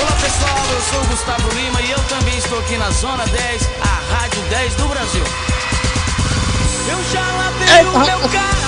Olá 0.01 0.17
pessoal, 0.21 0.67
eu 0.75 0.83
sou 0.91 1.01
o 1.01 1.07
Gustavo 1.07 1.49
Lima 1.55 1.81
e 1.83 1.91
eu 1.93 2.01
também 2.09 2.37
estou 2.37 2.59
aqui 2.59 2.77
na 2.77 2.91
Zona 2.91 3.25
10, 3.27 3.69
a 3.81 4.15
Rádio 4.15 4.43
10 4.51 4.75
do 4.75 4.89
Brasil. 4.89 5.25
Eu 6.91 6.99
já 7.13 7.27
lavei 7.31 7.85
o 7.87 7.99
meu 8.01 8.29
carro, 8.29 8.64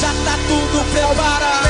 já 0.00 0.08
tá 0.24 0.38
tudo 0.48 0.84
preparado. 0.92 1.62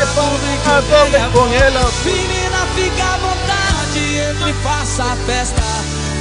Vem 1.11 1.31
com 1.31 1.55
ela. 1.55 1.93
Menina, 2.05 2.67
fica 2.75 3.05
à 3.05 3.17
vontade, 3.19 4.17
entre 4.17 4.51
e 4.51 4.55
faça 4.63 5.05
a 5.05 5.17
festa. 5.27 5.63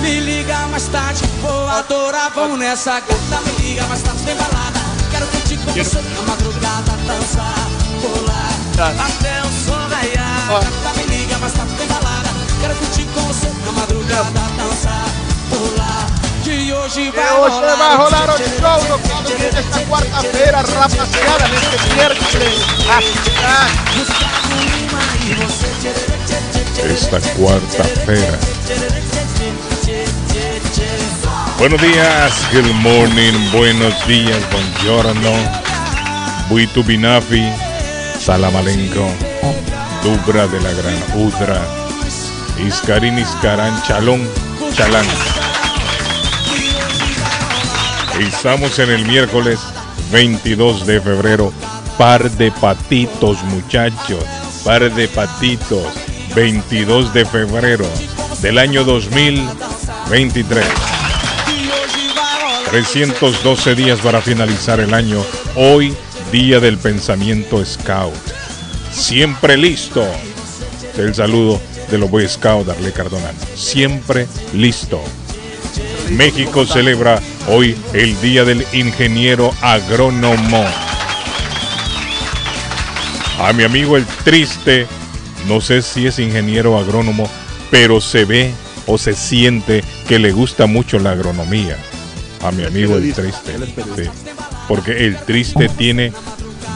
Me 0.02 0.20
liga 0.20 0.68
mais 0.68 0.88
tarde, 0.88 1.22
vou 1.42 1.68
adorar, 1.68 2.32
vamos 2.36 2.60
nessa 2.60 3.00
gata. 3.00 3.42
Me 3.46 3.64
liga 3.64 3.84
mais 3.84 4.02
tarde, 4.02 4.24
tem 4.24 4.36
balada. 4.36 4.80
Quero 5.12 5.28
curtir 5.28 5.58
com 5.58 5.72
você 5.72 6.02
na 6.02 6.22
madrugada, 6.24 6.92
dançar, 7.06 7.70
pular, 8.02 8.54
até 9.06 9.42
o 9.42 9.52
sol 9.66 9.88
raiar. 9.90 10.48
Gata, 10.50 10.98
me 10.98 11.04
liga 11.16 11.38
mais 11.38 11.54
tarde, 11.54 11.74
tem 11.76 11.88
balada. 11.88 12.30
Quero 12.60 12.76
curtir 12.76 13.06
com 13.14 13.22
você 13.22 13.48
na 13.66 13.72
madrugada, 13.72 14.30
dançar. 14.32 14.52
Que 14.56 14.61
hoje 16.82 17.12
vai 17.12 17.96
rolar. 17.96 18.30
o 18.30 18.38
show 18.38 18.80
do 18.86 19.08
Carlos 19.08 19.32
Guillén 19.32 19.56
esta 19.56 19.80
quarta-feira, 19.86 20.58
rapaziada, 20.58 21.48
neste 21.50 21.94
miércoles. 21.94 22.54
Ah, 22.90 23.02
e 23.96 24.04
tchê, 25.80 25.94
tchê, 26.74 26.94
esta 26.94 27.20
cuarta-feira. 27.38 28.40
Buenos 31.58 31.82
días, 31.82 32.34
good 32.52 32.74
morning, 32.82 33.52
buenos 33.52 33.94
días, 34.08 34.44
buongiorno, 34.50 35.34
buitu 36.50 36.84
binafi, 36.84 37.44
salamalenco, 38.20 39.08
dubra 40.02 40.48
de 40.48 40.60
la 40.60 40.72
gran 40.72 40.98
udra, 41.14 41.62
iscarín 42.66 43.20
iscarán, 43.20 43.80
chalón, 43.84 44.28
chalán. 44.76 45.06
Estamos 48.22 48.78
en 48.78 48.92
el 48.92 49.04
miércoles 49.08 49.60
22 50.12 50.86
de 50.86 51.02
febrero, 51.02 51.52
par 51.98 52.30
de 52.30 52.52
patitos 52.52 53.42
muchachos, 53.46 54.24
par 54.64 54.94
de 54.94 55.08
patitos, 55.08 55.88
22 56.36 57.14
de 57.16 57.26
febrero 57.26 57.86
del 58.44 58.60
año 58.60 58.84
2023. 58.84 60.64
312 62.70 63.74
días 63.76 64.00
para 64.02 64.22
finalizar 64.22 64.80
el 64.80 64.94
año. 64.94 65.26
Hoy, 65.56 65.96
día 66.32 66.60
del 66.60 66.78
pensamiento 66.78 67.66
scout. 67.66 68.14
Siempre 68.92 69.58
listo. 69.58 70.06
El 70.96 71.16
saludo 71.16 71.60
de 71.90 71.98
los 71.98 72.10
Boy 72.12 72.28
Scout 72.28 72.68
Darle 72.68 72.92
Cardona. 72.92 73.32
Siempre 73.56 74.28
listo. 74.54 75.02
México 76.12 76.66
celebra 76.66 77.20
hoy 77.48 77.78
el 77.94 78.20
Día 78.22 78.44
del 78.44 78.66
Ingeniero 78.74 79.52
Agrónomo. 79.62 80.66
A 83.40 83.54
mi 83.54 83.64
amigo 83.64 83.98
el 83.98 84.06
triste, 84.06 84.88
no 85.48 85.62
sé 85.62 85.82
si 85.82 86.06
es 86.06 86.20
ingeniero 86.20 86.78
agrónomo, 86.78 87.28
pero 87.72 88.00
se 88.00 88.26
ve 88.26 88.52
o 88.86 88.98
se 88.98 89.14
siente 89.14 89.84
que 90.08 90.20
le 90.20 90.32
gusta 90.32 90.68
mucho 90.68 91.00
la 91.00 91.12
agronomía. 91.12 91.76
A 92.44 92.52
mi 92.52 92.64
amigo 92.64 92.98
el 92.98 93.14
triste. 93.14 93.54
sí. 93.96 94.10
Porque 94.68 95.06
el 95.06 95.18
triste 95.18 95.70
tiene 95.70 96.14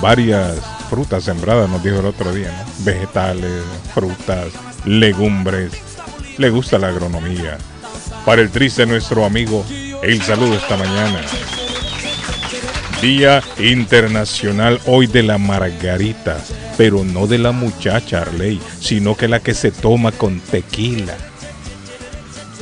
varias 0.01 0.55
frutas 0.89 1.23
sembradas, 1.23 1.69
nos 1.69 1.83
dijo 1.83 1.99
el 1.99 2.05
otro 2.05 2.33
día, 2.33 2.51
¿no? 2.51 2.83
Vegetales, 2.83 3.63
frutas, 3.93 4.47
legumbres. 4.85 5.71
Le 6.37 6.49
gusta 6.49 6.79
la 6.79 6.87
agronomía. 6.87 7.57
Para 8.25 8.41
el 8.41 8.49
triste 8.49 8.85
nuestro 8.85 9.23
amigo, 9.23 9.63
el 10.11 10.21
saludo 10.21 10.55
esta 10.55 10.77
mañana. 10.77 11.19
Día 13.01 13.41
Internacional 13.57 14.79
hoy 14.85 15.07
de 15.07 15.23
la 15.23 15.39
margarita, 15.39 16.37
pero 16.77 17.03
no 17.03 17.25
de 17.25 17.39
la 17.39 17.51
muchacha 17.51 18.21
Arley, 18.21 18.61
sino 18.79 19.15
que 19.15 19.27
la 19.27 19.39
que 19.39 19.55
se 19.55 19.71
toma 19.71 20.11
con 20.11 20.39
tequila, 20.39 21.15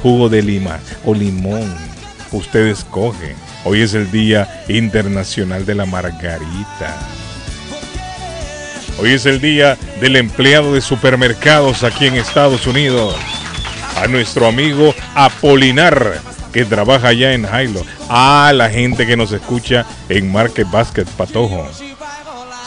jugo 0.02 0.30
de 0.30 0.42
lima 0.42 0.80
o 1.06 1.14
limón. 1.14 1.74
Usted 2.32 2.68
escoge. 2.68 3.36
Hoy 3.66 3.82
es 3.82 3.94
el 3.94 4.10
Día 4.10 4.64
Internacional 4.70 5.66
de 5.66 5.76
la 5.76 5.86
Margarita. 5.86 6.98
Hoy 9.00 9.12
es 9.12 9.26
el 9.26 9.42
día 9.42 9.78
del 10.00 10.16
empleado 10.16 10.74
de 10.74 10.82
supermercados 10.82 11.84
aquí 11.84 12.08
en 12.08 12.16
Estados 12.16 12.68
Unidos. 12.68 13.16
A 13.98 14.08
nuestro 14.08 14.48
amigo 14.48 14.96
Apolinar, 15.14 16.22
que 16.54 16.64
trabaja 16.64 17.10
allá 17.10 17.34
en 17.34 17.46
Jailo. 17.46 17.84
A 18.10 18.54
la 18.56 18.70
gente 18.70 19.06
que 19.06 19.18
nos 19.18 19.32
escucha 19.34 19.86
en 20.08 20.32
Market 20.32 20.70
Basket 20.72 21.06
Patojo. 21.06 21.68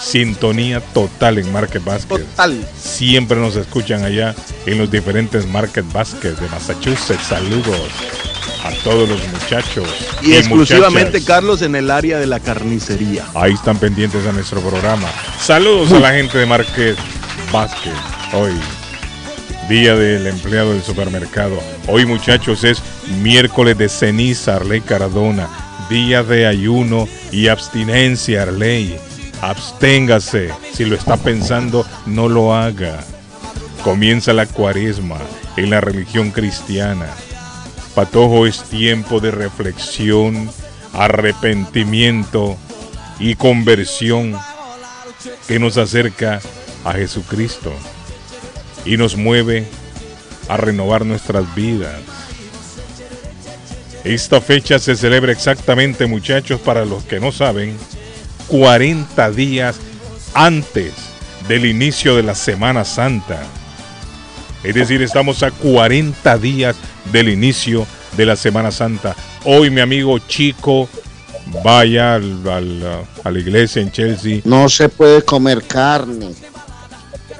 Sintonía 0.02 0.80
total 0.80 1.38
en 1.38 1.50
Market 1.52 1.82
Basket. 1.82 2.18
total. 2.18 2.68
Siempre 2.78 3.38
nos 3.38 3.56
escuchan 3.56 4.04
allá 4.04 4.34
en 4.66 4.78
los 4.78 4.90
diferentes 4.90 5.46
Market 5.46 5.90
Basket 5.92 6.32
de 6.32 6.48
Massachusetts. 6.48 7.26
Saludos 7.28 7.90
a 8.62 8.70
todos 8.84 9.08
los 9.08 9.20
muchachos. 9.28 9.88
Y 10.22 10.34
exclusivamente, 10.34 11.18
muchachas. 11.18 11.26
Carlos, 11.26 11.62
en 11.62 11.76
el 11.76 11.90
área 11.90 12.18
de 12.18 12.26
la 12.26 12.40
carnicería. 12.40 13.24
Ahí 13.34 13.52
están 13.52 13.78
pendientes 13.78 14.26
a 14.26 14.32
nuestro 14.32 14.60
programa. 14.60 15.08
Saludos 15.40 15.92
a 15.92 16.00
la 16.00 16.12
gente 16.12 16.38
de 16.38 16.46
Market 16.46 16.96
Basket. 17.52 17.94
Hoy, 18.32 18.52
día 19.68 19.96
del 19.96 20.26
empleado 20.26 20.72
del 20.72 20.82
supermercado. 20.82 21.58
Hoy, 21.88 22.06
muchachos, 22.06 22.62
es 22.62 22.80
miércoles 23.20 23.76
de 23.76 23.88
ceniza, 23.88 24.56
Arley 24.56 24.80
Cardona. 24.80 25.48
Día 25.90 26.22
de 26.22 26.46
ayuno 26.46 27.08
y 27.32 27.48
abstinencia, 27.48 28.42
Arley. 28.42 28.96
Absténgase. 29.40 30.50
Si 30.72 30.84
lo 30.84 30.94
está 30.94 31.16
pensando, 31.16 31.84
no 32.06 32.28
lo 32.28 32.54
haga. 32.54 33.00
Comienza 33.82 34.32
la 34.32 34.46
cuaresma 34.46 35.18
en 35.56 35.70
la 35.70 35.80
religión 35.80 36.30
cristiana. 36.30 37.06
Patojo 37.94 38.46
es 38.46 38.62
tiempo 38.64 39.20
de 39.20 39.30
reflexión, 39.30 40.48
arrepentimiento 40.92 42.56
y 43.18 43.34
conversión 43.34 44.36
que 45.48 45.58
nos 45.58 45.76
acerca 45.76 46.40
a 46.84 46.92
Jesucristo 46.92 47.72
y 48.86 48.96
nos 48.96 49.16
mueve 49.16 49.66
a 50.48 50.56
renovar 50.56 51.04
nuestras 51.04 51.54
vidas. 51.54 51.96
Esta 54.04 54.40
fecha 54.40 54.78
se 54.78 54.94
celebra 54.94 55.32
exactamente, 55.32 56.06
muchachos, 56.06 56.60
para 56.60 56.84
los 56.84 57.04
que 57.04 57.18
no 57.18 57.32
saben, 57.32 57.76
40 58.46 59.30
días 59.32 59.76
antes 60.32 60.92
del 61.48 61.66
inicio 61.66 62.14
de 62.14 62.22
la 62.22 62.36
Semana 62.36 62.84
Santa. 62.84 63.42
Es 64.62 64.74
decir, 64.74 65.02
estamos 65.02 65.42
a 65.42 65.50
40 65.50 66.38
días 66.38 66.76
del 67.12 67.28
inicio 67.28 67.86
de 68.16 68.26
la 68.26 68.36
Semana 68.36 68.70
Santa. 68.70 69.16
Hoy 69.44 69.70
mi 69.70 69.80
amigo 69.80 70.18
Chico 70.20 70.88
vaya 71.64 72.14
a 72.14 72.20
la 72.20 73.38
iglesia 73.38 73.82
en 73.82 73.90
Chelsea. 73.90 74.40
No 74.44 74.68
se 74.68 74.88
puede 74.88 75.22
comer 75.22 75.62
carne. 75.62 76.30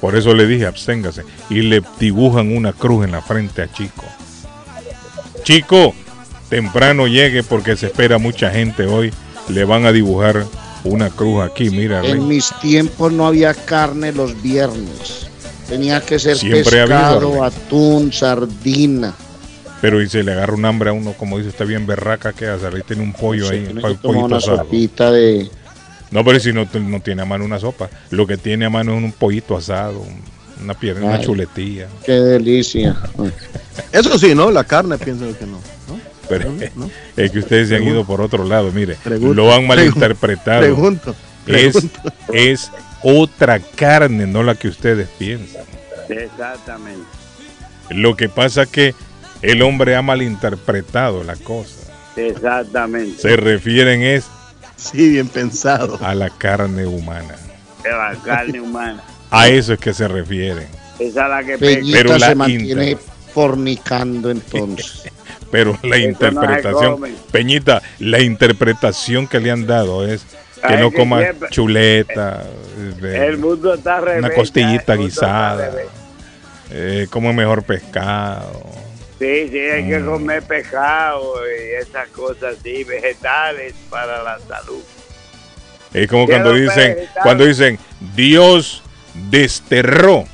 Por 0.00 0.16
eso 0.16 0.34
le 0.34 0.46
dije, 0.46 0.66
absténgase. 0.66 1.22
Y 1.50 1.62
le 1.62 1.82
dibujan 1.98 2.54
una 2.56 2.72
cruz 2.72 3.04
en 3.04 3.12
la 3.12 3.22
frente 3.22 3.62
a 3.62 3.72
Chico. 3.72 4.04
Chico, 5.42 5.94
temprano 6.48 7.06
llegue 7.06 7.42
porque 7.42 7.76
se 7.76 7.86
espera 7.86 8.18
mucha 8.18 8.50
gente 8.50 8.86
hoy. 8.86 9.12
Le 9.48 9.64
van 9.64 9.86
a 9.86 9.92
dibujar 9.92 10.44
una 10.84 11.10
cruz 11.10 11.42
aquí, 11.44 11.70
mira. 11.70 12.04
En 12.04 12.26
mis 12.26 12.50
tiempos 12.60 13.12
no 13.12 13.26
había 13.26 13.54
carne 13.54 14.12
los 14.12 14.40
viernes. 14.42 15.28
Tenía 15.68 16.00
que 16.00 16.18
ser 16.18 16.36
Siempre 16.36 16.80
ha 16.80 16.82
habido, 16.82 17.30
pescado, 17.30 17.44
atún, 17.44 18.12
sardina. 18.12 19.14
Pero 19.80 20.00
y 20.02 20.08
se 20.08 20.22
le 20.22 20.32
agarra 20.32 20.54
un 20.54 20.64
hambre 20.64 20.90
a 20.90 20.92
uno, 20.92 21.12
como 21.12 21.38
dice 21.38 21.50
usted 21.50 21.66
bien 21.66 21.86
berraca, 21.86 22.32
que 22.32 22.46
hace? 22.46 22.66
Ahí 22.66 22.82
tiene 22.86 23.02
un 23.02 23.12
pollo 23.12 23.48
ahí, 23.50 23.64
tiene 23.64 23.80
po- 23.80 23.88
que 23.88 23.94
tomar 23.96 24.20
pollito 24.20 24.26
una 24.26 24.40
sopita 24.40 25.10
de... 25.10 25.50
No, 26.10 26.24
pero 26.24 26.38
si 26.40 26.52
no, 26.52 26.66
no 26.72 27.00
tiene 27.00 27.22
a 27.22 27.24
mano 27.24 27.44
una 27.44 27.58
sopa. 27.58 27.88
Lo 28.10 28.26
que 28.26 28.36
tiene 28.36 28.64
a 28.66 28.70
mano 28.70 28.96
es 28.96 29.02
un 29.02 29.12
pollito 29.12 29.56
asado, 29.56 30.00
un- 30.00 30.22
una 30.62 30.72
pierna, 30.74 31.06
una 31.06 31.20
chuletilla. 31.20 31.88
Qué 32.04 32.12
delicia. 32.12 32.96
Eso 33.92 34.18
sí, 34.18 34.34
¿no? 34.34 34.50
La 34.50 34.64
carne 34.64 34.96
pienso 34.98 35.26
que 35.38 35.44
no. 35.46 35.60
¿no? 35.88 36.00
Pero 36.28 36.50
¿No? 36.74 36.90
es 37.16 37.30
que 37.30 37.38
ustedes 37.40 37.68
se 37.68 37.76
han 37.76 37.84
ido 37.84 38.04
por 38.04 38.20
otro 38.20 38.44
lado, 38.44 38.72
mire, 38.72 38.96
Pregunto, 39.04 39.34
lo 39.34 39.52
han 39.54 39.66
malinterpretado. 39.66 40.60
Pregunto. 40.60 41.14
es, 41.46 41.86
es 42.32 42.72
otra 43.02 43.60
carne, 43.60 44.26
no 44.26 44.42
la 44.42 44.54
que 44.54 44.68
ustedes 44.68 45.08
piensan. 45.18 45.62
Exactamente. 46.08 47.04
Lo 47.90 48.16
que 48.16 48.28
pasa 48.28 48.62
es 48.62 48.68
que 48.70 48.94
el 49.42 49.62
hombre 49.62 49.94
ha 49.94 50.02
malinterpretado 50.02 51.22
la 51.22 51.36
cosa. 51.36 51.76
Exactamente. 52.16 53.20
Se 53.20 53.36
refieren 53.36 54.02
es 54.02 54.24
Sí, 54.76 55.10
bien 55.10 55.28
pensado. 55.28 55.98
a 56.02 56.14
la 56.14 56.30
carne 56.30 56.86
humana. 56.86 57.34
De 57.82 57.90
la 57.90 58.14
carne 58.24 58.60
humana. 58.60 59.02
A 59.30 59.48
eso 59.48 59.72
es 59.72 59.78
que 59.80 59.92
se 59.94 60.06
refieren. 60.08 60.68
Esa 60.98 61.24
es 61.24 61.30
la 61.30 61.44
que. 61.44 61.58
Peñita 61.58 61.98
Pero 61.98 62.18
la 62.18 62.28
se 62.28 62.34
mantiene 62.34 62.90
inter- 62.90 63.04
fornicando 63.32 64.30
entonces. 64.30 65.10
Pero 65.50 65.78
la 65.82 65.96
Eso 65.96 66.08
interpretación. 66.08 67.00
Peñita, 67.30 67.80
la 68.00 68.20
interpretación 68.20 69.26
que 69.28 69.38
le 69.40 69.50
han 69.50 69.66
dado 69.66 70.06
es 70.06 70.22
que 70.66 70.74
Ay, 70.74 70.80
no 70.80 70.90
que 70.90 70.96
coma 70.96 71.20
siempre- 71.20 71.48
chuleta, 71.50 72.44
de- 73.00 73.26
El 73.26 73.38
mundo 73.38 73.74
está 73.74 73.98
al 73.98 74.04
revés. 74.04 74.24
una 74.24 74.34
costillita 74.34 74.94
guisada, 74.96 75.70
eh, 76.70 77.06
come 77.10 77.32
mejor 77.32 77.62
pescado. 77.62 78.60
Sí, 79.18 79.48
sí, 79.50 79.58
hay 79.58 79.88
que 79.88 79.98
Mm. 79.98 80.06
comer 80.06 80.42
pescado 80.42 81.34
y 81.48 81.74
esas 81.82 82.08
cosas 82.08 82.56
así, 82.58 82.84
vegetales 82.84 83.74
para 83.88 84.22
la 84.22 84.38
salud. 84.46 84.82
Es 85.94 86.06
como 86.08 86.26
cuando 86.26 86.52
dicen, 86.52 86.94
vegetales. 86.96 87.10
cuando 87.22 87.46
dicen, 87.46 87.78
Dios 88.14 88.82
desterró 89.30 90.26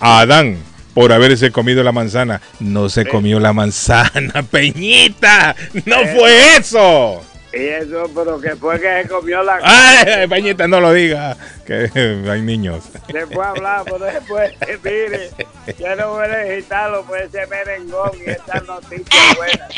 a 0.00 0.20
Adán 0.20 0.58
por 0.92 1.12
haberse 1.12 1.50
comido 1.50 1.82
la 1.82 1.92
manzana. 1.92 2.40
No 2.60 2.88
se 2.90 3.06
comió 3.06 3.40
la 3.40 3.52
manzana, 3.54 4.42
Peñita. 4.50 5.56
No 5.86 6.00
Eh. 6.00 6.14
fue 6.18 6.56
eso. 6.58 7.22
Y 7.52 7.64
eso, 7.66 8.10
pero 8.14 8.38
que 8.40 8.54
fue 8.56 8.78
que 8.78 9.02
se 9.02 9.08
comió 9.08 9.42
la 9.42 9.58
Ay, 9.62 10.26
Peñita, 10.28 10.68
no 10.68 10.80
lo 10.80 10.92
diga. 10.92 11.36
Que 11.66 11.90
hay 12.30 12.42
niños. 12.42 12.84
Después 13.12 13.46
hablamos, 13.46 14.00
después, 14.00 14.52
mire, 14.84 15.30
quiero 15.76 16.18
felicitarlo 16.18 17.04
por 17.04 17.18
ese 17.18 17.46
merengón 17.46 18.10
y 18.26 18.30
esa 18.30 18.60
noticia 18.66 19.20
buena. 19.36 19.68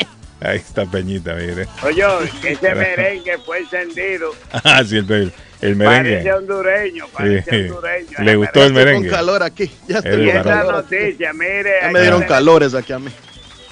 Ahí 0.41 0.57
está 0.57 0.85
Peñita, 0.85 1.33
mire. 1.35 1.67
Oye, 1.83 2.03
ese 2.43 2.75
merengue 2.75 3.37
fue 3.45 3.59
encendido. 3.59 4.31
Ah, 4.51 4.83
sí, 4.83 4.97
el, 4.97 5.31
el 5.61 5.75
merengue. 5.75 6.11
Parece 6.13 6.33
hondureño, 6.33 7.05
parece 7.15 7.49
Sí. 7.51 7.69
hondureño. 7.69 8.17
Le 8.19 8.35
gustó 8.35 8.63
el 8.63 8.69
Ya 8.69 8.73
merengue. 8.75 9.07
con 9.09 9.17
calor 9.17 9.43
aquí. 9.43 9.71
Ya 9.87 9.99
estoy 9.99 10.25
Y 10.25 10.29
esa 10.29 10.63
noticia, 10.63 11.31
mire, 11.33 11.71
Ya 11.83 11.89
me 11.91 12.01
dieron 12.01 12.23
calores 12.23 12.73
aquí 12.73 12.91
a 12.91 12.99
mí. 12.99 13.11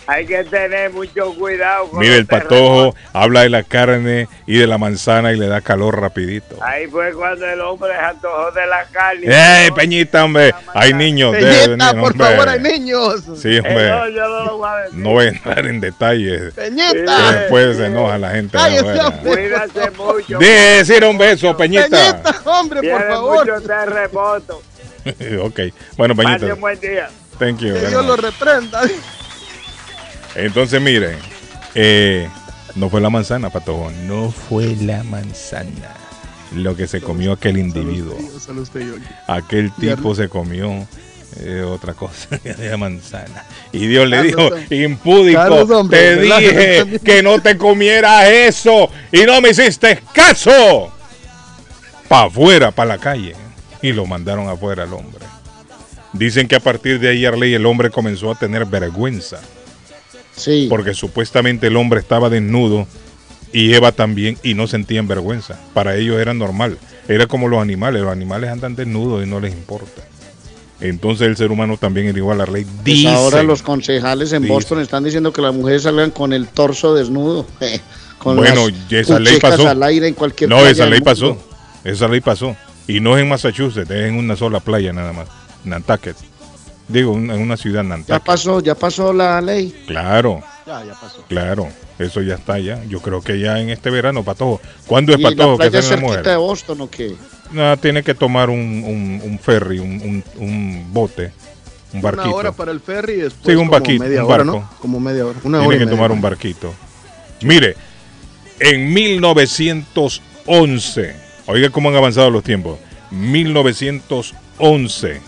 Hay 0.09 0.25
que 0.25 0.43
tener 0.43 0.91
mucho 0.91 1.33
cuidado. 1.35 1.87
con 1.89 1.99
Mire, 1.99 2.15
el 2.15 2.25
patojo 2.25 2.95
habla 3.13 3.41
de 3.41 3.49
la 3.49 3.63
carne 3.63 4.27
y 4.47 4.57
de 4.57 4.65
la 4.65 4.77
manzana 4.79 5.31
y 5.31 5.37
le 5.37 5.47
da 5.47 5.61
calor 5.61 6.01
rapidito. 6.01 6.55
Ahí 6.63 6.87
fue 6.87 7.13
cuando 7.13 7.45
el 7.47 7.61
hombre 7.61 7.91
se 7.93 7.99
antojó 7.99 8.51
de 8.51 8.65
la 8.65 8.85
carne. 8.85 9.25
¡Ey, 9.65 9.71
Peñita, 9.71 10.23
hombre! 10.25 10.53
Hay 10.73 10.93
niños. 10.93 11.33
debe 11.33 11.45
Peñita, 11.45 11.91
venir, 11.91 12.01
por 12.01 12.11
hombre. 12.13 12.27
favor, 12.27 12.49
hay 12.49 12.59
niños. 12.59 13.23
Sí, 13.39 13.55
Eh, 13.55 13.59
hombre. 13.59 13.89
no, 13.89 14.09
yo 14.09 14.27
no 14.27 14.43
lo 14.45 14.57
voy 14.57 14.69
a 14.69 14.75
decir. 14.83 14.99
No 14.99 15.09
voy 15.11 15.25
a 15.25 15.29
entrar 15.29 15.65
en 15.67 15.79
detalles. 15.79 16.53
Peñita. 16.55 17.31
Después 17.33 17.77
se 17.77 17.85
enoja 17.85 18.17
la 18.17 18.29
gente. 18.31 18.57
Cállese, 18.57 18.99
hombre. 19.01 19.31
Cuídate 19.35 19.91
mucho. 19.91 20.37
De 20.39 20.47
decir 20.47 21.03
un 21.05 21.17
beso, 21.19 21.55
Peñita. 21.55 21.87
Peñita, 21.87 22.41
hombre, 22.45 22.81
Tiene 22.81 22.97
por 22.97 23.07
favor. 23.07 23.51
mucho 23.51 23.67
terremoto. 23.67 24.61
ok. 25.43 25.59
Bueno, 25.97 26.15
Pase 26.15 26.27
Peñita. 26.39 26.53
un 26.55 26.61
buen 26.61 26.79
día. 26.79 27.09
Thank 27.37 27.59
you. 27.59 27.73
Que 27.73 27.87
Dios 27.87 28.05
lo 28.05 28.15
reprenda. 28.17 28.81
Entonces, 30.35 30.81
miren. 30.81 31.17
eh, 31.75 32.27
no 32.75 32.89
fue 32.89 33.01
la 33.01 33.09
manzana, 33.09 33.49
patojo. 33.49 33.91
No 34.05 34.31
fue 34.31 34.75
la 34.75 35.03
manzana. 35.03 35.95
Lo 36.55 36.75
que 36.75 36.87
se 36.87 37.01
comió 37.01 37.33
aquel 37.33 37.57
individuo. 37.57 38.17
Aquel 39.27 39.71
tipo 39.73 40.15
se 40.15 40.29
comió 40.29 40.87
eh, 41.41 41.61
otra 41.61 41.93
cosa, 41.93 42.27
de 42.43 42.75
manzana. 42.77 43.43
Y 43.71 43.85
Dios 43.87 44.07
le 44.07 44.23
dijo, 44.23 44.49
Carlos, 44.49 44.71
impúdico, 44.71 45.87
te 45.89 46.17
dije 46.21 46.77
también". 46.79 46.99
que 47.03 47.21
no 47.23 47.39
te 47.39 47.55
comieras 47.57 48.27
eso 48.29 48.89
y 49.11 49.21
no 49.23 49.39
me 49.41 49.49
hiciste 49.49 50.01
caso. 50.13 50.91
Pa' 52.07 52.23
afuera, 52.23 52.71
para 52.71 52.95
la 52.95 52.97
calle. 52.97 53.35
Y 53.81 53.91
lo 53.93 54.05
mandaron 54.07 54.49
afuera 54.49 54.83
al 54.83 54.93
hombre. 54.93 55.23
Dicen 56.13 56.47
que 56.47 56.55
a 56.55 56.59
partir 56.59 56.99
de 56.99 57.09
ahí 57.09 57.25
Arley 57.25 57.53
el 57.53 57.65
hombre 57.67 57.91
comenzó 57.91 58.31
a 58.31 58.35
tener 58.35 58.65
vergüenza. 58.65 59.39
Sí. 60.39 60.67
Porque 60.69 60.93
supuestamente 60.93 61.67
el 61.67 61.77
hombre 61.77 61.99
estaba 61.99 62.29
desnudo 62.29 62.87
y 63.53 63.73
Eva 63.73 63.91
también 63.91 64.37
y 64.43 64.53
no 64.53 64.67
sentían 64.67 65.07
vergüenza. 65.07 65.59
Para 65.73 65.95
ellos 65.95 66.19
era 66.19 66.33
normal. 66.33 66.77
Era 67.07 67.27
como 67.27 67.47
los 67.47 67.61
animales. 67.61 68.01
Los 68.01 68.11
animales 68.11 68.49
andan 68.49 68.75
desnudos 68.75 69.25
y 69.25 69.29
no 69.29 69.39
les 69.39 69.53
importa. 69.53 70.01
Entonces 70.81 71.27
el 71.27 71.35
ser 71.35 71.51
humano 71.51 71.75
también 71.77 72.07
era 72.07 72.17
igual 72.17 72.39
a 72.41 72.45
la 72.45 72.51
ley. 72.53 72.65
Pues 72.85 73.05
ahora 73.07 73.37
Dicen. 73.37 73.47
los 73.47 73.61
concejales 73.61 74.31
en 74.31 74.43
Dicen. 74.43 74.55
Boston 74.55 74.79
están 74.79 75.03
diciendo 75.03 75.33
que 75.33 75.41
las 75.41 75.53
mujeres 75.53 75.83
salgan 75.83 76.11
con 76.11 76.31
el 76.31 76.47
torso 76.47 76.93
desnudo. 76.95 77.45
Con 78.19 78.35
Bueno, 78.35 78.67
las 78.67 78.91
esa 78.91 79.17
ley 79.17 79.39
pasó. 79.39 79.65
al 79.69 79.81
aire 79.81 80.05
en 80.09 80.13
cualquier 80.13 80.49
No, 80.49 80.59
esa 80.67 80.85
ley 80.85 80.99
pasó. 80.99 81.37
Esa 81.85 82.05
ley 82.09 82.19
pasó. 82.19 82.53
Y 82.85 82.99
no 82.99 83.15
es 83.15 83.23
en 83.23 83.29
Massachusetts, 83.29 83.89
es 83.89 84.09
en 84.09 84.15
una 84.15 84.35
sola 84.35 84.59
playa 84.59 84.91
nada 84.91 85.13
más. 85.13 85.27
Nantucket. 85.63 86.17
Digo, 86.89 87.11
un- 87.13 87.31
en 87.31 87.41
una 87.41 87.55
ciudad 87.55 87.83
Ya 87.83 87.89
Nantucket. 87.89 88.23
pasó, 88.23 88.59
ya 88.61 88.75
pasó 88.75 89.13
la 89.13 89.39
ley. 89.41 89.83
Claro, 89.87 90.41
Ya, 90.67 90.83
ya 90.83 90.93
pasó. 90.99 91.23
claro. 91.29 91.69
Eso 91.97 92.21
ya 92.21 92.35
está 92.35 92.59
ya. 92.59 92.83
Yo 92.85 93.01
creo 93.01 93.21
que 93.21 93.39
ya 93.39 93.59
en 93.59 93.69
este 93.69 93.89
verano, 93.89 94.23
Patojo. 94.23 94.59
¿Cuándo 94.87 95.13
es 95.13 95.19
¿Y 95.19 95.23
la 95.23 95.29
Patojo 95.31 95.57
que 95.57 95.69
playa 95.69 95.81
cerquita 95.87 96.31
de? 96.31 96.35
Boston 96.37 96.81
o 96.81 96.89
qué? 96.89 97.15
No, 97.51 97.75
tiene 97.77 98.03
que 98.03 98.13
tomar 98.15 98.49
un, 98.49 98.59
un, 98.59 99.21
un 99.23 99.39
ferry, 99.39 99.79
un, 99.79 99.91
un, 100.01 100.23
un 100.37 100.93
bote, 100.93 101.31
un 101.93 102.01
barquito. 102.01 102.27
Una 102.29 102.35
hora 102.37 102.51
para 102.53 102.71
el 102.71 102.79
ferry 102.79 103.13
y 103.13 103.17
después 103.17 103.43
Sí, 103.45 103.51
un 103.51 103.57
como 103.67 103.71
barquito, 103.71 104.03
media 104.03 104.23
un 104.23 104.31
hora, 104.31 104.43
barco. 104.43 104.59
¿no? 104.59 104.69
Como 104.79 104.99
media 104.99 105.25
hora. 105.25 105.39
Una 105.43 105.57
Tiene 105.59 105.67
hora 105.67 105.77
que 105.77 105.85
media. 105.85 105.97
tomar 105.97 106.11
un 106.11 106.21
barquito. 106.21 106.73
Mire, 107.41 107.75
en 108.59 108.93
1911, 108.93 111.15
oiga 111.47 111.69
cómo 111.69 111.89
han 111.89 111.95
avanzado 111.95 112.29
los 112.29 112.43
tiempos. 112.43 112.77
1911, 113.11 115.21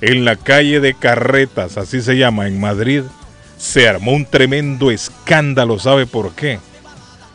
en 0.00 0.24
la 0.24 0.36
calle 0.36 0.80
de 0.80 0.94
Carretas, 0.94 1.76
así 1.76 2.00
se 2.00 2.16
llama, 2.16 2.46
en 2.46 2.60
Madrid, 2.60 3.02
se 3.58 3.88
armó 3.88 4.12
un 4.12 4.24
tremendo 4.24 4.90
escándalo. 4.90 5.78
¿Sabe 5.78 6.06
por 6.06 6.32
qué? 6.32 6.58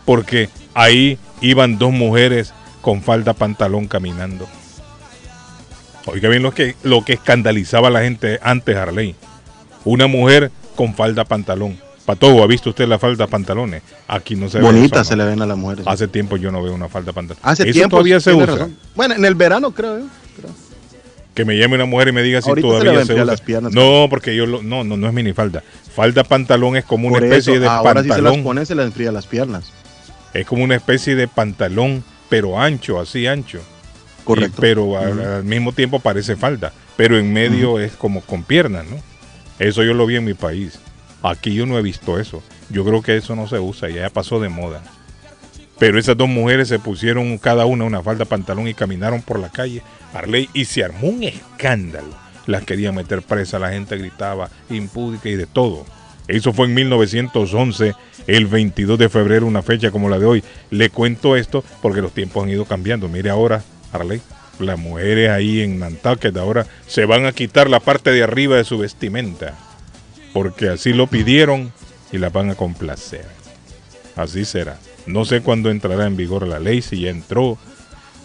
Porque 0.05 0.49
ahí 0.73 1.17
iban 1.41 1.77
dos 1.77 1.91
mujeres 1.91 2.53
con 2.81 3.01
falda 3.01 3.33
pantalón 3.33 3.87
caminando. 3.87 4.47
Oiga 6.07 6.29
bien 6.29 6.43
lo 6.43 6.53
que, 6.53 6.75
lo 6.83 7.03
que 7.03 7.13
escandalizaba 7.13 7.87
a 7.87 7.91
la 7.91 8.01
gente 8.01 8.39
antes, 8.43 8.75
Harley. 8.75 9.15
Una 9.83 10.07
mujer 10.07 10.51
con 10.75 10.93
falda 10.93 11.25
pantalón. 11.25 11.79
Patojo, 12.05 12.43
¿ha 12.43 12.47
visto 12.47 12.69
usted 12.69 12.87
la 12.87 12.99
falda 12.99 13.25
pantalones? 13.25 13.81
Aquí 14.07 14.35
no 14.35 14.47
se 14.47 14.59
ve 14.59 14.63
Bonita 14.63 15.01
eso, 15.01 15.09
se 15.09 15.15
¿no? 15.15 15.23
le 15.23 15.29
ven 15.31 15.41
a 15.41 15.47
las 15.47 15.57
mujeres. 15.57 15.87
Hace 15.87 16.07
tiempo 16.07 16.37
yo 16.37 16.51
no 16.51 16.61
veo 16.61 16.73
una 16.75 16.87
falda 16.87 17.11
pantalón. 17.13 17.41
Hace 17.43 17.63
eso 17.63 17.71
tiempo. 17.73 17.89
todavía 17.97 18.19
se 18.19 18.33
usa. 18.33 18.45
razón. 18.45 18.77
Bueno, 18.95 19.15
en 19.15 19.25
el 19.25 19.33
verano 19.33 19.71
creo 19.71 19.99
yo. 19.99 20.05
creo. 20.39 20.51
Que 21.35 21.45
me 21.45 21.55
llame 21.57 21.75
una 21.75 21.85
mujer 21.85 22.07
y 22.07 22.11
me 22.13 22.23
diga 22.23 22.41
si 22.41 22.49
Ahorita 22.49 22.67
se 22.67 22.71
todavía 22.79 22.99
se 23.01 23.05
frías 23.05 23.17
usa. 23.23 23.25
las 23.25 23.41
piernas. 23.41 23.73
no, 23.73 24.07
porque 24.09 24.35
yo 24.35 24.45
lo, 24.47 24.63
no, 24.63 24.83
no, 24.83 24.97
no 24.97 25.07
es 25.07 25.13
minifalda. 25.13 25.61
Falda 25.93 26.23
pantalón 26.23 26.75
es 26.77 26.85
como 26.85 27.09
una 27.09 27.17
especie 27.19 27.53
eso, 27.53 27.61
de 27.61 27.67
ahora 27.67 28.01
si 28.01 28.07
se 28.07 28.07
las 28.09 28.17
pantalón. 28.21 28.43
ponen, 28.43 28.65
se 28.65 28.73
les 28.75 28.85
enfría 28.87 29.11
las 29.11 29.27
piernas. 29.27 29.71
es 30.33 30.45
como 30.47 30.63
una 30.63 30.75
especie 30.75 31.15
de 31.15 31.27
pantalón, 31.27 32.03
pero 32.29 32.59
ancho, 32.59 32.99
así 32.99 33.27
ancho. 33.27 33.59
Correcto. 34.23 34.55
Y- 34.57 34.61
pero 34.61 34.97
a- 34.97 35.09
Ujú. 35.09 35.21
al 35.21 35.43
mismo 35.43 35.71
tiempo 35.73 35.99
parece 35.99 36.35
falda, 36.35 36.73
pero 36.97 37.17
en 37.19 37.31
medio 37.31 37.79
es 37.79 37.91
como 37.93 38.21
con 38.21 38.43
piernas, 38.43 38.85
¿no? 38.89 38.97
Eso 39.59 39.83
yo 39.83 39.93
lo 39.93 40.05
vi 40.05 40.15
en 40.15 40.25
mi 40.25 40.33
país. 40.33 40.79
Aquí 41.21 41.53
yo 41.53 41.65
no 41.65 41.77
he 41.77 41.81
visto 41.81 42.19
eso. 42.19 42.41
Yo 42.69 42.83
creo 42.85 43.01
que 43.01 43.15
eso 43.17 43.35
no 43.35 43.47
se 43.47 43.59
usa, 43.59 43.89
ya 43.89 44.09
pasó 44.09 44.39
de 44.39 44.49
moda. 44.49 44.81
Pero 45.77 45.99
esas 45.99 46.15
dos 46.15 46.29
mujeres 46.29 46.69
se 46.69 46.79
pusieron 46.79 47.37
cada 47.37 47.65
una 47.65 47.83
una 47.83 48.01
falda 48.01 48.25
pantalón 48.25 48.67
y 48.67 48.73
caminaron 48.73 49.21
por 49.21 49.39
la 49.39 49.49
calle, 49.49 49.81
Arley, 50.13 50.49
y 50.53 50.65
se 50.65 50.83
armó 50.83 51.07
un 51.07 51.23
escándalo. 51.23 52.25
Las 52.47 52.63
querían 52.63 52.95
meter 52.95 53.21
presa, 53.21 53.59
la 53.59 53.71
gente 53.71 53.97
gritaba 53.97 54.49
impúdica 54.69 55.29
y 55.29 55.35
de 55.35 55.47
todo. 55.47 55.85
Eso 56.27 56.53
fue 56.53 56.67
en 56.67 56.73
1911, 56.73 57.93
el 58.27 58.47
22 58.47 58.97
de 58.97 59.09
febrero, 59.09 59.45
una 59.45 59.61
fecha 59.61 59.91
como 59.91 60.09
la 60.09 60.17
de 60.17 60.25
hoy. 60.25 60.43
Le 60.71 60.89
cuento 60.89 61.35
esto 61.35 61.63
porque 61.81 62.01
los 62.01 62.13
tiempos 62.13 62.43
han 62.43 62.49
ido 62.49 62.65
cambiando. 62.65 63.09
Mire 63.09 63.29
ahora, 63.29 63.63
Arley, 63.91 64.21
las 64.59 64.79
mujeres 64.79 65.29
ahí 65.29 65.61
en 65.61 65.79
Nantucket 65.79 66.35
ahora 66.37 66.65
se 66.87 67.05
van 67.05 67.25
a 67.25 67.31
quitar 67.31 67.69
la 67.69 67.79
parte 67.79 68.11
de 68.11 68.23
arriba 68.23 68.55
de 68.55 68.63
su 68.63 68.77
vestimenta. 68.77 69.53
Porque 70.33 70.69
así 70.69 70.93
lo 70.93 71.07
pidieron 71.07 71.71
y 72.11 72.17
la 72.17 72.29
van 72.29 72.49
a 72.49 72.55
complacer. 72.55 73.25
Así 74.15 74.45
será. 74.45 74.77
No 75.05 75.25
sé 75.25 75.41
cuándo 75.41 75.69
entrará 75.69 76.05
en 76.07 76.17
vigor 76.17 76.47
la 76.47 76.59
ley, 76.59 76.81
si 76.81 77.01
ya 77.01 77.09
entró, 77.09 77.57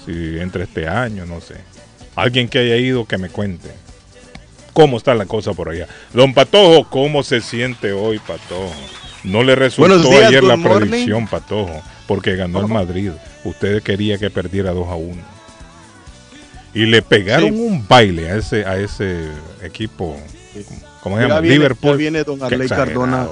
si 0.07 0.39
entra 0.39 0.65
este 0.65 0.89
año, 0.89 1.27
no 1.27 1.41
sé. 1.41 1.57
Alguien 2.17 2.49
que 2.49 2.59
haya 2.59 2.77
ido 2.77 3.07
que 3.07 3.19
me 3.19 3.29
cuente. 3.29 3.71
¿Cómo 4.73 4.97
está 4.97 5.15
la 5.15 5.27
cosa 5.27 5.53
por 5.53 5.69
allá? 5.69 5.87
Don 6.15 6.33
Patojo, 6.33 6.89
¿cómo 6.89 7.23
se 7.23 7.41
siente 7.41 7.93
hoy, 7.93 8.19
Patojo? 8.19 8.73
No 9.25 9.43
le 9.43 9.55
resultó 9.55 9.99
días, 9.99 10.29
ayer 10.29 10.43
la 10.45 10.57
morning. 10.57 10.89
predicción, 10.89 11.27
Patojo, 11.29 11.83
porque 12.07 12.37
ganó 12.37 12.61
el 12.61 12.69
Madrid. 12.69 13.11
Usted 13.45 13.83
quería 13.83 14.17
que 14.17 14.31
perdiera 14.31 14.71
2 14.73 14.89
a 14.89 14.95
1. 14.95 15.23
Y 16.73 16.87
le 16.87 17.03
pegaron 17.03 17.51
Sí. 17.53 17.61
un 17.61 17.87
baile 17.89 18.31
a 18.31 18.37
ese, 18.37 18.65
a 18.65 18.77
ese 18.79 19.29
equipo. 19.63 20.17
¿Cómo 21.03 21.17
se 21.17 21.23
llama? 21.23 21.41
viene- 21.41 21.57
Liverpool. 21.57 21.91
ya 21.93 21.97
viene 21.97 22.25
don 22.25 22.43
Arley 22.43 22.69
Cardona. 22.69 23.27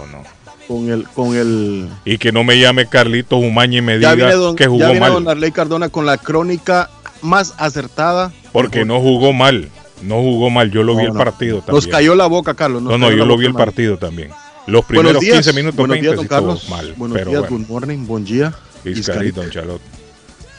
Con 0.68 0.90
el, 0.90 1.08
con 1.08 1.34
el, 1.34 1.88
Y 2.04 2.18
que 2.18 2.30
no 2.30 2.44
me 2.44 2.60
llame 2.60 2.86
Carlitos 2.86 3.42
Umaña 3.42 3.78
y 3.78 3.82
me 3.82 3.98
ya 3.98 4.14
diga 4.14 4.34
don, 4.34 4.54
que 4.54 4.64
ya 4.64 4.68
jugó 4.70 4.84
viene 4.84 5.00
mal. 5.00 5.12
don 5.14 5.28
Arley 5.28 5.50
Cardona 5.50 5.88
con 5.88 6.04
la 6.04 6.18
crónica 6.18 6.90
más 7.22 7.54
acertada. 7.56 8.30
Porque 8.52 8.84
no 8.84 9.00
jugó 9.00 9.32
mal. 9.32 9.70
No 10.02 10.16
jugó 10.16 10.50
mal. 10.50 10.70
Yo 10.70 10.82
lo 10.82 10.92
vi 10.94 11.04
No, 11.04 11.08
el 11.08 11.14
no. 11.14 11.24
partido 11.24 11.56
también. 11.60 11.74
Nos 11.74 11.86
cayó 11.86 12.14
la 12.14 12.26
boca, 12.26 12.52
Carlos. 12.54 12.82
no, 12.82 12.98
no, 12.98 13.10
yo 13.10 13.24
lo 13.24 13.36
vi 13.38 13.46
el 13.46 13.52
hermano. 13.52 13.64
partido 13.64 13.96
también. 13.96 14.30
Los 14.66 14.84
primeros 14.84 15.20
días, 15.20 15.36
15 15.36 15.52
minutos, 15.54 15.76
buenos 15.78 15.94
20 15.94 16.06
días, 16.06 16.16
don 16.16 16.26
Carlos. 16.26 16.68
mal. 16.68 16.92
Buenos 16.98 17.16
pero 17.18 17.30
días, 17.30 17.40
bueno. 17.48 17.56
good 17.56 17.66
morning, 17.68 18.06
buen 18.06 18.24
día. 18.26 18.52
Iscari, 18.84 19.30
don 19.30 19.48
Chalot. 19.50 19.80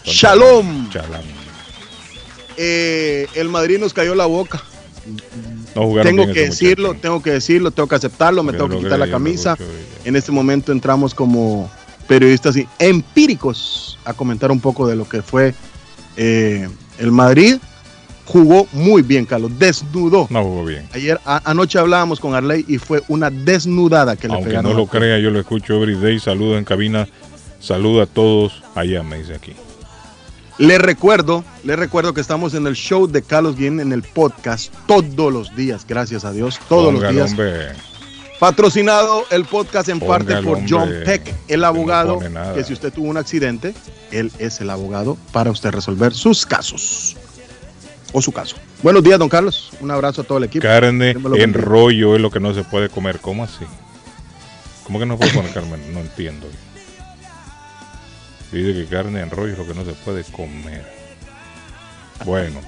Don 0.05 0.13
Shalom. 0.15 0.89
Chalán. 0.89 1.21
Eh, 2.57 3.27
el 3.35 3.47
Madrid 3.49 3.77
nos 3.77 3.93
cayó 3.93 4.15
la 4.15 4.25
boca. 4.25 4.63
No 5.75 6.01
Tengo 6.01 6.25
que 6.31 6.41
decirlo, 6.45 6.93
tengo 6.95 7.21
que 7.21 7.31
decirlo, 7.31 7.71
tengo 7.71 7.87
que 7.87 7.95
aceptarlo, 7.95 8.43
me 8.43 8.53
tengo 8.53 8.69
que 8.69 8.77
quitar 8.79 8.99
la 8.99 9.09
camisa. 9.09 9.57
En 10.03 10.15
este 10.15 10.31
momento 10.31 10.71
entramos 10.71 11.13
como 11.13 11.69
periodistas 12.07 12.57
y- 12.57 12.67
empíricos 12.79 13.97
a 14.05 14.13
comentar 14.13 14.51
un 14.51 14.59
poco 14.59 14.87
de 14.87 14.95
lo 14.95 15.07
que 15.07 15.21
fue 15.21 15.53
eh, 16.17 16.67
el 16.97 17.11
Madrid. 17.11 17.57
Jugó 18.25 18.67
muy 18.73 19.01
bien, 19.01 19.25
Carlos, 19.25 19.51
desnudó. 19.57 20.27
No 20.29 20.43
jugó 20.43 20.65
bien. 20.65 20.87
Ayer 20.93 21.19
a- 21.25 21.41
anoche 21.49 21.79
hablábamos 21.79 22.19
con 22.19 22.35
Arley 22.35 22.63
y 22.67 22.77
fue 22.77 23.01
una 23.07 23.29
desnudada 23.31 24.15
que 24.15 24.27
le 24.27 24.35
Aunque 24.35 24.49
pegaron. 24.49 24.71
no 24.71 24.77
lo 24.77 24.85
crea, 24.87 25.17
yo 25.19 25.31
lo 25.31 25.39
escucho 25.39 25.75
every 25.75 25.95
day. 25.95 26.19
Saludos 26.19 26.57
en 26.59 26.63
cabina. 26.65 27.07
Saluda 27.59 28.03
a 28.03 28.05
todos 28.05 28.61
allá, 28.75 29.01
me 29.03 29.17
dice 29.17 29.33
aquí. 29.33 29.53
Le 30.59 30.77
recuerdo, 30.77 31.45
le 31.63 31.77
recuerdo 31.77 32.13
que 32.13 32.19
estamos 32.19 32.53
en 32.53 32.67
el 32.67 32.75
show 32.75 33.07
de 33.07 33.21
Carlos 33.21 33.55
Guillén 33.55 33.79
en 33.79 33.93
el 33.93 34.03
podcast 34.03 34.73
todos 34.87 35.31
los 35.31 35.55
días, 35.55 35.85
gracias 35.87 36.25
a 36.25 36.33
Dios, 36.33 36.59
todos 36.67 36.93
los 36.93 37.09
días. 37.09 37.31
hombre. 37.31 37.69
Patrocinado 38.41 39.23
el 39.31 39.45
podcast 39.45 39.87
en 39.87 40.01
parte 40.01 40.35
por 40.41 40.59
John 40.69 40.91
Peck, 41.05 41.33
el 41.47 41.63
abogado, 41.63 42.19
que 42.53 42.65
si 42.65 42.73
usted 42.73 42.91
tuvo 42.91 43.07
un 43.07 43.15
accidente, 43.15 43.73
él 44.11 44.33
es 44.37 44.59
el 44.59 44.69
abogado 44.69 45.17
para 45.31 45.49
usted 45.49 45.71
resolver 45.71 46.13
sus 46.13 46.45
casos. 46.45 47.15
O 48.11 48.21
su 48.21 48.33
caso. 48.33 48.57
Buenos 48.83 49.01
días, 49.01 49.17
don 49.17 49.29
Carlos. 49.29 49.71
Un 49.79 49.91
abrazo 49.91 50.21
a 50.21 50.23
todo 50.25 50.39
el 50.39 50.43
equipo. 50.43 50.63
Carne 50.63 51.15
en 51.37 51.53
rollo 51.53 52.15
es 52.15 52.21
lo 52.21 52.31
que 52.31 52.41
no 52.41 52.53
se 52.53 52.63
puede 52.63 52.89
comer. 52.89 53.19
¿Cómo 53.19 53.45
así? 53.45 53.63
¿Cómo 54.83 54.99
que 54.99 55.05
no 55.05 55.17
puede 55.17 55.31
comer 55.31 55.53
carne? 55.53 55.77
No 55.93 56.01
entiendo. 56.01 56.47
Dice 58.51 58.73
que 58.73 58.85
carne 58.85 59.21
en 59.21 59.29
rollo 59.29 59.53
es 59.53 59.57
lo 59.57 59.67
que 59.67 59.75
no 59.75 59.85
se 59.85 59.93
puede 59.93 60.23
comer. 60.23 60.83
Bueno, 62.25 62.61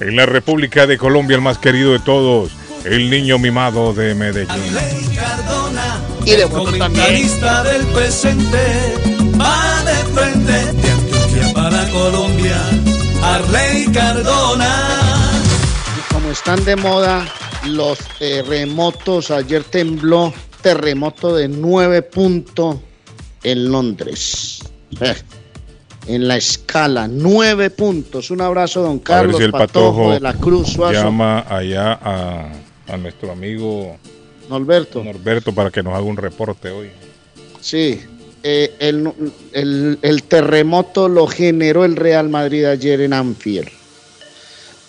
en 0.00 0.16
la 0.16 0.26
República 0.26 0.86
de 0.86 0.98
Colombia, 0.98 1.36
el 1.36 1.42
más 1.42 1.58
querido 1.58 1.92
de 1.92 2.00
todos, 2.00 2.52
el 2.84 3.10
niño 3.10 3.38
mimado 3.38 3.92
de 3.92 4.14
Medellín. 4.14 4.74
Cardona, 5.14 6.00
Y 6.24 6.30
de 6.32 6.44
bueno 6.46 6.78
también. 6.78 7.28
del 7.64 7.86
presente, 7.92 8.94
va 9.40 9.82
de 9.84 9.94
frente 10.12 10.52
de 10.52 10.90
Antioquia 10.90 11.52
para 11.54 11.88
Colombia. 11.90 12.56
Arley 13.22 13.86
Cardona. 13.92 14.88
Y 15.98 16.12
como 16.12 16.30
están 16.30 16.64
de 16.64 16.76
moda 16.76 17.26
los 17.66 17.98
terremotos, 18.18 19.30
ayer 19.30 19.64
tembló 19.64 20.32
terremoto 20.62 21.34
de 21.34 21.48
9 21.48 22.02
puntos 22.02 22.76
en 23.42 23.70
Londres. 23.70 24.60
Eh, 25.00 25.14
en 26.06 26.28
la 26.28 26.36
escala, 26.36 27.08
9 27.08 27.70
puntos. 27.70 28.30
Un 28.30 28.40
abrazo, 28.40 28.82
don 28.82 28.90
A 28.92 28.94
ver 28.94 29.02
Carlos 29.02 29.36
si 29.38 29.42
el 29.44 29.50
Patojo, 29.52 29.86
patojo 29.90 30.12
de 30.12 30.20
la 30.20 30.34
Cruz 30.34 30.68
Suazo. 30.72 30.92
llama 31.02 31.40
allá 31.48 31.92
a, 32.02 32.52
a 32.88 32.96
nuestro 32.98 33.32
amigo 33.32 33.96
Norberto. 34.50 35.02
Norberto 35.02 35.54
para 35.54 35.70
que 35.70 35.82
nos 35.82 35.94
haga 35.94 36.02
un 36.02 36.16
reporte 36.18 36.68
hoy. 36.70 36.90
Sí, 37.60 38.00
eh, 38.42 38.74
el, 38.78 39.10
el- 39.52 39.98
el 40.02 40.22
terremoto 40.24 41.08
lo 41.08 41.26
generó 41.26 41.86
el 41.86 41.96
Real 41.96 42.28
Madrid 42.28 42.66
ayer 42.66 43.00
en 43.00 43.14
Anfield. 43.14 43.68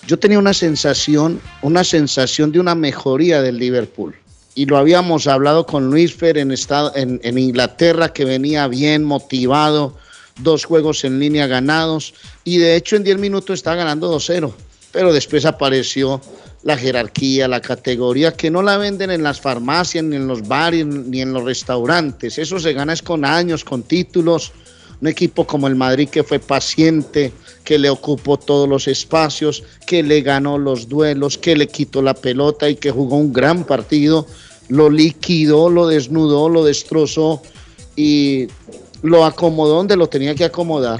Yo 0.07 0.19
tenía 0.19 0.37
una 0.37 0.53
sensación, 0.53 1.39
una 1.61 1.83
sensación 1.85 2.51
de 2.51 2.59
una 2.59 2.75
mejoría 2.75 3.41
del 3.41 3.57
Liverpool. 3.57 4.13
Y 4.57 4.65
lo 4.65 4.77
habíamos 4.77 5.27
hablado 5.27 5.65
con 5.65 5.91
Luis 5.91 6.15
Fer 6.15 6.37
en, 6.37 6.51
estado, 6.51 6.93
en, 6.95 7.37
Inglaterra, 7.37 8.13
que 8.13 8.23
venía 8.23 8.69
bien 8.69 9.03
motivado, 9.03 9.97
dos 10.39 10.63
juegos 10.63 11.03
en 11.03 11.19
línea 11.19 11.45
ganados. 11.45 12.13
Y 12.45 12.57
de 12.57 12.77
hecho 12.77 12.95
en 12.95 13.03
10 13.03 13.19
minutos 13.19 13.55
está 13.55 13.75
ganando 13.75 14.15
2-0. 14.15 14.53
Pero 14.93 15.11
después 15.11 15.45
apareció 15.45 16.21
la 16.63 16.77
jerarquía, 16.77 17.49
la 17.49 17.59
categoría, 17.59 18.31
que 18.31 18.49
no 18.49 18.61
la 18.61 18.77
venden 18.77 19.11
en 19.11 19.23
las 19.23 19.41
farmacias, 19.41 20.05
ni 20.05 20.15
en 20.15 20.25
los 20.25 20.47
bares, 20.47 20.85
ni 20.85 21.21
en 21.21 21.33
los 21.33 21.43
restaurantes. 21.43 22.39
Eso 22.39 22.57
se 22.57 22.71
gana 22.71 22.95
con 23.03 23.25
años, 23.25 23.65
con 23.65 23.83
títulos. 23.83 24.53
Un 25.01 25.09
equipo 25.09 25.45
como 25.45 25.67
el 25.67 25.75
Madrid 25.75 26.07
que 26.07 26.23
fue 26.23 26.39
paciente, 26.39 27.33
que 27.65 27.77
le 27.77 27.89
ocupó 27.89 28.37
todos 28.37 28.69
los 28.69 28.87
espacios, 28.87 29.63
que 29.85 30.01
le 30.01 30.21
ganó 30.21 30.57
los 30.57 30.87
duelos, 30.87 31.37
que 31.37 31.57
le 31.57 31.67
quitó 31.67 32.01
la 32.01 32.13
pelota 32.13 32.69
y 32.69 32.75
que 32.75 32.89
jugó 32.91 33.17
un 33.17 33.33
gran 33.33 33.65
partido, 33.65 34.25
lo 34.69 34.89
liquidó, 34.89 35.69
lo 35.69 35.87
desnudó, 35.87 36.49
lo 36.49 36.63
destrozó 36.63 37.41
y 37.95 38.47
lo 39.01 39.25
acomodó 39.25 39.75
donde 39.75 39.95
lo 39.95 40.07
tenía 40.07 40.35
que 40.35 40.45
acomodar. 40.45 40.99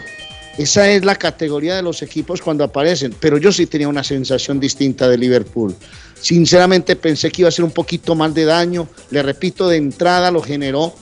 Esa 0.57 0.89
es 0.89 1.03
la 1.03 1.15
categoría 1.15 1.75
de 1.75 1.81
los 1.81 2.01
equipos 2.01 2.41
cuando 2.41 2.63
aparecen, 2.63 3.13
pero 3.19 3.38
yo 3.38 3.51
sí 3.51 3.65
tenía 3.65 3.89
una 3.89 4.03
sensación 4.03 4.60
distinta 4.60 5.10
de 5.10 5.17
Liverpool. 5.17 5.75
Sinceramente 6.22 6.95
pensé 6.95 7.29
que 7.29 7.41
iba 7.41 7.50
a 7.50 7.51
ser 7.51 7.65
un 7.65 7.72
poquito 7.72 8.15
más 8.15 8.34
de 8.34 8.45
daño, 8.45 8.88
le 9.12 9.22
repito, 9.22 9.67
de 9.67 9.77
entrada 9.77 10.31
lo 10.31 10.41
generó, 10.41 10.93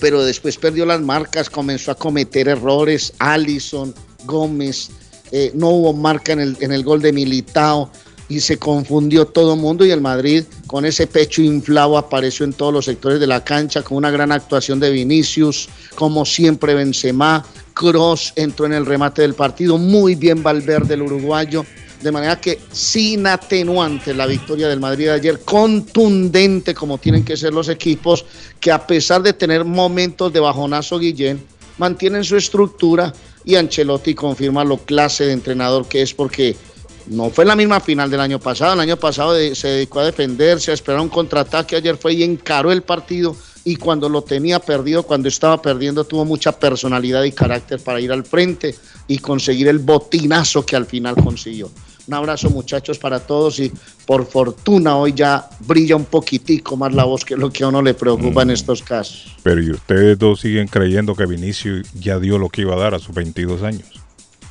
pero 0.00 0.24
después 0.24 0.56
perdió 0.56 0.86
las 0.86 1.00
marcas, 1.00 1.48
comenzó 1.48 1.92
a 1.92 1.94
cometer 1.94 2.48
errores, 2.48 3.12
Allison, 3.20 3.94
Gómez, 4.24 4.90
eh, 5.30 5.52
no 5.54 5.68
hubo 5.68 5.92
marca 5.92 6.32
en 6.32 6.40
el, 6.40 6.56
en 6.60 6.72
el 6.72 6.82
gol 6.82 7.00
de 7.00 7.12
Militao 7.12 7.90
y 8.28 8.40
se 8.40 8.58
confundió 8.58 9.26
todo 9.26 9.54
el 9.54 9.60
mundo 9.60 9.84
y 9.84 9.90
el 9.90 10.00
Madrid 10.00 10.44
con 10.66 10.84
ese 10.84 11.06
pecho 11.06 11.42
inflado 11.42 11.98
apareció 11.98 12.44
en 12.44 12.52
todos 12.52 12.72
los 12.72 12.86
sectores 12.86 13.20
de 13.20 13.26
la 13.26 13.44
cancha 13.44 13.82
con 13.82 13.96
una 13.96 14.10
gran 14.10 14.32
actuación 14.32 14.80
de 14.80 14.90
Vinicius, 14.90 15.68
como 15.94 16.24
siempre 16.24 16.74
Benzema, 16.74 17.44
Cross 17.74 18.32
entró 18.36 18.66
en 18.66 18.72
el 18.72 18.86
remate 18.86 19.22
del 19.22 19.34
partido, 19.34 19.78
muy 19.78 20.14
bien 20.14 20.42
Valverde 20.42 20.94
el 20.94 21.02
uruguayo, 21.02 21.66
de 22.02 22.12
manera 22.12 22.40
que 22.40 22.60
sin 22.70 23.26
atenuante 23.26 24.14
la 24.14 24.26
victoria 24.26 24.68
del 24.68 24.80
Madrid 24.80 25.08
ayer, 25.08 25.40
contundente 25.40 26.74
como 26.74 26.98
tienen 26.98 27.24
que 27.24 27.36
ser 27.36 27.52
los 27.52 27.68
equipos, 27.68 28.24
que 28.60 28.70
a 28.70 28.86
pesar 28.86 29.22
de 29.22 29.32
tener 29.32 29.64
momentos 29.64 30.32
de 30.32 30.40
bajonazo 30.40 30.98
Guillén, 30.98 31.42
mantienen 31.78 32.22
su 32.22 32.36
estructura 32.36 33.12
y 33.44 33.56
Ancelotti 33.56 34.14
confirma 34.14 34.64
lo 34.64 34.78
clase 34.78 35.24
de 35.24 35.32
entrenador 35.32 35.86
que 35.86 36.02
es 36.02 36.14
porque 36.14 36.56
no 37.06 37.30
fue 37.30 37.44
la 37.44 37.56
misma 37.56 37.80
final 37.80 38.10
del 38.10 38.20
año 38.20 38.38
pasado, 38.38 38.74
el 38.74 38.80
año 38.80 38.96
pasado 38.96 39.34
se 39.54 39.68
dedicó 39.68 40.00
a 40.00 40.06
defenderse, 40.06 40.70
a 40.70 40.74
esperar 40.74 41.00
un 41.00 41.08
contraataque, 41.08 41.76
ayer 41.76 41.96
fue 41.96 42.14
y 42.14 42.22
encaró 42.22 42.72
el 42.72 42.82
partido 42.82 43.36
y 43.64 43.76
cuando 43.76 44.08
lo 44.08 44.22
tenía 44.22 44.58
perdido, 44.58 45.02
cuando 45.02 45.28
estaba 45.28 45.60
perdiendo, 45.60 46.04
tuvo 46.04 46.24
mucha 46.24 46.52
personalidad 46.52 47.24
y 47.24 47.32
carácter 47.32 47.80
para 47.80 48.00
ir 48.00 48.12
al 48.12 48.24
frente 48.24 48.74
y 49.08 49.18
conseguir 49.18 49.68
el 49.68 49.78
botinazo 49.78 50.64
que 50.66 50.76
al 50.76 50.84
final 50.84 51.16
consiguió. 51.16 51.70
Un 52.06 52.12
abrazo 52.12 52.50
muchachos 52.50 52.98
para 52.98 53.20
todos 53.20 53.58
y 53.60 53.72
por 54.04 54.26
fortuna 54.26 54.96
hoy 54.98 55.14
ya 55.14 55.48
brilla 55.60 55.96
un 55.96 56.04
poquitico 56.04 56.76
más 56.76 56.92
la 56.92 57.04
voz 57.04 57.24
que 57.24 57.34
lo 57.34 57.50
que 57.50 57.64
a 57.64 57.68
uno 57.68 57.80
le 57.80 57.94
preocupa 57.94 58.42
en 58.42 58.50
estos 58.50 58.82
casos. 58.82 59.34
Pero 59.42 59.62
¿y 59.62 59.70
ustedes 59.70 60.18
dos 60.18 60.40
siguen 60.40 60.68
creyendo 60.68 61.14
que 61.14 61.24
Vinicius 61.24 61.90
ya 61.94 62.18
dio 62.18 62.36
lo 62.36 62.50
que 62.50 62.60
iba 62.60 62.74
a 62.74 62.78
dar 62.78 62.94
a 62.94 62.98
sus 62.98 63.14
22 63.14 63.62
años? 63.62 64.03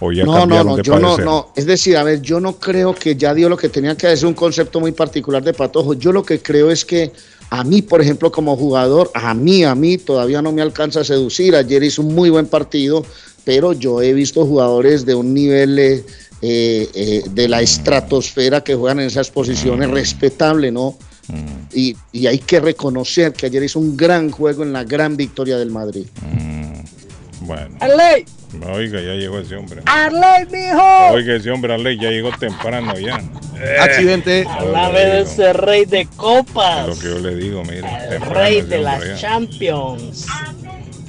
¿O 0.03 0.11
ya 0.11 0.23
No, 0.25 0.45
no, 0.45 0.63
no, 0.63 0.75
de 0.75 0.83
yo 0.83 0.99
no, 0.99 1.17
no. 1.17 1.51
Es 1.55 1.65
decir, 1.65 1.95
a 1.97 2.03
ver, 2.03 2.21
yo 2.21 2.39
no 2.39 2.57
creo 2.59 2.93
que 2.93 3.15
ya 3.15 3.33
dio 3.33 3.47
lo 3.47 3.55
que 3.57 3.69
tenía 3.69 3.95
que 3.95 4.07
hacer, 4.07 4.27
un 4.27 4.33
concepto 4.33 4.79
muy 4.79 4.91
particular 4.91 5.41
de 5.43 5.53
Patojo. 5.53 5.93
Yo 5.93 6.11
lo 6.11 6.23
que 6.23 6.39
creo 6.39 6.69
es 6.71 6.83
que 6.83 7.11
A 7.49 7.63
mí, 7.63 7.83
por 7.83 8.01
ejemplo, 8.01 8.31
como 8.31 8.57
jugador, 8.57 9.11
a 9.13 9.33
mí, 9.35 9.63
a 9.63 9.75
mí 9.75 9.99
todavía 9.99 10.41
no 10.41 10.51
me 10.51 10.63
alcanza 10.63 11.01
a 11.01 11.03
seducir. 11.03 11.55
Ayer 11.55 11.83
hizo 11.83 12.01
un 12.01 12.15
muy 12.15 12.31
buen 12.31 12.47
partido, 12.47 13.05
pero 13.45 13.73
yo 13.73 14.01
he 14.01 14.11
visto 14.13 14.43
jugadores 14.43 15.05
de 15.05 15.13
un 15.13 15.35
nivel 15.35 15.77
eh, 15.77 16.03
eh, 16.41 17.23
de 17.29 17.47
la 17.47 17.61
estratosfera 17.61 18.63
que 18.63 18.73
juegan 18.73 19.01
en 19.01 19.05
esas 19.07 19.29
posiciones 19.29 19.91
respetable, 19.91 20.71
¿no? 20.71 20.97
Mm, 21.27 21.67
Y, 21.73 21.95
y 22.11 22.25
hay 22.25 22.39
que 22.39 22.59
reconocer 22.59 23.33
que 23.33 23.45
ayer 23.45 23.61
hizo 23.63 23.79
un 23.79 23.95
gran 23.95 24.31
juego 24.31 24.63
en 24.63 24.73
la 24.73 24.83
gran 24.83 25.15
victoria 25.15 25.57
del 25.57 25.69
Madrid. 25.69 26.07
mm, 26.21 26.73
bueno, 27.45 27.75
Arley, 27.79 28.25
oiga, 28.73 29.01
ya 29.01 29.13
llegó 29.13 29.39
ese 29.39 29.55
hombre. 29.55 29.81
Arley, 29.85 30.45
mijo. 30.51 31.13
Oiga, 31.13 31.35
ese 31.35 31.51
hombre, 31.51 31.73
Arley, 31.73 31.97
ya 31.99 32.09
llegó 32.09 32.31
temprano 32.37 32.97
ya. 32.97 33.21
Accidente. 33.81 34.45
Háblame 34.49 34.99
de 34.99 35.21
ese 35.21 35.53
rey 35.53 35.85
de 35.85 36.01
Es 36.01 36.07
copas. 36.09 36.87
lo 36.87 36.95
que 36.95 37.07
yo 37.07 37.19
le 37.19 37.35
digo, 37.35 37.63
mire. 37.63 37.79
El 37.79 38.09
temprano 38.09 38.33
rey 38.33 38.61
de 38.61 38.77
las 38.79 39.05
ya. 39.05 39.15
Champions. 39.17 40.25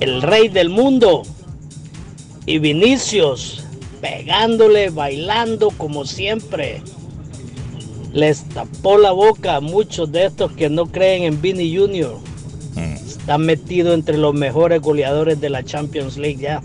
El 0.00 0.22
rey 0.22 0.48
del 0.48 0.68
mundo. 0.68 1.22
Y 2.46 2.58
Vinicius 2.58 3.64
pegándole, 4.00 4.90
bailando 4.90 5.70
como 5.70 6.04
siempre. 6.04 6.82
Les 8.12 8.44
tapó 8.50 8.98
la 8.98 9.10
boca 9.12 9.56
a 9.56 9.60
muchos 9.60 10.12
de 10.12 10.26
estos 10.26 10.52
que 10.52 10.68
no 10.68 10.86
creen 10.86 11.22
en 11.24 11.40
Vini 11.42 11.74
Jr. 11.76 12.18
Está 13.24 13.38
metido 13.38 13.94
entre 13.94 14.18
los 14.18 14.34
mejores 14.34 14.82
goleadores 14.82 15.40
de 15.40 15.48
la 15.48 15.64
Champions 15.64 16.18
League 16.18 16.36
ya. 16.42 16.60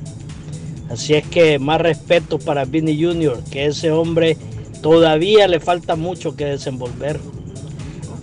Así 0.91 1.13
es 1.13 1.25
que 1.25 1.57
más 1.57 1.79
respeto 1.79 2.37
para 2.37 2.65
Vini 2.65 3.01
Jr., 3.01 3.39
que 3.49 3.67
ese 3.67 3.91
hombre 3.91 4.35
todavía 4.81 5.47
le 5.47 5.61
falta 5.61 5.95
mucho 5.95 6.35
que 6.35 6.43
desenvolver. 6.43 7.17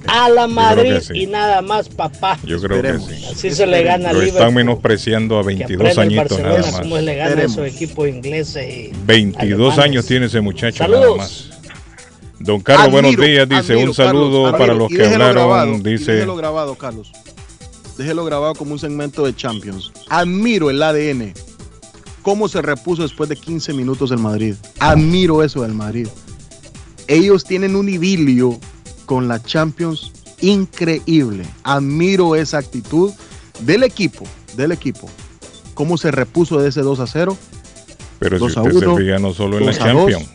A 0.07 0.29
la 0.29 0.47
Madrid 0.49 0.99
sí. 1.01 1.23
y 1.23 1.27
nada 1.27 1.63
más, 1.63 1.89
papá. 1.89 2.39
Yo 2.45 2.61
creo 2.61 2.77
Esperemos. 2.77 3.09
que 3.09 3.15
sí. 3.17 3.25
Así 3.25 3.51
se 3.53 3.67
le 3.67 3.83
gana 3.83 4.11
a 4.11 4.13
Lo 4.13 4.19
Liverpool. 4.21 4.41
están 4.43 4.55
menospreciando 4.55 5.39
a 5.39 5.43
Que 5.43 5.47
22 5.47 5.81
aprenda 5.81 6.03
el 6.03 6.09
añitos 6.21 6.39
nada 6.41 6.73
cómo 6.83 6.95
más. 6.97 7.05
le 7.05 7.15
gana 7.17 7.41
a 7.41 7.45
esos 7.45 7.67
equipos 7.67 8.07
ingleses 8.09 8.69
y 8.69 8.93
22 9.07 9.59
alemanes. 9.73 9.79
años 9.79 10.07
tiene 10.07 10.27
ese 10.27 10.43
muchacho 10.43 10.87
nada 10.87 11.17
más. 11.17 11.51
Don 12.39 12.61
Carlos, 12.61 12.91
buenos 12.91 13.17
días. 13.17 13.49
Dice 13.49 13.73
admiro, 13.73 13.89
un 13.89 13.95
saludo 13.95 14.43
Carlos, 14.43 14.61
para 14.61 14.73
admiro. 14.75 14.89
los 14.89 14.89
que 14.91 15.05
hablaron. 15.07 15.35
grabado, 15.35 15.79
dice, 15.79 16.27
grabado, 16.37 16.75
Carlos. 16.75 17.11
Déjelo 17.97 18.25
grabado 18.25 18.55
como 18.55 18.73
un 18.73 18.79
segmento 18.79 19.25
de 19.25 19.35
Champions. 19.35 19.93
Admiro 20.09 20.71
el 20.71 20.83
ADN. 20.83 21.33
Cómo 22.23 22.49
se 22.49 22.61
repuso 22.61 23.03
después 23.03 23.29
de 23.29 23.37
15 23.37 23.73
minutos 23.73 24.11
el 24.11 24.19
Madrid. 24.19 24.55
Admiro 24.81 25.43
eso 25.43 25.63
del 25.63 25.75
Madrid. 25.75 26.09
Ellos 27.07 27.45
tienen 27.45 27.77
un 27.77 27.89
idilio 27.89 28.59
con 29.05 29.29
la 29.29 29.43
Champions 29.43 30.13
increíble. 30.41 31.45
Admiro 31.63 32.35
esa 32.35 32.59
actitud 32.59 33.13
del 33.61 33.85
equipo, 33.85 34.25
del 34.57 34.73
equipo. 34.73 35.09
Cómo 35.75 35.97
se 35.97 36.11
repuso 36.11 36.61
de 36.61 36.69
ese 36.69 36.81
2 36.81 37.01
a 37.01 37.07
0 37.07 37.37
pero 38.19 38.39
si 38.39 38.45
2 38.45 38.57
a 38.57 38.63
usted 38.63 38.79
se 38.79 38.87
1, 38.87 38.97
fija 38.97 39.19
no 39.19 39.33
solo 39.33 39.59
en 39.59 39.67
la 39.67 39.73
2 39.73 39.81
a 39.81 39.93
2, 39.93 40.11
Champions, 40.13 40.31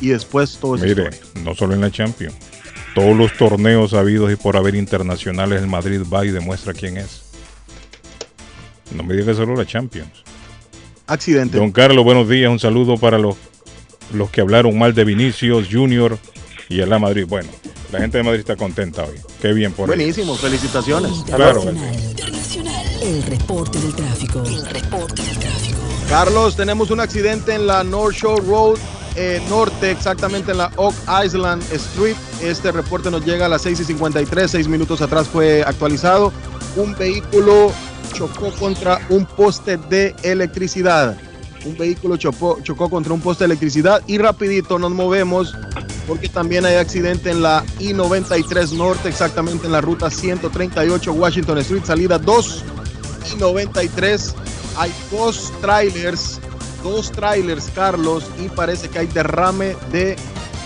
y 0.00 0.08
después 0.08 0.58
todo 0.60 0.76
eso. 0.76 0.84
mire, 0.84 1.10
no 1.44 1.54
solo 1.54 1.74
en 1.74 1.80
la 1.80 1.90
Champions. 1.90 2.34
Todos 2.94 3.16
los 3.16 3.32
torneos 3.36 3.94
habidos 3.94 4.32
y 4.32 4.36
por 4.36 4.56
haber 4.56 4.74
internacionales, 4.74 5.62
el 5.62 5.68
Madrid 5.68 6.02
va 6.12 6.24
y 6.26 6.30
demuestra 6.30 6.72
quién 6.72 6.96
es. 6.96 7.22
No 8.94 9.04
me 9.04 9.14
diga 9.14 9.26
que 9.26 9.34
solo 9.34 9.54
la 9.54 9.64
Champions. 9.64 10.24
Accidente. 11.06 11.58
Don 11.58 11.72
Carlos, 11.72 12.04
buenos 12.04 12.28
días. 12.28 12.50
Un 12.50 12.58
saludo 12.58 12.96
para 12.96 13.18
los, 13.18 13.36
los 14.12 14.30
que 14.30 14.40
hablaron 14.40 14.78
mal 14.78 14.94
de 14.94 15.04
Vinicius 15.04 15.68
Junior 15.70 16.18
y 16.68 16.80
el 16.80 16.88
la 16.88 16.98
Madrid. 16.98 17.26
Bueno, 17.28 17.48
la 17.92 18.00
gente 18.00 18.18
de 18.18 18.24
Madrid 18.24 18.40
está 18.40 18.56
contenta 18.56 19.04
hoy. 19.04 19.16
Qué 19.40 19.52
bien 19.52 19.72
por 19.72 19.88
ellos. 19.88 19.96
Buenísimo, 19.96 20.36
felicitaciones. 20.36 21.12
Claro. 21.26 21.62
Internacional. 21.62 22.86
El 23.02 23.22
reporte 23.24 23.78
del 23.80 23.94
tráfico. 23.94 24.42
El 24.44 24.66
reporte 24.66 25.22
del 25.22 25.38
tráfico. 25.38 25.78
Carlos, 26.08 26.56
tenemos 26.56 26.90
un 26.90 27.00
accidente 27.00 27.54
en 27.54 27.66
la 27.66 27.84
North 27.84 28.16
Shore 28.16 28.42
Road 28.44 28.78
eh, 29.20 29.42
Norte, 29.50 29.90
exactamente 29.90 30.52
en 30.52 30.58
la 30.58 30.72
Oak 30.76 30.94
Island 31.24 31.62
Street. 31.72 32.16
Este 32.42 32.72
reporte 32.72 33.10
nos 33.10 33.22
llega 33.22 33.44
a 33.44 33.48
las 33.50 33.60
6 33.60 33.80
y 33.80 33.84
53, 33.84 34.50
seis 34.50 34.66
minutos 34.66 35.02
atrás 35.02 35.28
fue 35.28 35.62
actualizado. 35.62 36.32
Un 36.74 36.94
vehículo 36.94 37.70
chocó 38.14 38.50
contra 38.52 38.98
un 39.10 39.26
poste 39.26 39.76
de 39.76 40.14
electricidad. 40.22 41.18
Un 41.66 41.76
vehículo 41.76 42.16
chocó, 42.16 42.60
chocó 42.62 42.88
contra 42.88 43.12
un 43.12 43.20
poste 43.20 43.44
de 43.44 43.46
electricidad 43.46 44.02
y 44.06 44.16
rapidito 44.16 44.78
nos 44.78 44.92
movemos 44.92 45.54
porque 46.08 46.30
también 46.30 46.64
hay 46.64 46.76
accidente 46.76 47.30
en 47.30 47.42
la 47.42 47.62
I-93 47.78 48.72
Norte, 48.72 49.10
exactamente 49.10 49.66
en 49.66 49.72
la 49.72 49.82
ruta 49.82 50.10
138 50.10 51.12
Washington 51.12 51.58
Street, 51.58 51.84
salida 51.84 52.18
2 52.18 52.64
y 53.34 53.36
93 53.38 54.34
hay 54.76 54.92
dos 55.10 55.52
trailers, 55.60 56.40
dos 56.82 57.10
trailers, 57.12 57.70
Carlos, 57.74 58.24
y 58.38 58.48
parece 58.48 58.88
que 58.88 59.00
hay 59.00 59.06
derrame 59.06 59.76
de 59.92 60.12
eh, 60.12 60.16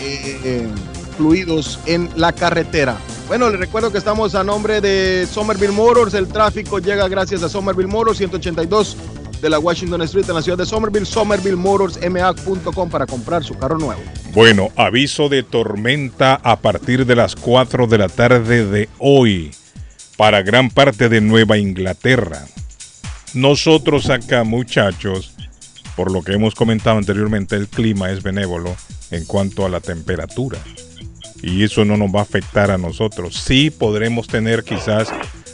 eh, 0.00 0.68
fluidos 1.16 1.78
en 1.86 2.10
la 2.16 2.32
carretera. 2.32 2.96
Bueno, 3.28 3.48
les 3.48 3.58
recuerdo 3.58 3.90
que 3.90 3.98
estamos 3.98 4.34
a 4.34 4.44
nombre 4.44 4.80
de 4.80 5.26
Somerville 5.30 5.72
Motors. 5.72 6.14
El 6.14 6.28
tráfico 6.28 6.78
llega 6.78 7.08
gracias 7.08 7.42
a 7.42 7.48
Somerville 7.48 7.88
Motors, 7.88 8.18
182 8.18 8.96
de 9.40 9.50
la 9.50 9.58
Washington 9.58 10.02
Street 10.02 10.24
en 10.28 10.34
la 10.34 10.42
ciudad 10.42 10.58
de 10.58 10.66
Somerville. 10.66 11.06
SomervilleMotorsMA.com 11.06 12.90
para 12.90 13.06
comprar 13.06 13.44
su 13.44 13.54
carro 13.54 13.78
nuevo. 13.78 14.00
Bueno, 14.32 14.70
aviso 14.76 15.28
de 15.28 15.42
tormenta 15.42 16.34
a 16.42 16.56
partir 16.56 17.06
de 17.06 17.16
las 17.16 17.34
4 17.36 17.86
de 17.86 17.98
la 17.98 18.08
tarde 18.08 18.66
de 18.66 18.88
hoy 18.98 19.52
para 20.16 20.42
gran 20.42 20.70
parte 20.70 21.08
de 21.08 21.20
Nueva 21.20 21.58
Inglaterra. 21.58 22.46
Nosotros 23.34 24.10
acá, 24.10 24.44
muchachos, 24.44 25.33
por 25.96 26.10
lo 26.10 26.22
que 26.22 26.32
hemos 26.32 26.54
comentado 26.54 26.98
anteriormente, 26.98 27.56
el 27.56 27.68
clima 27.68 28.10
es 28.10 28.22
benévolo 28.22 28.74
en 29.10 29.24
cuanto 29.24 29.64
a 29.64 29.68
la 29.68 29.80
temperatura. 29.80 30.58
Y 31.42 31.62
eso 31.62 31.84
no 31.84 31.96
nos 31.96 32.14
va 32.14 32.20
a 32.20 32.22
afectar 32.22 32.70
a 32.70 32.78
nosotros. 32.78 33.36
Sí 33.36 33.70
podremos 33.70 34.26
tener 34.26 34.64
quizás 34.64 35.08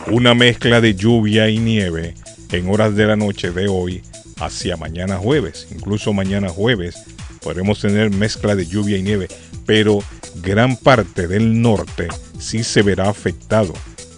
una 0.07 0.35
mezcla 0.35 0.81
de 0.81 0.95
lluvia 0.95 1.49
y 1.49 1.59
nieve 1.59 2.15
en 2.53 2.69
horas 2.69 2.95
de 2.95 3.07
la 3.07 3.17
noche 3.17 3.51
de 3.51 3.69
hoy 3.69 4.03
hacia 4.39 4.77
mañana 4.77 5.17
jueves. 5.17 5.69
Incluso 5.73 6.13
mañana 6.13 6.49
jueves 6.49 6.97
podremos 7.43 7.81
tener 7.81 8.11
mezcla 8.11 8.55
de 8.55 8.67
lluvia 8.67 8.97
y 8.99 9.03
nieve. 9.03 9.29
Pero 9.67 9.99
gran 10.43 10.77
parte 10.77 11.27
del 11.27 11.61
norte 11.61 12.09
sí 12.39 12.65
se 12.65 12.83
verá 12.83 13.09
afectado. 13.09 13.73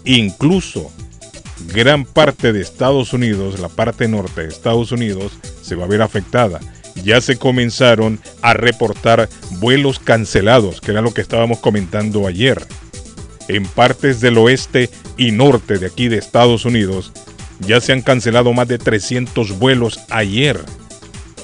Incluso 0.05 0.91
gran 1.67 2.05
parte 2.05 2.53
de 2.53 2.61
Estados 2.61 3.13
Unidos, 3.13 3.59
la 3.59 3.69
parte 3.69 4.07
norte 4.07 4.41
de 4.41 4.49
Estados 4.49 4.91
Unidos, 4.91 5.33
se 5.61 5.75
va 5.75 5.85
a 5.85 5.87
ver 5.87 6.01
afectada. 6.01 6.59
Ya 7.03 7.21
se 7.21 7.37
comenzaron 7.37 8.19
a 8.41 8.53
reportar 8.53 9.29
vuelos 9.59 9.99
cancelados, 9.99 10.79
que 10.79 10.91
era 10.91 11.01
lo 11.01 11.13
que 11.13 11.21
estábamos 11.21 11.59
comentando 11.59 12.27
ayer. 12.27 12.65
En 13.47 13.65
partes 13.65 14.21
del 14.21 14.37
oeste 14.37 14.89
y 15.17 15.31
norte 15.31 15.79
de 15.79 15.87
aquí 15.87 16.07
de 16.07 16.17
Estados 16.17 16.65
Unidos, 16.65 17.11
ya 17.59 17.81
se 17.81 17.93
han 17.93 18.01
cancelado 18.01 18.53
más 18.53 18.67
de 18.67 18.77
300 18.77 19.59
vuelos 19.59 19.99
ayer. 20.09 20.59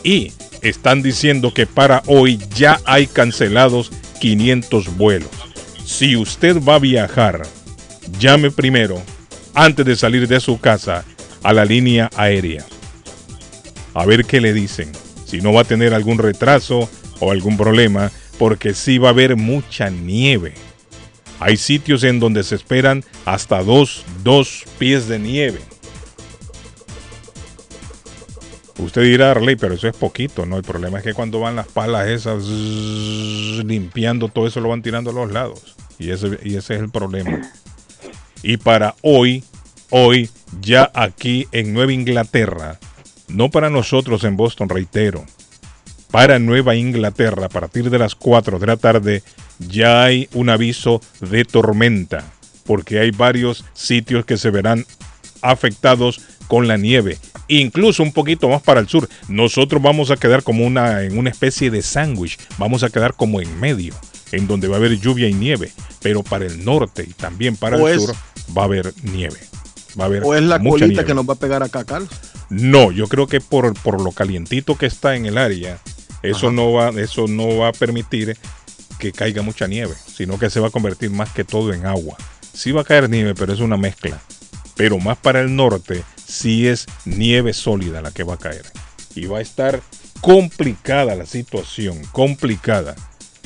Y 0.04 0.32
están 0.62 1.02
diciendo 1.02 1.54
que 1.54 1.65
para 1.65 2.04
hoy 2.08 2.39
ya 2.56 2.80
hay 2.86 3.08
cancelados 3.08 3.91
500 4.19 4.98
vuelos. 4.98 5.32
Si 5.86 6.15
usted 6.15 6.62
va 6.63 6.76
a 6.76 6.80
viajar, 6.80 7.43
llame 8.19 8.52
primero 8.52 9.02
antes 9.53 9.85
de 9.85 9.95
salir 9.95 10.27
de 10.27 10.39
su 10.39 10.59
casa 10.59 11.05
a 11.43 11.53
la 11.53 11.65
línea 11.65 12.09
aérea. 12.15 12.65
A 13.93 14.05
ver 14.05 14.25
qué 14.25 14.41
le 14.41 14.53
dicen. 14.53 14.91
Si 15.25 15.41
no 15.41 15.53
va 15.53 15.62
a 15.62 15.65
tener 15.65 15.93
algún 15.93 16.17
retraso 16.17 16.89
o 17.19 17.31
algún 17.31 17.57
problema, 17.57 18.12
porque 18.38 18.73
sí 18.73 18.97
va 18.97 19.09
a 19.09 19.12
haber 19.12 19.35
mucha 19.35 19.89
nieve. 19.89 20.53
Hay 21.39 21.57
sitios 21.57 22.03
en 22.03 22.19
donde 22.19 22.43
se 22.43 22.55
esperan 22.55 23.03
hasta 23.25 23.63
dos, 23.63 24.03
dos 24.23 24.65
pies 24.77 25.07
de 25.07 25.19
nieve. 25.19 25.59
Usted 28.77 29.03
dirá, 29.03 29.31
Arley, 29.31 29.57
pero 29.57 29.73
eso 29.73 29.88
es 29.89 29.95
poquito, 29.95 30.45
¿no? 30.45 30.55
El 30.55 30.63
problema 30.63 30.99
es 30.99 31.03
que 31.03 31.13
cuando 31.13 31.41
van 31.41 31.57
las 31.57 31.67
palas 31.67 32.07
esas 32.07 32.43
limpiando 32.45 34.29
todo 34.29 34.47
eso 34.47 34.62
lo 34.62 34.69
van 34.69 34.81
tirando 34.81 35.12
a 35.12 35.13
los 35.13 35.31
lados. 35.31 35.75
Y 35.97 36.12
ese, 36.12 36.39
y 36.43 36.55
ese 36.55 36.75
es 36.75 36.79
el 36.79 36.89
problema. 36.89 37.41
Y 38.43 38.58
para 38.58 38.95
hoy, 39.02 39.43
hoy, 39.89 40.30
ya 40.62 40.89
aquí 40.93 41.47
en 41.52 41.73
Nueva 41.73 41.93
Inglaterra, 41.93 42.80
no 43.28 43.49
para 43.49 43.69
nosotros 43.69 44.23
en 44.23 44.38
Boston, 44.38 44.69
reitero, 44.69 45.25
para 46.12 46.39
Nueva 46.39 46.75
Inglaterra, 46.75 47.45
a 47.45 47.49
partir 47.49 47.89
de 47.89 47.99
las 47.99 48.15
4 48.15 48.60
de 48.60 48.67
la 48.67 48.78
tarde, 48.78 49.23
ya 49.60 50.04
hay 50.04 50.28
un 50.34 50.49
aviso 50.49 51.02
de 51.21 51.45
tormenta, 51.45 52.23
porque 52.65 52.99
hay 52.99 53.12
varios 53.12 53.65
sitios 53.73 54.25
que 54.25 54.38
se 54.38 54.49
verán 54.49 54.86
afectados 55.41 56.21
con 56.47 56.67
la 56.67 56.78
nieve, 56.78 57.17
incluso 57.47 58.02
un 58.02 58.12
poquito 58.12 58.49
más 58.49 58.62
para 58.63 58.80
el 58.80 58.88
sur. 58.88 59.08
Nosotros 59.28 59.82
vamos 59.82 60.10
a 60.10 60.17
quedar 60.17 60.41
como 60.41 60.65
una 60.65 61.04
en 61.04 61.17
una 61.17 61.30
especie 61.30 61.69
de 61.69 61.84
sándwich, 61.84 62.39
vamos 62.58 62.84
a 62.84 62.89
quedar 62.89 63.13
como 63.13 63.39
en 63.39 63.60
medio, 63.60 63.93
en 64.32 64.48
donde 64.48 64.68
va 64.68 64.76
a 64.76 64.80
haber 64.80 65.00
lluvia 65.00 65.28
y 65.28 65.34
nieve, 65.34 65.72
pero 66.02 66.24
para 66.24 66.46
el 66.46 66.63
norte 66.63 67.04
y 67.04 67.13
también 67.13 67.56
para 67.56 67.78
O 67.78 67.88
el 67.88 67.98
es- 67.98 68.04
sur 68.06 68.15
va 68.58 68.63
a 68.63 68.65
haber 68.65 68.94
nieve. 69.04 69.39
Va 70.00 70.04
a 70.04 70.08
haber 70.08 70.24
¿O 70.24 70.36
es 70.36 70.44
la 70.44 70.60
mucha 70.60 70.72
colita 70.72 70.88
nieve. 70.88 71.06
que 71.06 71.13
nos 71.13 71.28
va 71.28 71.34
a 71.34 71.38
pegar 71.39 71.63
acá, 71.63 71.84
Carlos? 71.84 72.10
No, 72.50 72.92
yo 72.92 73.08
creo 73.08 73.28
que 73.28 73.42
por, 73.42 73.74
por 73.82 74.02
lo 74.02 74.12
calientito 74.12 74.76
que 74.78 74.86
está 74.86 75.15
en 75.15 75.26
el 75.26 75.38
área, 75.38 75.80
eso 76.24 76.48
Ajá. 76.48 76.56
no 76.56 76.72
va, 76.74 76.89
eso 76.89 77.28
no 77.28 77.58
va 77.58 77.70
a 77.70 77.74
permitir 77.74 78.38
que 79.00 79.12
caiga 79.12 79.42
mucha 79.42 79.68
nieve, 79.68 79.94
sino 80.13 80.38
que 80.38 80.50
se 80.50 80.60
va 80.60 80.68
a 80.68 80.72
convertir 80.72 81.10
más 81.10 81.30
que 81.32 81.44
todo 81.44 81.74
en 81.74 81.86
agua. 81.86 82.18
Sí 82.54 82.72
va 82.72 82.82
a 82.82 82.84
caer 82.86 83.10
nieve, 83.10 83.34
pero 83.36 83.54
es 83.54 83.60
una 83.62 83.78
mezcla. 83.78 84.20
Pero 84.76 84.98
más 85.00 85.18
para 85.18 85.42
el 85.42 85.56
norte, 85.56 86.04
sí 86.26 86.68
es 86.68 86.86
nieve 87.06 87.54
sólida 87.54 88.02
la 88.02 88.12
que 88.12 88.24
va 88.24 88.34
a 88.36 88.38
caer. 88.39 88.65
Y 89.15 89.26
va 89.26 89.39
a 89.39 89.42
estar 89.42 89.82
complicada 90.22 91.15
la 91.15 91.26
situación, 91.26 92.02
complicada. 92.12 92.96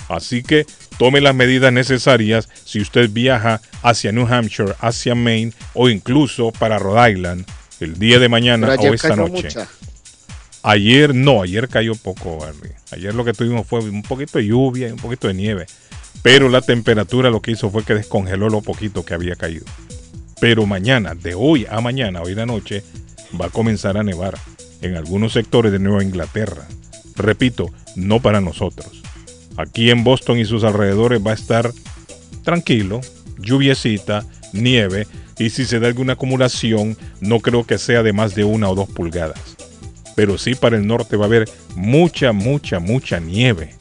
Así 0.09 0.43
que 0.43 0.65
tome 0.97 1.21
las 1.21 1.35
medidas 1.35 1.71
necesarias 1.73 2.49
si 2.65 2.81
usted 2.81 3.09
viaja 3.09 3.61
hacia 3.81 4.11
New 4.11 4.27
Hampshire, 4.27 4.73
hacia 4.79 5.15
Maine 5.15 5.53
o 5.73 5.89
incluso 5.89 6.51
para 6.51 6.79
Rhode 6.79 7.11
Island 7.11 7.45
el 7.79 7.97
día 7.99 8.19
de 8.19 8.29
mañana 8.29 8.75
o 8.75 8.93
esta 8.93 9.15
noche. 9.15 9.43
mucha. 9.43 9.67
Ayer 10.63 11.13
no, 11.13 11.41
ayer 11.41 11.67
cayó 11.67 11.93
poco, 11.95 12.37
Barry. 12.37 12.71
Ayer 12.91 13.13
lo 13.13 13.25
que 13.25 13.33
tuvimos 13.33 13.67
fue 13.67 13.79
un 13.79 14.01
poquito 14.01 14.37
de 14.37 14.45
lluvia 14.45 14.87
y 14.87 14.91
un 14.91 14.97
poquito 14.97 15.27
de 15.27 15.33
nieve. 15.33 15.65
Pero 16.21 16.47
la 16.47 16.61
temperatura 16.61 17.29
lo 17.29 17.41
que 17.41 17.51
hizo 17.51 17.69
fue 17.69 17.83
que 17.83 17.93
descongeló 17.93 18.49
lo 18.49 18.61
poquito 18.61 19.03
que 19.03 19.13
había 19.13 19.35
caído. 19.35 19.65
Pero 20.39 20.65
mañana, 20.65 21.15
de 21.15 21.35
hoy 21.35 21.65
a 21.69 21.81
mañana, 21.81 22.21
hoy 22.21 22.33
la 22.33 22.45
noche, 22.45 22.81
va 23.39 23.47
a 23.47 23.49
comenzar 23.49 23.97
a 23.97 24.03
nevar 24.03 24.37
en 24.81 24.95
algunos 24.95 25.33
sectores 25.33 25.71
de 25.73 25.79
Nueva 25.79 26.03
Inglaterra. 26.03 26.65
Repito, 27.15 27.69
no 27.97 28.21
para 28.21 28.39
nosotros. 28.39 29.03
Aquí 29.57 29.89
en 29.89 30.03
Boston 30.03 30.39
y 30.39 30.45
sus 30.45 30.63
alrededores 30.63 31.21
va 31.25 31.31
a 31.31 31.35
estar 31.35 31.71
tranquilo, 32.43 33.01
lluviecita, 33.37 34.25
nieve, 34.51 35.07
y 35.37 35.49
si 35.49 35.65
se 35.65 35.79
da 35.79 35.87
alguna 35.87 36.13
acumulación, 36.13 36.97
no 37.19 37.39
creo 37.39 37.65
que 37.65 37.77
sea 37.77 38.03
de 38.03 38.13
más 38.13 38.35
de 38.35 38.43
una 38.43 38.69
o 38.69 38.75
dos 38.75 38.89
pulgadas. 38.89 39.57
Pero 40.15 40.37
sí 40.37 40.55
para 40.55 40.77
el 40.77 40.85
norte 40.85 41.17
va 41.17 41.25
a 41.25 41.27
haber 41.27 41.49
mucha, 41.75 42.31
mucha, 42.31 42.79
mucha 42.79 43.19
nieve. 43.19 43.75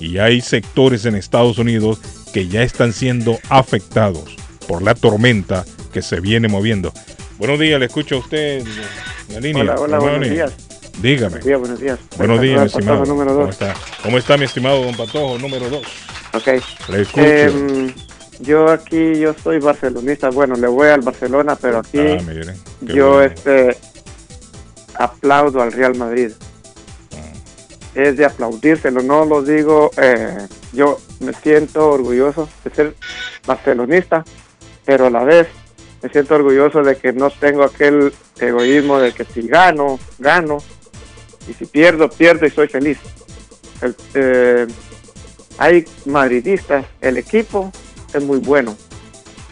Y 0.00 0.18
hay 0.18 0.40
sectores 0.40 1.04
en 1.06 1.14
Estados 1.14 1.58
Unidos 1.58 2.00
que 2.32 2.48
ya 2.48 2.62
están 2.62 2.92
siendo 2.92 3.38
afectados 3.48 4.36
por 4.66 4.82
la 4.82 4.94
tormenta 4.94 5.64
que 5.92 6.02
se 6.02 6.20
viene 6.20 6.48
moviendo. 6.48 6.92
Buenos 7.38 7.58
días, 7.58 7.78
le 7.78 7.86
escucho 7.86 8.16
a 8.16 8.18
usted 8.18 8.60
en 8.60 9.34
la 9.34 9.40
línea. 9.40 9.62
Hola, 9.62 9.74
hola, 9.74 9.98
buenos 9.98 10.18
Buenos 10.18 10.30
días. 10.30 10.67
Dígame. 11.00 11.38
Buenos 11.40 11.44
días, 11.44 11.60
buenos 11.60 11.80
días. 11.80 11.98
Buenos 12.16 12.40
días, 12.40 12.60
mi 12.62 12.66
Patojo 12.68 12.78
estimado. 12.80 13.04
número 13.06 13.30
¿Cómo 13.34 13.46
dos. 13.46 13.50
está? 13.50 13.74
¿Cómo 14.02 14.18
está 14.18 14.36
mi 14.36 14.44
estimado 14.44 14.82
don 14.84 14.96
Patojo 14.96 15.38
número 15.38 15.70
2? 15.70 15.82
Ok. 16.34 16.46
Le 16.88 17.02
escucho. 17.02 17.24
Em, 17.26 17.94
yo 18.40 18.68
aquí, 18.70 19.18
yo 19.18 19.34
soy 19.42 19.58
barcelonista. 19.60 20.30
Bueno, 20.30 20.54
le 20.56 20.66
voy 20.66 20.88
al 20.88 21.00
Barcelona, 21.02 21.56
pero 21.56 21.78
aquí 21.78 21.98
Ah, 22.00 22.18
yo 22.80 23.12
bueno. 23.14 23.22
este 23.22 23.76
aplaudo 24.96 25.62
al 25.62 25.72
Real 25.72 25.94
Madrid. 25.96 26.32
Ah. 27.12 27.32
Es 27.94 28.16
de 28.16 28.24
aplaudírselo, 28.24 29.00
no 29.02 29.24
lo 29.24 29.42
digo. 29.42 29.90
eh, 29.96 30.46
yo 30.72 31.00
me 31.20 31.32
siento 31.32 31.90
orgulloso 31.90 32.48
de 32.64 32.70
ser 32.74 32.94
barcelonista, 33.46 34.24
pero 34.84 35.06
a 35.06 35.10
la 35.10 35.24
vez 35.24 35.46
me 36.02 36.08
siento 36.10 36.34
orgulloso 36.34 36.82
de 36.82 36.96
que 36.96 37.12
no 37.12 37.30
tengo 37.30 37.64
aquel 37.64 38.12
egoísmo 38.38 38.98
de 38.98 39.12
que 39.12 39.24
si 39.24 39.48
gano, 39.48 39.98
gano, 40.18 40.58
y 41.48 41.54
si 41.54 41.66
pierdo, 41.66 42.08
pierdo 42.08 42.46
y 42.46 42.50
soy 42.50 42.68
feliz. 42.68 42.98
El- 43.80 43.96
eh, 44.14 44.66
hay 45.58 45.84
madridistas, 46.06 46.84
el 47.00 47.16
equipo 47.16 47.72
es 48.12 48.22
muy 48.22 48.38
bueno, 48.38 48.76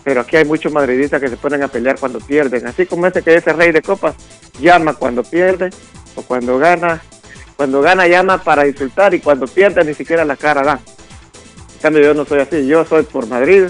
pero 0.04 0.20
aquí 0.20 0.36
hay 0.36 0.44
muchos 0.44 0.72
madridistas 0.72 1.20
que 1.20 1.28
se 1.28 1.36
ponen 1.36 1.62
a 1.62 1.68
pelear 1.68 1.98
cuando 1.98 2.18
pierden, 2.20 2.66
así 2.66 2.86
como 2.86 3.06
ese 3.06 3.22
que 3.22 3.34
es 3.34 3.44
rey 3.44 3.72
de 3.72 3.82
copas, 3.82 4.14
llama 4.60 4.94
cuando 4.94 5.22
pierde 5.24 5.70
o 6.14 6.22
cuando 6.22 6.58
gana, 6.58 7.02
cuando 7.56 7.80
gana 7.82 8.06
llama 8.06 8.42
para 8.42 8.66
insultar 8.66 9.14
y 9.14 9.20
cuando 9.20 9.46
pierde 9.46 9.84
ni 9.84 9.94
siquiera 9.94 10.24
la 10.24 10.36
cara 10.36 10.62
da. 10.62 10.80
En 11.74 11.82
cambio 11.82 12.02
yo 12.02 12.14
no 12.14 12.24
soy 12.24 12.40
así, 12.40 12.66
yo 12.66 12.84
soy 12.84 13.02
por 13.02 13.26
Madrid 13.26 13.64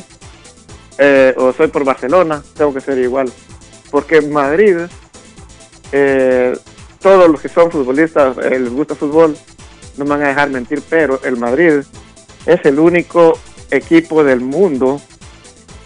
eh, 0.99 1.35
o 1.37 1.53
soy 1.53 1.69
por 1.69 1.85
Barcelona, 1.85 2.43
tengo 2.57 2.73
que 2.75 2.81
ser 2.81 2.99
igual, 2.99 3.31
porque 3.91 4.21
Madrid 4.21 4.77
eh, 5.93 6.57
todos 7.01 7.31
los 7.31 7.41
que 7.41 7.49
son 7.49 7.71
futbolistas, 7.71 8.37
eh, 8.39 8.59
les 8.59 8.73
gusta 8.73 8.95
fútbol, 8.95 9.37
no 9.97 10.05
me 10.05 10.11
van 10.11 10.23
a 10.23 10.29
dejar 10.29 10.51
mentir, 10.51 10.83
pero 10.89 11.21
el 11.25 11.37
Madrid 11.37 11.83
es 12.47 12.65
el 12.65 12.79
único 12.79 13.39
equipo 13.71 14.23
del 14.23 14.41
mundo 14.41 15.01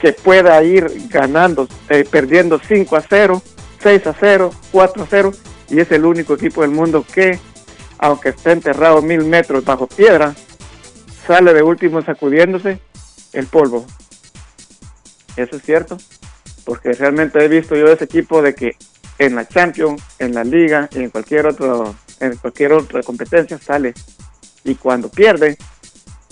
que 0.01 0.13
pueda 0.13 0.63
ir 0.63 1.09
ganando, 1.09 1.69
eh, 1.89 2.05
perdiendo 2.11 2.59
5 2.59 2.97
a 2.97 3.03
0, 3.03 3.43
6 3.83 4.07
a 4.07 4.15
0, 4.19 4.51
4 4.73 5.03
a 5.03 5.07
0, 5.09 5.33
y 5.69 5.81
es 5.81 5.93
el 5.93 6.05
único 6.05 6.35
equipo 6.35 6.63
del 6.63 6.71
mundo 6.71 7.05
que, 7.13 7.39
aunque 7.99 8.31
esté 8.31 8.53
enterrado 8.53 9.03
mil 9.03 9.25
metros 9.25 9.65
bajo 9.65 9.87
piedra, 9.87 10.35
sale 11.27 11.53
de 11.55 11.63
último 11.63 12.03
sacudiéndose 12.03 12.81
el 13.33 13.47
polvo. 13.47 13.87
Eso 15.37 15.57
es 15.57 15.63
cierto, 15.63 15.99
porque 16.65 16.93
realmente 16.93 17.45
he 17.45 17.49
visto 17.49 17.77
yo 17.77 17.87
ese 17.87 18.05
equipo 18.05 18.43
de 18.43 18.55
que 18.55 18.77
en 19.21 19.35
la 19.35 19.47
Champions, 19.47 20.03
en 20.19 20.35
la 20.35 20.43
Liga 20.43 20.89
y 20.93 21.01
en 21.01 21.11
cualquier 21.11 21.47
otro, 21.47 21.95
en 22.21 22.37
cualquier 22.37 22.73
otra 22.73 23.03
competencia 23.03 23.59
sale. 23.59 23.93
Y 24.65 24.77
cuando 24.77 25.11
pierde 25.11 25.59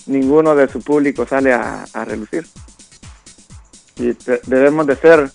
ninguno 0.06 0.56
de 0.56 0.68
su 0.68 0.80
público 0.80 1.26
sale 1.26 1.52
a, 1.52 1.84
a 1.92 2.04
relucir. 2.06 2.46
Y 3.96 4.16
debemos 4.46 4.86
de 4.86 4.96
ser 4.96 5.30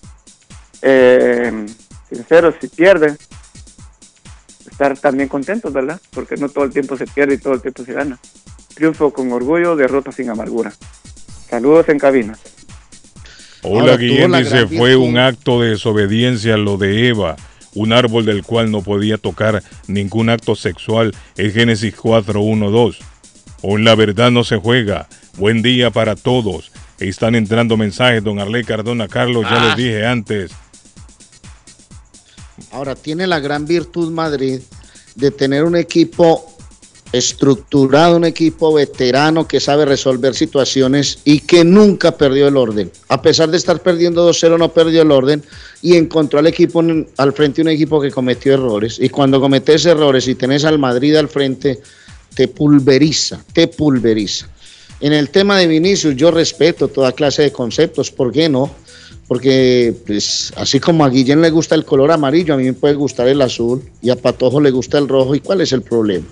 eh, 0.82 1.66
sinceros 2.08 2.56
si 2.60 2.66
pierde 2.66 3.16
estar 4.68 4.98
también 4.98 5.28
contentos 5.28 5.72
verdad 5.72 6.00
porque 6.10 6.36
no 6.36 6.48
todo 6.48 6.64
el 6.64 6.72
tiempo 6.72 6.96
se 6.96 7.06
pierde 7.06 7.34
y 7.34 7.38
todo 7.38 7.54
el 7.54 7.62
tiempo 7.62 7.84
se 7.84 7.92
gana. 7.92 8.18
Triunfo 8.74 9.12
con 9.12 9.30
orgullo 9.30 9.76
derrota 9.76 10.10
sin 10.10 10.28
amargura. 10.28 10.72
Saludos 11.48 11.88
en 11.88 12.00
cabina 12.00 12.36
Hola 13.66 13.92
Ahora, 13.92 13.96
Guillén 13.96 14.30
dice, 14.32 14.66
fue 14.66 14.94
un 14.94 15.16
acto 15.16 15.60
de 15.62 15.70
desobediencia 15.70 16.56
lo 16.58 16.76
de 16.76 17.08
Eva, 17.08 17.36
un 17.74 17.92
árbol 17.94 18.26
del 18.26 18.42
cual 18.44 18.70
no 18.70 18.82
podía 18.82 19.16
tocar 19.16 19.62
ningún 19.86 20.28
acto 20.28 20.54
sexual, 20.54 21.14
es 21.36 21.54
Génesis 21.54 21.96
4.1.2. 21.96 22.98
Hoy 23.62 23.82
la 23.82 23.94
verdad 23.94 24.30
no 24.30 24.44
se 24.44 24.58
juega. 24.58 25.08
Buen 25.38 25.62
día 25.62 25.90
para 25.90 26.14
todos. 26.14 26.70
Están 26.98 27.34
entrando 27.34 27.76
mensajes, 27.78 28.22
don 28.22 28.38
Arley 28.38 28.64
Cardona, 28.64 29.08
Carlos, 29.08 29.44
ya 29.44 29.62
Ah. 29.62 29.66
les 29.68 29.76
dije 29.76 30.04
antes. 30.06 30.52
Ahora 32.70 32.94
tiene 32.94 33.26
la 33.26 33.40
gran 33.40 33.64
virtud 33.66 34.12
Madrid 34.12 34.60
de 35.14 35.30
tener 35.30 35.64
un 35.64 35.76
equipo 35.76 36.53
estructurado, 37.14 38.16
un 38.16 38.24
equipo 38.24 38.72
veterano 38.72 39.46
que 39.46 39.60
sabe 39.60 39.84
resolver 39.84 40.34
situaciones 40.34 41.20
y 41.24 41.38
que 41.40 41.64
nunca 41.64 42.16
perdió 42.16 42.48
el 42.48 42.56
orden. 42.56 42.90
A 43.08 43.22
pesar 43.22 43.50
de 43.50 43.56
estar 43.56 43.80
perdiendo 43.80 44.28
2-0, 44.28 44.58
no 44.58 44.72
perdió 44.72 45.02
el 45.02 45.12
orden 45.12 45.44
y 45.80 45.94
encontró 45.94 46.40
al 46.40 46.48
equipo 46.48 46.82
al 47.16 47.32
frente 47.32 47.62
un 47.62 47.68
equipo 47.68 48.00
que 48.00 48.10
cometió 48.10 48.54
errores. 48.54 48.98
Y 49.00 49.10
cuando 49.10 49.40
cometes 49.40 49.86
errores 49.86 50.26
y 50.26 50.34
tenés 50.34 50.64
al 50.64 50.80
Madrid 50.80 51.14
al 51.14 51.28
frente, 51.28 51.80
te 52.34 52.48
pulveriza, 52.48 53.44
te 53.52 53.68
pulveriza. 53.68 54.48
En 55.00 55.12
el 55.12 55.30
tema 55.30 55.58
de 55.58 55.68
Vinicius, 55.68 56.16
yo 56.16 56.32
respeto 56.32 56.88
toda 56.88 57.12
clase 57.12 57.42
de 57.42 57.52
conceptos, 57.52 58.10
¿por 58.10 58.32
qué 58.32 58.48
no? 58.48 58.74
Porque 59.28 59.94
pues, 60.04 60.52
así 60.56 60.80
como 60.80 61.04
a 61.04 61.10
Guillén 61.10 61.40
le 61.40 61.50
gusta 61.50 61.76
el 61.76 61.84
color 61.84 62.10
amarillo, 62.10 62.54
a 62.54 62.56
mí 62.56 62.64
me 62.64 62.72
puede 62.72 62.94
gustar 62.94 63.28
el 63.28 63.40
azul 63.40 63.84
y 64.02 64.10
a 64.10 64.16
Patojo 64.16 64.60
le 64.60 64.72
gusta 64.72 64.98
el 64.98 65.06
rojo. 65.06 65.34
¿Y 65.36 65.40
cuál 65.40 65.60
es 65.60 65.72
el 65.72 65.82
problema? 65.82 66.26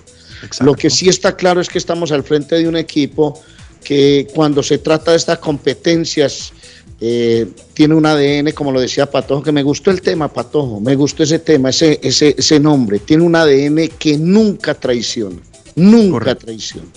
Lo 0.61 0.73
que 0.73 0.89
sí 0.89 1.09
está 1.09 1.35
claro 1.35 1.61
es 1.61 1.69
que 1.69 1.77
estamos 1.77 2.11
al 2.11 2.23
frente 2.23 2.55
de 2.55 2.67
un 2.67 2.75
equipo 2.75 3.41
que 3.83 4.27
cuando 4.33 4.63
se 4.63 4.77
trata 4.77 5.11
de 5.11 5.17
estas 5.17 5.39
competencias 5.39 6.53
eh, 7.01 7.47
tiene 7.73 7.95
un 7.95 8.05
ADN, 8.05 8.51
como 8.53 8.71
lo 8.71 8.79
decía 8.79 9.09
Patojo, 9.09 9.43
que 9.43 9.51
me 9.51 9.63
gustó 9.63 9.91
el 9.91 10.01
tema, 10.01 10.27
Patojo, 10.27 10.79
me 10.79 10.95
gustó 10.95 11.23
ese 11.23 11.39
tema, 11.39 11.69
ese, 11.69 11.99
ese, 12.01 12.35
ese 12.37 12.59
nombre, 12.59 12.99
tiene 12.99 13.23
un 13.23 13.35
ADN 13.35 13.89
que 13.99 14.17
nunca 14.17 14.73
traiciona, 14.73 15.41
nunca 15.75 16.35
traiciona. 16.35 16.87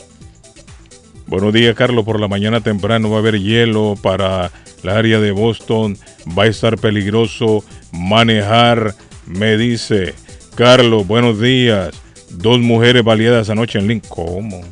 Buenos 1.27 1.53
días, 1.53 1.75
Carlos. 1.75 2.05
Por 2.05 2.21
la 2.21 2.29
mañana 2.29 2.61
temprano 2.61 3.11
va 3.11 3.17
a 3.17 3.19
haber 3.19 3.41
hielo 3.41 3.97
para 4.01 4.53
la 4.85 4.97
área 4.97 5.19
de 5.19 5.33
Boston. 5.33 5.99
Va 6.39 6.45
a 6.45 6.47
estar 6.47 6.79
peligroso 6.79 7.65
manejar, 7.91 8.95
me 9.27 9.57
dice. 9.57 10.15
Carlos, 10.55 11.05
buenos 11.05 11.41
días. 11.41 11.91
Dos 12.31 12.59
mujeres 12.59 13.05
baleadas 13.05 13.51
anoche 13.51 13.79
en 13.79 13.89
Lynn. 13.89 14.03
¿Cómo? 14.09 14.63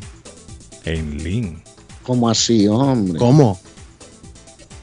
En 0.84 1.22
Lynn. 1.22 1.62
¿Cómo 2.02 2.28
así, 2.28 2.68
hombre? 2.68 3.18
¿Cómo? 3.18 3.60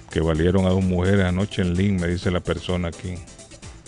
Que 0.10 0.20
valieron 0.20 0.66
a 0.66 0.70
dos 0.70 0.84
mujeres 0.84 1.26
anoche 1.26 1.62
en 1.62 1.76
Lynn, 1.76 1.98
me 1.98 2.08
dice 2.08 2.32
la 2.32 2.40
persona 2.40 2.90
aquí. 2.90 3.16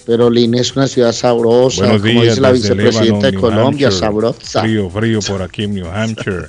Pero 0.06 0.30
Lina 0.30 0.60
es 0.60 0.76
una 0.76 0.88
ciudad 0.88 1.14
sabrosa, 1.14 1.84
Buenos 1.84 2.02
como 2.02 2.12
días, 2.12 2.24
dice 2.24 2.42
la 2.42 2.52
vicepresidenta 2.52 3.06
Lebanon, 3.06 3.32
de 3.32 3.40
Colombia, 3.40 3.88
Hampshire. 3.88 3.92
sabrosa. 3.92 4.62
Frío, 4.62 4.90
frío 4.90 5.20
por 5.22 5.42
aquí 5.42 5.64
en 5.64 5.76
New 5.76 5.88
Hampshire. 5.88 6.48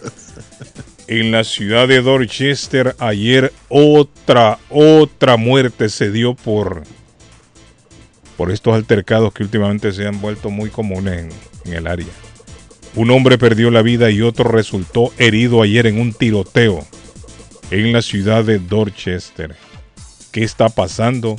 En 1.07 1.31
la 1.31 1.45
ciudad 1.45 1.87
de 1.87 2.01
Dorchester 2.01 2.97
ayer 2.99 3.53
otra, 3.69 4.59
otra 4.71 5.37
muerte 5.37 5.89
se 5.89 6.11
dio 6.11 6.35
por, 6.35 6.83
por 8.37 8.51
estos 8.51 8.75
altercados 8.75 9.33
que 9.33 9.43
últimamente 9.43 9.93
se 9.93 10.07
han 10.07 10.21
vuelto 10.21 10.51
muy 10.51 10.71
comunes 10.71 11.33
en, 11.65 11.73
el 11.73 11.87
área. 11.87 12.07
Un 12.95 13.11
hombre 13.11 13.39
perdió 13.39 13.71
la 13.71 13.83
vida 13.83 14.11
y 14.11 14.23
otro 14.23 14.51
resultó 14.51 15.13
herido 15.19 15.63
ayer 15.63 15.87
en 15.87 15.99
un 15.99 16.13
tiroteo 16.13 16.87
en 17.71 17.93
la 17.93 18.03
ciudad 18.03 18.45
de 18.45 18.59
Dorchester. 18.59 19.57
¿Qué 20.31 20.45
está 20.45 20.69
pasando? 20.69 21.37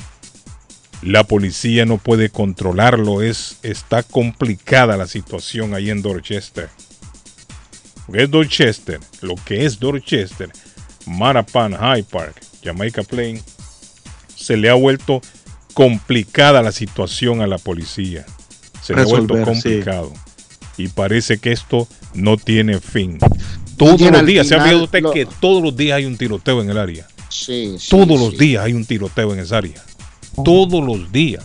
La 1.02 1.24
policía 1.24 1.84
no 1.84 1.98
puede 1.98 2.30
controlarlo, 2.30 3.22
es, 3.22 3.58
está 3.62 4.02
complicada 4.02 4.96
la 4.96 5.06
situación 5.06 5.74
ahí 5.74 5.90
en 5.90 6.02
Dorchester. 6.02 6.68
¿Qué 8.12 8.22
es 8.22 8.30
Dorchester? 8.30 9.00
Lo 9.20 9.34
que 9.36 9.64
es 9.64 9.78
Dorchester, 9.78 10.50
Marapan 11.06 11.74
High 11.74 12.04
Park, 12.04 12.40
Jamaica 12.62 13.02
Plain, 13.02 13.40
se 14.34 14.56
le 14.56 14.70
ha 14.70 14.74
vuelto 14.74 15.20
complicada 15.76 16.62
la 16.62 16.72
situación 16.72 17.42
a 17.42 17.46
la 17.46 17.58
policía. 17.58 18.24
Se 18.80 18.94
le 18.94 19.02
ha 19.02 19.04
vuelto 19.04 19.36
sí. 19.36 19.42
complicado. 19.44 20.10
Y 20.78 20.88
parece 20.88 21.36
que 21.36 21.52
esto 21.52 21.86
no 22.14 22.38
tiene 22.38 22.80
fin. 22.80 23.18
Todos 23.76 24.00
los 24.00 24.24
días, 24.24 24.46
¿se 24.48 24.54
ha 24.54 24.62
fijado 24.64 24.84
usted 24.84 25.02
lo- 25.02 25.10
que 25.12 25.26
todos 25.38 25.62
los 25.62 25.76
días 25.76 25.98
hay 25.98 26.06
un 26.06 26.16
tiroteo 26.16 26.62
en 26.62 26.70
el 26.70 26.78
área? 26.78 27.06
Sí, 27.28 27.76
sí, 27.78 27.90
Todos 27.90 28.18
los 28.18 28.38
días 28.38 28.64
hay 28.64 28.72
un 28.72 28.86
tiroteo 28.86 29.34
en 29.34 29.40
esa 29.40 29.58
área. 29.58 29.82
Todos 30.42 30.82
los 30.82 31.12
días. 31.12 31.44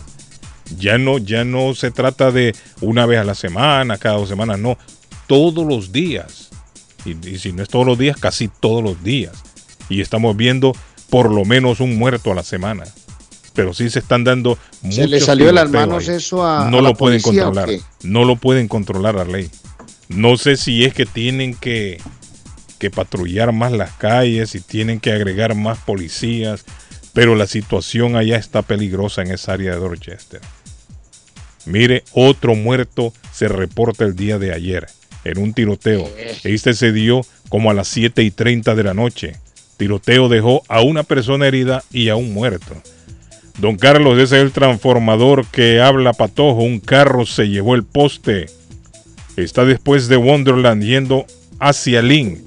Ya 0.78 0.96
no, 0.96 1.18
ya 1.18 1.44
no 1.44 1.74
se 1.74 1.90
trata 1.90 2.30
de 2.30 2.54
una 2.80 3.04
vez 3.04 3.18
a 3.18 3.24
la 3.24 3.34
semana, 3.34 3.98
cada 3.98 4.16
dos 4.16 4.30
semanas, 4.30 4.58
no. 4.58 4.78
Todos 5.26 5.66
los 5.66 5.92
días. 5.92 6.48
Y, 7.04 7.10
y 7.28 7.38
si 7.38 7.52
no 7.52 7.62
es 7.62 7.68
todos 7.68 7.84
los 7.84 7.98
días, 7.98 8.16
casi 8.16 8.48
todos 8.48 8.82
los 8.82 9.04
días. 9.04 9.34
Y 9.90 10.00
estamos 10.00 10.34
viendo 10.38 10.74
por 11.10 11.30
lo 11.30 11.44
menos 11.44 11.80
un 11.80 11.98
muerto 11.98 12.32
a 12.32 12.34
la 12.34 12.42
semana. 12.42 12.84
Pero 13.54 13.74
sí 13.74 13.90
se 13.90 13.98
están 13.98 14.24
dando 14.24 14.58
Se 14.88 15.06
le 15.06 15.16
muchos 15.16 15.26
salió 15.26 15.46
de 15.46 15.52
las 15.52 15.70
manos 15.70 16.08
ahí. 16.08 16.16
eso 16.16 16.46
a, 16.46 16.70
No 16.70 16.78
a 16.78 16.82
la 16.82 16.88
lo 16.90 16.94
pueden 16.96 17.20
policía, 17.20 17.48
¿o 17.48 17.52
controlar. 17.52 17.80
No 18.02 18.24
lo 18.24 18.36
pueden 18.36 18.68
controlar 18.68 19.18
a 19.18 19.24
ley. 19.24 19.50
No 20.08 20.36
sé 20.36 20.56
si 20.56 20.84
es 20.84 20.94
que 20.94 21.06
tienen 21.06 21.54
que, 21.54 22.00
que 22.78 22.90
patrullar 22.90 23.52
más 23.52 23.72
las 23.72 23.92
calles 23.92 24.54
y 24.54 24.60
tienen 24.60 25.00
que 25.00 25.12
agregar 25.12 25.54
más 25.54 25.78
policías, 25.78 26.64
pero 27.12 27.34
la 27.34 27.46
situación 27.46 28.16
allá 28.16 28.36
está 28.36 28.62
peligrosa 28.62 29.22
en 29.22 29.30
esa 29.32 29.52
área 29.52 29.72
de 29.72 29.78
Dorchester. 29.78 30.40
Mire, 31.64 32.04
otro 32.12 32.54
muerto 32.54 33.12
se 33.32 33.48
reporta 33.48 34.04
el 34.04 34.16
día 34.16 34.38
de 34.38 34.52
ayer 34.52 34.88
en 35.24 35.38
un 35.38 35.54
tiroteo. 35.54 36.10
Este 36.44 36.74
se 36.74 36.92
dio 36.92 37.22
como 37.48 37.70
a 37.70 37.74
las 37.74 37.88
7 37.88 38.22
y 38.22 38.30
30 38.30 38.74
de 38.74 38.82
la 38.82 38.94
noche. 38.94 39.36
Tiroteo 39.76 40.28
dejó 40.28 40.62
a 40.68 40.80
una 40.80 41.02
persona 41.02 41.46
herida 41.46 41.84
y 41.92 42.08
a 42.08 42.16
un 42.16 42.32
muerto. 42.32 42.74
Don 43.62 43.76
Carlos, 43.76 44.18
ese 44.18 44.38
es 44.38 44.42
el 44.42 44.50
transformador 44.50 45.46
que 45.46 45.80
habla 45.80 46.12
patojo. 46.12 46.62
Un 46.62 46.80
carro 46.80 47.24
se 47.24 47.48
llevó 47.48 47.76
el 47.76 47.84
poste. 47.84 48.46
Está 49.36 49.64
después 49.64 50.08
de 50.08 50.16
Wonderland 50.16 50.82
yendo 50.82 51.26
hacia 51.60 52.02
Lynn. 52.02 52.42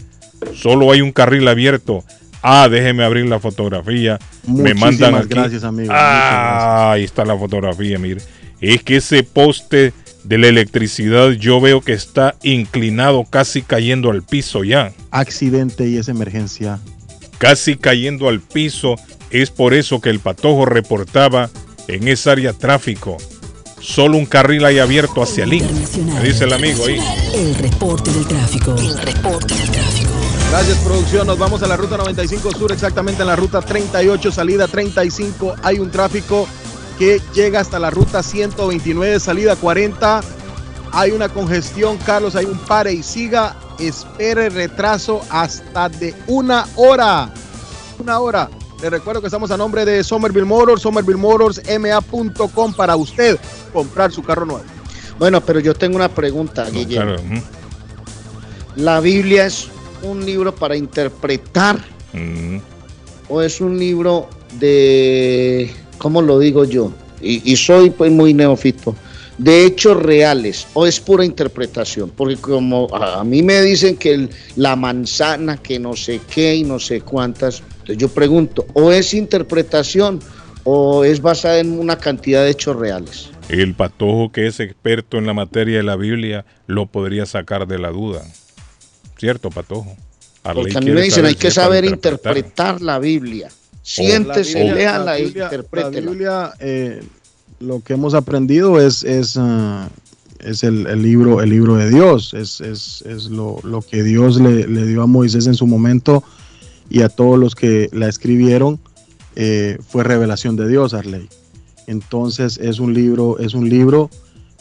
Solo 0.53 0.91
hay 0.91 0.99
un 0.99 1.13
carril 1.13 1.47
abierto. 1.47 2.03
Ah, 2.41 2.67
déjeme 2.69 3.05
abrir 3.05 3.27
la 3.27 3.39
fotografía. 3.39 4.19
Me 4.45 4.73
Muchísimas 4.73 4.81
mandan 4.81 5.15
aquí. 5.15 5.27
gracias, 5.29 5.63
amigo. 5.63 5.93
Ah, 5.95 6.91
ahí 6.91 7.05
está 7.05 7.23
la 7.23 7.37
fotografía, 7.37 7.97
mire. 7.97 8.19
Es 8.59 8.83
que 8.83 8.97
ese 8.97 9.23
poste 9.23 9.93
de 10.25 10.37
la 10.37 10.47
electricidad 10.47 11.29
yo 11.29 11.61
veo 11.61 11.79
que 11.79 11.93
está 11.93 12.35
inclinado, 12.43 13.23
casi 13.23 13.61
cayendo 13.61 14.11
al 14.11 14.21
piso 14.21 14.65
ya. 14.65 14.91
Accidente 15.11 15.87
y 15.87 15.95
es 15.95 16.09
emergencia. 16.09 16.77
Casi 17.37 17.77
cayendo 17.77 18.27
al 18.27 18.41
piso. 18.41 18.97
Es 19.29 19.49
por 19.51 19.73
eso 19.73 20.01
que 20.01 20.09
el 20.09 20.19
patojo 20.19 20.65
reportaba 20.65 21.49
en 21.87 22.07
esa 22.07 22.31
área 22.31 22.53
tráfico. 22.53 23.17
Solo 23.79 24.17
un 24.17 24.25
carril 24.25 24.65
hay 24.65 24.79
abierto 24.79 25.21
hacia 25.21 25.45
Lynn. 25.45 25.67
Me 26.05 26.21
dice 26.21 26.45
el 26.45 26.53
amigo 26.53 26.85
ahí. 26.85 26.99
El 27.33 27.55
reporte 27.55 28.11
del 28.11 28.27
tráfico. 28.27 28.75
El 28.75 28.97
reporte 28.97 29.53
del 29.53 29.71
tráfico. 29.71 30.09
Gracias, 30.49 30.77
producción. 30.79 31.27
Nos 31.27 31.37
vamos 31.37 31.61
a 31.63 31.67
la 31.67 31.75
ruta 31.75 31.97
95 31.97 32.51
Sur, 32.51 32.71
exactamente 32.71 33.21
en 33.21 33.27
la 33.27 33.35
ruta 33.35 33.61
38, 33.61 34.31
salida 34.31 34.67
35. 34.67 35.55
Hay 35.61 35.79
un 35.79 35.91
tráfico 35.91 36.47
que 36.97 37.21
llega 37.33 37.59
hasta 37.59 37.77
la 37.77 37.89
ruta 37.89 38.23
129, 38.23 39.19
salida 39.19 39.55
40. 39.55 40.21
Hay 40.91 41.11
una 41.11 41.29
congestión, 41.29 41.97
Carlos, 41.97 42.35
hay 42.35 42.45
un 42.45 42.57
pare 42.57 42.93
y 42.93 43.03
siga. 43.03 43.57
Espere 43.79 44.49
retraso 44.49 45.21
hasta 45.29 45.89
de 45.89 46.15
una 46.27 46.65
hora. 46.75 47.33
Una 47.99 48.19
hora. 48.19 48.49
Les 48.85 48.91
recuerdo 48.91 49.19
que 49.19 49.25
estamos 49.25 49.49
a 49.49 49.57
nombre 49.57 49.83
de 49.83 50.03
Somerville 50.03 50.45
Motors, 50.45 50.83
Somerville 50.83 51.17
Motors, 51.17 51.59
ma.com 51.79 52.71
para 52.75 52.95
usted 52.95 53.35
comprar 53.73 54.11
su 54.11 54.21
carro 54.21 54.45
nuevo. 54.45 54.61
Bueno, 55.17 55.41
pero 55.43 55.59
yo 55.59 55.73
tengo 55.73 55.95
una 55.95 56.07
pregunta, 56.07 56.69
Guillermo. 56.69 57.15
Claro. 57.15 57.41
¿La 58.75 58.99
Biblia 58.99 59.47
es 59.47 59.69
un 60.03 60.23
libro 60.23 60.53
para 60.53 60.75
interpretar 60.77 61.79
Mm. 62.13 62.57
o 63.27 63.41
es 63.41 63.59
un 63.59 63.79
libro 63.79 64.29
de, 64.59 65.71
¿cómo 65.97 66.21
lo 66.21 66.37
digo 66.37 66.63
yo? 66.63 66.91
Y, 67.19 67.51
y 67.51 67.55
soy 67.57 67.89
pues 67.89 68.11
muy 68.11 68.35
neófito. 68.35 68.95
De 69.39 69.65
hechos 69.65 69.97
reales 70.01 70.67
o 70.75 70.85
es 70.85 70.99
pura 70.99 71.25
interpretación, 71.25 72.11
porque 72.15 72.35
como 72.37 72.87
a, 72.93 73.21
a 73.21 73.23
mí 73.23 73.41
me 73.41 73.63
dicen 73.63 73.97
que 73.97 74.13
el- 74.13 74.29
la 74.57 74.75
manzana, 74.75 75.57
que 75.57 75.79
no 75.79 75.95
sé 75.95 76.21
qué 76.29 76.53
y 76.57 76.63
no 76.63 76.77
sé 76.79 77.01
cuántas, 77.01 77.63
entonces 77.85 77.97
yo 78.01 78.09
pregunto, 78.09 78.65
o 78.73 78.91
es 78.91 79.13
interpretación 79.13 80.19
o 80.63 81.03
es 81.03 81.21
basada 81.21 81.59
en 81.59 81.77
una 81.77 81.97
cantidad 81.97 82.43
de 82.43 82.49
hechos 82.49 82.75
reales. 82.75 83.29
El 83.49 83.75
patojo 83.75 84.31
que 84.31 84.47
es 84.47 84.59
experto 84.59 85.17
en 85.19 85.27
la 85.27 85.35
materia 85.35 85.77
de 85.77 85.83
la 85.83 85.95
Biblia 85.95 86.45
lo 86.65 86.87
podría 86.87 87.27
sacar 87.27 87.67
de 87.67 87.77
la 87.77 87.89
duda. 87.89 88.23
¿Cierto, 89.19 89.51
patojo? 89.51 89.95
Arley 90.43 90.63
Porque 90.63 90.77
a 90.77 90.81
mí 90.81 90.85
quiere 90.87 90.99
me 90.99 91.05
dicen, 91.05 91.25
hay 91.25 91.35
que 91.35 91.51
saber 91.51 91.85
interpretar. 91.85 92.37
interpretar 92.37 92.81
la 92.81 92.97
Biblia. 92.97 93.49
Siéntese, 93.83 94.63
léala 94.73 95.05
la 95.05 95.17
e 95.19 95.25
Biblia- 95.25 95.43
interprétela. 95.43 96.01
La 96.01 96.11
Biblia, 96.11 96.53
eh, 96.59 97.03
lo 97.59 97.81
que 97.83 97.93
hemos 97.93 98.15
aprendido 98.15 98.81
es, 98.81 99.03
es, 99.03 99.37
ah, 99.37 99.89
es 100.39 100.63
el, 100.63 100.87
el 100.87 101.03
libro, 101.03 101.41
el 101.43 101.51
libro 101.51 101.75
de 101.75 101.89
Dios, 101.89 102.33
es, 102.33 102.61
es, 102.61 103.03
es 103.07 103.25
lo, 103.25 103.59
lo 103.63 103.81
que 103.83 104.01
Dios 104.01 104.41
le, 104.41 104.67
le 104.67 104.85
dio 104.87 105.03
a 105.03 105.07
Moisés 105.07 105.45
en 105.45 105.53
su 105.53 105.67
momento 105.67 106.23
y 106.89 107.01
a 107.01 107.09
todos 107.09 107.39
los 107.39 107.55
que 107.55 107.89
la 107.91 108.07
escribieron 108.07 108.79
eh, 109.35 109.77
fue 109.87 110.03
revelación 110.03 110.55
de 110.55 110.67
Dios, 110.67 110.93
Arley. 110.93 111.27
Entonces 111.87 112.57
es 112.57 112.79
un 112.79 112.93
libro, 112.93 113.37
es 113.39 113.53
un 113.53 113.69
libro, 113.69 114.09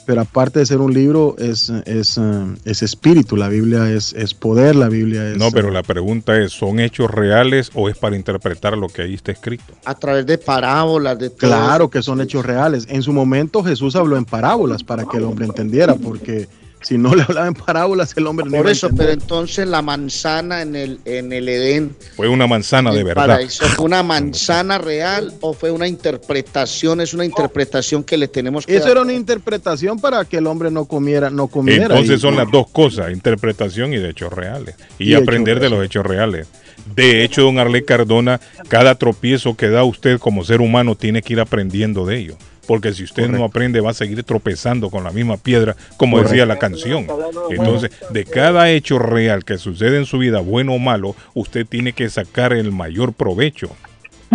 pero 0.06 0.20
aparte 0.20 0.58
de 0.58 0.66
ser 0.66 0.78
un 0.78 0.92
libro, 0.92 1.37
es, 1.38 1.70
es, 1.87 2.18
ah, 2.18 2.46
es 2.64 2.82
espíritu, 2.82 3.37
la 3.37 3.48
Biblia 3.48 3.90
es, 3.90 4.12
es 4.12 4.34
poder, 4.34 4.76
la 4.76 4.88
Biblia 4.88 5.30
es... 5.30 5.38
No, 5.38 5.50
pero 5.50 5.70
la 5.70 5.82
pregunta 5.82 6.38
es, 6.38 6.52
¿son 6.52 6.80
hechos 6.80 7.10
reales 7.10 7.70
o 7.74 7.88
es 7.88 7.96
para 7.96 8.16
interpretar 8.16 8.76
lo 8.76 8.88
que 8.88 9.02
ahí 9.02 9.14
está 9.14 9.32
escrito? 9.32 9.72
A 9.84 9.94
través 9.94 10.26
de 10.26 10.37
parábolas, 10.37 11.18
de 11.18 11.30
todo 11.30 11.38
Claro 11.38 11.88
que 11.88 12.02
son 12.02 12.20
hechos 12.20 12.44
reales. 12.44 12.87
En 12.90 13.02
su 13.02 13.12
momento 13.12 13.62
Jesús 13.62 13.96
habló 13.96 14.16
en 14.16 14.24
parábolas 14.24 14.84
para 14.84 15.04
que 15.06 15.16
el 15.16 15.24
hombre 15.24 15.46
entendiera, 15.46 15.94
porque 15.94 16.48
si 16.84 16.98
no 16.98 17.14
le 17.14 17.22
hablaba 17.22 17.46
en 17.48 17.54
parábolas, 17.54 18.12
el 18.16 18.26
hombre 18.26 18.44
no 18.46 18.56
Por 18.58 18.68
eso, 18.68 18.90
pero 18.96 19.10
entonces 19.10 19.66
la 19.66 19.82
manzana 19.82 20.62
en 20.62 20.76
el, 20.76 21.00
en 21.04 21.32
el 21.32 21.48
Edén, 21.48 21.96
Fue 22.14 22.28
una 22.28 22.46
manzana 22.46 22.92
de 22.92 23.02
verdad. 23.02 23.26
paraíso, 23.26 23.64
¿fue 23.70 23.86
una 23.86 24.02
manzana 24.04 24.78
real 24.78 25.32
o 25.40 25.54
fue 25.54 25.70
una 25.70 25.88
interpretación? 25.88 27.00
Es 27.00 27.14
una 27.14 27.24
interpretación 27.24 28.04
que 28.04 28.16
le 28.16 28.28
tenemos 28.28 28.66
que 28.66 28.74
Eso 28.76 28.82
dar. 28.84 28.92
era 28.92 29.02
una 29.02 29.12
interpretación 29.14 29.98
para 29.98 30.24
que 30.24 30.36
el 30.38 30.46
hombre 30.46 30.70
no 30.70 30.84
comiera, 30.84 31.30
no 31.30 31.46
comiera. 31.48 31.84
Entonces 31.84 32.18
Y- 32.18 32.20
son 32.20 32.36
las 32.36 32.50
dos 32.50 32.68
cosas, 32.70 33.10
interpretación 33.12 33.92
y 33.94 33.98
de 33.98 34.10
hechos 34.10 34.32
reales. 34.32 34.74
Y, 34.98 35.10
Y 35.10 35.14
aprender 35.14 35.60
de 35.60 35.70
los 35.70 35.84
hechos 35.84 36.04
reales. 36.04 36.46
De 36.94 37.24
hecho, 37.24 37.42
don 37.42 37.58
Arley 37.58 37.82
Cardona, 37.84 38.40
cada 38.68 38.94
tropiezo 38.96 39.56
que 39.56 39.68
da 39.70 39.84
usted 39.84 40.18
como 40.18 40.44
ser 40.44 40.60
humano 40.60 40.96
tiene 40.96 41.22
que 41.22 41.32
ir 41.32 41.40
aprendiendo 41.40 42.04
de 42.04 42.18
ello. 42.18 42.36
Porque 42.66 42.92
si 42.94 43.05
usted 43.05 43.29
no 43.29 43.44
aprende, 43.44 43.81
va 43.81 43.90
a 43.90 43.94
seguir 43.94 44.22
tropezando 44.24 44.90
con 44.90 45.05
la 45.05 45.11
misma 45.11 45.37
piedra, 45.37 45.77
como 45.96 46.16
Correcto. 46.16 46.33
decía 46.33 46.46
la 46.46 46.59
canción. 46.59 47.07
Entonces, 47.50 47.90
de 48.11 48.24
cada 48.24 48.70
hecho 48.70 48.98
real 48.98 49.44
que 49.44 49.59
sucede 49.59 49.98
en 49.98 50.07
su 50.07 50.18
vida, 50.18 50.40
bueno 50.40 50.72
o 50.74 50.79
malo, 50.79 51.14
usted 51.35 51.66
tiene 51.66 51.92
que 51.92 52.09
sacar 52.09 52.53
el 52.53 52.72
mayor 52.72 53.12
provecho. 53.12 53.68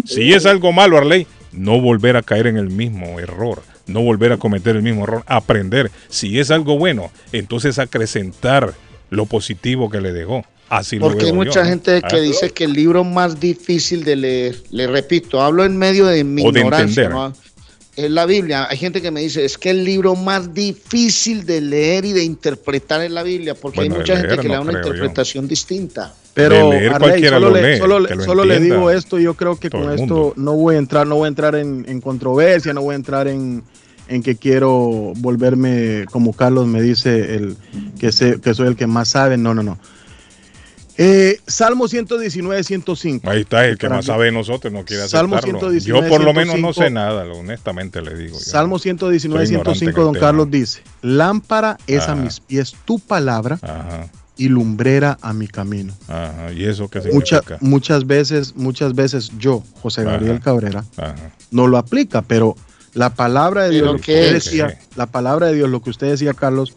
Si 0.06 0.34
es 0.34 0.46
algo 0.46 0.72
malo, 0.72 0.98
Arley, 0.98 1.28
no 1.52 1.82
volver 1.82 2.16
a 2.18 2.22
caer 2.22 2.48
en 2.48 2.58
el 2.58 2.70
mismo 2.70 3.20
error, 3.20 3.62
no 3.88 4.02
volver 4.02 4.32
a 4.32 4.38
cometer 4.38 4.76
el 4.76 4.84
mismo 4.84 5.04
error, 5.04 5.24
aprender. 5.26 5.90
Si 6.08 6.40
es 6.40 6.52
algo 6.52 6.78
bueno, 6.78 7.12
entonces 7.32 7.80
acrecentar 7.80 8.74
lo 9.10 9.26
positivo 9.26 9.90
que 9.90 10.02
le 10.02 10.14
dejó. 10.14 10.46
Así 10.70 10.98
lo 11.00 11.08
Porque 11.08 11.24
hay 11.26 11.30
yo, 11.32 11.36
mucha 11.36 11.64
¿no? 11.64 11.70
gente 11.70 12.00
que 12.08 12.16
Ah, 12.16 12.20
dice 12.20 12.52
que 12.52 12.66
el 12.66 12.74
libro 12.74 13.04
más 13.04 13.40
difícil 13.40 14.04
de 14.04 14.16
leer, 14.16 14.56
le 14.70 14.86
repito, 14.86 15.42
hablo 15.42 15.66
en 15.66 15.76
medio 15.76 16.06
de 16.06 16.24
mi 16.24 16.46
O 16.46 16.52
de 16.52 16.60
ignorancia, 16.60 17.06
entender. 17.06 17.10
¿no? 17.10 17.34
Es 18.06 18.12
la 18.12 18.26
Biblia. 18.26 18.68
Hay 18.70 18.78
gente 18.78 19.02
que 19.02 19.12
me 19.12 19.22
dice, 19.22 19.44
es 19.46 19.58
que 19.58 19.70
el 19.72 19.84
libro 19.84 20.16
más 20.16 20.54
difícil 20.54 21.46
de 21.46 21.62
leer 21.62 22.06
y 22.06 22.14
de 22.14 22.24
interpretar 22.24 23.02
es 23.02 23.12
la 23.12 23.24
Biblia, 23.24 23.56
porque 23.56 23.80
Bueno, 23.80 23.96
hay 23.96 24.00
mucha 24.02 24.18
gente 24.18 24.38
que 24.38 24.48
le 24.48 24.54
da 24.54 24.62
una 24.62 24.74
yo. 24.74 24.78
interpretación 24.80 25.48
distinta. 25.48 26.14
Pero 26.34 26.72
Arley, 26.72 27.24
solo, 27.26 27.40
lo 27.40 27.52
le, 27.52 27.74
lee, 27.74 27.78
solo, 27.80 28.00
lo 28.00 28.24
solo 28.24 28.46
le 28.46 28.60
digo 28.60 28.90
esto, 28.92 29.20
yo 29.20 29.34
creo 29.34 29.60
que 29.60 29.70
con 29.70 29.92
esto 29.92 30.34
no 30.38 30.54
voy 30.54 30.76
a 30.76 30.78
entrar, 30.78 31.06
no 31.06 31.16
voy 31.16 31.26
a 31.26 31.28
entrar 31.30 31.56
en, 31.56 31.86
en 31.88 32.00
controversia, 32.00 32.74
no 32.74 32.82
voy 32.82 32.94
a 32.94 32.96
entrar 32.96 33.28
en, 33.28 33.64
en 34.08 34.24
que 34.24 34.36
quiero 34.38 35.14
volverme, 35.18 36.06
como 36.12 36.34
Carlos 36.34 36.68
me 36.68 36.82
dice, 36.82 37.36
el 37.36 37.58
que, 38.00 38.12
sé, 38.12 38.40
que 38.42 38.54
soy 38.54 38.68
el 38.68 38.76
que 38.76 38.88
más 38.88 39.10
sabe. 39.10 39.38
No, 39.38 39.54
no, 39.54 39.64
no. 39.64 39.78
Eh, 41.02 41.40
Salmo 41.48 41.88
119, 41.88 42.62
105. 42.62 43.30
Ahí 43.30 43.42
está, 43.42 43.66
el 43.66 43.78
que 43.78 43.88
Para 43.88 43.96
más 44.00 44.06
sabe 44.06 44.26
de 44.26 44.32
nosotros 44.34 44.74
no 44.74 44.84
quiere 44.84 45.08
Salmo 45.08 45.38
aceptarlo. 45.38 45.70
119, 45.72 46.08
Yo 46.10 46.10
por 46.14 46.22
lo 46.26 46.34
menos 46.34 46.56
no 46.60 46.74
105. 46.74 46.84
sé 46.84 46.90
nada, 46.90 47.24
honestamente 47.32 48.02
le 48.02 48.16
digo. 48.16 48.34
yo. 48.38 48.44
Salmo 48.44 48.80
119, 48.80 49.46
Soy 49.46 49.56
ignorante 49.56 49.80
105, 49.80 49.90
en 49.90 50.02
el 50.02 50.06
don 50.06 50.14
tema. 50.16 50.26
Carlos 50.28 50.52
dice, 50.52 50.82
lámpara 51.02 51.78
es 51.88 52.02
a 52.02 52.12
Ajá. 52.12 52.16
mis 52.16 52.42
pies 52.42 52.76
tu 52.84 53.00
palabra 53.00 53.60
Ajá, 53.62 54.10
y 54.36 54.50
lumbrera 54.50 55.18
a 55.22 55.32
mi 55.32 55.48
camino. 55.48 55.94
ajá. 56.10 56.52
¿Y 56.52 56.66
eso 56.66 56.90
qué 56.90 57.00
Mucha- 57.14 57.38
significa? 57.44 57.58
muchas 57.62 58.06
veces, 58.06 58.56
muchas 58.58 58.94
veces 58.94 59.32
yo, 59.40 59.64
José 59.82 60.04
Gabriel 60.04 60.34
Ajá. 60.36 60.44
Cabrera, 60.44 60.84
Ajá. 60.98 61.16
no 61.52 61.68
lo 61.68 61.78
aplica, 61.78 62.24
pero 62.24 62.58
la 62.94 63.12
palabra 63.16 63.64
de 63.64 63.70
Dios, 63.70 63.84
¿Pero 63.84 63.94
lo 63.94 64.00
que 64.02 64.14
usted 64.20 64.34
decía, 64.34 64.78
la 64.98 65.06
palabra 65.06 65.48
de 65.48 65.54
Dios, 65.56 65.70
lo 65.70 65.82
que 65.82 65.92
usted 65.92 66.08
decía, 66.10 66.34
Carlos, 66.34 66.76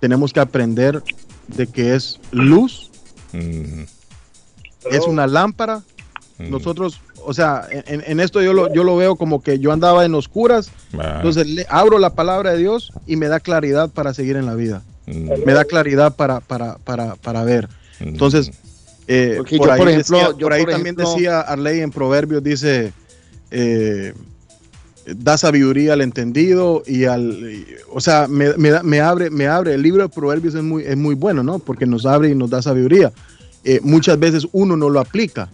tenemos 0.00 0.32
que 0.32 0.40
aprender 0.40 1.00
de 1.46 1.68
que 1.68 1.94
es 1.94 2.18
luz, 2.32 2.88
Es 4.90 5.06
una 5.06 5.26
lámpara. 5.26 5.82
Nosotros, 6.38 7.00
o 7.24 7.32
sea, 7.32 7.68
en, 7.70 8.02
en 8.04 8.18
esto 8.18 8.42
yo 8.42 8.52
lo, 8.52 8.72
yo 8.74 8.82
lo 8.82 8.96
veo 8.96 9.14
como 9.14 9.42
que 9.42 9.60
yo 9.60 9.70
andaba 9.70 10.04
en 10.04 10.12
oscuras, 10.14 10.70
ajá, 10.92 11.16
entonces 11.18 11.46
le, 11.46 11.66
abro 11.68 12.00
la 12.00 12.14
palabra 12.14 12.50
de 12.52 12.58
Dios 12.58 12.92
y 13.06 13.14
me 13.14 13.28
da 13.28 13.38
claridad 13.38 13.90
para 13.90 14.12
seguir 14.12 14.34
en 14.36 14.46
la 14.46 14.54
vida, 14.56 14.82
me 15.06 15.52
da 15.52 15.64
claridad 15.64 16.16
para, 16.16 16.40
para, 16.40 16.78
para, 16.78 17.14
para 17.14 17.44
ver. 17.44 17.68
Entonces, 18.00 18.50
eh, 19.06 19.36
por 19.38 19.48
yo, 19.48 19.72
ahí, 19.72 19.78
por 19.78 19.88
ejemplo, 19.90 20.16
decía- 20.18 20.28
yo, 20.36 20.46
por 20.46 20.52
ahí 20.52 20.62
por 20.64 20.72
también 20.72 20.96
decía 20.96 21.40
Arley 21.42 21.80
en 21.80 21.92
Proverbios, 21.92 22.42
dice, 22.42 22.92
eh, 23.52 24.14
da 25.06 25.36
sabiduría 25.36 25.94
al 25.94 26.00
entendido 26.00 26.82
y 26.86 27.04
al, 27.04 27.66
o 27.92 28.00
sea, 28.00 28.28
me, 28.28 29.00
abre, 29.00 29.30
me 29.30 29.46
abre, 29.48 29.74
el 29.74 29.82
libro 29.82 30.02
de 30.02 30.08
Proverbios 30.08 30.54
es 30.54 30.62
muy, 30.62 30.84
es 30.84 30.96
muy 30.96 31.14
bueno, 31.14 31.42
¿no? 31.42 31.58
Porque 31.58 31.86
nos 31.86 32.06
abre 32.06 32.28
y 32.30 32.34
nos 32.34 32.50
da 32.50 32.62
sabiduría. 32.62 33.12
Eh, 33.64 33.80
muchas 33.82 34.18
veces 34.18 34.46
uno 34.52 34.76
no 34.76 34.90
lo 34.90 35.00
aplica, 35.00 35.48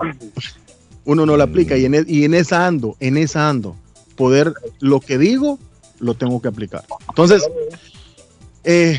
uno 1.05 1.27
no 1.27 1.37
lo 1.37 1.43
aplica 1.43 1.77
y 1.77 1.85
en, 1.85 1.95
e- 1.95 2.05
y 2.07 2.25
en 2.25 2.35
esa 2.35 2.67
ando, 2.67 2.97
en 3.01 3.17
esa 3.17 3.49
ando, 3.49 3.77
poder, 4.17 4.53
lo 4.81 5.01
que 5.01 5.19
digo, 5.19 5.59
lo 6.01 6.15
tengo 6.15 6.41
que 6.41 6.49
aplicar. 6.49 6.85
Entonces, 7.09 7.43
eh, 8.65 8.99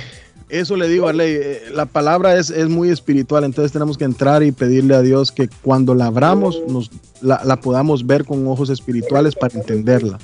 eso 0.49 0.75
le 0.75 0.87
digo 0.87 1.05
a 1.07 1.09
Arley, 1.09 1.31
eh, 1.39 1.61
la 1.73 1.85
palabra 1.85 2.37
es, 2.37 2.49
es 2.49 2.69
muy 2.69 2.89
espiritual, 2.89 3.43
entonces 3.43 3.71
tenemos 3.71 3.97
que 3.97 4.03
entrar 4.05 4.41
y 4.43 4.51
pedirle 4.51 4.95
a 4.95 5.01
Dios 5.01 5.31
que 5.31 5.47
cuando 5.61 5.93
la 5.93 6.07
abramos 6.07 6.59
nos, 6.67 6.89
la 7.21 7.59
podamos 7.61 8.05
ver 8.07 8.25
con 8.25 8.45
ojos 8.47 8.69
espirituales 8.69 9.35
para 9.35 9.57
entenderla, 9.59 10.17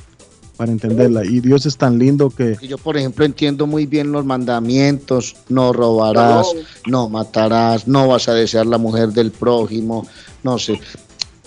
para 0.56 0.72
entenderla. 0.72 1.24
Y 1.26 1.40
Dios 1.42 1.66
es 1.66 1.78
tan 1.78 1.98
lindo 2.00 2.30
que 2.30 2.56
yo, 2.62 2.78
por 2.78 2.98
ejemplo, 2.98 3.26
entiendo 3.26 3.68
muy 3.68 3.86
bien 3.86 4.12
los 4.12 4.26
mandamientos, 4.26 5.36
no 5.50 5.74
robarás, 5.74 6.48
no 6.88 7.10
matarás, 7.10 7.88
no 7.88 8.08
vas 8.08 8.28
a 8.30 8.34
desear 8.34 8.66
la 8.66 8.78
mujer 8.78 9.10
del 9.10 9.32
prójimo, 9.32 10.08
no 10.44 10.58
sé, 10.58 10.80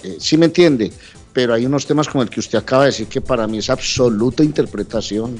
Eh, 0.05 0.17
sí 0.21 0.37
me 0.37 0.47
entiende, 0.47 0.93
pero 1.33 1.55
hay 1.55 1.67
unos 1.67 1.85
temas 1.87 2.07
como 2.09 2.23
el 2.23 2.31
que 2.31 2.39
usted 2.39 2.59
acaba 2.59 2.85
de 2.85 2.91
decir 2.91 3.09
que 3.09 3.21
para 3.21 3.49
mí 3.49 3.59
es 3.59 3.69
absoluta 3.69 4.45
interpretación. 4.45 5.37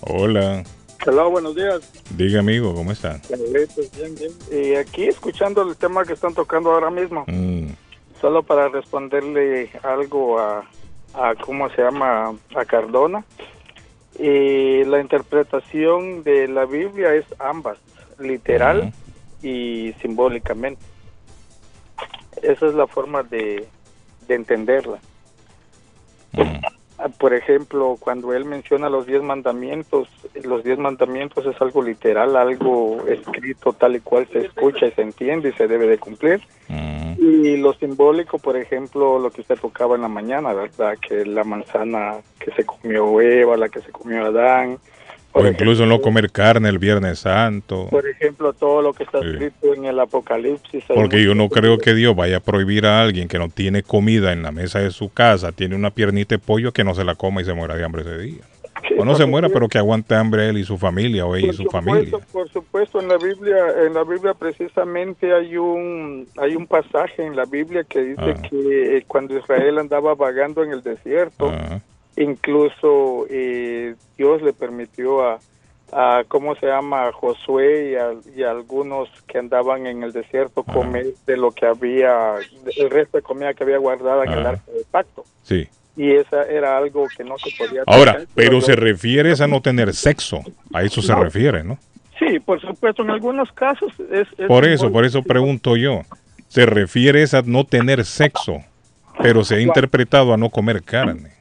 Hola, 0.00 0.64
Hola, 1.06 1.22
buenos 1.24 1.54
días. 1.54 1.80
diga 2.16 2.40
amigo, 2.40 2.74
¿cómo 2.74 2.90
está? 2.90 3.20
Carlitos, 3.28 3.86
bien, 3.96 4.14
bien. 4.16 4.32
Y 4.50 4.74
aquí 4.74 5.04
escuchando 5.04 5.62
el 5.62 5.76
tema 5.76 6.04
que 6.04 6.14
están 6.14 6.34
tocando 6.34 6.72
ahora 6.72 6.90
mismo, 6.90 7.24
Mm, 7.28 7.68
solo 8.20 8.42
para 8.42 8.68
responderle 8.70 9.70
algo 9.84 10.40
a, 10.40 10.68
a 11.16 11.34
¿cómo 11.34 11.68
se 11.70 11.82
llama? 11.82 12.34
A 12.54 12.64
Cardona. 12.64 13.24
Y 14.18 14.84
la 14.84 15.00
interpretación 15.00 16.22
de 16.22 16.48
la 16.48 16.64
Biblia 16.64 17.14
es 17.14 17.26
ambas, 17.38 17.78
literal 18.18 18.92
y 19.42 19.92
simbólicamente. 20.00 20.80
Esa 22.42 22.66
es 22.66 22.74
la 22.74 22.86
forma 22.86 23.22
de, 23.22 23.66
de 24.26 24.34
entenderla. 24.34 24.98
Por 27.18 27.34
ejemplo, 27.34 27.96
cuando 28.00 28.32
él 28.32 28.44
menciona 28.44 28.88
los 28.88 29.06
diez 29.06 29.22
mandamientos, 29.22 30.08
los 30.44 30.64
diez 30.64 30.78
mandamientos 30.78 31.44
es 31.46 31.60
algo 31.60 31.82
literal, 31.82 32.36
algo 32.36 33.04
escrito 33.06 33.72
tal 33.74 33.96
y 33.96 34.00
cual 34.00 34.26
se 34.32 34.46
escucha 34.46 34.86
y 34.86 34.92
se 34.92 35.02
entiende 35.02 35.50
y 35.50 35.52
se 35.52 35.68
debe 35.68 35.86
de 35.86 35.98
cumplir. 35.98 36.40
Y 37.18 37.56
lo 37.58 37.74
simbólico, 37.74 38.38
por 38.38 38.56
ejemplo, 38.56 39.18
lo 39.18 39.30
que 39.30 39.42
usted 39.42 39.58
tocaba 39.58 39.96
en 39.96 40.02
la 40.02 40.08
mañana, 40.08 40.52
¿verdad? 40.52 40.96
Que 40.98 41.24
la 41.24 41.44
manzana 41.44 42.16
que 42.38 42.50
se 42.52 42.64
comió 42.64 43.20
Eva, 43.20 43.56
la 43.56 43.68
que 43.68 43.80
se 43.80 43.92
comió 43.92 44.24
Adán. 44.24 44.78
O 45.38 45.46
incluso 45.46 45.84
no 45.86 46.00
comer 46.00 46.30
carne 46.30 46.68
el 46.68 46.78
Viernes 46.78 47.18
Santo. 47.20 47.88
Por 47.90 48.08
ejemplo, 48.08 48.52
todo 48.54 48.80
lo 48.82 48.92
que 48.94 49.02
está 49.04 49.20
Sí. 49.20 49.28
escrito 49.28 49.74
en 49.74 49.84
el 49.84 49.98
Apocalipsis. 50.00 50.84
Porque 50.88 51.22
yo 51.22 51.34
no 51.34 51.48
creo 51.48 51.78
que 51.78 51.94
Dios 51.94 52.16
vaya 52.16 52.38
a 52.38 52.40
prohibir 52.40 52.86
a 52.86 53.02
alguien 53.02 53.28
que 53.28 53.38
no 53.38 53.48
tiene 53.48 53.82
comida 53.82 54.32
en 54.32 54.42
la 54.42 54.50
mesa 54.52 54.78
de 54.80 54.90
su 54.90 55.12
casa, 55.12 55.52
tiene 55.52 55.76
una 55.76 55.90
piernita 55.90 56.34
de 56.34 56.38
pollo 56.38 56.72
que 56.72 56.84
no 56.84 56.94
se 56.94 57.04
la 57.04 57.14
coma 57.14 57.42
y 57.42 57.44
se 57.44 57.52
muera 57.54 57.74
de 57.76 57.84
hambre 57.84 58.02
ese 58.02 58.18
día. 58.18 58.40
O 58.98 59.04
no 59.04 59.14
se 59.14 59.26
muera, 59.26 59.48
pero 59.48 59.68
que 59.68 59.78
aguante 59.78 60.14
hambre 60.14 60.48
él 60.48 60.58
y 60.58 60.64
su 60.64 60.78
familia 60.78 61.26
o 61.26 61.34
ella 61.34 61.50
y 61.50 61.54
su 61.56 61.64
familia. 61.64 62.04
supuesto, 62.04 62.32
por 62.32 62.48
supuesto, 62.50 63.00
en 63.00 63.08
la 63.08 63.16
Biblia, 63.18 63.56
en 63.86 63.94
la 63.94 64.04
Biblia 64.04 64.32
precisamente 64.34 65.34
hay 65.34 65.56
un 65.56 66.26
hay 66.38 66.54
un 66.56 66.66
pasaje 66.66 67.24
en 67.26 67.36
la 67.36 67.44
Biblia 67.46 67.84
que 67.84 68.00
dice 68.00 68.34
Ah. 68.36 68.42
que 68.48 68.96
eh, 68.98 69.04
cuando 69.06 69.36
Israel 69.36 69.78
andaba 69.78 70.14
vagando 70.14 70.62
en 70.62 70.70
el 70.72 70.82
desierto, 70.82 71.48
Ah. 71.50 71.80
Incluso 72.16 73.26
eh, 73.30 73.94
Dios 74.16 74.42
le 74.42 74.52
permitió 74.52 75.22
a, 75.26 75.38
a 75.92 76.24
cómo 76.26 76.54
se 76.56 76.66
llama 76.66 77.06
a 77.08 77.12
Josué 77.12 77.90
y 77.92 77.94
a, 77.94 78.12
y 78.36 78.42
a 78.42 78.50
algunos 78.50 79.08
que 79.28 79.38
andaban 79.38 79.86
en 79.86 80.02
el 80.02 80.12
desierto 80.12 80.64
Ah. 80.66 80.72
comer 80.72 81.06
de 81.26 81.36
lo 81.36 81.52
que 81.52 81.66
había 81.66 82.34
el 82.76 82.90
resto 82.90 83.18
de 83.18 83.22
comida 83.22 83.54
que 83.54 83.64
había 83.64 83.78
guardada 83.78 84.24
en 84.24 84.32
el 84.32 84.46
Ah. 84.46 84.50
arca 84.50 84.72
del 84.72 84.84
pacto 84.90 85.24
Sí. 85.42 85.68
y 85.96 86.12
esa 86.12 86.42
era 86.44 86.76
algo 86.76 87.06
que 87.16 87.22
no 87.24 87.36
se 87.38 87.50
podía 87.56 87.82
Ahora, 87.86 88.18
pero 88.34 88.60
se 88.60 88.74
refiere 88.76 89.32
a 89.38 89.46
no 89.46 89.60
tener 89.60 89.94
sexo. 89.94 90.40
A 90.72 90.82
eso 90.82 91.00
se 91.02 91.12
No. 91.12 91.22
refiere, 91.22 91.62
¿no? 91.62 91.78
Sí, 92.18 92.38
por 92.40 92.60
supuesto, 92.60 93.02
en 93.02 93.10
algunos 93.10 93.52
casos 93.52 93.92
es... 94.10 94.26
es 94.38 94.46
Por 94.48 94.64
eso, 94.64 94.90
por 94.90 95.04
eso 95.04 95.22
pregunto 95.22 95.76
yo. 95.76 96.00
Se 96.48 96.64
refiere 96.64 97.22
a 97.24 97.42
no 97.44 97.64
tener 97.64 98.04
sexo, 98.06 98.62
pero 99.22 99.44
se 99.44 99.56
ha 99.56 99.60
interpretado 99.60 100.32
a 100.32 100.36
no 100.38 100.48
comer 100.48 100.82
carne. 100.82 101.32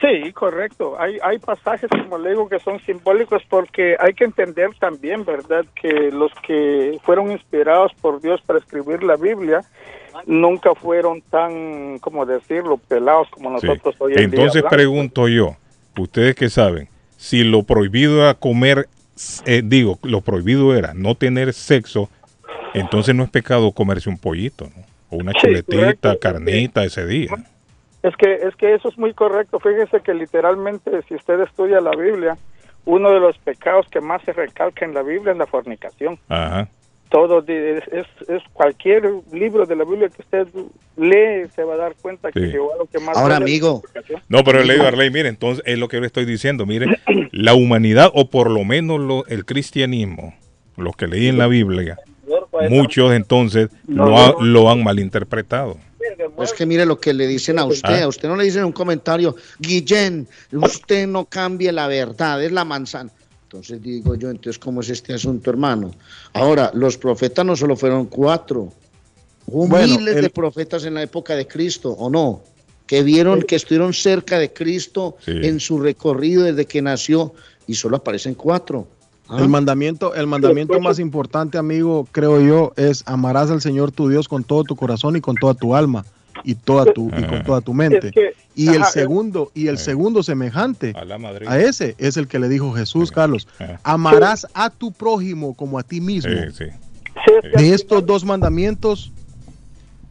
Sí, 0.00 0.32
correcto. 0.34 1.00
Hay, 1.00 1.18
hay 1.22 1.38
pasajes, 1.38 1.88
como 1.90 2.18
le 2.18 2.30
digo, 2.30 2.48
que 2.48 2.60
son 2.60 2.78
simbólicos 2.80 3.42
porque 3.48 3.96
hay 3.98 4.12
que 4.12 4.24
entender 4.24 4.68
también, 4.78 5.24
¿verdad?, 5.24 5.64
que 5.80 6.10
los 6.12 6.30
que 6.46 6.98
fueron 7.04 7.32
inspirados 7.32 7.92
por 8.02 8.20
Dios 8.20 8.40
para 8.42 8.58
escribir 8.58 9.02
la 9.02 9.16
Biblia 9.16 9.62
nunca 10.26 10.74
fueron 10.74 11.22
tan, 11.22 11.98
como 12.00 12.26
decirlo, 12.26 12.76
pelados 12.76 13.28
como 13.30 13.58
Sí. 13.60 13.66
nosotros 13.66 13.94
hoy 13.98 14.12
en 14.14 14.18
Entonces 14.24 14.52
día. 14.54 14.60
hablamos. 14.60 14.72
pregunto 14.76 15.28
yo, 15.28 15.56
ustedes 15.96 16.34
que 16.34 16.50
saben, 16.50 16.88
si 17.16 17.42
lo 17.44 17.62
prohibido 17.62 18.20
era 18.22 18.34
comer, 18.34 18.88
eh, 19.46 19.62
digo, 19.64 19.98
lo 20.02 20.20
prohibido 20.20 20.76
era 20.76 20.92
no 20.94 21.14
tener 21.14 21.52
sexo, 21.54 22.10
entonces 22.74 23.14
no 23.14 23.24
es 23.24 23.30
pecado 23.30 23.72
comerse 23.72 24.10
un 24.10 24.18
pollito, 24.18 24.64
¿no? 24.76 24.82
O 25.10 25.16
una 25.16 25.32
Sí, 25.32 25.38
chuletita, 25.40 25.74
correcto. 26.10 26.18
carnita 26.20 26.84
ese 26.84 27.06
día. 27.06 27.30
Es 28.02 28.14
que, 28.16 28.32
es 28.34 28.54
que 28.56 28.74
eso 28.74 28.88
es 28.88 28.96
muy 28.98 29.12
correcto. 29.12 29.58
Fíjese 29.58 30.00
que 30.00 30.14
literalmente, 30.14 30.90
si 31.08 31.14
usted 31.14 31.40
estudia 31.40 31.80
la 31.80 31.90
Biblia, 31.90 32.36
uno 32.84 33.10
de 33.10 33.20
los 33.20 33.36
pecados 33.38 33.86
que 33.90 34.00
más 34.00 34.22
se 34.22 34.32
recalca 34.32 34.84
en 34.84 34.94
la 34.94 35.02
Biblia 35.02 35.32
es 35.32 35.38
la 35.38 35.46
fornicación. 35.46 36.18
Ajá. 36.28 36.68
todo 37.10 37.42
es, 37.46 37.82
es, 37.88 38.06
es 38.28 38.42
cualquier 38.52 39.10
libro 39.32 39.64
de 39.66 39.74
la 39.76 39.84
Biblia 39.84 40.08
que 40.10 40.22
usted 40.22 40.46
lee 40.96 41.48
se 41.54 41.64
va 41.64 41.74
a 41.74 41.76
dar 41.78 41.94
cuenta 42.00 42.30
que 42.30 42.50
Sí. 42.50 42.52
Lo 42.52 42.84
que 42.86 42.98
más 43.00 43.16
Ahora, 43.16 43.36
amigo. 43.36 43.82
No, 44.28 44.44
pero 44.44 44.62
le 44.62 44.74
digo 44.74 44.84
a 44.84 44.88
Arley, 44.88 45.10
mire, 45.10 45.28
entonces 45.28 45.64
es 45.66 45.78
lo 45.78 45.88
que 45.88 45.96
yo 45.96 46.00
le 46.02 46.06
estoy 46.06 46.24
diciendo, 46.26 46.66
mire, 46.66 46.98
la 47.32 47.54
humanidad, 47.54 48.10
o 48.14 48.28
por 48.30 48.50
lo 48.50 48.62
menos 48.64 49.00
lo- 49.00 49.26
el 49.26 49.44
cristianismo, 49.44 50.34
los 50.76 50.94
que 50.96 51.06
leí 51.08 51.28
en 51.28 51.38
la 51.38 51.46
Biblia, 51.48 51.98
muchos 52.68 53.12
entonces 53.12 53.70
lo, 53.86 54.16
ha- 54.16 54.34
lo 54.40 54.70
han 54.70 54.82
malinterpretado. 54.84 55.76
Es 56.42 56.52
que 56.52 56.64
mire 56.66 56.86
lo 56.86 56.98
que 57.00 57.12
le 57.12 57.26
dicen 57.26 57.58
a 57.58 57.64
usted. 57.64 58.00
Ah. 58.00 58.04
A 58.04 58.08
usted 58.08 58.28
no 58.28 58.36
le 58.36 58.44
dicen 58.44 58.60
en 58.60 58.66
un 58.66 58.72
comentario, 58.72 59.34
Guillén, 59.58 60.28
usted 60.52 61.06
no 61.06 61.24
cambie 61.26 61.72
la 61.72 61.86
verdad, 61.88 62.42
es 62.42 62.52
la 62.52 62.64
manzana. 62.64 63.10
Entonces 63.44 63.80
digo 63.82 64.14
yo, 64.14 64.30
entonces, 64.30 64.58
¿cómo 64.58 64.80
es 64.82 64.90
este 64.90 65.14
asunto, 65.14 65.50
hermano? 65.50 65.90
Ahora, 66.34 66.70
los 66.74 66.98
profetas 66.98 67.44
no 67.46 67.56
solo 67.56 67.76
fueron 67.76 68.06
cuatro, 68.06 68.72
hubo 69.46 69.66
Bueno, 69.66 69.86
miles 69.98 70.16
el- 70.16 70.22
de 70.22 70.30
profetas 70.30 70.84
en 70.84 70.94
la 70.94 71.02
época 71.02 71.34
de 71.34 71.46
Cristo, 71.46 71.90
¿o 71.92 72.10
no? 72.10 72.42
que 72.86 73.02
vieron 73.02 73.42
que 73.42 73.56
estuvieron 73.56 73.92
cerca 73.92 74.38
de 74.38 74.50
Cristo 74.52 75.16
Sí. 75.22 75.32
en 75.42 75.60
su 75.60 75.78
recorrido 75.78 76.44
desde 76.44 76.64
que 76.64 76.80
nació 76.80 77.34
y 77.66 77.74
solo 77.74 77.96
aparecen 77.98 78.32
cuatro. 78.34 78.88
Ah. 79.28 79.38
El 79.40 79.48
mandamiento, 79.48 80.14
el 80.14 80.26
mandamiento 80.26 80.80
más 80.80 80.98
importante, 80.98 81.58
amigo, 81.58 82.08
creo 82.12 82.40
yo, 82.40 82.72
es 82.76 83.02
amarás 83.06 83.50
al 83.50 83.60
Señor 83.60 83.92
tu 83.92 84.08
Dios 84.08 84.26
con 84.26 84.42
todo 84.42 84.64
tu 84.64 84.74
corazón 84.74 85.16
y 85.16 85.20
con 85.20 85.36
toda 85.36 85.54
tu 85.54 85.74
alma 85.74 86.04
y 86.44 86.54
toda 86.54 86.86
tu 86.86 87.08
y 87.08 87.22
con 87.24 87.44
toda 87.44 87.60
tu 87.60 87.74
mente. 87.74 88.08
Es 88.08 88.12
que, 88.12 88.32
y 88.54 88.68
el 88.70 88.82
ajá, 88.82 88.90
segundo 88.90 89.52
y 89.54 89.68
el 89.68 89.78
segundo 89.78 90.22
semejante 90.22 90.94
A 90.96 91.04
la 91.04 91.16
a 91.46 91.58
ese 91.60 91.94
es 91.98 92.16
el 92.16 92.26
que 92.26 92.38
le 92.38 92.48
dijo 92.48 92.72
Jesús, 92.72 93.12
Carlos. 93.12 93.46
Amarás 93.82 94.46
a 94.54 94.70
tu 94.70 94.92
prójimo 94.92 95.54
como 95.54 95.78
a 95.78 95.82
ti 95.82 96.00
mismo. 96.00 96.32
Sí, 96.56 96.64
De 97.54 97.74
estos 97.74 98.06
dos 98.06 98.24
mandamientos 98.24 99.12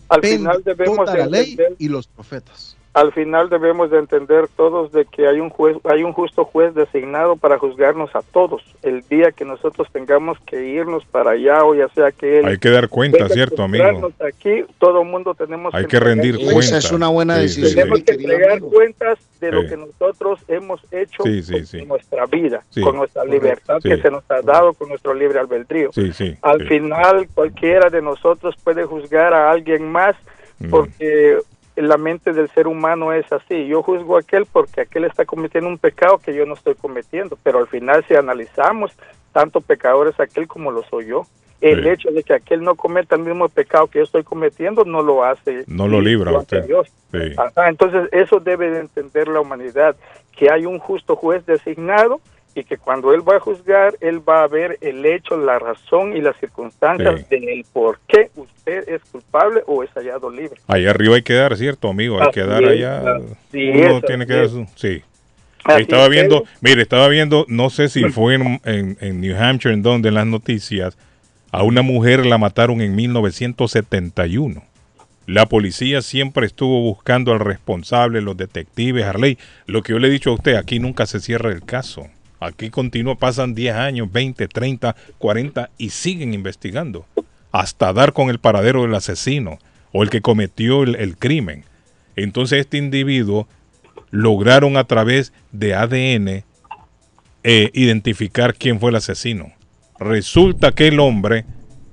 al 0.10 0.22
final 0.22 0.62
debemos 0.64 0.98
toda 0.98 1.18
la 1.18 1.26
ley 1.26 1.52
entender- 1.52 1.76
y 1.80 1.90
los 1.90 2.08
profetas. 2.08 2.77
Al 2.94 3.14
final 3.14 3.50
debemos 3.50 3.92
de 3.92 4.00
entender 4.00 4.48
todos 4.56 4.92
de 4.92 5.06
que 5.06 5.28
hay 5.28 5.40
un 5.40 5.50
juez, 5.50 5.78
hay 5.84 6.04
un 6.04 6.14
justo 6.14 6.46
juez 6.46 6.74
designado 6.74 7.36
para 7.36 7.60
juzgarnos 7.60 8.16
a 8.16 8.22
todos. 8.24 8.64
El 8.82 9.02
día 9.08 9.32
que 9.32 9.46
nosotros 9.46 9.88
tengamos 9.92 10.38
que 10.48 10.66
irnos 10.66 11.06
para 11.06 11.32
allá 11.32 11.64
o 11.64 11.76
ya 11.76 11.88
sea 11.90 12.12
que 12.12 12.40
él 12.40 12.46
Hay 12.48 12.58
que 12.58 12.70
dar 12.72 12.90
cuenta, 12.90 13.30
¿cierto, 13.30 13.62
amigo? 13.64 14.12
Aquí 14.26 14.66
todo 14.80 15.02
el 15.02 15.08
mundo 15.08 15.36
tenemos 15.36 15.74
Hay 15.76 15.86
que 15.86 16.00
rendir 16.00 16.32
entregar 16.36 16.54
cuenta. 16.54 16.78
Esa 16.78 16.88
es 16.88 16.92
una 16.92 17.08
buena 17.10 17.36
sí, 17.36 17.42
decisión. 17.42 17.68
sí. 17.70 17.76
Tenemos 17.76 18.00
que 18.04 18.12
entregar 18.14 18.60
cuentas 18.62 19.20
de 19.40 19.52
lo 19.52 19.68
que 19.68 19.78
nosotros 19.78 20.40
hemos 20.48 20.82
hecho 20.92 21.22
Sí, 21.24 21.44
sí, 21.44 21.54
con 21.54 21.66
sí. 21.68 21.86
nuestra 21.86 22.26
vida, 22.26 22.64
Sí, 22.70 22.82
con 22.82 22.96
nuestra 22.96 23.24
libertad 23.26 23.78
Sí. 23.84 23.90
que 23.90 23.98
se 24.02 24.10
nos 24.10 24.24
ha 24.32 24.42
dado, 24.42 24.74
con 24.74 24.90
nuestro 24.90 25.14
libre 25.14 25.38
albedrío. 25.40 25.92
Sí, 25.94 26.12
sí. 26.14 26.36
Al 26.42 26.62
sí. 26.62 26.66
final 26.68 27.28
cualquiera 27.36 27.90
de 27.92 28.02
nosotros 28.02 28.56
puede 28.64 28.86
juzgar 28.86 29.34
a 29.34 29.52
alguien 29.52 29.92
más 29.92 30.16
Mm. 30.60 30.70
porque 30.72 31.38
la 31.78 31.98
mente 31.98 32.34
del 32.34 32.50
ser 32.50 32.68
humano 32.68 33.14
es 33.14 33.32
así. 33.32 33.68
Yo 33.68 33.84
juzgo 33.84 34.18
a 34.18 34.22
aquel 34.22 34.46
porque 34.46 34.82
aquel 34.82 35.06
está 35.06 35.26
cometiendo 35.26 35.70
un 35.70 35.78
pecado 35.78 36.18
que 36.18 36.34
yo 36.34 36.46
no 36.46 36.54
estoy 36.56 36.76
cometiendo, 36.76 37.38
pero 37.44 37.60
al 37.60 37.68
final 37.68 38.04
si 38.08 38.16
analizamos, 38.16 38.92
tanto 39.32 39.62
pecador 39.62 40.08
es 40.08 40.20
aquel 40.20 40.48
como 40.48 40.72
lo 40.72 40.84
soy 40.84 41.08
yo. 41.08 41.24
El 41.60 41.84
Sí. 41.84 41.90
hecho 41.90 42.12
de 42.12 42.24
que 42.24 42.34
aquel 42.34 42.64
no 42.64 42.76
cometa 42.76 43.16
el 43.16 43.24
mismo 43.24 43.50
pecado 43.50 43.88
que 43.88 44.00
yo 44.00 44.04
estoy 44.06 44.24
cometiendo 44.24 44.86
no 44.86 45.02
lo 45.02 45.24
hace. 45.24 45.64
No 45.68 45.88
lo 45.88 46.02
libra 46.02 46.32
lo 46.32 46.40
usted. 46.40 46.66
Dios. 46.66 46.88
Sí. 47.12 47.34
Ajá, 47.36 47.70
entonces 47.70 48.10
eso 48.12 48.40
debe 48.40 48.70
de 48.70 48.80
entender 48.82 49.28
la 49.28 49.40
humanidad, 49.42 49.96
que 50.36 50.52
hay 50.52 50.66
un 50.68 50.78
justo 50.78 51.16
juez 51.16 51.46
designado 51.48 52.22
y 52.56 52.64
que 52.64 52.78
cuando 52.78 53.14
él 53.14 53.22
va 53.28 53.36
a 53.36 53.40
juzgar, 53.40 53.96
él 54.02 54.28
va 54.28 54.44
a 54.44 54.48
ver 54.48 54.78
el 54.82 55.06
hecho, 55.06 55.38
la 55.38 55.60
razón 55.60 56.18
y 56.18 56.22
las 56.22 56.36
circunstancias 56.40 57.26
Sí. 57.30 57.40
del 57.40 57.66
por 57.72 58.00
qué 58.08 58.32
usted 58.36 58.90
es 58.90 59.02
culpable 59.12 59.62
o 59.68 59.84
es 59.84 59.90
hallado 59.92 60.32
libre. 60.32 60.60
Allá 60.68 60.90
arriba 60.90 61.16
hay 61.16 61.22
que 61.22 61.34
dar, 61.34 61.56
¿cierto, 61.56 61.88
amigo? 61.90 62.20
Hay 62.22 62.32
que 62.32 62.44
dar 62.44 62.64
es, 62.64 62.70
allá. 62.70 63.02
Uno 63.04 63.98
es, 63.98 64.06
tiene 64.06 64.26
que 64.26 64.34
dar 64.34 64.46
es. 64.46 64.52
su. 64.52 64.66
Sí. 64.76 65.04
Así 65.64 65.82
estaba 65.84 66.06
es, 66.06 66.10
viendo, 66.10 66.44
pero- 66.44 66.52
mire, 66.62 66.82
estaba 66.82 67.08
viendo, 67.10 67.46
no 67.48 67.70
sé 67.70 67.90
si 67.90 68.06
fue 68.06 68.36
en, 68.36 68.60
en- 68.64 68.98
en 69.02 69.22
New 69.22 69.36
Hampshire, 69.38 69.74
en 69.74 69.84
donde 69.84 70.10
en 70.10 70.16
las 70.16 70.26
noticias, 70.26 70.98
a 71.52 71.62
una 71.64 71.82
mujer 71.82 72.26
la 72.26 72.38
mataron 72.38 72.82
en 72.82 72.96
1971. 72.96 74.64
La 75.26 75.46
policía 75.46 76.02
siempre 76.02 76.46
estuvo 76.46 76.82
buscando 76.82 77.34
al 77.34 77.40
responsable, 77.42 78.22
los 78.22 78.38
detectives, 78.38 79.04
Harley. 79.06 79.38
Lo 79.66 79.82
que 79.82 79.92
yo 79.92 80.00
le 80.00 80.08
he 80.08 80.12
dicho 80.12 80.30
a 80.30 80.34
usted, 80.36 80.56
aquí 80.56 80.80
nunca 80.80 81.06
se 81.06 81.20
cierra 81.20 81.52
el 81.52 81.64
caso. 81.66 82.08
Aquí 82.40 82.70
continúa, 82.70 83.16
pasan 83.16 83.56
10 83.56 83.76
años, 83.76 84.12
20, 84.12 84.48
30, 84.48 84.96
40 85.18 85.70
y 85.78 85.90
siguen 85.90 86.34
investigando. 86.34 87.06
Hasta 87.52 87.94
dar 87.94 88.14
con 88.14 88.30
el 88.30 88.40
paradero 88.40 88.84
del 88.84 88.94
asesino 88.96 89.58
o 89.92 90.04
el 90.04 90.10
que 90.10 90.22
cometió 90.22 90.84
el, 90.84 91.18
crimen. 91.18 91.64
Entonces 92.16 92.60
este 92.60 92.78
individuo 92.78 93.48
lograron 94.12 94.78
a 94.78 94.84
través 94.84 95.34
de 95.52 95.74
ADN 95.74 96.44
eh, 97.44 97.72
identificar 97.74 98.54
quién 98.54 98.80
fue 98.80 98.92
el 98.92 98.98
asesino. 98.98 99.54
Resulta 100.00 100.72
que 100.72 100.88
el 100.88 101.00
hombre 101.00 101.46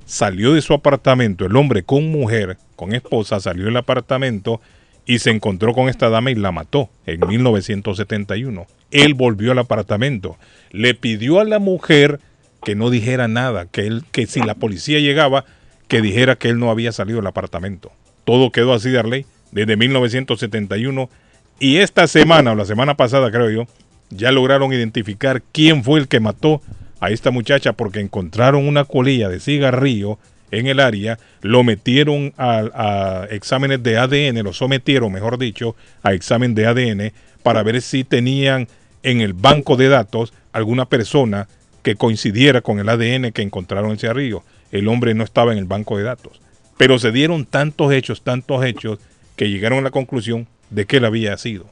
salió 0.05 0.53
de 0.53 0.61
su 0.61 0.75
apartamento, 0.75 1.47
el 1.47 1.57
hombre 1.57 1.83
con 1.83 2.11
mujer, 2.11 2.59
con 2.77 2.95
esposa, 2.95 3.41
salió 3.41 3.65
del 3.65 3.77
apartamento 3.77 4.61
y 5.07 5.19
se 5.19 5.31
encontró 5.31 5.73
con 5.73 5.89
esta 5.89 6.09
dama 6.09 6.31
y 6.31 6.35
la 6.35 6.53
mató 6.53 6.91
en 7.07 7.27
1971. 7.27 8.67
Él 8.95 9.15
volvió 9.15 9.51
al 9.51 9.59
apartamento, 9.59 10.39
le 10.71 10.95
pidió 10.95 11.41
a 11.41 11.45
la 11.45 11.59
mujer 11.59 12.21
que 12.65 12.77
no 12.77 12.91
dijera 12.91 13.27
nada, 13.27 13.67
que 13.67 13.89
él, 13.89 14.05
que 14.13 14.27
si 14.27 14.41
la 14.41 14.55
policía 14.55 15.01
llegaba, 15.01 15.45
que 15.89 16.01
dijera 16.01 16.37
que 16.37 16.49
él 16.49 16.61
no 16.61 16.71
había 16.71 16.93
salido 16.93 17.19
del 17.19 17.27
apartamento. 17.27 17.91
Todo 18.25 18.53
quedó 18.53 18.73
así 18.73 18.91
de 18.91 19.03
ley 19.03 19.27
desde 19.51 19.77
1971 19.77 21.11
y 21.59 21.79
esta 21.79 22.07
semana 22.07 22.53
o 22.53 22.55
la 22.55 22.65
semana 22.65 22.97
pasada 22.97 23.33
creo 23.33 23.51
yo 23.51 23.67
ya 24.11 24.31
lograron 24.31 24.73
identificar 24.73 25.43
quién 25.51 25.83
fue 25.83 25.99
el 25.99 26.07
que 26.07 26.21
mató 26.21 26.63
a 27.01 27.11
esta 27.11 27.33
muchacha 27.33 27.73
porque 27.73 27.99
encontraron 27.99 28.67
una 28.67 28.85
colilla 28.85 29.29
de 29.29 29.41
cigarrillo 29.41 30.19
en 30.53 30.69
el 30.69 30.79
área, 30.79 31.19
lo 31.43 31.65
metieron 31.65 32.33
a, 32.37 32.61
a 32.75 33.25
exámenes 33.31 33.83
de 33.83 33.99
ADN, 33.99 34.45
lo 34.45 34.53
sometieron, 34.53 35.13
mejor 35.13 35.37
dicho, 35.37 35.75
a 36.05 36.13
examen 36.13 36.55
de 36.55 36.67
ADN 36.67 37.13
para 37.43 37.65
ver 37.65 37.83
si 37.83 38.05
tenían 38.05 38.69
en 39.05 39.21
el 39.21 39.33
banco 39.33 39.77
de 39.77 39.89
datos 39.89 40.33
alguna 40.53 40.87
persona 40.87 41.49
que 41.83 41.95
coincidiera 41.95 42.63
con 42.63 42.81
el 42.81 42.89
ADN 42.89 43.31
que 43.33 43.43
encontraron 43.43 43.87
en 43.87 43.93
el 43.93 43.99
cigarrillo. 43.99 44.43
El 44.73 44.89
hombre 44.89 45.15
no 45.15 45.23
estaba 45.23 45.53
en 45.53 45.59
el 45.59 45.67
banco 45.67 45.97
de 45.97 46.05
datos. 46.05 46.41
Pero 46.77 46.99
se 46.99 47.13
dieron 47.13 47.45
tantos 47.45 47.93
hechos, 47.93 48.23
tantos 48.23 48.65
hechos, 48.65 48.99
que 49.37 49.51
llegaron 49.51 49.81
a 49.81 49.83
la 49.83 49.91
conclusión 49.91 50.49
de 50.71 50.87
que 50.87 50.97
él 50.97 51.05
había 51.05 51.37
sido. 51.37 51.67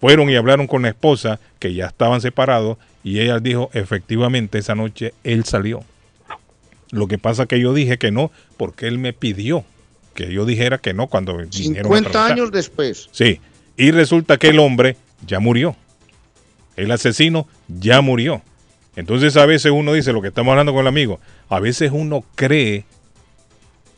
Fueron 0.00 0.30
y 0.30 0.36
hablaron 0.36 0.66
con 0.66 0.82
la 0.82 0.88
esposa, 0.88 1.38
que 1.58 1.74
ya 1.74 1.86
estaban 1.86 2.20
separados, 2.20 2.78
y 3.04 3.20
ella 3.20 3.38
dijo, 3.38 3.70
efectivamente, 3.72 4.58
esa 4.58 4.74
noche 4.74 5.14
él 5.22 5.44
salió. 5.44 5.84
Lo 6.90 7.06
que 7.06 7.18
pasa 7.18 7.46
que 7.46 7.60
yo 7.60 7.72
dije 7.74 7.98
que 7.98 8.10
no, 8.10 8.30
porque 8.56 8.86
él 8.88 8.98
me 8.98 9.12
pidió 9.12 9.64
que 10.14 10.32
yo 10.32 10.44
dijera 10.44 10.78
que 10.78 10.92
no 10.92 11.06
cuando 11.06 11.36
vinieron 11.36 11.52
a 11.52 11.54
50 11.54 11.88
preguntar. 11.88 12.32
años 12.32 12.52
después. 12.52 13.08
Sí, 13.12 13.40
y 13.76 13.90
resulta 13.90 14.36
que 14.36 14.48
el 14.48 14.58
hombre 14.58 14.96
ya 15.26 15.40
murió. 15.40 15.76
El 16.76 16.90
asesino 16.90 17.46
ya 17.68 18.00
murió. 18.00 18.42
Entonces 18.96 19.36
a 19.36 19.46
veces 19.46 19.72
uno 19.72 19.92
dice, 19.92 20.12
lo 20.12 20.20
que 20.20 20.28
estamos 20.28 20.52
hablando 20.52 20.72
con 20.72 20.82
el 20.82 20.88
amigo, 20.88 21.20
a 21.48 21.60
veces 21.60 21.90
uno 21.92 22.24
cree 22.34 22.84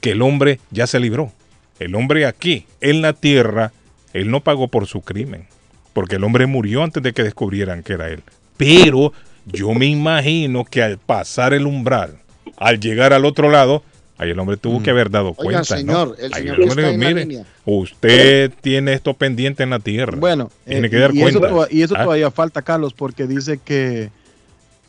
que 0.00 0.12
el 0.12 0.22
hombre 0.22 0.60
ya 0.70 0.86
se 0.86 1.00
libró. 1.00 1.32
El 1.78 1.94
hombre 1.94 2.26
aquí, 2.26 2.66
en 2.80 3.02
la 3.02 3.12
tierra, 3.12 3.72
él 4.12 4.30
no 4.30 4.40
pagó 4.40 4.68
por 4.68 4.86
su 4.86 5.00
crimen, 5.00 5.46
porque 5.92 6.16
el 6.16 6.24
hombre 6.24 6.46
murió 6.46 6.84
antes 6.84 7.02
de 7.02 7.12
que 7.12 7.24
descubrieran 7.24 7.82
que 7.82 7.94
era 7.94 8.08
él. 8.10 8.22
Pero 8.56 9.12
yo 9.46 9.74
me 9.74 9.86
imagino 9.86 10.64
que 10.64 10.82
al 10.82 10.98
pasar 10.98 11.52
el 11.52 11.66
umbral, 11.66 12.18
al 12.56 12.78
llegar 12.78 13.12
al 13.12 13.24
otro 13.24 13.50
lado, 13.50 13.82
ahí 14.18 14.30
el 14.30 14.38
hombre 14.38 14.56
tuvo 14.56 14.82
que 14.82 14.90
haber 14.90 15.10
dado 15.10 15.34
Oiga, 15.36 15.62
cuenta. 15.62 15.74
¿no? 15.74 15.76
señor, 15.78 16.16
el 16.20 16.34
Ahí 16.34 16.42
señor 16.42 16.56
el 16.60 16.68
hombre 16.70 16.86
dijo, 16.92 16.98
"Mire, 16.98 17.20
línea". 17.26 17.44
usted 17.64 18.52
tiene 18.60 18.92
esto 18.92 19.14
pendiente 19.14 19.62
en 19.62 19.70
la 19.70 19.78
tierra. 19.80 20.16
Bueno, 20.18 20.50
tiene 20.66 20.86
eh, 20.86 20.90
que 20.90 20.96
dar 20.98 21.14
y, 21.14 21.22
eso 21.22 21.38
cuenta. 21.40 21.48
toda- 21.48 21.68
y 21.70 21.82
eso 21.82 21.94
Ah, 21.98 22.04
todavía 22.04 22.30
falta, 22.30 22.62
Carlos, 22.62 22.92
porque 22.94 23.26
dice 23.26 23.58
que, 23.64 24.10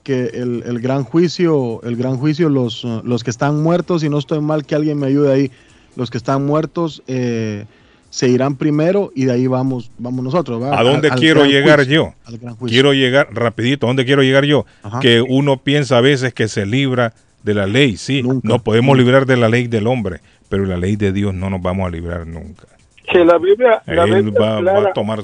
que 0.03 0.25
el, 0.33 0.63
el 0.65 0.79
gran 0.79 1.03
juicio, 1.03 1.81
el 1.83 1.95
gran 1.95 2.17
juicio, 2.17 2.49
los, 2.49 2.83
los 2.83 3.23
que 3.23 3.31
están 3.31 3.61
muertos, 3.63 4.03
y 4.03 4.09
no 4.09 4.19
estoy 4.19 4.39
mal 4.41 4.65
que 4.65 4.75
alguien 4.75 4.99
me 4.99 5.07
ayude 5.07 5.33
ahí, 5.33 5.51
los 5.95 6.11
que 6.11 6.17
están 6.17 6.45
muertos 6.45 7.01
eh, 7.07 7.65
se 8.11 8.29
irán 8.29 8.55
primero 8.55 9.11
y 9.15 9.25
de 9.25 9.31
ahí 9.33 9.47
vamos, 9.47 9.89
vamos 9.97 10.23
nosotros. 10.23 10.61
¿va? 10.61 10.79
¿A 10.79 10.83
dónde 10.83 11.07
Al- 11.07 11.13
al 11.15 11.19
quiero 11.19 11.39
gran 11.41 11.51
llegar 11.51 11.79
juicio, 11.79 12.13
yo? 12.29 12.47
al. 12.47 12.57
Quiero 12.69 12.93
llegar 12.93 13.29
rapidito. 13.33 13.87
¿A 13.87 13.89
dónde 13.89 14.05
quiero 14.05 14.21
llegar 14.21 14.45
yo? 14.45 14.65
Ajá. 14.83 14.99
Que 14.99 15.21
uno 15.21 15.57
piensa 15.63 15.97
a 15.97 16.01
veces 16.01 16.33
que 16.33 16.47
se 16.47 16.65
libra 16.65 17.13
de 17.45 17.53
la 17.53 17.65
ley. 17.67 17.95
Sí, 17.97 18.21
Nunca, 18.23 18.47
nos 18.47 18.61
podemos 18.61 18.97
nunca. 18.97 19.03
librar 19.05 19.25
de 19.25 19.37
la 19.37 19.47
ley 19.47 19.67
del 19.67 19.87
hombre, 19.87 20.19
pero 20.49 20.65
la 20.65 20.75
ley 20.77 20.95
de 20.97 21.11
Dios 21.13 21.33
no 21.33 21.49
nos 21.49 21.61
vamos 21.61 21.87
a 21.87 21.91
librar 21.91 22.25
nunca. 22.27 22.63
Que 23.11 23.23
la 23.23 23.37
Biblia, 23.37 23.81
la 23.85 24.03
Él 24.03 24.23
Biblia 24.23 24.39
va, 24.61 24.89
a 24.89 24.93
tomar 24.93 25.19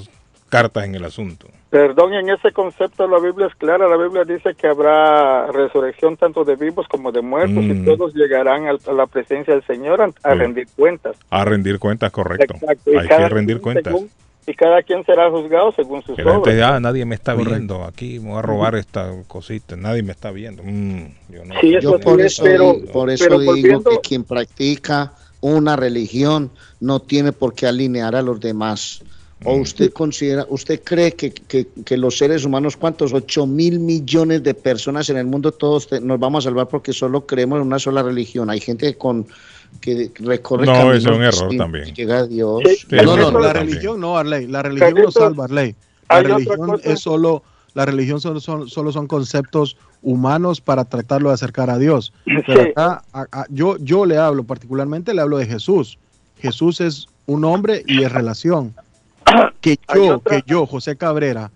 cartas 0.50 0.86
en 0.86 0.96
el 0.96 1.04
asunto. 1.04 1.48
Perdón, 1.72 2.14
en 2.14 2.30
ese 2.30 2.52
concepto 2.52 3.08
la 3.08 3.18
Biblia 3.20 3.48
es 3.48 3.56
clara. 3.56 3.88
La 3.88 3.96
Biblia 3.96 4.24
dice 4.26 4.54
que 4.56 4.68
habrá 4.68 5.48
resurrección 5.48 6.18
tanto 6.18 6.44
de 6.44 6.58
vivos 6.58 6.86
como 6.90 7.12
de 7.14 7.22
muertos 7.22 7.64
Mm. 7.64 7.72
y 7.72 7.86
todos 7.86 8.14
llegarán 8.14 8.68
al- 8.68 8.80
a 8.86 8.92
la 8.92 9.08
presencia 9.08 9.54
del 9.54 9.64
Señor 9.66 10.02
a, 10.02 10.06
a 10.06 10.34
Sí. 10.34 10.38
rendir 10.38 10.68
cuentas. 10.76 11.16
A 11.30 11.46
rendir 11.46 11.80
cuentas, 11.80 12.12
correcto. 12.12 12.54
Exacto. 12.56 12.92
Hay 13.00 13.08
que 13.08 13.30
rendir 13.30 13.62
cuentas. 13.62 13.94
según- 13.94 14.10
y 14.52 14.56
cada 14.56 14.84
quien 14.84 15.04
será 15.06 15.30
juzgado 15.32 15.72
según 15.72 16.02
sus 16.04 16.16
gente 16.16 16.30
obras. 16.32 16.62
ah, 16.64 16.80
nadie 16.80 17.06
me 17.06 17.16
está 17.16 17.34
Correcto. 17.34 17.52
viendo. 17.56 17.84
Aquí 17.84 18.20
me 18.20 18.30
voy 18.30 18.40
a 18.40 18.42
robar 18.42 18.76
esta 18.76 19.12
cosita. 19.28 19.76
Nadie 19.76 20.04
me 20.04 20.12
está 20.12 20.32
viendo. 20.32 20.62
Mm, 20.64 21.06
yo 21.30 21.46
no 21.46 21.56
Sí, 21.62 21.74
Yo 21.82 22.00
por 22.00 22.22
eso, 22.22 22.44
pero- 22.44 22.76
por 22.92 23.10
eso 23.10 23.24
pero 23.26 23.40
digo 23.40 23.52
volviendo- 23.54 23.90
que 23.90 24.00
quien 24.00 24.24
practica 24.24 25.14
una 25.42 25.76
religión 25.76 26.52
no 26.80 27.00
tiene 27.00 27.32
por 27.32 27.54
qué 27.56 27.68
alinear 27.68 28.16
a 28.16 28.22
los 28.22 28.40
demás. 28.40 29.02
¿O 29.44 29.58
Mm. 29.58 29.62
usted 29.62 29.92
considera, 29.92 30.46
usted 30.50 30.82
cree 30.84 31.14
que, 31.14 31.32
que- 31.32 31.66
que 31.84 31.98
los 31.98 32.16
seres 32.16 32.46
humanos, 32.46 32.78
cuántos? 32.78 33.12
8 33.12 33.48
mil 33.48 33.80
millones 33.80 34.44
de 34.44 34.54
personas 34.54 35.10
en 35.10 35.18
el 35.18 35.26
mundo, 35.26 35.52
todos 35.52 35.88
te- 35.88 36.00
nos 36.00 36.20
vamos 36.20 36.46
a 36.46 36.50
salvar 36.50 36.68
porque 36.68 36.94
solo 36.94 37.26
creemos 37.26 37.60
en 37.60 37.66
una 37.66 37.80
sola 37.80 38.04
religión? 38.04 38.52
Hay 38.52 38.60
gente 38.60 38.96
con, 39.00 39.26
que 39.80 40.12
recorre 40.20 40.66
No, 40.66 40.94
es 40.94 41.06
un 41.06 41.24
error 41.24 41.56
también. 41.58 41.86
llegar 41.96 42.18
a 42.20 42.28
Dios. 42.28 42.62
Sí, 42.66 42.96
No, 43.04 43.16
no, 43.18 43.40
la 43.40 43.54
también. 43.54 43.68
religión 43.70 44.00
no, 44.00 44.18
Arley. 44.18 44.48
La 44.48 44.62
religión 44.62 44.94
no 44.96 45.12
salva, 45.12 45.46
Arley. 45.46 45.76
La 46.10 46.22
religión 46.22 46.80
es 46.84 47.00
solo, 47.00 47.44
la 47.74 47.86
religión 47.86 48.20
solo 48.20 48.40
son, 48.40 48.70
solo 48.70 48.92
son 48.92 49.08
conceptos 49.08 49.78
humanos 50.04 50.62
para 50.62 50.84
tratarlo 50.86 51.30
de 51.30 51.36
acercar 51.36 51.70
a 51.70 51.78
Dios. 51.78 52.12
Pero 52.26 52.62
acá, 52.64 53.04
a- 53.14 53.28
a- 53.32 53.46
yo, 53.50 53.78
yo 53.78 54.06
le 54.06 54.18
hablo, 54.18 54.44
particularmente 54.44 55.14
le 55.14 55.22
hablo 55.22 55.38
de 55.38 55.46
Jesús. 55.46 55.98
Jesús 56.40 56.82
es 56.82 57.08
un 57.28 57.46
hombre 57.46 57.84
y 57.88 58.04
es 58.04 58.12
relación. 58.12 58.74
Que 59.62 59.78
yo, 59.96 60.22
que 60.22 60.44
yo, 60.48 60.66
José 60.66 60.96
Cabrera, 60.98 61.52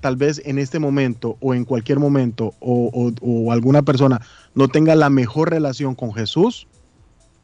tal 0.00 0.16
vez 0.16 0.40
en 0.44 0.58
este 0.58 0.78
momento 0.78 1.36
o 1.40 1.54
en 1.54 1.64
cualquier 1.64 1.98
momento 1.98 2.52
o, 2.60 2.90
o- 2.92 3.12
o 3.22 3.50
alguna 3.52 3.80
persona 3.82 4.20
no 4.54 4.68
tenga 4.68 4.94
la 4.94 5.08
mejor 5.10 5.50
relación 5.50 5.94
con 5.94 6.12
Jesús, 6.12 6.66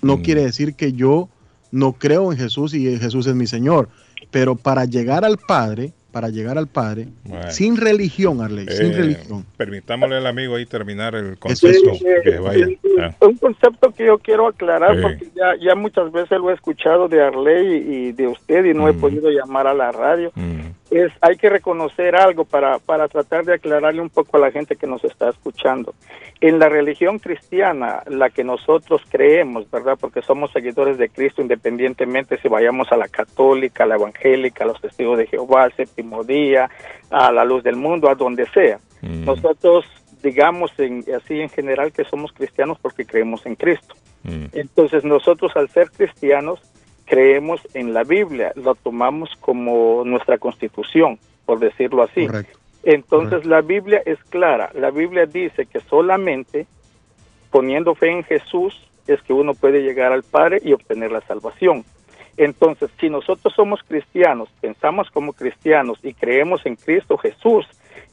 no 0.03 0.19
Mm. 0.19 0.23
quiere 0.23 0.43
decir 0.43 0.75
que 0.75 0.93
yo 0.93 1.29
no 1.71 1.93
creo 1.95 2.31
en 2.33 2.39
Jesús 2.39 2.75
y 2.75 2.99
Jesús 2.99 3.27
es 3.27 3.35
mi 3.35 3.47
Señor. 3.47 3.89
Pero 4.31 4.57
para 4.57 4.85
llegar 4.85 5.25
al 5.25 5.39
Padre, 5.39 5.93
para 6.11 6.29
llegar 6.29 6.59
al 6.59 6.67
Padre, 6.67 7.09
Bueno. 7.25 7.51
sin 7.51 7.77
religión, 7.79 8.41
Arley, 8.43 8.67
sin 8.69 8.93
Eh, 8.93 8.97
religión. 8.97 9.47
Permitámosle 9.57 10.17
al 10.17 10.27
amigo 10.27 10.57
ahí 10.57 10.67
terminar 10.67 11.15
el 11.15 11.33
Sí, 11.35 11.39
concepto. 11.39 11.93
que 12.23 12.39
vaya. 12.39 12.67
eh, 12.67 12.79
Ah. 13.01 13.15
Un 13.21 13.37
concepto 13.39 13.91
que 13.93 14.05
yo 14.07 14.19
quiero 14.19 14.47
aclarar 14.47 14.97
Sí. 14.97 15.03
porque 15.03 15.29
ya, 15.35 15.53
ya 15.61 15.75
muchas 15.75 16.13
veces 16.13 16.39
lo 16.39 16.51
he 16.51 16.55
escuchado 16.55 17.09
de 17.09 17.23
Arley 17.23 17.77
y 17.77 18.13
de 18.13 18.27
usted 18.29 18.65
y 18.67 18.75
no 18.75 18.89
he 18.89 18.93
Mm. 18.93 19.01
podido 19.01 19.31
llamar 19.31 19.67
a 19.67 19.73
la 19.75 19.91
radio. 19.93 20.31
Mm. 20.35 20.61
Es 20.93 21.13
hay 21.21 21.37
que 21.37 21.49
reconocer 21.49 22.15
algo 22.15 22.45
para, 22.45 22.79
para 22.79 23.09
tratar 23.09 23.45
de 23.45 23.55
aclararle 23.55 24.01
un 24.01 24.11
poco 24.11 24.37
a 24.37 24.41
la 24.41 24.51
gente 24.51 24.77
que 24.77 24.87
nos 24.87 25.03
está 25.05 25.31
escuchando. 25.31 25.95
En 26.41 26.59
la 26.59 26.69
religión 26.69 27.19
cristiana, 27.19 28.03
la 28.07 28.31
que 28.31 28.45
nosotros 28.45 29.03
creemos, 29.09 29.71
¿verdad? 29.71 29.97
Porque 30.01 30.23
somos 30.23 30.53
seguidores 30.53 30.99
de 30.99 31.09
Cristo 31.09 31.41
independientemente 31.41 32.39
si 32.39 32.49
vayamos 32.49 32.91
a 32.93 32.97
la 32.97 33.09
católica, 33.09 33.85
a 33.85 33.87
la 33.87 33.95
evangélica, 33.95 34.65
a 34.65 34.69
los 34.69 34.81
testigos 34.81 35.19
de 35.19 35.27
Jehová, 35.27 35.65
al 35.65 35.73
séptimo 35.75 36.25
día, 36.25 36.71
a 37.11 37.33
la 37.33 37.45
luz 37.45 37.63
del 37.63 37.77
mundo, 37.77 38.09
a 38.09 38.15
donde 38.15 38.47
sea. 38.51 38.79
Mm. 39.01 39.25
Nosotros 39.25 39.85
digamos 40.23 40.71
en, 40.79 41.05
así 41.15 41.41
en 41.41 41.49
general 41.49 41.93
que 41.93 42.05
somos 42.05 42.33
cristianos 42.33 42.79
porque 42.81 43.05
creemos 43.05 43.45
en 43.47 43.57
Cristo. 43.57 43.95
Mm. 44.25 44.47
Entonces 44.53 45.05
nosotros 45.05 45.53
al 45.57 45.69
ser 45.69 45.91
cristianos 45.91 46.61
creemos 47.13 47.61
en 47.75 47.93
la 47.93 48.05
Biblia, 48.05 48.53
lo 48.55 48.75
tomamos 48.75 49.29
como 49.39 50.03
nuestra 50.03 50.39
constitución, 50.39 51.19
por 51.45 51.59
decirlo 51.59 52.03
así. 52.03 52.27
Correcto. 52.27 52.59
Entonces 52.85 53.45
la 53.45 53.61
Biblia 53.61 54.01
es 54.07 54.19
clara, 54.31 54.71
la 54.73 54.91
Biblia 54.91 55.27
dice 55.27 55.67
que 55.67 55.81
solamente 55.81 56.67
poniendo 57.51 57.95
fe 57.95 58.13
en 58.13 58.25
Jesús 58.25 58.81
es 59.07 59.21
que 59.21 59.35
uno 59.35 59.53
puede 59.53 59.83
llegar 59.83 60.11
al 60.11 60.23
Padre 60.23 60.63
y 60.65 60.73
obtener 60.73 61.13
la 61.13 61.21
salvación. 61.21 61.85
Entonces, 62.39 62.89
si 62.99 63.11
nosotros 63.11 63.53
somos 63.55 63.83
cristianos, 63.87 64.49
pensamos 64.63 65.11
como 65.11 65.35
cristianos 65.35 65.99
y 66.03 66.15
creemos 66.15 66.65
en 66.65 66.77
Cristo 66.77 67.19
Jesús, 67.19 67.67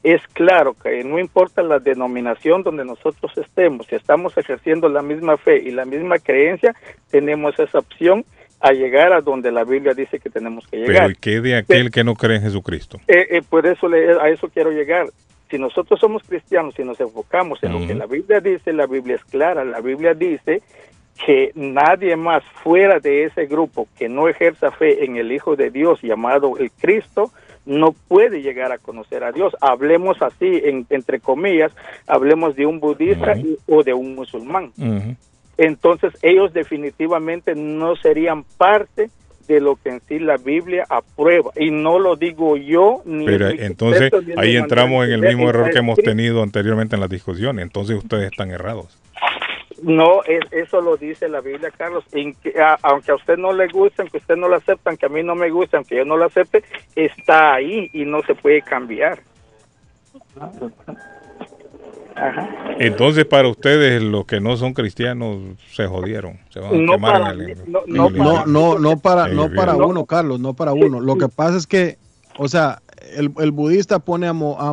es 0.04 0.22
claro 0.34 0.74
que 0.74 1.06
no 1.06 1.20
importa 1.20 1.64
la 1.64 1.80
denominación 1.80 2.64
donde 2.64 2.84
nosotros 2.84 3.32
estemos, 3.38 3.88
si 3.88 3.96
estamos 3.96 4.38
ejerciendo 4.38 4.90
la 4.90 5.02
misma 5.02 5.38
fe 5.38 5.60
y 5.60 5.72
la 5.72 5.86
misma 5.86 6.20
creencia, 6.20 6.76
tenemos 7.10 7.58
esa 7.58 7.80
opción 7.80 8.26
a 8.62 8.72
llegar 8.74 9.14
a 9.14 9.22
donde 9.22 9.52
la 9.52 9.64
Biblia 9.64 9.94
dice 9.94 10.20
que 10.20 10.30
tenemos 10.30 10.68
que 10.68 10.78
llegar. 10.78 10.96
Pero 10.96 11.10
¿y 11.12 11.16
qué 11.16 11.42
de 11.42 11.56
aquel 11.56 11.92
que 11.92 12.04
no 12.04 12.16
cree 12.16 12.38
en 12.38 12.44
Jesucristo? 12.44 13.00
Eh, 13.08 13.28
eh, 13.38 13.42
por 13.48 13.66
eso 13.66 13.88
le- 13.88 14.20
a 14.20 14.28
eso 14.30 14.50
quiero 14.50 14.72
llegar. 14.72 15.08
Si 15.50 15.58
nosotros 15.58 16.00
somos 16.00 16.22
cristianos 16.24 16.76
y 16.78 16.84
nos 16.84 17.00
enfocamos 17.00 17.64
en 17.64 17.74
lo 17.74 17.88
que 17.88 17.96
la 17.96 18.06
Biblia 18.06 18.40
dice, 18.40 18.72
la 18.74 18.86
Biblia 18.86 19.16
es 19.16 19.24
clara. 19.26 19.64
La 19.66 19.82
Biblia 19.82 20.14
dice 20.14 20.62
que 21.26 21.52
nadie 21.56 22.16
más 22.16 22.44
fuera 22.64 23.00
de 23.00 23.24
ese 23.26 23.46
grupo 23.48 23.88
que 23.98 24.08
no 24.08 24.28
ejerza 24.30 24.72
fe 24.72 25.04
en 25.06 25.18
el 25.18 25.32
Hijo 25.32 25.56
de 25.56 25.70
Dios 25.72 26.02
llamado 26.02 26.58
el 26.58 26.72
Cristo 26.72 27.32
no 27.66 27.94
puede 28.08 28.42
llegar 28.42 28.72
a 28.72 28.78
conocer 28.78 29.24
a 29.24 29.32
Dios. 29.32 29.56
Hablemos 29.60 30.22
así, 30.22 30.62
en- 30.64 30.86
entre 30.90 31.20
comillas, 31.20 31.72
hablemos 32.08 32.56
de 32.56 32.66
un 32.66 32.80
budista 32.80 33.36
y- 33.38 33.58
o 33.68 33.84
de 33.84 33.94
un 33.94 34.16
musulmán 34.16 34.72
Ujú. 34.78 35.16
Entonces 35.60 36.14
ellos 36.22 36.54
definitivamente 36.54 37.54
no 37.56 37.96
serían 37.96 38.44
parte 38.58 39.10
de 39.48 39.60
lo 39.60 39.76
que 39.78 39.90
en 39.90 40.02
sí 40.08 40.20
la 40.20 40.38
Biblia 40.38 40.86
aprueba. 40.90 41.52
Y 41.56 41.72
no 41.72 41.98
lo 42.00 42.16
digo 42.16 42.56
yo, 42.56 43.02
ni 43.06 43.26
Pero 43.26 43.50
entonces 43.50 44.12
ni 44.28 44.34
ahí 44.38 44.56
entramos 44.58 45.06
en 45.06 45.14
el 45.14 45.22
mismo 45.22 45.50
error 45.50 45.72
que 45.72 45.80
hemos 45.80 45.98
tenido 45.98 46.44
anteriormente 46.44 46.96
en 46.96 47.02
las 47.02 47.10
discusiones. 47.10 47.64
Entonces 47.64 47.98
ustedes 47.98 48.32
están 48.32 48.52
errados. 48.52 48.96
No, 49.82 50.22
es, 50.26 50.42
eso 50.52 50.82
lo 50.82 50.98
dice 50.98 51.28
la 51.30 51.40
Biblia, 51.42 51.72
Carlos. 51.76 52.04
En 52.12 52.34
que, 52.36 52.54
a- 52.62 52.78
aunque 52.84 53.12
a 53.12 53.16
usted 53.16 53.38
no 53.38 53.52
le 53.54 53.68
guste, 53.70 54.02
aunque 54.02 54.18
usted 54.18 54.36
no 54.36 54.48
lo 54.50 54.58
acepte, 54.58 54.88
aunque 54.90 55.06
a 55.06 55.10
mí 55.10 55.24
no 55.24 55.36
me 55.36 55.50
guste, 55.50 55.78
aunque 55.78 55.96
yo 55.96 56.06
no 56.06 56.16
lo 56.18 56.26
acepte, 56.26 56.64
está 56.96 57.54
ahí 57.56 57.90
y 57.94 58.06
no 58.06 58.22
se 58.24 58.36
puede 58.36 58.62
cambiar. 58.62 59.20
Ajá. 62.22 62.50
Entonces 62.80 63.26
para 63.26 63.48
ustedes 63.48 64.02
los 64.02 64.26
que 64.26 64.40
no 64.42 64.58
son 64.58 64.74
cristianos 64.74 65.38
se 65.72 65.86
jodieron. 65.88 66.38
Se 66.50 66.60
van 66.60 66.74
a 66.74 66.78
No 66.78 66.92
quemar 66.94 67.12
para 67.22 67.34
en 67.34 67.40
el, 67.42 67.58
no- 67.72 67.84
el 67.86 67.94
no 67.94 68.10
No, 68.10 68.46
no, 68.46 68.80
no 68.80 68.98
para, 69.00 69.28
no 69.30 69.50
para 69.52 69.74
No. 69.74 69.88
uno, 69.88 70.06
Carlos, 70.06 70.40
no 70.40 70.54
para 70.54 70.74
uno. 70.74 71.00
Lo 71.00 71.18
que 71.18 71.28
pasa 71.30 71.58
es 71.58 71.66
que, 71.68 71.98
o 72.38 72.48
sea, 72.48 72.82
el, 73.16 73.32
el 73.40 73.52
budista 73.52 74.00
pone 74.00 74.28
a, 74.28 74.34
Mo- 74.34 74.58
a, 74.60 74.72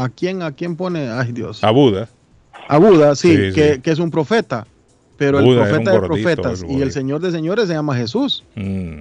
a, 0.00 0.04
a 0.04 0.08
quién, 0.10 0.42
a 0.42 0.52
quién 0.52 0.76
pone, 0.76 1.08
ay 1.10 1.32
Dios, 1.32 1.62
A 1.64 1.70
Buda. 1.70 2.08
a 2.68 2.78
Buda, 2.78 3.14
sí, 3.14 3.36
Sí, 3.36 3.52
que, 3.54 3.74
sí. 3.74 3.80
que 3.80 3.90
es 3.90 3.98
un 3.98 4.10
profeta, 4.10 4.66
pero 5.16 5.40
Buda 5.42 5.64
el 5.64 5.68
profeta 5.70 5.92
de 5.92 6.00
profetas 6.00 6.62
el 6.62 6.70
y 6.70 6.82
el. 6.82 6.92
Señor 6.92 7.20
de 7.20 7.30
señores 7.32 7.68
se 7.68 7.74
llama 7.74 7.96
Jesús. 7.96 8.44
Mm. 8.54 9.00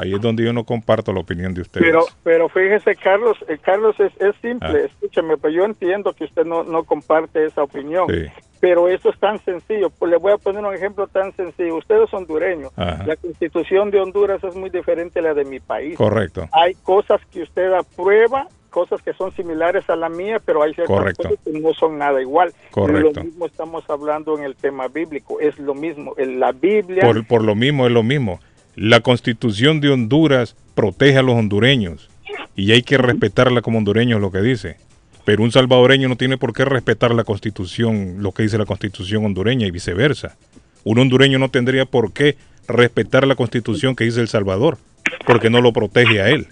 Ahí 0.00 0.14
es 0.14 0.20
donde 0.20 0.44
yo 0.44 0.52
no 0.52 0.64
comparto 0.64 1.12
la 1.12 1.20
opinión 1.20 1.52
de 1.52 1.60
ustedes. 1.62 1.86
Pero, 1.86 2.04
pero 2.22 2.48
fíjese, 2.48 2.94
Carlos, 2.96 3.36
eh, 3.48 3.58
Carlos 3.60 3.94
es, 4.00 4.12
es 4.20 4.34
simple, 4.40 4.68
Ah. 4.82 4.86
escúchame, 4.86 5.36
pero 5.36 5.52
yo 5.52 5.64
entiendo 5.64 6.12
que 6.14 6.24
usted 6.24 6.44
no, 6.44 6.64
no 6.64 6.84
comparte 6.84 7.44
esa 7.44 7.62
opinión. 7.62 8.06
Sí. 8.08 8.26
Pero 8.60 8.88
eso 8.88 9.08
es 9.10 9.18
tan 9.18 9.38
sencillo. 9.44 9.88
Pues 9.90 10.10
le 10.10 10.18
voy 10.18 10.32
a 10.32 10.36
poner 10.38 10.62
un 10.64 10.74
ejemplo 10.74 11.06
tan 11.06 11.34
sencillo. 11.34 11.76
Usted 11.76 12.02
es 12.02 12.12
hondureño. 12.12 12.68
Ajá. 12.76 13.04
La 13.06 13.16
constitución 13.16 13.90
de 13.90 14.00
Honduras 14.00 14.42
es 14.44 14.54
muy 14.54 14.68
diferente 14.70 15.18
a 15.20 15.22
la 15.22 15.34
de 15.34 15.44
mi 15.46 15.60
país. 15.60 15.96
Correcto. 15.96 16.46
Hay 16.52 16.74
cosas 16.74 17.20
que 17.32 17.42
usted 17.42 17.72
aprueba, 17.72 18.48
cosas 18.68 19.00
que 19.02 19.14
son 19.14 19.32
similares 19.34 19.88
a 19.88 19.96
la 19.96 20.10
mía, 20.10 20.40
pero 20.44 20.62
hay 20.62 20.74
ciertas 20.74 20.94
Correcto. 20.94 21.22
cosas 21.22 21.38
que 21.42 21.58
no 21.58 21.72
son 21.72 21.96
nada 21.98 22.20
igual. 22.20 22.52
Correcto. 22.70 23.12
Lo 23.14 23.24
mismo 23.24 23.46
estamos 23.46 23.88
hablando 23.88 24.36
en 24.38 24.44
el 24.44 24.54
tema 24.56 24.88
bíblico. 24.88 25.40
Es 25.40 25.58
lo 25.58 25.74
mismo. 25.74 26.12
En 26.18 26.38
la 26.38 26.52
Biblia. 26.52 27.02
Por, 27.04 27.26
por 27.26 27.42
lo 27.42 27.54
mismo 27.54 27.86
es 27.86 27.92
lo 27.92 28.02
mismo. 28.02 28.40
La 28.76 29.00
constitución 29.00 29.80
de 29.80 29.90
Honduras 29.90 30.56
protege 30.74 31.18
a 31.18 31.22
los 31.22 31.34
hondureños 31.34 32.08
y 32.56 32.72
hay 32.72 32.82
que 32.82 32.98
respetarla 32.98 33.62
como 33.62 33.78
hondureños 33.78 34.20
lo 34.20 34.30
que 34.30 34.40
dice. 34.40 34.76
Pero 35.24 35.42
un 35.42 35.52
salvadoreño 35.52 36.08
no 36.08 36.16
tiene 36.16 36.38
por 36.38 36.52
qué 36.52 36.64
respetar 36.64 37.14
la 37.14 37.24
constitución, 37.24 38.16
lo 38.20 38.32
que 38.32 38.44
dice 38.44 38.58
la 38.58 38.64
constitución 38.64 39.24
hondureña 39.24 39.66
y 39.66 39.70
viceversa. 39.70 40.36
Un 40.84 40.98
hondureño 40.98 41.38
no 41.38 41.50
tendría 41.50 41.84
por 41.84 42.12
qué 42.12 42.36
respetar 42.66 43.26
la 43.26 43.34
constitución 43.34 43.96
que 43.96 44.04
dice 44.04 44.20
El 44.20 44.28
Salvador, 44.28 44.78
porque 45.26 45.50
no 45.50 45.60
lo 45.60 45.72
protege 45.72 46.22
a 46.22 46.28
él. 46.30 46.46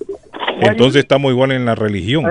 Entonces 0.61 1.03
estamos 1.03 1.31
igual 1.31 1.53
en 1.53 1.65
la 1.65 1.75
religión. 1.75 2.27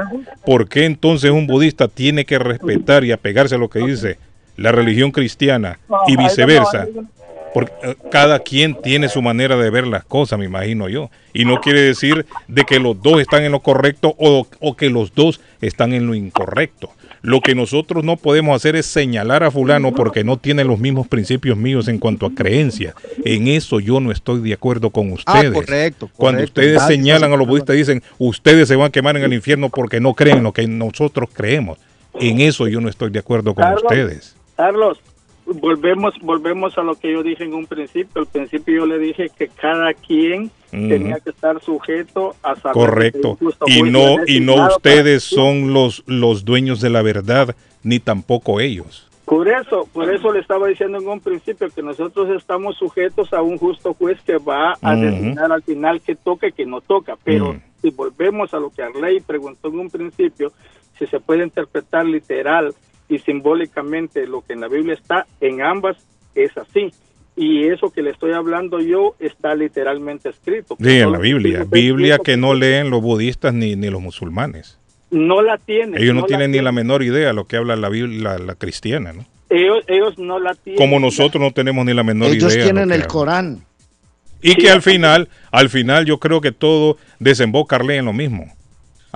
¿Por 0.45 0.67
qué 0.67 0.85
entonces 0.85 1.31
un 1.31 1.47
budista 1.47 1.87
tiene 1.87 2.25
que 2.25 2.39
respetar 2.39 3.03
y 3.03 3.11
apegarse 3.11 3.55
a 3.55 3.57
lo 3.57 3.69
que 3.69 3.79
dice 3.79 4.17
la 4.57 4.71
religión 4.71 5.11
cristiana 5.11 5.79
y 6.07 6.17
viceversa? 6.17 6.87
Porque 7.57 7.73
eh, 7.81 7.95
cada 8.11 8.37
quien 8.39 8.75
tiene 8.83 9.09
su 9.09 9.23
manera 9.23 9.57
de 9.57 9.71
ver 9.71 9.87
las 9.87 10.03
cosas, 10.05 10.37
me 10.37 10.45
imagino 10.45 10.89
yo. 10.89 11.09
Y 11.33 11.43
no 11.45 11.59
quiere 11.59 11.81
decir 11.81 12.27
de 12.47 12.63
que 12.65 12.79
los 12.79 13.01
dos 13.01 13.19
están 13.19 13.43
en 13.43 13.51
lo 13.51 13.61
correcto 13.61 14.13
o, 14.19 14.45
o 14.59 14.75
que 14.75 14.91
los 14.91 15.15
dos 15.15 15.41
están 15.59 15.93
en 15.93 16.05
lo 16.05 16.13
incorrecto. 16.13 16.91
Lo 17.23 17.41
que 17.41 17.55
nosotros 17.55 18.03
no 18.03 18.15
podemos 18.15 18.55
hacer 18.55 18.75
es 18.75 18.85
señalar 18.85 19.43
a 19.43 19.49
fulano 19.49 19.91
porque 19.91 20.23
no 20.23 20.37
tiene 20.37 20.63
los 20.65 20.77
mismos 20.77 21.07
principios 21.07 21.57
míos 21.57 21.87
en 21.87 21.97
cuanto 21.97 22.27
a 22.27 22.31
creencias. 22.35 22.93
En 23.25 23.47
eso 23.47 23.79
yo 23.79 23.99
no 23.99 24.11
estoy 24.11 24.39
de 24.41 24.53
acuerdo 24.53 24.91
con 24.91 25.09
Ah, 25.09 25.13
ustedes. 25.33 25.51
correcto. 25.53 26.11
Cuando 26.15 26.43
ustedes 26.43 26.77
Nadie 26.77 26.95
señalan 26.95 27.33
a 27.33 27.37
los 27.37 27.47
budistas 27.47 27.75
y 27.75 27.79
dicen, 27.79 28.03
ustedes 28.19 28.67
se 28.67 28.75
van 28.75 28.89
a 28.89 28.91
quemar 28.91 29.17
en 29.17 29.23
el 29.23 29.33
infierno 29.33 29.69
porque 29.69 29.99
no 29.99 30.13
creen 30.13 30.43
lo 30.43 30.53
que 30.53 30.67
nosotros 30.67 31.29
creemos. 31.33 31.79
En 32.19 32.39
eso 32.39 32.67
yo 32.67 32.81
no 32.81 32.87
estoy 32.87 33.09
de 33.09 33.17
acuerdo 33.19 33.55
con 33.55 33.63
Carlos, 33.63 33.83
ustedes. 33.83 34.35
Carlos, 34.55 34.99
volvemos, 35.55 36.13
volvemos 36.21 36.77
a 36.77 36.83
lo 36.83 36.95
que 36.95 37.11
yo 37.11 37.23
dije 37.23 37.43
en 37.43 37.53
un 37.53 37.65
principio. 37.65 38.21
Al 38.21 38.27
principio 38.27 38.75
yo 38.77 38.85
le 38.85 38.99
dije 38.99 39.29
que 39.37 39.47
cada 39.47 39.93
quien 39.93 40.51
tenía 40.71 41.19
que 41.19 41.29
estar 41.29 41.61
sujeto 41.61 42.35
a 42.43 42.55
saber 42.55 42.73
Correcto. 42.73 43.37
Y 43.65 43.83
no, 43.83 44.17
y 44.25 44.39
no 44.39 44.67
ustedes 44.67 45.23
son 45.23 45.73
los, 45.73 46.03
los 46.05 46.45
dueños 46.45 46.81
de 46.81 46.89
la 46.89 47.01
verdad, 47.01 47.55
ni 47.83 47.99
tampoco 47.99 48.59
ellos. 48.59 49.07
Por 49.25 49.49
eso, 49.49 49.87
por 49.91 50.13
eso 50.13 50.31
le 50.31 50.39
estaba 50.39 50.67
diciendo 50.67 50.99
en 50.99 51.07
un 51.07 51.19
principio 51.19 51.67
que 51.69 51.81
nosotros 51.81 52.29
estamos 52.29 52.77
sujetos 52.77 53.33
a 53.33 53.41
un 53.41 53.57
justo 53.57 53.93
juez 53.93 54.17
que 54.21 54.37
va 54.37 54.77
a 54.81 54.93
Ujú. 54.93 55.01
designar 55.01 55.51
al 55.51 55.63
final 55.63 55.99
que 56.01 56.15
toca 56.15 56.47
y 56.47 56.53
que 56.53 56.65
no 56.65 56.79
toca. 56.79 57.17
Pero 57.23 57.57
si 57.81 57.89
volvemos 57.89 58.53
a 58.53 58.59
lo 58.59 58.69
que 58.69 58.83
Arley 58.83 59.19
preguntó 59.19 59.67
en 59.67 59.79
un 59.79 59.89
principio, 59.89 60.53
si 60.97 61.07
se 61.07 61.19
puede 61.19 61.43
interpretar 61.43 62.05
literal 62.05 62.73
y 63.09 63.19
simbólicamente 63.19 64.27
lo 64.27 64.41
que 64.41 64.53
en 64.53 64.61
la 64.61 64.67
Biblia 64.67 64.93
está, 64.93 65.25
en 65.41 65.61
ambas 65.61 65.97
es 66.35 66.51
así. 66.57 66.91
y 67.35 67.67
eso 67.67 67.91
que 67.91 68.01
le 68.01 68.09
estoy 68.09 68.33
hablando 68.33 68.79
yo 68.79 69.15
está 69.19 69.53
literalmente 69.53 70.29
escrito. 70.29 70.75
Sí, 70.81 70.99
en 70.99 71.11
la 71.11 71.19
Biblia. 71.19 71.65
Biblia 71.69 72.17
que 72.17 72.35
no 72.35 72.53
leen 72.55 72.89
los 72.89 73.01
budistas 73.01 73.53
ni, 73.53 73.75
ni 73.75 73.89
los 73.89 74.01
musulmanes. 74.01 74.79
No 75.11 75.41
la 75.41 75.57
tienen. 75.57 76.01
Ellos 76.01 76.15
no, 76.15 76.23
tienen 76.23 76.51
ni 76.51 76.59
la 76.59 76.71
menor 76.71 77.03
idea 77.03 77.27
de 77.27 77.33
lo 77.33 77.45
que 77.45 77.57
habla 77.57 77.75
la 77.75 77.89
Biblia, 77.89 78.31
la, 78.31 78.37
la 78.39 78.55
cristiana, 78.55 79.13
¿no? 79.13 79.25
Ellos, 79.49 79.85
ellos 79.87 80.17
no 80.17 80.39
la 80.39 80.53
tienen. 80.55 80.77
Como 80.77 80.99
nosotros 80.99 81.41
no 81.41 81.51
tenemos 81.51 81.85
ni 81.85 81.93
la 81.93 82.03
menor 82.03 82.29
Ellos 82.29 82.53
idea. 82.53 82.65
de 82.65 82.73
lo 82.73 82.73
tienen 82.73 82.91
el 82.91 83.01
habla. 83.03 83.07
Corán. 83.07 83.65
Y 84.41 84.55
que 84.55 84.69
al 84.69 84.81
final, 84.81 85.29
al 85.51 85.69
final 85.69 86.05
yo 86.05 86.19
creo 86.19 86.41
que 86.41 86.51
todo 86.51 86.97
desemboca 87.19 87.77
en 87.99 88.05
lo 88.05 88.13
mismo. 88.13 88.53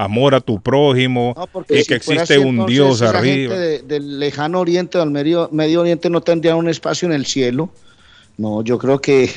Amor 0.03 0.33
a 0.33 0.41
tu 0.41 0.59
prójimo, 0.59 1.35
y 1.69 1.77
si 1.81 1.85
que 1.85 1.93
existe 1.95 2.21
así, 2.21 2.37
un 2.37 2.47
entonces, 2.49 2.73
Dios 2.75 2.95
esa 3.01 3.09
arriba. 3.09 3.55
gente 3.55 3.57
de- 3.59 3.79
del 3.83 4.19
lejano 4.19 4.59
oriente 4.59 4.97
o 4.97 5.01
del 5.01 5.11
medio, 5.11 5.47
medio 5.51 5.81
oriente 5.81 6.09
no 6.09 6.21
tendría 6.21 6.55
un 6.55 6.67
espacio 6.67 7.05
en 7.07 7.13
el 7.13 7.25
cielo. 7.25 7.69
No, 8.37 8.63
yo 8.63 8.77
creo 8.79 8.99
que 8.99 9.29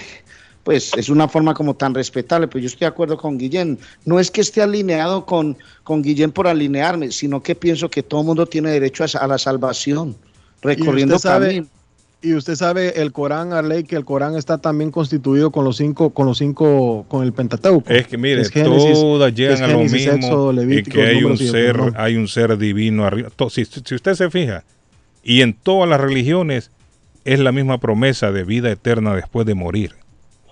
pues 0.62 0.92
es 0.96 1.10
una 1.10 1.28
forma 1.28 1.52
como 1.52 1.74
tan 1.74 1.92
respetable, 1.94 2.48
pero 2.48 2.60
yo 2.60 2.68
estoy 2.68 2.80
de 2.80 2.86
acuerdo 2.86 3.18
con 3.18 3.36
Guillén. 3.36 3.78
No 4.06 4.18
es 4.18 4.30
que 4.30 4.40
esté 4.40 4.62
alineado 4.62 5.26
con, 5.26 5.58
con 5.82 6.00
Guillén 6.02 6.32
por 6.32 6.48
alinearme, 6.48 7.12
sino 7.12 7.42
que 7.42 7.54
pienso 7.54 7.90
que 7.90 8.02
todo 8.02 8.22
mundo 8.22 8.46
tiene 8.46 8.70
derecho 8.70 9.04
a, 9.04 9.18
a 9.18 9.26
la 9.26 9.36
salvación, 9.36 10.16
recorriendo 10.62 11.14
y 11.14 11.16
usted 11.16 11.28
sabe, 11.28 11.46
camino. 11.48 11.66
Y 12.24 12.34
usted 12.34 12.54
sabe 12.54 13.02
el 13.02 13.12
Corán, 13.12 13.52
Arley, 13.52 13.84
que 13.84 13.96
el 13.96 14.04
Corán 14.04 14.34
está 14.36 14.58
también 14.58 14.90
constituido 14.90 15.52
con 15.52 15.64
los 15.64 15.76
cinco, 15.76 16.10
con 16.10 16.26
los 16.26 16.38
cinco, 16.38 17.04
con 17.08 17.22
el 17.22 17.32
Pentateuco. 17.32 17.92
Es 17.92 18.06
que 18.06 18.16
mire, 18.16 18.40
Es 18.40 18.50
Génesis, 18.50 18.94
todas 18.94 19.30
es 19.30 19.36
llegan 19.36 19.62
a 19.62 19.68
lo 19.68 19.78
mismo 19.80 20.72
y 20.72 20.82
que 20.82 21.02
hay 21.02 21.22
un 21.22 21.36
ser, 21.36 21.76
hay 21.96 22.16
un 22.16 22.26
ser 22.26 22.56
divino 22.56 23.04
arriba. 23.04 23.28
Si, 23.50 23.64
si 23.64 23.94
usted 23.94 24.14
se 24.14 24.30
fija, 24.30 24.64
y 25.22 25.42
en 25.42 25.54
todas 25.54 25.88
las 25.88 26.00
religiones 26.00 26.70
es 27.24 27.40
la 27.40 27.52
misma 27.52 27.78
promesa 27.78 28.32
de 28.32 28.44
vida 28.44 28.70
eterna 28.70 29.14
después 29.14 29.46
de 29.46 29.54
morir. 29.54 29.92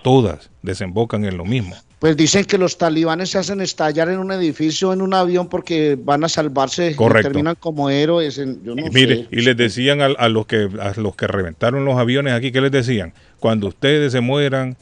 Todas 0.03 0.51
desembocan 0.63 1.25
en 1.25 1.37
lo 1.37 1.45
mismo. 1.45 1.75
Pues 2.03 2.17
dicen 2.17 2.45
que 2.47 2.59
los 2.59 2.79
talibanes 2.79 3.31
se 3.31 3.39
hacen 3.39 3.61
estallar 3.61 4.09
en 4.09 4.19
un 4.19 4.33
edificio, 4.33 4.93
en 4.93 5.03
un 5.03 5.15
avión, 5.15 5.49
porque 5.49 5.97
van 5.97 6.25
a 6.25 6.29
salvarse 6.29 6.91
y 6.91 6.95
Correcto. 6.97 7.29
terminan 7.29 7.55
como 7.55 7.91
héroes. 7.91 8.39
en- 8.39 8.61
yo 8.65 8.75
no 8.75 8.85
Y 8.85 8.91
mire, 8.91 9.17
sé. 9.19 9.29
y 9.31 9.41
les 9.43 9.57
decían 9.57 10.01
a, 10.01 10.07
a 10.07 10.29
los 10.29 10.47
que 10.47 10.69
a 10.81 10.95
los 11.01 11.15
que 11.15 11.29
reventaron 11.29 11.85
los 11.85 11.97
aviones 11.97 12.33
aquí, 12.33 12.51
¿qué 12.51 12.61
les 12.61 12.73
decían? 12.73 13.13
Cuando 13.39 13.69
ustedes 13.69 14.11
se 14.11 14.21
mueran, 14.21 14.77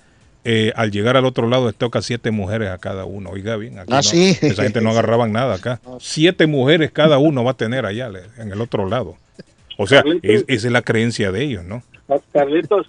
eh, 0.45 0.73
al 0.77 0.91
llegar 0.93 1.19
al 1.19 1.27
otro 1.27 1.47
lado 1.47 1.67
les 1.67 1.75
toca 1.77 2.01
siete 2.01 2.31
mujeres 2.31 2.71
a 2.71 2.79
cada 2.79 3.05
uno. 3.05 3.29
Oiga 3.29 3.55
bien, 3.57 3.79
aquí 3.79 3.93
Ah, 3.93 3.97
no- 3.97 4.03
sí. 4.03 4.39
esa 4.41 4.63
gente 4.63 4.81
no 4.81 4.89
agarraban 4.93 5.31
nada 5.31 5.57
acá. 5.57 5.79
Siete 6.01 6.47
mujeres 6.47 6.91
cada 6.91 7.19
uno 7.19 7.45
va 7.45 7.51
a 7.51 7.57
tener 7.59 7.85
allá 7.85 8.09
en 8.39 8.51
el 8.51 8.63
otro 8.63 8.89
lado. 8.89 9.19
O 9.77 9.87
sea, 9.87 10.03
es- 10.23 10.47
esa 10.49 10.67
es 10.69 10.73
la 10.73 10.81
creencia 10.81 11.31
de 11.33 11.43
ellos, 11.45 11.65
¿no? 11.67 11.83
Carlitos, 12.33 12.87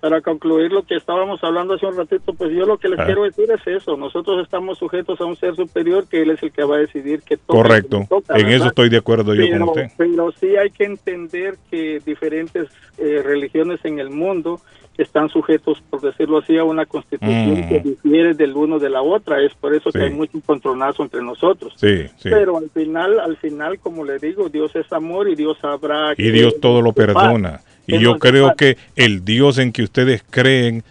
para 0.00 0.20
concluir 0.20 0.70
lo 0.72 0.84
que 0.84 0.94
estábamos 0.96 1.42
hablando 1.42 1.74
hace 1.74 1.86
un 1.86 1.96
ratito, 1.96 2.32
pues 2.32 2.52
yo 2.52 2.64
lo 2.66 2.78
que 2.78 2.88
les 2.88 3.00
Ah. 3.00 3.06
quiero 3.06 3.24
decir 3.24 3.50
es 3.50 3.66
eso. 3.66 3.96
Nosotros 3.96 4.42
estamos 4.44 4.78
sujetos 4.78 5.20
a 5.20 5.24
un 5.24 5.34
ser 5.36 5.56
superior 5.56 6.06
que 6.08 6.22
él 6.22 6.30
es 6.30 6.42
el 6.42 6.52
que 6.52 6.62
va 6.62 6.76
a 6.76 6.78
decidir 6.80 7.22
que 7.22 7.36
toca, 7.36 7.58
Correcto. 7.62 7.96
que 7.98 8.02
no 8.02 8.06
toca, 8.08 8.36
En 8.38 8.48
eso 8.48 8.66
estoy 8.66 8.88
de 8.90 8.98
acuerdo 8.98 9.34
yo 9.34 9.48
con 9.50 9.62
usted. 9.70 9.88
Pero 9.96 10.30
sí 10.32 10.56
hay 10.56 10.70
que 10.70 10.84
entender 10.84 11.56
que 11.70 12.00
diferentes 12.04 12.68
eh, 12.98 13.22
religiones 13.24 13.78
en 13.84 13.98
el 14.00 14.10
mundo 14.10 14.60
están 14.96 15.28
sujetos, 15.28 15.80
por 15.88 16.00
decirlo 16.00 16.38
así, 16.38 16.56
a 16.58 16.64
una 16.64 16.84
constitución 16.84 17.52
Mm. 17.60 17.68
que 17.68 17.80
difiere 17.80 18.34
del 18.34 18.56
uno 18.56 18.80
de 18.80 18.90
la 18.90 19.00
otra. 19.02 19.40
Es 19.40 19.54
por 19.54 19.72
eso 19.72 19.90
que 19.92 20.00
hay 20.02 20.10
mucho 20.10 20.36
encontronazo 20.38 21.04
entre 21.04 21.22
nosotros. 21.22 21.72
Sí, 21.76 22.06
sí. 22.16 22.28
Pero 22.28 22.56
al 22.58 22.68
final, 22.70 23.20
al 23.20 23.36
final, 23.36 23.78
como 23.78 24.04
le 24.04 24.18
digo, 24.18 24.48
Dios 24.48 24.74
es 24.74 24.92
amor 24.92 25.28
y 25.28 25.36
Dios 25.36 25.56
sabrá. 25.60 26.12
Y 26.14 26.16
que- 26.16 26.32
Dios 26.32 26.58
todo 26.60 26.82
lo 26.82 26.92
perdona. 26.92 27.60
Y 27.88 27.98
yo 28.00 28.18
creo 28.18 28.48
paz. 28.48 28.56
que 28.56 28.76
el 28.96 29.24
Dios 29.24 29.58
en 29.58 29.72
que 29.72 29.82
ustedes 29.82 30.22
creen 30.28 30.84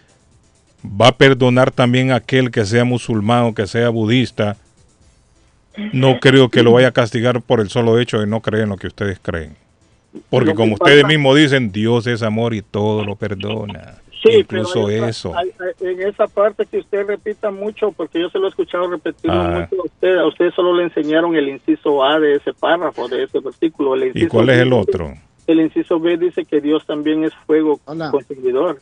va 0.84 1.08
a 1.08 1.16
perdonar 1.16 1.70
también 1.70 2.10
a 2.12 2.16
aquel 2.16 2.50
que 2.50 2.64
sea 2.64 2.84
musulmán 2.84 3.44
o 3.44 3.54
que 3.54 3.66
sea 3.66 3.88
budista. 3.88 4.56
No 5.92 6.18
creo 6.20 6.48
que 6.48 6.62
lo 6.62 6.72
vaya 6.72 6.88
a 6.88 6.92
castigar 6.92 7.40
por 7.40 7.60
el 7.60 7.68
solo 7.68 7.98
hecho 7.98 8.18
de 8.20 8.26
no 8.26 8.40
creer 8.40 8.64
en 8.64 8.70
lo 8.70 8.76
que 8.76 8.88
ustedes 8.88 9.18
creen. 9.20 9.56
Porque 10.30 10.54
como 10.54 10.74
ustedes 10.74 11.04
mismos 11.06 11.36
dicen, 11.36 11.70
Dios 11.70 12.06
es 12.06 12.22
amor 12.22 12.54
y 12.54 12.62
todo 12.62 13.04
lo 13.04 13.14
perdona. 13.14 13.94
Sí, 14.22 14.38
Incluso 14.40 14.72
pero 14.74 14.86
hay 14.88 14.96
otra- 14.96 15.08
eso. 15.10 15.36
hay- 15.38 15.50
hay- 15.60 15.92
en 15.92 16.08
esa 16.08 16.26
parte 16.26 16.66
que 16.66 16.78
usted 16.78 17.06
repita 17.06 17.52
mucho, 17.52 17.92
porque 17.92 18.20
yo 18.20 18.28
se 18.30 18.38
lo 18.40 18.46
he 18.46 18.48
escuchado 18.48 18.90
repetir 18.90 19.30
Ah. 19.30 19.68
mucho 19.70 19.82
a 19.82 19.86
usted, 19.86 20.16
a 20.18 20.26
usted 20.26 20.50
solo 20.56 20.74
le 20.76 20.84
enseñaron 20.84 21.36
el 21.36 21.48
inciso 21.48 22.02
A 22.02 22.18
de 22.18 22.34
ese 22.36 22.52
párrafo, 22.52 23.06
de 23.06 23.22
ese 23.24 23.38
versículo. 23.38 23.94
El 23.94 24.10
¿Y 24.16 24.26
cuál 24.26 24.48
es 24.50 24.58
el 24.58 24.72
otro? 24.72 25.14
El 25.48 25.60
inciso 25.60 25.98
B 25.98 26.18
dice 26.18 26.44
que 26.44 26.60
Dios 26.60 26.84
también 26.86 27.24
es 27.24 27.32
fuego 27.46 27.80
consumidor. 27.84 28.80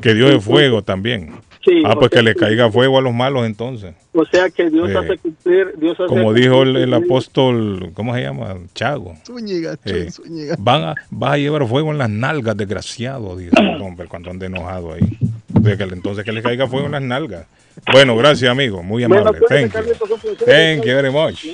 Que 0.00 0.12
Dios 0.14 0.30
es 0.30 0.44
fuego 0.44 0.82
también. 0.82 1.32
Sí, 1.64 1.82
ah, 1.86 1.92
o 1.94 1.98
pues 2.00 2.10
que 2.10 2.22
le 2.22 2.34
caiga 2.34 2.70
fuego 2.70 2.98
a 2.98 3.00
los 3.00 3.14
malos 3.14 3.46
entonces. 3.46 3.94
O 4.12 4.24
sea 4.26 4.50
que 4.50 4.68
Dios 4.68 4.94
hace 4.94 5.16
cumplir, 5.16 5.72
Dios 5.78 5.98
hace 5.98 6.08
Como 6.08 6.34
dijo 6.34 6.64
el, 6.64 6.92
apóstol, 6.92 7.92
¿cómo 7.94 8.14
se 8.14 8.22
llama? 8.22 8.56
Chago. 8.74 9.14
Zúñiga, 9.24 9.78
Eh, 9.84 10.10
Zúñiga. 10.10 10.56
van 10.58 10.82
a, 10.82 10.94
vas 11.10 11.32
a 11.32 11.38
llevar 11.38 11.66
fuego 11.66 11.92
en 11.92 11.98
las 11.98 12.10
nalgas, 12.10 12.56
desgraciado, 12.56 13.36
dice 13.36 13.52
el 13.58 13.80
hombre 13.80 14.06
cuando 14.06 14.30
ande 14.30 14.46
enojado 14.46 14.92
ahí. 14.92 15.18
De 15.48 15.78
que, 15.78 15.84
entonces 15.84 16.24
que 16.24 16.32
le 16.32 16.42
caiga 16.42 16.66
fuego 16.66 16.86
en 16.86 16.92
las 16.92 17.02
nalgas. 17.02 17.46
Bueno, 17.90 18.16
gracias, 18.16 18.50
amigo. 18.50 18.82
Muy 18.82 19.06
Bueno, 19.06 19.22
amable. 19.22 19.38
cuídate, 19.46 19.68
Thank 19.68 19.88
you. 19.88 20.06
Carlitos. 20.08 20.46
Thank 20.46 20.84
you 20.84 20.94
very 20.94 21.10
much. 21.10 21.46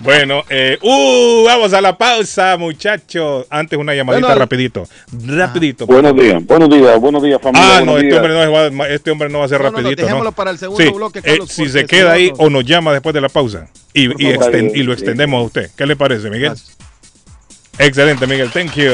Bueno, 0.00 0.44
eh, 0.48 0.78
uh, 0.80 1.44
vamos 1.44 1.74
a 1.74 1.80
la 1.82 1.96
pausa, 1.96 2.56
muchachos. 2.56 3.46
Antes 3.50 3.78
una 3.78 3.94
llamadita 3.94 4.28
Bueno, 4.28 4.40
rapidito. 4.40 4.88
Rapidito. 5.26 5.86
Buenos 5.86 6.16
días, 6.16 6.42
buenos 6.46 6.70
días, 6.70 6.98
buenos 6.98 7.22
días, 7.22 7.40
familia. 7.40 7.78
Ah, 7.78 7.82
no, 7.84 7.98
este 7.98 8.14
hombre 8.14 8.32
no, 8.32 8.52
va, 8.78 8.88
este 8.88 9.10
hombre 9.10 9.28
no 9.28 9.40
va 9.40 9.44
a 9.44 9.48
ser 9.48 9.60
No, 9.60 9.64
no, 9.64 9.70
no, 9.72 9.90
rapidito, 9.90 10.24
¿no? 10.24 10.32
para 10.32 10.52
el 10.52 10.58
segundo 10.58 10.82
Sí, 10.82 10.90
bloque, 10.90 11.20
eh, 11.22 11.38
si 11.46 11.68
se 11.68 11.84
queda 11.84 12.12
ahí 12.12 12.32
o 12.38 12.48
nos 12.48 12.64
llama 12.64 12.92
después 12.94 13.14
de 13.14 13.20
la 13.20 13.28
pausa 13.28 13.68
y, 13.92 14.06
lo 14.82 14.92
extendemos 14.94 15.38
a 15.38 15.44
usted. 15.44 15.70
¿Qué 15.76 15.84
le 15.84 15.96
parece, 15.96 16.30
Miguel? 16.30 16.54
Excelente, 17.80 18.26
Miguel. 18.26 18.50
Thank 18.50 18.74
you. 18.74 18.90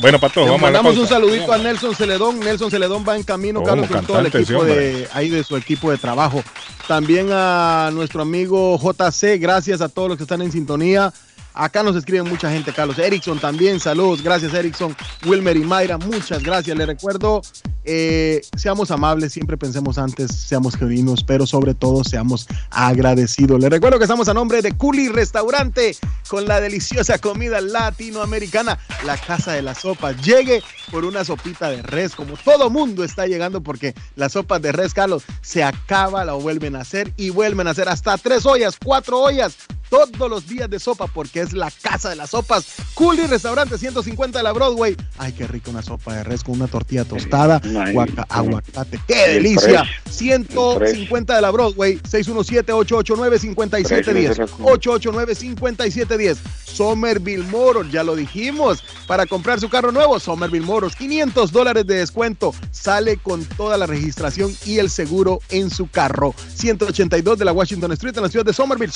Bueno, 0.00 0.18
para 0.18 0.32
todos, 0.32 0.46
Le 0.46 0.52
vamos 0.52 0.68
a 0.68 0.72
la 0.72 0.78
mandamos 0.82 0.98
un 1.02 1.06
saludito 1.06 1.52
a 1.52 1.58
Nelson 1.58 1.94
Celedón. 1.94 2.40
Nelson 2.40 2.70
Celedón 2.70 3.04
va 3.06 3.14
en 3.14 3.22
camino, 3.22 3.60
Oh, 3.60 3.62
Carlos, 3.62 3.88
con 3.88 4.04
todo 4.06 4.18
el 4.20 4.26
equipo 4.26 4.64
de 4.64 5.06
ahí 5.12 5.28
de 5.28 5.44
su 5.44 5.56
equipo 5.56 5.90
de 5.90 5.98
trabajo. 5.98 6.42
También 6.88 7.28
a 7.30 7.90
nuestro 7.92 8.22
amigo 8.22 8.78
JC, 8.78 9.38
gracias 9.38 9.80
a 9.80 9.88
todos 9.88 10.08
los 10.08 10.16
que 10.16 10.24
están 10.24 10.42
en 10.42 10.50
sintonía. 10.50 11.12
Acá 11.54 11.82
nos 11.82 11.96
escriben 11.96 12.28
mucha 12.28 12.50
gente, 12.50 12.72
Carlos. 12.72 12.98
Erickson 12.98 13.38
también, 13.38 13.78
saludos. 13.78 14.22
Gracias, 14.22 14.54
Erickson. 14.54 14.96
Wilmer 15.26 15.56
y 15.56 15.64
Mayra, 15.64 15.98
muchas 15.98 16.42
gracias. 16.42 16.76
Le 16.76 16.86
recuerdo, 16.86 17.42
eh, 17.84 18.40
seamos 18.56 18.90
amables, 18.90 19.32
siempre 19.32 19.56
pensemos 19.56 19.98
antes, 19.98 20.30
seamos 20.34 20.76
genuinos, 20.76 21.24
pero 21.24 21.46
sobre 21.46 21.74
todo 21.74 22.04
seamos 22.04 22.46
agradecidos. 22.70 23.60
Le 23.60 23.68
recuerdo 23.68 23.98
que 23.98 24.04
estamos 24.04 24.28
a 24.28 24.34
nombre 24.34 24.62
de 24.62 24.72
Culi 24.72 25.08
Restaurante 25.08 25.96
con 26.28 26.46
la 26.46 26.60
deliciosa 26.60 27.18
comida 27.18 27.60
latinoamericana, 27.60 28.78
la 29.04 29.16
casa 29.18 29.52
de 29.52 29.62
las 29.62 29.78
sopas. 29.78 30.16
Llegue 30.22 30.62
por 30.90 31.04
una 31.04 31.24
sopita 31.24 31.70
de 31.70 31.82
res, 31.82 32.14
como 32.14 32.36
todo 32.36 32.70
mundo 32.70 33.04
está 33.04 33.26
llegando, 33.26 33.62
porque 33.62 33.94
las 34.16 34.32
sopas 34.32 34.62
de 34.62 34.72
res, 34.72 34.94
Carlos, 34.94 35.24
se 35.42 35.62
acaba, 35.62 36.24
la 36.24 36.32
vuelven 36.32 36.76
a 36.76 36.80
hacer 36.80 37.12
y 37.16 37.30
vuelven 37.30 37.66
a 37.66 37.70
hacer 37.70 37.88
hasta 37.88 38.16
tres 38.16 38.46
ollas, 38.46 38.76
cuatro 38.82 39.20
ollas 39.20 39.56
todos 39.92 40.30
los 40.30 40.48
días 40.48 40.70
de 40.70 40.78
sopa 40.78 41.06
porque 41.06 41.42
es 41.42 41.52
la 41.52 41.70
casa 41.82 42.08
de 42.08 42.16
las 42.16 42.30
sopas. 42.30 42.64
Culi 42.94 43.26
Restaurante 43.26 43.76
150 43.76 44.38
de 44.38 44.42
la 44.42 44.52
Broadway. 44.52 44.96
Ay, 45.18 45.34
qué 45.34 45.46
rica 45.46 45.70
una 45.70 45.82
sopa 45.82 46.14
de 46.14 46.24
res 46.24 46.42
con 46.42 46.54
una 46.54 46.66
tortilla 46.66 47.04
tostada, 47.04 47.60
Ay, 47.62 47.92
guaca- 47.92 48.24
aguacate. 48.30 48.98
¡Qué 49.06 49.28
delicia! 49.34 49.84
fresh. 49.84 50.00
150 50.10 51.34
de 51.36 51.42
la 51.42 51.50
Broadway, 51.50 51.98
617-889-5710. 52.10 54.34
Fresh, 54.34 54.50
889-5710. 54.58 56.38
Somerville 56.64 57.44
Motors, 57.44 57.92
ya 57.92 58.02
lo 58.02 58.16
dijimos. 58.16 58.82
Para 59.06 59.26
comprar 59.26 59.60
su 59.60 59.68
carro 59.68 59.92
nuevo, 59.92 60.18
Somerville 60.18 60.64
Motors, 60.64 60.96
500 60.96 61.52
dólares 61.52 61.86
de 61.86 61.96
descuento. 61.96 62.54
Sale 62.70 63.18
con 63.18 63.44
toda 63.44 63.76
la 63.76 63.84
registración 63.86 64.56
y 64.64 64.78
el 64.78 64.88
seguro 64.88 65.40
en 65.50 65.68
su 65.68 65.90
carro. 65.90 66.34
182 66.54 67.38
de 67.38 67.44
la 67.44 67.52
Washington 67.52 67.92
Street 67.92 68.16
en 68.16 68.22
la 68.22 68.30
ciudad 68.30 68.46
de 68.46 68.54
Somerville. 68.54 68.90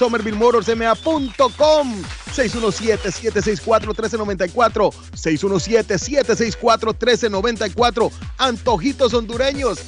SomervilleMotorsMA.com. 0.94 2.02
617-764-1394. 2.34 4.92
617-764-1394. 5.14 8.10
Antojitos 8.38 9.14
hondureños. 9.14 9.78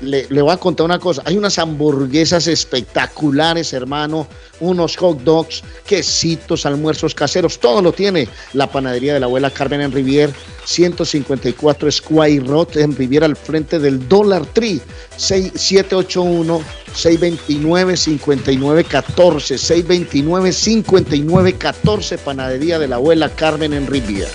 le, 0.00 0.26
le 0.28 0.42
voy 0.42 0.52
a 0.52 0.56
contar 0.56 0.86
una 0.86 0.98
cosa, 0.98 1.20
hay 1.26 1.36
unas 1.36 1.58
hamburguesas 1.58 2.46
espectaculares, 2.46 3.74
hermano, 3.74 4.26
unos 4.60 4.96
hot 4.96 5.20
dogs, 5.22 5.62
quesitos, 5.86 6.64
almuerzos 6.64 7.14
caseros, 7.14 7.58
todo 7.58 7.82
lo 7.82 7.92
tiene 7.92 8.26
la 8.54 8.70
panadería 8.70 9.12
de 9.12 9.20
la 9.20 9.26
abuela 9.26 9.50
Carmen 9.50 9.82
en 9.82 9.92
Rivier, 9.92 10.30
154 10.64 11.92
Squire 11.92 12.44
Road 12.44 12.76
en 12.78 12.96
Rivier 12.96 13.24
al 13.24 13.36
frente 13.36 13.78
del 13.78 14.08
Dollar 14.08 14.46
Tree, 14.46 14.80
781 15.16 16.62
629 16.94 17.96
5914 17.96 19.58
629 19.58 20.52
5914 20.52 22.18
panadería 22.18 22.78
de 22.78 22.88
la 22.88 22.96
abuela 22.96 23.28
Carmen 23.28 23.74
en 23.74 23.86
Rivier. 23.86 24.28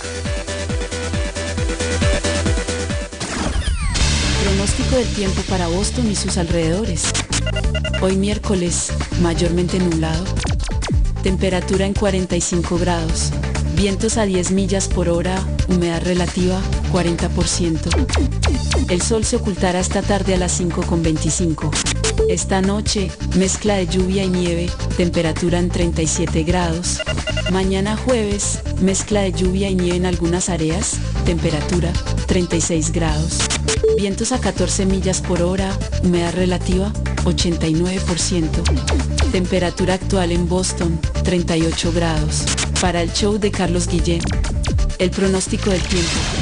Pronóstico 4.72 4.96
del 4.96 5.14
tiempo 5.14 5.42
para 5.50 5.68
Boston 5.68 6.10
y 6.10 6.16
sus 6.16 6.38
alrededores. 6.38 7.12
Hoy 8.00 8.16
miércoles, 8.16 8.90
mayormente 9.20 9.78
nublado. 9.78 10.24
Temperatura 11.22 11.84
en 11.84 11.92
45 11.92 12.78
grados. 12.78 13.32
Vientos 13.76 14.16
a 14.16 14.24
10 14.24 14.52
millas 14.52 14.88
por 14.88 15.10
hora, 15.10 15.38
humedad 15.68 16.02
relativa 16.02 16.58
40%. 16.90 18.88
El 18.88 19.02
sol 19.02 19.26
se 19.26 19.36
ocultará 19.36 19.78
esta 19.78 20.00
tarde 20.00 20.36
a 20.36 20.38
las 20.38 20.58
5.25. 20.58 22.11
Esta 22.28 22.62
noche, 22.62 23.10
mezcla 23.36 23.74
de 23.74 23.86
lluvia 23.86 24.24
y 24.24 24.28
nieve, 24.28 24.70
temperatura 24.96 25.58
en 25.58 25.68
37 25.68 26.44
grados. 26.44 27.00
Mañana 27.50 27.96
jueves, 27.96 28.60
mezcla 28.80 29.22
de 29.22 29.32
lluvia 29.32 29.68
y 29.68 29.74
nieve 29.74 29.96
en 29.96 30.06
algunas 30.06 30.48
áreas, 30.48 30.98
temperatura 31.24 31.92
36 32.26 32.92
grados. 32.92 33.38
Vientos 33.98 34.32
a 34.32 34.40
14 34.40 34.86
millas 34.86 35.20
por 35.20 35.42
hora, 35.42 35.70
humedad 36.02 36.32
relativa 36.34 36.92
89%. 37.24 39.32
Temperatura 39.32 39.94
actual 39.94 40.32
en 40.32 40.48
Boston 40.48 40.98
38 41.24 41.92
grados. 41.92 42.44
Para 42.80 43.02
el 43.02 43.12
show 43.12 43.38
de 43.38 43.50
Carlos 43.50 43.88
Guillén, 43.88 44.22
el 44.98 45.10
pronóstico 45.10 45.70
del 45.70 45.82
tiempo. 45.82 46.41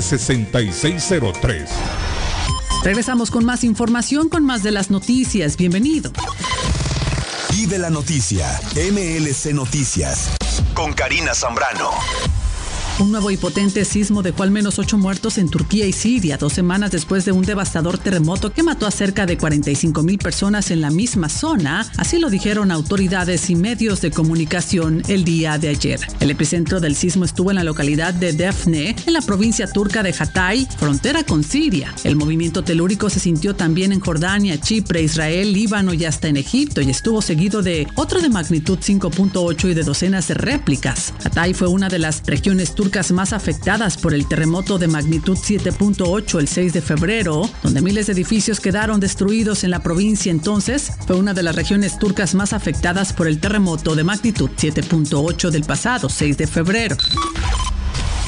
6603 0.00 1.70
Regresamos 2.82 3.30
con 3.30 3.44
más 3.44 3.62
información, 3.62 4.28
con 4.28 4.44
más 4.44 4.64
de 4.64 4.72
las 4.72 4.90
noticias. 4.90 5.56
Bienvenido. 5.56 6.10
Vive 7.52 7.78
la 7.78 7.90
noticia. 7.90 8.60
MLC 8.74 9.52
Noticias. 9.54 10.30
Con 10.74 10.92
Karina 10.92 11.32
Zambrano. 11.32 11.90
Un 12.98 13.10
nuevo 13.10 13.30
y 13.30 13.38
potente 13.38 13.86
sismo 13.86 14.22
dejó 14.22 14.42
al 14.42 14.50
menos 14.50 14.78
ocho 14.78 14.98
muertos 14.98 15.38
en 15.38 15.48
Turquía 15.48 15.86
y 15.86 15.92
Siria, 15.92 16.36
dos 16.36 16.52
semanas 16.52 16.90
después 16.90 17.24
de 17.24 17.32
un 17.32 17.42
devastador 17.42 17.96
terremoto 17.96 18.52
que 18.52 18.62
mató 18.62 18.86
a 18.86 18.90
cerca 18.90 19.24
de 19.24 19.38
45 19.38 20.02
mil 20.02 20.18
personas 20.18 20.70
en 20.70 20.82
la 20.82 20.90
misma 20.90 21.30
zona. 21.30 21.90
Así 21.96 22.18
lo 22.18 22.28
dijeron 22.28 22.70
autoridades 22.70 23.48
y 23.48 23.56
medios 23.56 24.02
de 24.02 24.10
comunicación 24.10 25.02
el 25.08 25.24
día 25.24 25.56
de 25.56 25.70
ayer. 25.70 26.00
El 26.20 26.30
epicentro 26.30 26.80
del 26.80 26.94
sismo 26.94 27.24
estuvo 27.24 27.50
en 27.50 27.56
la 27.56 27.64
localidad 27.64 28.12
de 28.12 28.34
Defne, 28.34 28.94
en 29.06 29.12
la 29.14 29.22
provincia 29.22 29.66
turca 29.66 30.02
de 30.02 30.14
Hatay, 30.16 30.68
frontera 30.78 31.24
con 31.24 31.42
Siria. 31.42 31.94
El 32.04 32.16
movimiento 32.16 32.62
telúrico 32.62 33.08
se 33.08 33.20
sintió 33.20 33.56
también 33.56 33.92
en 33.92 34.00
Jordania, 34.00 34.60
Chipre, 34.60 35.02
Israel, 35.02 35.52
Líbano 35.52 35.94
y 35.94 36.04
hasta 36.04 36.28
en 36.28 36.36
Egipto 36.36 36.82
y 36.82 36.90
estuvo 36.90 37.22
seguido 37.22 37.62
de 37.62 37.88
otro 37.94 38.20
de 38.20 38.28
magnitud 38.28 38.78
5.8 38.78 39.70
y 39.70 39.74
de 39.74 39.82
docenas 39.82 40.28
de 40.28 40.34
réplicas. 40.34 41.14
Hatay 41.24 41.54
fue 41.54 41.68
una 41.68 41.88
de 41.88 41.98
las 41.98 42.22
regiones 42.26 42.74
turcas 42.74 42.81
más 43.12 43.32
afectadas 43.32 43.96
por 43.96 44.12
el 44.12 44.26
terremoto 44.26 44.76
de 44.76 44.88
magnitud 44.88 45.38
7.8 45.38 46.40
el 46.40 46.48
6 46.48 46.72
de 46.72 46.82
febrero, 46.82 47.48
donde 47.62 47.80
miles 47.80 48.06
de 48.06 48.12
edificios 48.12 48.58
quedaron 48.58 48.98
destruidos 48.98 49.62
en 49.62 49.70
la 49.70 49.84
provincia 49.84 50.32
entonces, 50.32 50.90
fue 51.06 51.16
una 51.16 51.32
de 51.32 51.44
las 51.44 51.54
regiones 51.54 51.96
turcas 51.98 52.34
más 52.34 52.52
afectadas 52.52 53.12
por 53.12 53.28
el 53.28 53.38
terremoto 53.38 53.94
de 53.94 54.02
magnitud 54.02 54.50
7.8 54.56 55.50
del 55.50 55.62
pasado 55.62 56.08
6 56.08 56.36
de 56.36 56.46
febrero. 56.48 56.96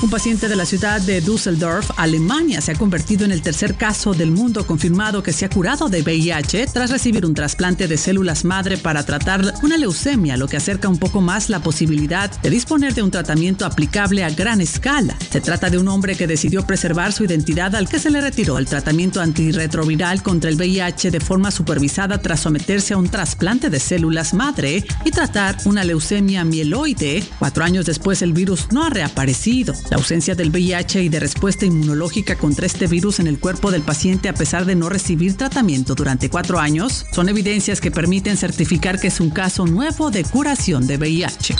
Un 0.05 0.11
paciente 0.11 0.49
de 0.49 0.57
la 0.57 0.67
ciudad 0.67 1.01
de 1.01 1.23
Düsseldorf, 1.23 1.91
Alemania, 1.97 2.61
se 2.61 2.73
ha 2.73 2.75
convertido 2.75 3.25
en 3.25 3.33
el 3.33 3.41
tercer 3.41 3.75
caso 3.75 4.13
del 4.13 4.31
mundo 4.31 4.67
confirmado 4.67 5.23
que 5.23 5.33
se 5.33 5.47
ha 5.47 5.49
curado 5.49 5.89
de 5.89 6.03
VIH 6.03 6.67
tras 6.75 6.91
recibir 6.91 7.25
un 7.25 7.33
trasplante 7.33 7.89
de 7.89 7.97
células 7.97 8.45
madre 8.45 8.77
para 8.77 9.07
tratar 9.07 9.55
una 9.63 9.79
leucemia, 9.79 10.37
lo 10.37 10.47
que 10.47 10.59
acerca 10.59 10.91
un 10.91 10.99
poco 10.99 11.23
más 11.23 11.49
la 11.49 11.61
posibilidad 11.61 12.31
de 12.43 12.51
disponer 12.51 12.93
de 12.93 13.01
un 13.01 13.11
tratamiento 13.11 13.65
aplicable 13.65 14.23
a 14.25 14.29
gran 14.29 14.61
escala. 14.61 15.17
Se 15.31 15.41
trata 15.41 15.71
de 15.71 15.79
un 15.79 15.89
hombre 15.89 16.17
que 16.17 16.27
decidió 16.27 16.67
preservar 16.67 17.15
su 17.15 17.25
identidad 17.25 17.75
al 17.75 17.89
que 17.89 17.99
se 17.99 18.11
le 18.11 18.21
retiró 18.21 18.59
el 18.59 18.67
tratamiento 18.67 19.23
antirretroviral 19.23 20.23
contra 20.23 20.51
el 20.51 20.57
VIH 20.57 21.13
de 21.13 21.21
forma 21.21 21.51
supervisada 21.51 22.21
tras 22.21 22.41
someterse 22.41 22.93
a 22.93 22.99
un 22.99 23.09
trasplante 23.09 23.71
de 23.71 23.81
células 23.81 24.35
madre 24.35 24.85
y 25.07 25.11
tratar 25.13 25.57
una 25.65 25.83
leucemia 25.83 26.45
mieloide. 26.45 27.25
Cuatro 27.39 27.65
años 27.65 27.87
después 27.87 28.21
el 28.21 28.35
virus 28.35 28.71
no 28.71 28.85
ha 28.85 28.91
reaparecido. 28.91 29.73
La 29.95 29.99
ausencia 29.99 30.35
del 30.35 30.51
VIH 30.51 31.05
y 31.05 31.09
de 31.09 31.21
respuesta 31.21 31.67
inmunológica 31.67 32.37
contra 32.37 32.67
este 32.67 32.89
virus 32.89 33.21
en 33.21 33.29
el 33.29 33.39
cuerpo 33.39 33.71
del 33.71 33.83
paciente 33.83 34.29
a 34.29 34.35
pesar 34.35 34.65
de 34.65 34.75
no 34.75 34.89
recibir 34.89 35.37
tratamiento 35.37 35.95
durante 35.95 36.29
cuatro 36.29 36.59
años 36.59 37.07
son 37.13 37.29
evidencias 37.29 37.81
que 37.81 37.93
permiten 37.93 38.37
certificar 38.37 38.99
que 38.99 39.07
es 39.07 39.21
un 39.21 39.31
caso 39.31 39.67
nuevo 39.67 40.11
de 40.11 40.25
curación 40.25 40.89
de 40.89 40.97
VIH. 40.97 41.55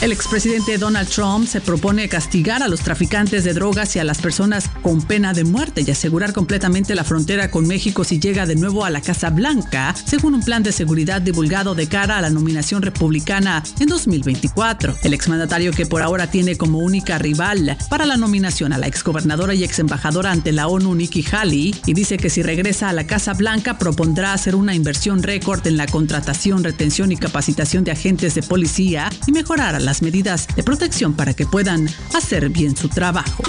El 0.00 0.12
expresidente 0.12 0.78
Donald 0.78 1.10
Trump 1.10 1.46
se 1.46 1.60
propone 1.60 2.08
castigar 2.08 2.62
a 2.62 2.68
los 2.68 2.80
traficantes 2.80 3.44
de 3.44 3.52
drogas 3.52 3.94
y 3.96 3.98
a 3.98 4.04
las 4.04 4.16
personas 4.16 4.70
con 4.80 5.02
pena 5.02 5.34
de 5.34 5.44
muerte 5.44 5.84
y 5.86 5.90
asegurar 5.90 6.32
completamente 6.32 6.94
la 6.94 7.04
frontera 7.04 7.50
con 7.50 7.66
México 7.66 8.02
si 8.02 8.18
llega 8.18 8.46
de 8.46 8.56
nuevo 8.56 8.86
a 8.86 8.88
la 8.88 9.02
Casa 9.02 9.28
Blanca, 9.28 9.94
según 10.06 10.34
un 10.34 10.42
plan 10.42 10.62
de 10.62 10.72
seguridad 10.72 11.20
divulgado 11.20 11.74
de 11.74 11.86
cara 11.86 12.16
a 12.16 12.22
la 12.22 12.30
nominación 12.30 12.80
republicana 12.80 13.62
en 13.78 13.88
2024. 13.88 14.96
El 15.02 15.12
exmandatario 15.12 15.70
que 15.70 15.84
por 15.84 16.00
ahora 16.00 16.30
tiene 16.30 16.56
como 16.56 16.78
única 16.78 17.18
rival 17.18 17.76
para 17.90 18.06
la 18.06 18.16
nominación 18.16 18.72
a 18.72 18.78
la 18.78 18.86
exgobernadora 18.86 19.52
y 19.52 19.64
exembajadora 19.64 20.30
ante 20.30 20.52
la 20.52 20.66
ONU 20.66 20.94
Nikki 20.94 21.26
Haley 21.30 21.74
y 21.84 21.92
dice 21.92 22.16
que 22.16 22.30
si 22.30 22.42
regresa 22.42 22.88
a 22.88 22.94
la 22.94 23.06
Casa 23.06 23.34
Blanca 23.34 23.76
propondrá 23.76 24.32
hacer 24.32 24.54
una 24.54 24.74
inversión 24.74 25.22
récord 25.22 25.66
en 25.66 25.76
la 25.76 25.86
contratación, 25.86 26.64
retención 26.64 27.12
y 27.12 27.18
capacitación 27.18 27.84
de 27.84 27.90
agentes 27.90 28.34
de 28.34 28.42
policía 28.42 29.10
y 29.26 29.32
mejorar 29.32 29.74
a 29.74 29.89
las 29.90 30.02
medidas 30.02 30.46
de 30.54 30.62
protección 30.62 31.14
para 31.14 31.34
que 31.34 31.46
puedan 31.46 31.88
hacer 32.14 32.48
bien 32.48 32.76
su 32.76 32.88
trabajo. 32.88 33.42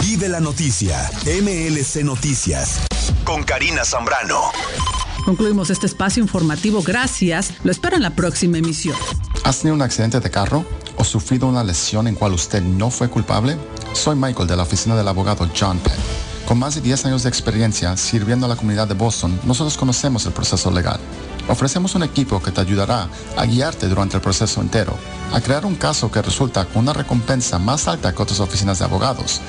Vive 0.00 0.28
la 0.28 0.40
noticia, 0.40 1.08
MLC 1.26 2.02
Noticias, 2.02 2.80
con 3.22 3.44
Karina 3.44 3.84
Zambrano. 3.84 4.50
Concluimos 5.24 5.70
este 5.70 5.86
espacio 5.86 6.20
informativo. 6.20 6.82
Gracias. 6.82 7.52
Lo 7.62 7.70
espero 7.70 7.94
en 7.94 8.02
la 8.02 8.16
próxima 8.16 8.58
emisión. 8.58 8.96
¿Has 9.44 9.60
tenido 9.60 9.76
un 9.76 9.82
accidente 9.82 10.18
de 10.18 10.28
carro 10.28 10.64
o 10.96 11.04
sufrido 11.04 11.46
una 11.46 11.62
lesión 11.62 12.08
en 12.08 12.16
cual 12.16 12.32
usted 12.32 12.60
no 12.60 12.90
fue 12.90 13.08
culpable? 13.08 13.56
Soy 13.92 14.16
Michael 14.16 14.48
de 14.48 14.56
la 14.56 14.64
oficina 14.64 14.96
del 14.96 15.06
abogado 15.06 15.48
John 15.56 15.78
Peck. 15.78 15.94
Con 16.48 16.58
más 16.58 16.74
de 16.74 16.80
10 16.80 17.06
años 17.06 17.22
de 17.22 17.28
experiencia 17.28 17.96
sirviendo 17.96 18.46
a 18.46 18.48
la 18.48 18.56
comunidad 18.56 18.88
de 18.88 18.94
Boston, 18.94 19.38
nosotros 19.44 19.78
conocemos 19.78 20.26
el 20.26 20.32
proceso 20.32 20.68
legal. 20.72 20.98
Ofrecemos 21.48 21.94
un 21.94 22.02
equipo 22.02 22.42
que 22.42 22.50
te 22.50 22.60
ayudará 22.60 23.08
a 23.36 23.46
guiarte 23.46 23.88
durante 23.88 24.16
el 24.16 24.22
proceso 24.22 24.60
entero, 24.60 24.94
a 25.32 25.40
crear 25.40 25.64
un 25.64 25.76
caso 25.76 26.10
que 26.10 26.20
resulta 26.20 26.66
con 26.66 26.82
una 26.82 26.92
recompensa 26.92 27.58
más 27.58 27.88
alta 27.88 28.14
que 28.14 28.22
otras 28.22 28.40
oficinas 28.40 28.78
de 28.78 28.84
abogados. 28.84 29.40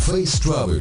Face 0.07 0.39
Travel. 0.41 0.81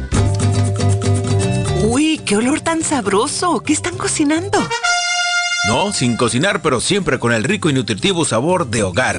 Uy, 1.85 2.21
qué 2.25 2.37
olor 2.37 2.61
tan 2.61 2.83
sabroso. 2.83 3.61
¿Qué 3.61 3.73
están 3.73 3.97
cocinando? 3.97 4.59
No, 5.69 5.93
sin 5.93 6.17
cocinar, 6.17 6.63
pero 6.63 6.81
siempre 6.81 7.19
con 7.19 7.33
el 7.33 7.43
rico 7.43 7.69
y 7.71 7.73
nutritivo 7.73 8.25
sabor 8.25 8.69
de 8.69 8.85
hogar. 8.85 9.19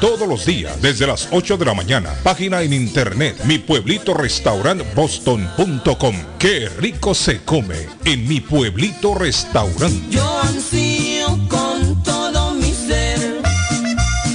todos 0.01 0.27
los 0.27 0.45
días 0.45 0.81
desde 0.81 1.05
las 1.05 1.29
8 1.31 1.57
de 1.57 1.65
la 1.65 1.75
mañana. 1.75 2.09
Página 2.23 2.63
en 2.63 2.73
internet 2.73 3.39
mi 3.45 3.59
pueblito 3.59 4.15
restaurant 4.15 4.81
boston.com. 4.95 6.15
Qué 6.39 6.67
rico 6.69 7.13
se 7.13 7.43
come 7.43 7.87
en 8.03 8.27
mi 8.27 8.41
pueblito 8.41 9.13
restaurante. 9.13 10.01
Yo 10.09 10.39
ansío 10.39 11.27
con 11.47 12.01
todo 12.01 12.51
mi 12.55 12.73
ser 12.73 13.41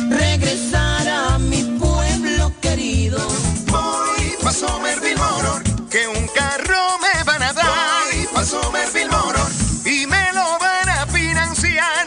regresar 0.09 1.09
a 1.09 1.39
mi 1.39 1.65
pueblo 1.81 2.53
querido. 2.61 3.19
Voy 3.67 4.37
pa' 4.41 4.53
Somerville 4.53 5.17
Motor, 5.17 5.63
que 5.91 6.07
un 6.07 6.29
carro 6.29 6.97
me 7.03 7.25
van 7.25 7.43
a 7.43 7.53
dar. 7.53 7.65
Voy 8.13 8.27
pa' 8.33 8.45
Somerville 8.45 9.11
Motor, 9.11 9.51
y 9.85 10.07
me 10.07 10.33
lo 10.33 10.59
van 10.61 10.89
a 10.89 11.07
financiar. 11.09 12.07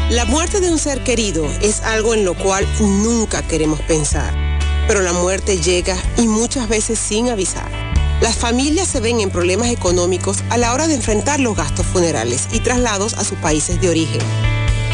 La 0.09 0.25
muerte 0.25 0.59
de 0.59 0.71
un 0.71 0.79
ser 0.79 1.03
querido 1.03 1.45
es 1.61 1.81
algo 1.81 2.15
en 2.15 2.25
lo 2.25 2.33
cual 2.33 2.67
nunca 2.79 3.43
queremos 3.43 3.79
pensar, 3.81 4.33
pero 4.87 5.01
la 5.01 5.13
muerte 5.13 5.61
llega 5.61 5.95
y 6.17 6.27
muchas 6.27 6.67
veces 6.67 6.97
sin 6.97 7.29
avisar. 7.29 7.69
Las 8.21 8.37
familias 8.37 8.87
se 8.87 9.01
ven 9.01 9.19
en 9.19 9.29
problemas 9.29 9.69
económicos 9.69 10.39
a 10.49 10.57
la 10.57 10.73
hora 10.73 10.87
de 10.87 10.95
enfrentar 10.95 11.39
los 11.39 11.55
gastos 11.55 11.85
funerales 11.85 12.47
y 12.53 12.61
traslados 12.61 13.13
a 13.13 13.23
sus 13.23 13.37
países 13.37 13.79
de 13.81 13.89
origen. 13.89 14.21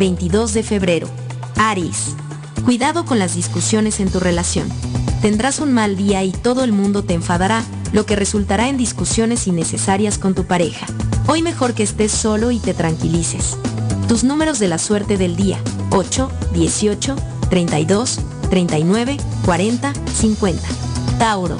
22 0.00 0.54
de 0.54 0.62
febrero. 0.62 1.08
Aries. 1.56 2.16
Cuidado 2.64 3.04
con 3.04 3.18
las 3.18 3.34
discusiones 3.34 4.00
en 4.00 4.10
tu 4.10 4.18
relación. 4.18 4.66
Tendrás 5.20 5.60
un 5.60 5.74
mal 5.74 5.94
día 5.94 6.24
y 6.24 6.32
todo 6.32 6.64
el 6.64 6.72
mundo 6.72 7.04
te 7.04 7.12
enfadará, 7.12 7.62
lo 7.92 8.06
que 8.06 8.16
resultará 8.16 8.70
en 8.70 8.78
discusiones 8.78 9.46
innecesarias 9.46 10.16
con 10.16 10.34
tu 10.34 10.46
pareja. 10.46 10.86
Hoy 11.26 11.42
mejor 11.42 11.74
que 11.74 11.82
estés 11.82 12.12
solo 12.12 12.50
y 12.50 12.58
te 12.58 12.72
tranquilices. 12.72 13.58
Tus 14.08 14.24
números 14.24 14.58
de 14.58 14.68
la 14.68 14.78
suerte 14.78 15.18
del 15.18 15.36
día. 15.36 15.58
8, 15.90 16.30
18, 16.54 17.16
32, 17.50 18.20
39, 18.48 19.18
40, 19.44 19.92
50. 20.18 20.62
Tauro. 21.18 21.58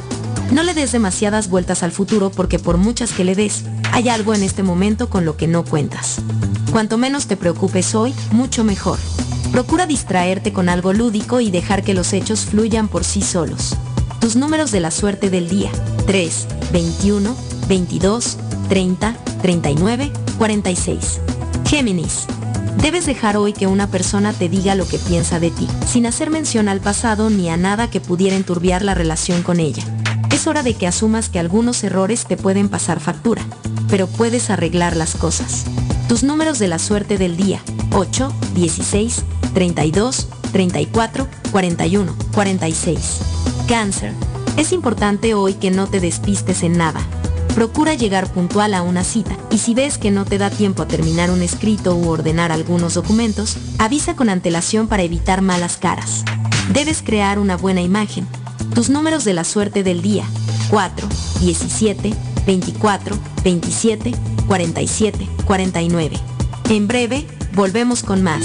No 0.51 0.63
le 0.63 0.73
des 0.73 0.93
demasiadas 0.93 1.51
vueltas 1.51 1.83
al 1.83 1.93
futuro 1.93 2.31
porque 2.31 2.59
por 2.59 2.79
muchas 2.79 3.13
que 3.13 3.25
le 3.25 3.35
des, 3.35 3.65
hay 3.93 4.09
algo 4.09 4.35
en 4.35 4.43
este 4.43 4.63
momento 4.63 5.09
con 5.09 5.25
lo 5.25 5.37
que 5.37 5.47
no 5.47 5.65
cuentas. 5.65 6.19
Cuanto 6.73 6.99
menos 6.99 7.27
te 7.27 7.37
preocupes 7.37 7.95
hoy, 7.95 8.15
mucho 8.33 8.65
mejor. 8.65 8.99
Procura 9.53 9.87
distraerte 9.87 10.53
con 10.53 10.69
algo 10.69 10.93
lúdico 10.93 11.41
y 11.41 11.51
dejar 11.51 11.83
que 11.83 11.95
los 11.95 12.13
hechos 12.13 12.47
fluyan 12.47 12.89
por 12.89 13.05
sí 13.05 13.23
solos. 13.23 13.77
Tus 14.21 14.37
números 14.37 14.71
de 14.71 14.81
la 14.81 14.91
suerte 14.91 15.31
del 15.31 15.49
día. 15.49 15.71
3, 16.07 16.47
21, 16.73 17.35
22, 17.69 18.37
30, 18.69 19.17
39, 19.43 20.13
46. 20.39 21.21
Géminis. 21.67 22.27
Debes 22.83 23.07
dejar 23.07 23.37
hoy 23.37 23.53
que 23.53 23.67
una 23.67 23.89
persona 23.89 24.33
te 24.33 24.49
diga 24.49 24.75
lo 24.75 24.87
que 24.87 24.99
piensa 24.99 25.41
de 25.41 25.51
ti, 25.51 25.67
sin 25.87 26.07
hacer 26.07 26.31
mención 26.31 26.69
al 26.69 26.81
pasado 26.81 27.29
ni 27.29 27.51
a 27.51 27.57
nada 27.57 27.91
que 27.91 28.01
pudiera 28.01 28.37
enturbiar 28.37 28.83
la 28.83 28.95
relación 28.95 29.43
con 29.43 29.61
ella. 29.61 29.83
Es 30.33 30.47
hora 30.47 30.63
de 30.63 30.75
que 30.75 30.87
asumas 30.87 31.29
que 31.29 31.39
algunos 31.39 31.83
errores 31.85 32.25
te 32.25 32.37
pueden 32.37 32.69
pasar 32.69 33.01
factura, 33.01 33.43
pero 33.91 34.07
puedes 34.07 34.51
arreglar 34.51 34.97
las 34.97 35.15
cosas. 35.15 35.65
Tus 36.09 36.23
números 36.23 36.59
de 36.59 36.69
la 36.69 36.79
suerte 36.79 37.19
del 37.19 37.37
día. 37.37 37.61
8, 37.93 38.33
16, 38.55 39.25
32, 39.53 40.29
34, 40.53 41.29
41, 41.51 42.17
46. 42.33 43.19
Cáncer. 43.69 44.13
Es 44.57 44.73
importante 44.73 45.35
hoy 45.35 45.55
que 45.55 45.71
no 45.71 45.89
te 45.89 46.01
despistes 46.01 46.63
en 46.63 46.79
nada. 46.79 47.01
Procura 47.55 47.95
llegar 47.95 48.33
puntual 48.33 48.75
a 48.75 48.83
una 48.83 49.05
cita 49.05 49.37
y 49.51 49.59
si 49.59 49.75
ves 49.75 49.99
que 49.99 50.11
no 50.11 50.25
te 50.25 50.39
da 50.39 50.51
tiempo 50.51 50.83
a 50.83 50.89
terminar 50.89 51.31
un 51.31 51.43
escrito 51.43 51.97
u 51.97 52.09
ordenar 52.09 52.53
algunos 52.53 52.95
documentos, 52.95 53.57
avisa 53.79 54.15
con 54.15 54.29
antelación 54.29 54.87
para 54.87 55.03
evitar 55.03 55.43
malas 55.43 55.77
caras. 55.77 56.25
Debes 56.73 57.03
crear 57.03 57.39
una 57.39 57.57
buena 57.57 57.83
imagen. 57.83 58.27
Tus 58.75 58.89
números 58.89 59.25
de 59.25 59.35
la 59.35 59.45
suerte 59.45 59.83
del 59.83 60.01
día. 60.01 60.25
4, 60.71 61.09
17, 61.41 62.15
24, 62.51 63.17
27, 63.45 64.13
47, 64.49 65.29
49. 65.47 66.17
En 66.71 66.89
breve, 66.89 67.25
volvemos 67.55 68.03
con 68.03 68.25
más. 68.25 68.45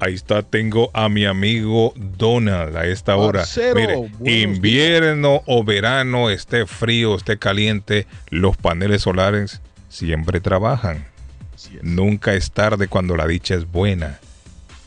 Ahí 0.00 0.14
está, 0.14 0.42
tengo 0.42 0.90
a 0.94 1.10
mi 1.10 1.26
amigo 1.26 1.92
Donald 1.94 2.74
a 2.74 2.86
esta 2.86 3.16
hora. 3.16 3.40
Parcero, 3.40 4.08
Mire, 4.18 4.42
invierno 4.42 5.42
o 5.46 5.62
verano, 5.62 6.30
esté 6.30 6.66
frío, 6.66 7.14
esté 7.16 7.38
caliente, 7.38 8.06
los 8.30 8.56
paneles 8.56 9.02
solares 9.02 9.60
siempre 9.90 10.40
trabajan. 10.40 11.04
Nunca 11.82 12.32
es 12.32 12.50
tarde 12.50 12.88
cuando 12.88 13.14
la 13.14 13.26
dicha 13.26 13.54
es 13.54 13.70
buena. 13.70 14.18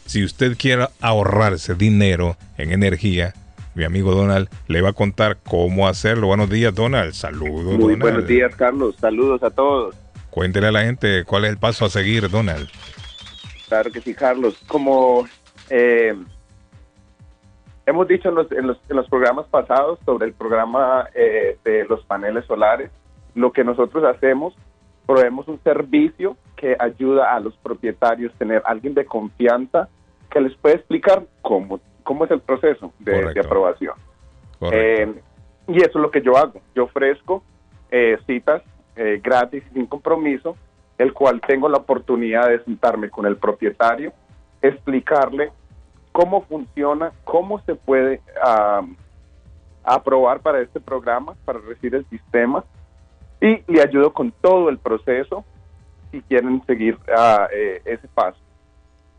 Si 0.08 0.24
usted 0.24 0.58
quiere 0.58 0.88
ahorrarse 1.00 1.76
dinero 1.76 2.36
en 2.58 2.72
energía, 2.72 3.36
mi 3.76 3.84
amigo 3.84 4.14
Donald 4.16 4.50
le 4.68 4.82
va 4.82 4.90
a 4.90 4.94
contar 4.94 5.38
cómo 5.44 5.88
hacerlo. 5.88 6.28
Buenos 6.28 6.50
días, 6.50 6.74
Donald. 6.74 7.14
Saludos, 7.14 7.66
Muy 7.66 7.78
Donald. 7.78 8.02
buenos 8.02 8.28
días, 8.28 8.56
Carlos. 8.56 8.96
Saludos 9.00 9.44
a 9.44 9.52
todos. 9.52 9.96
Cuéntele 10.32 10.68
a 10.68 10.72
la 10.72 10.82
gente 10.84 11.24
cuál 11.26 11.46
es 11.46 11.52
el 11.52 11.58
paso 11.58 11.86
a 11.86 11.90
seguir, 11.90 12.30
Donald. 12.30 12.68
Claro 13.68 13.92
que 13.92 14.02
sí, 14.02 14.14
Carlos. 14.14 14.62
Como 14.68 15.26
eh, 15.70 16.16
hemos 17.86 18.08
dicho 18.08 18.30
en 18.30 18.36
los, 18.36 18.52
en, 18.52 18.68
los, 18.68 18.78
en 18.90 18.96
los 18.96 19.08
programas 19.10 19.48
pasados 19.48 20.00
sobre 20.06 20.28
el 20.28 20.34
programa 20.34 21.08
eh, 21.14 21.58
de 21.64 21.86
los 21.86 22.04
paneles 22.06 22.46
solares, 22.46 22.92
lo 23.36 23.52
que 23.52 23.64
nosotros 23.64 24.04
hacemos, 24.04 24.54
proveemos 25.06 25.48
un 25.48 25.60
servicio 25.64 26.38
que 26.56 26.76
ayuda 26.80 27.34
a 27.34 27.40
los 27.40 27.56
propietarios 27.58 28.34
a 28.34 28.38
tener 28.38 28.62
alguien 28.66 28.94
de 28.94 29.06
confianza 29.06 29.90
que 30.30 30.40
les 30.42 30.56
puede 30.56 30.76
explicar 30.76 31.24
cómo, 31.42 31.80
cómo 32.04 32.26
es 32.26 32.32
el 32.32 32.42
proceso 32.42 32.94
de, 33.00 33.34
de 33.34 33.40
aprobación. 33.40 33.96
Eh, 34.72 35.14
y 35.68 35.78
eso 35.78 35.90
es 35.90 35.96
lo 35.96 36.12
que 36.12 36.22
yo 36.22 36.38
hago. 36.38 36.62
Yo 36.76 36.86
ofrezco 36.86 37.44
eh, 37.92 38.18
citas 38.26 38.64
eh, 38.96 39.20
gratis, 39.24 39.64
sin 39.74 39.86
compromiso, 39.86 40.56
el 40.98 41.14
cual 41.14 41.42
tengo 41.42 41.68
la 41.70 41.78
oportunidad 41.78 42.50
de 42.50 42.64
sentarme 42.64 43.10
con 43.10 43.26
el 43.26 43.38
propietario, 43.38 44.14
explicarle 44.62 45.52
cómo 46.12 46.44
funciona, 46.44 47.12
cómo 47.24 47.60
se 47.66 47.76
puede 47.76 48.22
ah, 48.44 48.82
aprobar 49.84 50.40
para 50.42 50.62
este 50.62 50.80
programa, 50.80 51.34
para 51.46 51.60
recibir 51.60 51.96
el 51.96 52.06
sistema, 52.10 52.64
y 53.42 53.62
le 53.72 53.82
ayudo 53.82 54.14
con 54.14 54.32
todo 54.32 54.70
el 54.70 54.78
proceso 54.78 55.44
si 56.12 56.22
quieren 56.22 56.62
seguir 56.66 56.98
ah, 57.16 57.48
eh, 57.54 57.82
ese 57.86 58.08
paso. 58.08 58.38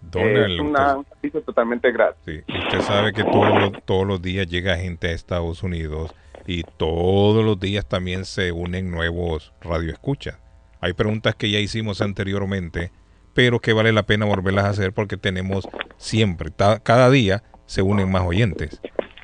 Donald, 0.01 0.53
es 0.53 0.61
una- 0.61 0.97
un 0.99 1.05
servicio 1.07 1.43
totalmente 1.43 1.91
gratis. 1.91 2.45
Usted 2.49 2.81
sabe 2.83 3.13
que 3.13 3.25
todos 3.25 3.49
los, 3.61 3.83
todos 3.85 4.07
los 4.07 4.23
días 4.23 4.47
llega 4.47 4.77
gente 4.77 5.09
a 5.09 5.13
Estados 5.13 5.63
Unidos 5.63 6.15
y 6.47 6.63
todos 6.63 7.43
los 7.45 7.59
días 7.59 7.87
también 7.87 8.25
se 8.27 8.53
unen 8.53 8.91
nuevos 8.91 9.53
radioescuchas. 9.63 10.39
Hay 10.85 10.93
preguntas 10.93 11.35
que 11.35 11.51
ya 11.51 11.61
hicimos 11.61 12.03
anteriormente, 12.03 12.91
pero 13.33 13.59
que 13.59 13.73
vale 13.73 13.91
la 13.91 14.03
pena 14.03 14.27
volverlas 14.27 14.67
a 14.67 14.69
hacer 14.69 14.93
porque 14.93 15.17
tenemos 15.17 15.67
siempre, 15.97 16.51
cada 16.83 17.09
día 17.09 17.43
se 17.65 17.81
unen 17.81 18.13
más 18.13 18.25
oyentes. 18.27 18.83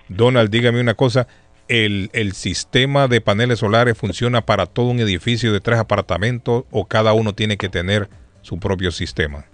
Donald, 0.09 0.49
dígame 0.49 0.81
una 0.81 0.95
cosa, 0.95 1.29
¿el, 1.69 2.09
el 2.15 2.33
sistema 2.33 3.09
de 3.09 3.21
paneles 3.21 3.59
solares 3.59 3.99
funciona 3.99 4.41
para 4.41 4.65
todo 4.65 4.87
un 4.87 5.01
edificio 5.01 5.53
de 5.53 5.61
tres 5.61 5.79
apartamentos 5.79 6.65
o 6.71 6.87
cada 6.87 7.13
uno 7.13 7.35
tiene 7.35 7.59
que 7.59 7.69
tener 7.69 8.09
su 8.41 8.59
propio 8.59 8.91
sistema? 8.91 9.45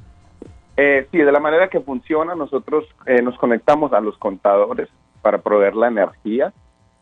Eh, 0.77 1.09
sí, 1.11 1.19
de 1.19 1.33
la 1.33 1.41
manera 1.41 1.67
que 1.71 1.81
funciona, 1.81 2.37
nosotros 2.37 2.85
eh, 3.07 3.21
nos 3.21 3.37
conectamos 3.37 3.93
a 3.93 4.01
los 4.01 4.17
contadores 4.19 4.89
para 5.23 5.39
proveer 5.39 5.75
la 5.75 5.89
energía. 5.89 6.53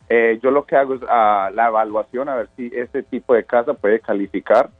Eh, 0.09 0.41
yo 0.43 0.51
lo 0.51 0.65
que 0.65 0.77
hago 0.77 0.95
es 0.95 1.03
ah, 1.11 1.51
la 1.53 1.69
evaluación 1.69 2.31
a 2.31 2.37
ver 2.37 2.49
si 2.57 2.73
este 2.75 3.03
tipo 3.03 3.35
de 3.35 3.45
casa 3.45 3.75
puede 3.75 4.01
calificar. 4.01 4.71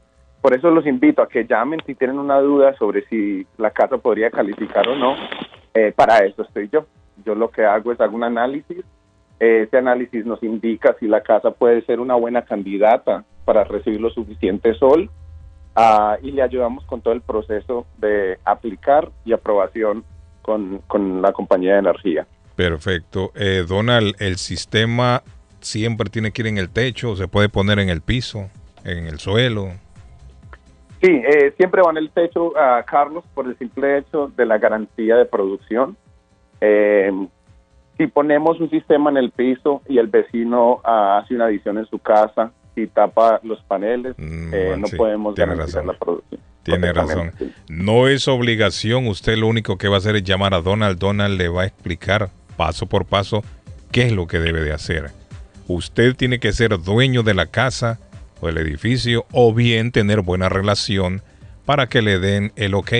Por 0.45 0.55
eso 0.55 0.69
los 0.69 0.85
invito 0.85 1.23
a 1.23 1.27
que 1.27 1.47
llamen 1.47 1.81
si 1.87 1.95
tienen 1.95 2.19
una 2.19 2.39
duda 2.39 2.77
sobre 2.77 3.03
si 3.07 3.47
la 3.57 3.71
casa 3.71 3.97
podría 3.97 4.29
calificar 4.29 4.87
o 4.87 4.95
no. 4.95 5.15
Eh, 5.73 5.91
para 5.91 6.19
eso 6.19 6.43
estoy 6.43 6.69
yo. 6.71 6.85
Yo 7.25 7.33
lo 7.33 7.49
que 7.49 7.65
hago 7.65 7.91
es 7.91 7.99
hago 7.99 8.15
un 8.15 8.25
análisis. 8.25 8.85
Ese 9.39 9.75
análisis 9.75 10.23
nos 10.23 10.43
indica 10.43 10.95
si 10.99 11.07
la 11.07 11.21
casa 11.21 11.49
puede 11.49 11.83
ser 11.85 11.99
una 11.99 12.13
buena 12.13 12.43
candidata 12.43 13.25
para 13.43 13.63
recibir 13.63 13.99
lo 13.99 14.11
suficiente 14.11 14.75
sol 14.75 15.09
Ah, 15.75 16.19
y 16.21 16.29
le 16.29 16.43
ayudamos 16.43 16.85
con 16.85 17.01
todo 17.01 17.15
el 17.15 17.21
proceso 17.21 17.87
de 17.97 18.37
aplicar 18.45 19.11
y 19.25 19.33
aprobación 19.33 20.03
con, 20.43 20.77
con 20.85 21.23
la 21.23 21.31
compañía 21.31 21.73
de 21.73 21.79
energía. 21.79 22.27
Perfecto. 22.55 23.31
Eh, 23.33 23.65
Donald, 23.67 24.13
¿el 24.19 24.37
sistema 24.37 25.23
siempre 25.59 26.11
tiene 26.11 26.29
que 26.29 26.43
ir 26.43 26.49
en 26.49 26.59
el 26.59 26.69
techo 26.69 27.15
se 27.15 27.27
puede 27.27 27.49
poner 27.49 27.79
en 27.79 27.89
el 27.89 28.01
piso, 28.01 28.47
en 28.83 29.07
el 29.07 29.17
suelo? 29.17 29.71
Sí, 31.05 31.11
eh, 31.23 31.53
siempre 31.55 31.83
va 31.83 31.91
en 31.91 31.97
el 31.97 32.09
techo, 32.09 32.57
a 32.57 32.81
Carlos, 32.81 33.23
por 33.35 33.45
el 33.45 33.55
simple 33.59 33.99
hecho 33.99 34.31
de 34.35 34.43
la 34.47 34.57
garantía 34.57 35.15
de 35.17 35.25
producción. 35.25 35.95
Eh, 36.61 37.11
si 37.95 38.07
ponemos 38.07 38.59
un 38.59 38.71
sistema 38.71 39.11
en 39.11 39.17
el 39.17 39.29
piso 39.29 39.83
y 39.87 39.99
el 39.99 40.07
vecino 40.07 40.81
ah, 40.83 41.19
hace 41.21 41.35
una 41.35 41.45
adición 41.45 41.77
en 41.77 41.85
su 41.85 41.99
casa 41.99 42.51
y 42.75 42.87
tapa 42.87 43.39
los 43.43 43.61
paneles, 43.65 44.15
eh, 44.17 44.75
no 44.79 44.87
Mm, 44.87 44.89
sí, 44.89 44.95
podemos 44.95 45.35
garantizar 45.35 45.85
razón. 45.85 45.87
la 45.87 45.93
producción. 45.93 46.41
Tiene 46.63 46.91
razón. 46.91 47.31
No 47.69 48.07
es 48.07 48.27
obligación, 48.27 49.05
usted 49.05 49.37
lo 49.37 49.47
único 49.47 49.77
que 49.77 49.87
va 49.87 49.95
a 49.95 49.97
hacer 49.99 50.15
es 50.15 50.23
llamar 50.23 50.55
a 50.55 50.61
Donald. 50.61 50.97
Donald 50.97 51.37
le 51.37 51.49
va 51.49 51.61
a 51.61 51.65
explicar 51.67 52.29
paso 52.57 52.87
por 52.87 53.05
paso 53.05 53.43
qué 53.91 54.07
es 54.07 54.11
lo 54.11 54.25
que 54.25 54.39
debe 54.39 54.61
de 54.61 54.73
hacer. 54.73 55.11
Usted 55.67 56.15
tiene 56.15 56.39
que 56.39 56.51
ser 56.51 56.81
dueño 56.81 57.21
de 57.21 57.35
la 57.35 57.45
casa 57.45 57.99
o 58.45 58.47
del 58.47 58.57
edificio 58.57 59.25
o 59.31 59.53
bien 59.53 59.91
tener 59.91 60.21
buena 60.21 60.49
relación 60.49 61.21
para 61.65 61.87
que 61.87 62.01
le 62.01 62.19
den 62.19 62.51
el 62.55 62.73
ok. 62.73 62.93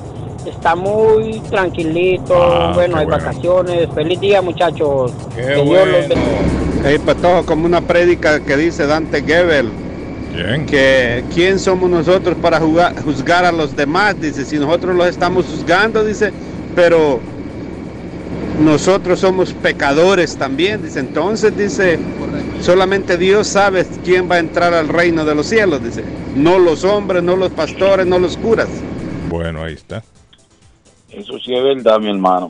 Está 0.46 0.74
muy 0.74 1.40
tranquilito, 1.40 2.34
Ah, 2.42 2.72
bueno, 2.74 2.96
hay 2.96 3.04
bueno. 3.04 3.22
vacaciones. 3.22 3.88
Feliz 3.94 4.18
día 4.18 4.40
muchachos. 4.40 5.12
Qué 5.36 5.42
Que 5.42 5.62
Dios 5.62 5.88
los 5.88 6.08
bendiga. 6.08 6.22
Hey, 6.86 7.00
como 7.44 7.66
una 7.66 7.82
prédica 7.82 8.40
que 8.40 8.56
dice 8.56 8.86
Dante 8.86 9.22
Gebel. 9.22 9.83
Que 10.66 11.24
quién 11.32 11.58
somos 11.58 11.88
nosotros 11.90 12.36
para 12.40 12.58
jugar- 12.60 13.00
juzgar 13.02 13.44
a 13.44 13.52
los 13.52 13.76
demás, 13.76 14.20
dice, 14.20 14.44
si 14.44 14.58
nosotros 14.58 14.96
los 14.96 15.06
estamos 15.06 15.46
juzgando, 15.46 16.04
dice, 16.04 16.32
pero 16.74 17.20
nosotros 18.60 19.20
somos 19.20 19.52
pecadores 19.52 20.36
también. 20.36 20.82
Dice, 20.82 21.00
entonces 21.00 21.56
dice, 21.56 21.98
solamente 22.60 23.16
Dios 23.16 23.46
sabe 23.48 23.86
quién 24.04 24.30
va 24.30 24.36
a 24.36 24.38
entrar 24.38 24.74
al 24.74 24.88
reino 24.88 25.24
de 25.24 25.34
los 25.34 25.46
cielos, 25.46 25.82
dice. 25.82 26.04
No 26.34 26.58
los 26.58 26.84
hombres, 26.84 27.22
no 27.22 27.36
los 27.36 27.50
pastores, 27.50 28.06
no 28.06 28.18
los 28.18 28.36
curas. 28.36 28.68
Bueno, 29.28 29.62
ahí 29.64 29.74
está. 29.74 30.02
Eso 31.10 31.38
sí 31.38 31.54
es 31.54 31.62
verdad, 31.62 31.98
mi 32.00 32.10
hermano. 32.10 32.48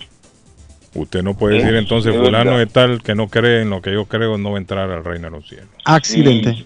Usted 0.95 1.23
no 1.23 1.35
puede 1.35 1.57
Sí, 1.57 1.63
decir 1.63 1.77
entonces, 1.77 2.15
es 2.15 2.21
fulano 2.21 2.61
es 2.61 2.73
tal 2.73 3.03
que 3.03 3.15
no 3.15 3.29
cree 3.29 3.63
en 3.63 3.71
lo 3.71 3.83
que 3.83 3.93
yo 3.93 4.05
creo, 4.07 4.39
no 4.39 4.53
va 4.53 4.59
a 4.59 4.61
entrar 4.61 4.91
al 4.91 5.05
reino 5.05 5.27
de 5.29 5.37
los 5.37 5.49
cielos. 5.49 5.69
Accidente. 5.85 6.65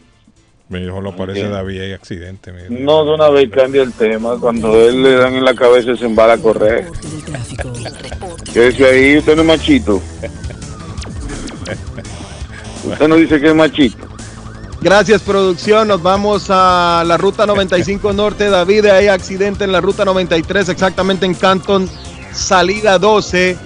Me 0.68 0.80
dijo, 0.80 1.00
lo 1.00 1.16
parece 1.16 1.48
David, 1.48 1.80
hay 1.80 1.92
accidente. 1.92 2.52
me 2.52 2.64
dijo. 2.64 2.74
No, 2.80 3.04
de 3.04 3.14
una 3.14 3.30
vez 3.30 3.50
cambia 3.50 3.82
el 3.82 3.92
tema. 3.92 4.36
Cuando 4.38 4.78
él 4.78 5.02
le 5.02 5.12
dan 5.16 5.34
en 5.34 5.44
la 5.44 5.54
cabeza, 5.54 5.96
se 5.96 6.04
embala 6.04 6.34
a 6.34 6.38
correr. 6.38 6.86
Que 8.52 8.68
dice 8.68 8.84
ahí, 8.84 9.18
usted 9.18 9.34
no 9.34 9.42
es 9.42 9.48
machito. 9.48 10.02
Usted 12.84 13.08
no 13.08 13.16
dice 13.16 13.40
que 13.40 13.48
es 13.48 13.54
machito. 13.54 14.08
Gracias, 14.80 15.22
producción. 15.22 15.88
Nos 15.88 16.02
vamos 16.02 16.46
a 16.50 17.02
la 17.06 17.16
ruta 17.16 17.46
95 17.46 18.12
Norte. 18.12 18.50
David, 18.50 18.86
hay 18.86 19.08
accidente 19.08 19.64
en 19.64 19.72
la 19.72 19.80
ruta 19.80 20.04
93, 20.04 20.68
exactamente 20.68 21.26
en 21.26 21.34
Canton, 21.34 21.88
salida 22.32 22.98
12. 22.98 23.56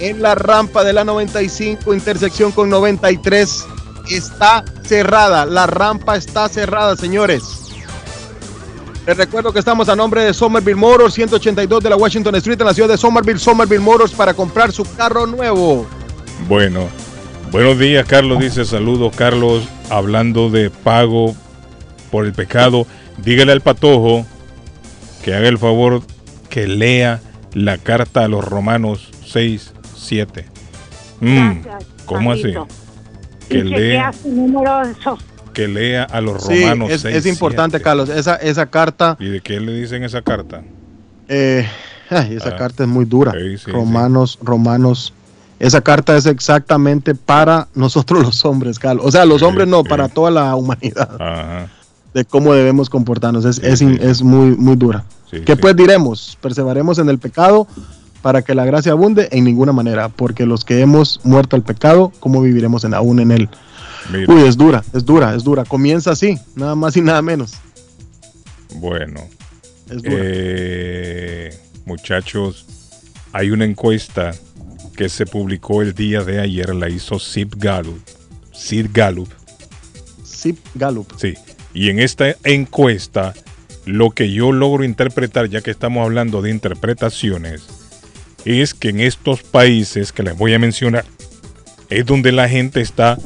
En 0.00 0.20
la 0.20 0.34
rampa 0.34 0.82
de 0.82 0.92
la 0.92 1.04
95, 1.04 1.94
intersección 1.94 2.50
con 2.50 2.68
93, 2.68 3.64
está 4.08 4.64
cerrada. 4.84 5.46
La 5.46 5.66
rampa 5.66 6.16
está 6.16 6.48
cerrada, 6.48 6.96
señores. 6.96 7.42
Les 9.06 9.16
recuerdo 9.16 9.52
que 9.52 9.58
estamos 9.58 9.88
a 9.90 9.96
nombre 9.96 10.22
de 10.22 10.32
Somerville 10.32 10.76
Motors, 10.76 11.14
182 11.14 11.82
de 11.82 11.90
la 11.90 11.96
Washington 11.96 12.34
Street, 12.36 12.58
en 12.58 12.66
la 12.66 12.74
ciudad 12.74 12.88
de 12.88 12.96
Somerville, 12.96 13.38
Somerville 13.38 13.82
Motors, 13.82 14.12
para 14.12 14.32
comprar 14.32 14.72
su 14.72 14.84
carro 14.96 15.26
nuevo. 15.26 15.86
Bueno, 16.48 16.88
buenos 17.50 17.78
días, 17.78 18.06
Carlos. 18.06 18.38
Dice 18.38 18.64
saludos, 18.64 19.14
Carlos. 19.14 19.64
Hablando 19.90 20.48
de 20.48 20.70
pago 20.70 21.34
por 22.10 22.24
el 22.24 22.32
pecado, 22.32 22.86
dígale 23.18 23.52
al 23.52 23.60
patojo 23.60 24.24
que 25.22 25.34
haga 25.34 25.48
el 25.48 25.58
favor 25.58 26.02
que 26.48 26.66
lea 26.66 27.20
la 27.52 27.76
carta 27.76 28.24
a 28.24 28.28
los 28.28 28.42
Romanos 28.42 29.10
6, 29.26 29.74
7. 29.96 30.46
Mm, 31.20 31.58
¿Cómo 32.06 32.32
así? 32.32 32.54
Que 33.48 33.58
Y 33.58 33.62
lea, 33.64 34.12
su 34.12 34.28
número 34.30 34.86
de 34.86 34.94
so- 35.02 35.18
que 35.52 35.68
lea 35.68 36.02
a 36.04 36.20
los 36.20 36.42
Sí, 36.44 36.62
Romanos 36.62 36.90
es, 36.90 37.00
6, 37.02 37.16
es 37.16 37.26
importante, 37.26 37.76
7. 37.78 37.84
Carlos. 37.84 38.08
Esa, 38.08 38.34
esa 38.36 38.66
carta, 38.66 39.16
¿Y 39.20 39.28
de 39.28 39.40
qué 39.40 39.60
le 39.60 39.72
dicen 39.80 40.02
esa 40.02 40.20
carta? 40.22 40.62
eh, 41.28 41.66
ay, 42.10 42.34
esa 42.34 42.50
Ah. 42.50 42.56
carta 42.56 42.82
es 42.84 42.88
muy 42.88 43.04
dura. 43.04 43.32
Sí, 43.32 43.70
Romanos, 43.70 44.38
Romanos. 44.42 45.12
Esa 45.60 45.80
carta 45.80 46.16
es 46.16 46.26
exactamente 46.26 47.14
para 47.14 47.68
nosotros 47.74 48.22
los 48.24 48.44
hombres, 48.44 48.78
Carlos. 48.80 49.06
O 49.06 49.10
sea, 49.12 49.24
los 49.24 49.40
hombres 49.42 49.68
no, 49.68 49.84
para 49.84 50.08
toda 50.08 50.30
la 50.32 50.56
humanidad. 50.56 51.08
Ajá. 51.20 51.68
De 52.12 52.24
cómo 52.24 52.52
debemos 52.52 52.90
comportarnos. 52.90 53.44
Es, 53.44 53.58
es, 53.62 54.22
muy, 54.22 54.56
muy 54.56 54.74
dura. 54.76 55.04
Sí, 55.30 55.40
¿Qué 55.46 55.54
sí. 55.54 55.58
pues 55.60 55.76
diremos? 55.76 56.36
Perseveremos 56.40 56.98
en 56.98 57.08
el 57.08 57.18
pecado 57.18 57.66
para 58.24 58.40
que 58.40 58.54
la 58.54 58.64
gracia 58.64 58.92
abunde 58.92 59.28
en 59.32 59.44
ninguna 59.44 59.72
manera. 59.72 60.08
Porque 60.08 60.46
los 60.46 60.64
que 60.64 60.80
hemos 60.80 61.20
muerto 61.24 61.56
al 61.56 61.62
pecado, 61.62 62.10
¿cómo 62.20 62.40
viviremos 62.40 62.82
en, 62.84 62.94
aún 62.94 63.20
en 63.20 63.30
él? 63.32 63.50
Mira. 64.10 64.32
Uy, 64.32 64.44
es 64.48 64.56
dura, 64.56 64.82
es 64.94 65.04
dura, 65.04 65.34
es 65.34 65.44
dura. 65.44 65.66
Comienza 65.66 66.12
así, 66.12 66.38
nada 66.56 66.74
más 66.74 66.96
y 66.96 67.02
nada 67.02 67.20
menos. 67.20 67.52
Bueno, 68.76 69.20
Es 69.90 70.02
dura. 70.02 70.16
eh, 70.16 71.58
muchachos, 71.84 72.64
hay 73.34 73.50
una 73.50 73.66
encuesta 73.66 74.30
que 74.96 75.10
se 75.10 75.26
publicó 75.26 75.82
el 75.82 75.92
día 75.92 76.22
de 76.24 76.40
ayer, 76.40 76.74
la 76.74 76.88
hizo 76.88 77.18
Sid 77.18 77.48
Gallup. 77.58 78.00
Sid 78.54 78.86
Gallup. 78.90 79.28
Zip 80.24 80.58
Gallup. 80.74 81.12
Sí. 81.18 81.34
Y 81.74 81.90
en 81.90 81.98
esta 81.98 82.36
encuesta, 82.44 83.34
lo 83.84 84.12
que 84.12 84.32
yo 84.32 84.50
logro 84.50 84.82
interpretar, 84.82 85.50
ya 85.50 85.60
que 85.60 85.70
estamos 85.70 86.02
hablando 86.04 86.40
de 86.40 86.50
interpretaciones, 86.50 87.83
es 88.44 88.74
que 88.74 88.90
en 88.90 89.00
estos 89.00 89.42
países 89.42 90.12
que 90.12 90.22
les 90.22 90.36
voy 90.36 90.54
a 90.54 90.58
mencionar, 90.58 91.04
es 91.90 92.04
donde 92.06 92.32
la 92.32 92.48
gente 92.48 92.80
está 92.80 93.18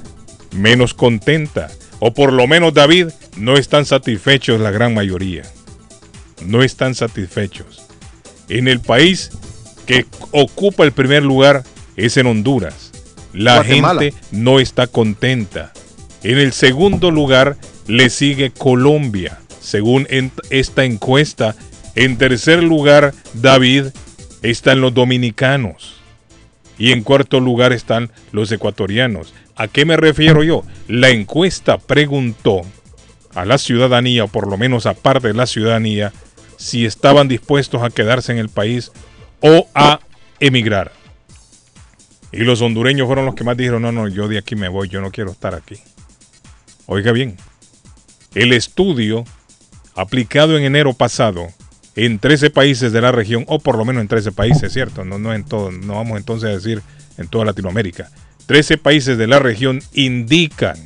menos 0.53 0.95
contenta. 0.95 1.69
O 2.01 2.13
por 2.15 2.33
lo 2.33 2.47
menos, 2.47 2.75
David, 2.75 3.09
no 3.37 3.57
están 3.57 3.85
satisfechos 3.85 4.61
la 4.61 4.71
gran 4.71 4.95
mayoría. 4.95 5.43
No 6.45 6.63
están 6.63 6.95
satisfechos. 6.95 7.83
En 8.49 8.69
el 8.69 8.81
país 8.81 9.31
que 9.87 10.07
ocupa 10.31 10.85
el 10.85 10.93
primer 10.93 11.23
lugar 11.25 11.65
es 11.97 12.17
en 12.17 12.27
Honduras. 12.27 12.93
La 13.33 13.57
Guatemala. 13.57 14.01
gente 14.03 14.17
no 14.31 14.61
está 14.61 14.87
contenta. 14.87 15.73
En 16.23 16.39
el 16.39 16.53
segundo 16.53 17.11
lugar 17.11 17.57
le 17.87 18.11
sigue 18.11 18.51
Colombia, 18.51 19.39
según 19.61 20.07
en- 20.11 20.33
esta 20.51 20.85
encuesta. 20.85 21.55
En 21.95 22.17
tercer 22.17 22.63
lugar, 22.63 23.13
David, 23.35 23.87
están 24.43 24.81
los 24.81 24.95
dominicanos. 24.95 25.97
Y 26.79 26.93
en 26.93 27.03
cuarto 27.03 27.41
lugar 27.41 27.73
están 27.73 28.11
los 28.33 28.53
ecuatorianos. 28.53 29.35
¿A 29.57 29.67
qué 29.67 29.85
me 29.85 29.97
refiero 29.97 30.45
yo? 30.45 30.63
La 30.87 31.11
encuesta 31.11 31.79
preguntó 31.79 32.63
a 33.35 33.45
la 33.45 33.59
ciudadanía, 33.59 34.25
o 34.25 34.29
por 34.29 34.47
lo 34.49 34.57
menos 34.57 34.87
a 34.87 34.95
parte 34.95 35.29
de 35.29 35.35
la 35.35 35.47
ciudadanía, 35.47 36.13
si 36.57 36.87
estaban 36.87 37.29
dispuestos 37.29 37.83
a 37.83 37.91
quedarse 37.91 38.33
en 38.33 38.39
el 38.39 38.49
país 38.49 38.93
o 39.41 39.69
a 39.75 40.01
emigrar. 40.41 40.93
Y 42.31 42.39
los 42.39 42.61
hondureños 42.61 43.07
fueron 43.07 43.27
los 43.27 43.35
que 43.35 43.45
más 43.45 43.57
dijeron, 43.57 43.83
no, 43.83 43.93
no, 43.93 44.07
yo 44.07 44.29
de 44.29 44.39
aquí 44.39 44.55
me 44.55 44.69
voy, 44.69 44.89
yo 44.89 45.01
no 45.01 45.11
quiero 45.11 45.31
estar 45.31 45.55
aquí. 45.55 45.77
Oiga 46.87 47.13
bien, 47.13 47.37
el 48.35 48.53
estudio 48.53 49.25
aplicado 49.95 50.57
en 50.57 50.65
enero 50.65 50.93
pasado 50.93 51.49
en 52.05 52.21
13 52.21 52.51
países 52.51 52.93
de 52.93 53.01
la 53.01 53.11
región, 53.11 53.45
o 53.49 53.59
por 53.59 53.77
lo 53.77 53.85
menos 53.85 54.01
en 54.03 54.09
13 54.09 54.31
países, 54.31 54.73
¿cierto? 54.73 55.05
No, 55.05 55.19
no 55.19 55.35
en 55.35 55.45
todo, 55.45 55.73
no 55.73 55.95
vamos 55.95 56.17
entonces 56.17 56.49
a 56.49 56.53
decir 56.53 56.81
en 57.17 57.27
toda 57.27 57.45
Latinoamérica. 57.45 58.09
13 58.47 58.79
países 58.79 59.19
de 59.19 59.27
la 59.27 59.41
región 59.41 59.83
indican 59.95 60.77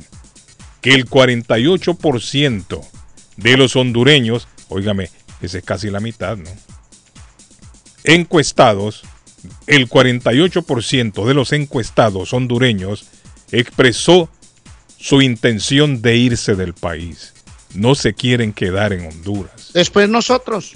que 0.81 0.95
el 0.95 1.05
48% 1.05 2.81
de 3.37 3.57
los 3.57 3.75
hondureños, 3.75 4.47
óigame, 4.69 5.11
esa 5.39 5.59
es 5.59 5.63
casi 5.63 5.91
la 5.91 5.99
mitad, 5.99 6.35
¿no? 6.35 6.49
Encuestados, 8.05 9.03
el 9.67 9.87
48% 9.87 11.27
de 11.27 11.33
los 11.35 11.53
encuestados 11.53 12.33
hondureños 12.33 13.05
expresó 13.51 14.31
su 14.97 15.21
intención 15.21 16.01
de 16.01 16.17
irse 16.17 16.55
del 16.55 16.73
país. 16.73 17.35
No 17.75 17.93
se 17.93 18.15
quieren 18.15 18.51
quedar 18.51 18.93
en 18.93 19.05
Honduras. 19.05 19.69
Después 19.73 20.09
nosotros. 20.09 20.73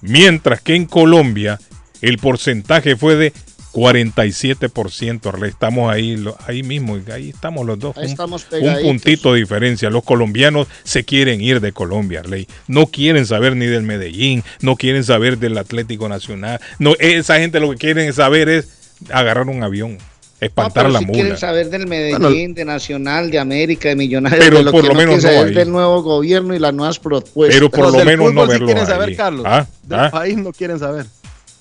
Mientras 0.00 0.60
que 0.60 0.74
en 0.74 0.86
Colombia 0.86 1.58
el 2.00 2.18
porcentaje 2.18 2.96
fue 2.96 3.16
de 3.16 3.32
47%. 3.72 5.26
Arley. 5.28 5.50
Estamos 5.50 5.92
ahí, 5.92 6.22
ahí 6.46 6.62
mismo, 6.62 6.98
ahí 7.12 7.30
estamos 7.30 7.66
los 7.66 7.78
dos. 7.78 7.96
Ahí 7.96 8.06
un, 8.06 8.10
estamos 8.10 8.44
un 8.44 8.50
pegaditos. 8.50 8.82
puntito 8.82 9.32
de 9.32 9.40
diferencia. 9.40 9.90
Los 9.90 10.04
colombianos 10.04 10.68
se 10.84 11.04
quieren 11.04 11.40
ir 11.40 11.60
de 11.60 11.72
Colombia, 11.72 12.20
Arley. 12.20 12.48
No 12.66 12.86
quieren 12.86 13.26
saber 13.26 13.56
ni 13.56 13.66
del 13.66 13.82
Medellín, 13.82 14.42
no 14.60 14.76
quieren 14.76 15.04
saber 15.04 15.38
del 15.38 15.58
Atlético 15.58 16.08
Nacional. 16.08 16.60
No, 16.78 16.94
esa 16.98 17.38
gente 17.38 17.60
lo 17.60 17.70
que 17.70 17.76
quieren 17.76 18.12
saber 18.12 18.48
es 18.48 18.68
agarrar 19.10 19.48
un 19.48 19.62
avión, 19.62 19.98
espantar 20.40 20.84
Pero 20.84 20.92
la 20.92 20.98
si 21.00 21.06
mula. 21.06 21.18
quieren 21.18 21.38
saber 21.38 21.70
del 21.70 21.86
Medellín, 21.86 22.54
de 22.54 22.64
Nacional, 22.64 23.30
de 23.30 23.38
América, 23.38 23.88
de 23.88 23.96
Millonarios, 23.96 24.44
Pero 24.44 24.58
de 24.58 24.64
lo 24.64 24.70
por 24.70 24.82
que 24.82 24.88
lo 24.88 24.94
no 24.94 25.00
menos 25.00 25.16
quieren 25.16 25.34
no 25.34 25.40
saber 25.40 25.54
del 25.54 25.70
nuevo 25.70 26.02
gobierno 26.02 26.54
y 26.54 26.58
las 26.58 26.74
nuevas 26.74 26.98
propuestas. 26.98 27.56
Pero 27.56 27.70
por 27.70 27.92
lo 27.92 27.98
del 27.98 28.06
menos 28.06 28.32
no 28.32 28.42
fútbol 28.42 28.46
sí 28.46 28.52
verlo 28.52 28.66
quieren 28.66 28.84
ahí. 28.84 28.90
saber, 28.90 29.16
Carlos. 29.16 29.46
Ah, 29.48 29.66
Del 29.82 30.00
ah. 30.00 30.10
país 30.10 30.36
no 30.36 30.52
quieren 30.52 30.78
saber. 30.78 31.06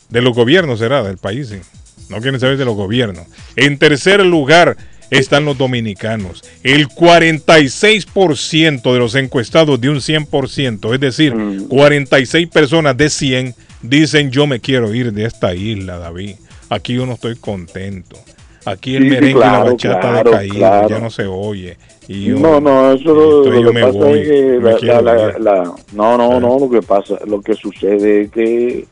De 0.09 0.21
los 0.21 0.35
gobiernos 0.35 0.79
será, 0.79 1.03
del 1.03 1.17
país, 1.17 1.49
sí. 1.49 1.57
No 2.09 2.21
quieren 2.21 2.39
saber 2.39 2.57
de 2.57 2.65
los 2.65 2.75
gobiernos. 2.75 3.25
En 3.55 3.77
tercer 3.77 4.25
lugar 4.25 4.77
están 5.09 5.45
los 5.45 5.57
dominicanos. 5.57 6.43
El 6.63 6.87
46% 6.87 8.93
de 8.93 8.99
los 8.99 9.15
encuestados 9.15 9.79
de 9.81 9.89
un 9.89 9.97
100%, 9.97 10.93
es 10.93 10.99
decir, 10.99 11.33
46 11.67 12.47
personas 12.47 12.95
de 12.97 13.09
100 13.09 13.55
dicen 13.81 14.31
yo 14.31 14.47
me 14.47 14.59
quiero 14.59 14.93
ir 14.93 15.13
de 15.13 15.25
esta 15.25 15.55
isla, 15.55 15.97
David. 15.97 16.35
Aquí 16.69 16.95
yo 16.95 17.05
no 17.05 17.13
estoy 17.13 17.35
contento. 17.35 18.17
Aquí 18.69 18.95
el 18.95 19.03
Sí, 19.03 19.09
sí, 19.09 19.15
merengue 19.15 19.29
y 19.31 19.33
la 19.33 19.49
claro, 19.49 19.65
bachata 19.71 19.99
claro, 20.01 20.29
decaído, 20.31 20.55
claro. 20.55 20.89
ya 20.89 20.99
no 20.99 21.09
se 21.09 21.25
oye. 21.25 21.77
Y 22.09 22.25
yo- 22.25 22.35
no, 22.39 22.59
no, 22.59 22.91
eso 22.93 23.13
lo, 23.13 23.43
lo 23.49 23.71
que 23.71 23.79
pasa 23.79 23.97
voy, 23.97 24.19
es 24.19 24.27
que 24.27 24.59
la, 24.87 25.01
la- 25.01 25.39
la- 25.39 25.73
no, 25.93 26.17
no, 26.17 26.39
no, 26.39 26.59
lo 26.59 26.69
que 26.69 26.81
pasa, 26.81 27.17
lo 27.25 27.41
que 27.41 27.53
sucede 27.53 28.21
es 28.23 28.31
que 28.31 28.85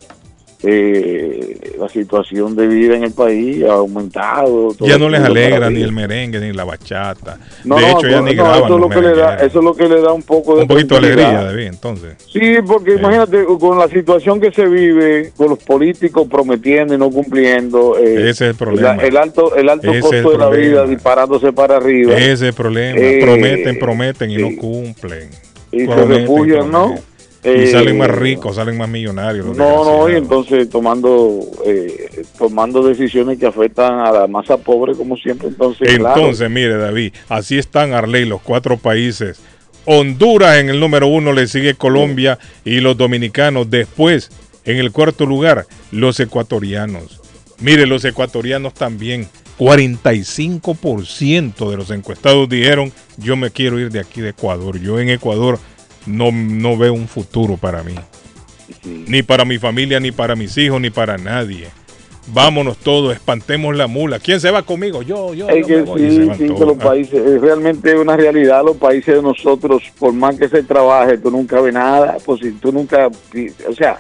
eh, 0.68 1.76
la 1.80 1.88
situación 1.90 2.56
de 2.56 2.68
vida 2.68 2.96
en 2.96 3.04
el 3.04 3.12
país 3.12 3.64
ha 3.64 3.74
aumentado. 3.74 4.74
todo 4.78 4.88
Ya 4.88 4.98
no 4.98 5.10
les 5.10 5.22
alegra 5.22 5.70
ni 5.70 5.82
el 5.82 5.92
merengue 5.92 6.40
ni 6.40 6.52
la 6.54 6.64
bachata. 6.64 7.38
No, 7.64 7.76
de 7.76 7.82
no, 7.82 7.88
hecho, 8.00 8.08
ya 8.10 8.18
no, 8.18 8.24
ni 8.24 8.36
no, 8.36 8.44
graban 8.44 8.64
eso, 8.66 8.76
es 8.76 8.82
lo 8.82 8.90
que 8.90 9.02
le 9.02 9.16
da, 9.16 9.36
eso 9.36 9.60
es 9.60 9.66
lo 9.66 9.76
que 9.76 9.88
le 9.88 10.02
da 10.02 10.12
un 10.14 10.24
poco 10.24 10.56
de 10.56 10.62
Un 10.64 10.68
poquito 10.68 10.96
de 10.96 11.00
alegría, 11.08 11.44
David, 11.44 11.66
entonces. 11.68 12.16
Sí, 12.32 12.56
porque 12.66 12.96
imagínate 12.96 13.46
con 13.60 13.78
la 13.78 13.88
situación 13.88 14.40
que 14.42 14.52
se 14.52 14.66
vive, 14.68 15.32
con 15.38 15.50
los 15.50 15.60
políticos 15.60 16.28
prometiendo 16.30 16.94
y 16.94 16.98
no 16.98 17.10
cumpliendo, 17.10 17.98
eh, 17.98 18.16
Ese 18.30 18.30
es 18.30 18.42
el 18.42 18.56
problema. 18.56 18.96
la- 18.96 19.04
el 19.04 19.18
alto, 19.18 19.56
el 19.56 19.70
alto 19.70 19.90
Ese 19.92 20.00
es 20.00 20.06
el 20.06 20.24
costo 20.24 20.32
de 20.32 20.38
la 20.38 20.50
vida 20.50 20.86
disparándose 20.88 21.54
para 21.54 21.78
arriba. 21.78 22.14
Ese 22.16 22.32
es 22.34 22.42
el 22.42 22.54
problema. 22.54 23.00
Eh, 23.00 23.20
prometen, 23.22 23.80
prometen 23.80 24.32
y 24.32 24.38
no 24.38 24.50
cumplen. 24.60 25.30
y 25.72 25.86
se 25.86 26.06
refugian, 26.06 26.72
¿no? 26.72 26.96
Y 27.46 27.50
Eh, 27.50 27.68
salen 27.68 27.98
más 27.98 28.10
ricos, 28.10 28.56
salen 28.56 28.78
más 28.78 28.90
millonarios. 28.90 29.56
No, 29.56 29.86
no, 29.86 30.10
y 30.10 30.16
entonces 30.16 30.68
tomando 30.70 31.40
eh, 31.66 32.24
tomando 32.40 32.86
decisiones 32.86 33.38
que 33.38 33.46
afectan 33.46 34.00
a 34.00 34.12
la 34.12 34.28
masa 34.28 34.58
pobre 34.58 34.96
como 34.96 35.16
siempre, 35.16 35.50
entonces, 35.50 35.96
claro. 35.96 36.20
Entonces, 36.20 36.50
mire, 36.50 36.76
David, 36.76 37.14
así 37.30 37.58
están 37.58 37.94
Arley, 37.94 38.26
los 38.26 38.42
cuatro 38.42 38.78
países. 38.78 39.40
Honduras 39.86 40.58
en 40.58 40.70
el 40.70 40.80
número 40.80 41.08
uno, 41.08 41.32
le 41.32 41.46
sigue 41.46 41.76
Colombia 41.76 42.40
y 42.64 42.80
los 42.80 42.98
dominicanos. 42.98 43.70
Después, 43.70 44.32
en 44.64 44.78
el 44.78 44.92
cuarto 44.92 45.28
lugar, 45.28 45.68
los 45.92 46.20
ecuatorianos. 46.20 47.22
Mire, 47.60 47.86
los 47.86 48.04
ecuatorianos 48.04 48.74
también. 48.74 49.28
45% 49.58 51.70
de 51.70 51.78
los 51.78 51.90
encuestados 51.90 52.50
dijeron, 52.50 52.92
yo 53.18 53.38
me 53.38 53.52
quiero 53.52 53.80
ir 53.80 53.90
de 53.90 54.02
aquí 54.02 54.20
de 54.20 54.32
Ecuador. 54.32 54.78
Yo 54.80 55.00
en 55.00 55.08
Ecuador 55.10 55.60
no, 56.06 56.32
no 56.32 56.78
veo 56.78 56.94
un 56.94 57.08
futuro 57.08 57.58
para 57.58 57.84
mí. 57.84 57.96
Ni 58.84 59.24
para 59.24 59.46
mi 59.46 59.58
familia, 59.58 60.00
ni 60.00 60.12
para 60.12 60.36
mis 60.36 60.58
hijos, 60.58 60.80
ni 60.82 60.90
para 60.90 61.18
nadie. 61.18 61.68
Vámonos 62.34 62.78
todos, 62.78 63.14
espantemos 63.14 63.76
la 63.76 63.86
mula. 63.86 64.20
¿Quién 64.20 64.40
se 64.40 64.50
va 64.50 64.64
conmigo? 64.64 65.04
Yo, 65.04 65.34
yo. 65.36 65.48
Es 65.48 65.62
yo 65.62 65.68
que 65.68 65.76
me 65.76 65.82
voy. 65.84 66.00
Se 66.02 66.10
sí, 66.10 66.24
van 66.26 66.38
sí, 66.38 66.48
todos. 66.48 66.60
que 66.60 66.66
los 66.66 66.78
países, 66.78 67.26
es 67.26 67.42
realmente 67.42 67.96
una 67.96 68.18
realidad, 68.18 68.64
los 68.66 68.78
países 68.78 69.16
de 69.16 69.22
nosotros, 69.22 69.84
por 70.00 70.12
más 70.14 70.36
que 70.38 70.50
se 70.50 70.64
trabaje, 70.64 71.18
tú 71.20 71.30
nunca 71.30 71.62
ves 71.62 71.74
nada, 71.74 72.18
pues 72.26 72.42
si 72.42 72.52
tú 72.54 72.72
nunca, 72.72 73.08
o 73.08 73.74
sea, 73.74 74.00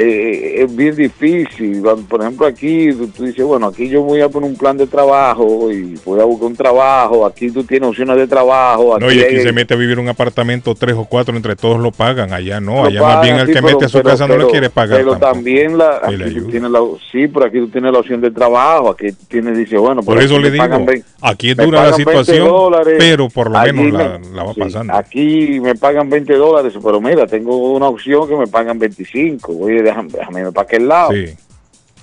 eh, 0.00 0.62
es 0.62 0.76
bien 0.76 0.94
difícil. 0.94 1.82
Por 2.08 2.20
ejemplo, 2.20 2.46
aquí 2.46 2.92
tú, 2.92 3.08
tú 3.08 3.24
dices, 3.24 3.44
bueno, 3.44 3.66
aquí 3.66 3.88
yo 3.88 4.02
voy 4.02 4.20
a 4.20 4.28
poner 4.28 4.48
un 4.48 4.56
plan 4.56 4.76
de 4.76 4.86
trabajo 4.86 5.70
y 5.72 5.94
voy 6.04 6.20
a 6.20 6.24
buscar 6.24 6.46
un 6.48 6.56
trabajo, 6.56 7.26
aquí 7.26 7.50
tú 7.50 7.64
tienes 7.64 7.88
opciones 7.88 8.16
de 8.16 8.26
trabajo. 8.28 8.94
Aquí 8.94 9.04
No, 9.04 9.12
y 9.12 9.20
aquí 9.20 9.36
hay- 9.36 9.42
se 9.42 9.52
mete 9.52 9.74
a 9.74 9.76
vivir 9.76 9.98
un 9.98 10.08
apartamento, 10.08 10.74
tres 10.76 10.94
o 10.96 11.04
cuatro, 11.04 11.34
entre 11.36 11.56
todos 11.56 11.80
lo 11.80 11.90
pagan. 11.90 12.32
Allá 12.32 12.60
no, 12.60 12.76
Lo 12.76 12.84
allá 12.84 13.02
más 13.02 13.22
bien 13.22 13.36
el 13.36 13.46
sí, 13.48 13.52
que 13.54 13.60
pero- 13.62 13.74
mete 13.74 13.84
a 13.86 13.88
su 13.88 13.98
pero- 13.98 14.10
casa 14.10 14.26
no 14.28 14.36
le 14.38 14.46
quiere 14.46 14.70
pagar. 14.70 14.98
Pero 14.98 15.10
tampoco. 15.12 15.32
también 15.32 15.76
la, 15.78 16.00
aquí 16.02 16.34
tú 16.34 16.46
tienes 16.50 16.70
la, 16.70 16.80
sí, 17.10 17.26
pero 17.26 17.46
aquí 17.46 17.58
tú 17.58 17.68
tienes 17.68 17.92
la 17.92 17.98
opción 17.98 18.20
de 18.20 18.30
trabajo, 18.30 18.90
aquí 18.90 19.08
tienes, 19.28 19.58
dice, 19.58 19.76
bueno, 19.78 20.02
Por 20.02 20.18
eso 20.22 20.38
le 20.38 20.50
digo, 20.52 20.62
pagan 20.62 20.86
vein- 20.86 21.04
aquí 21.22 21.50
es 21.50 21.56
me 21.56 21.64
dura 21.64 21.78
la 21.78 21.84
20 21.96 21.98
situación, 22.04 22.46
dólares, 22.48 22.94
pero 22.98 23.28
por 23.28 23.50
lo 23.50 23.58
menos 23.60 23.84
me- 23.84 23.92
la, 23.92 24.20
la 24.34 24.44
va 24.44 24.54
sí, 24.54 24.60
pasando. 24.60 24.94
Aquí 24.94 25.58
me 25.60 25.74
pagan 25.74 26.08
20 26.08 26.34
dólares, 26.36 26.72
pero 26.80 27.00
mira, 27.00 27.26
tengo 27.26 27.72
una 27.72 27.88
opción 27.88 28.28
que 28.28 28.36
me 28.36 28.46
pagan 28.46 28.78
25. 28.78 29.52
Oye, 29.58 29.82
déjame, 29.88 30.10
déjame 30.12 30.40
irme 30.40 30.52
para 30.52 30.64
aquel 30.66 30.88
lado. 30.88 31.10
Sí. 31.12 31.26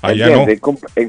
Allá 0.02 0.28
no. 0.36 0.46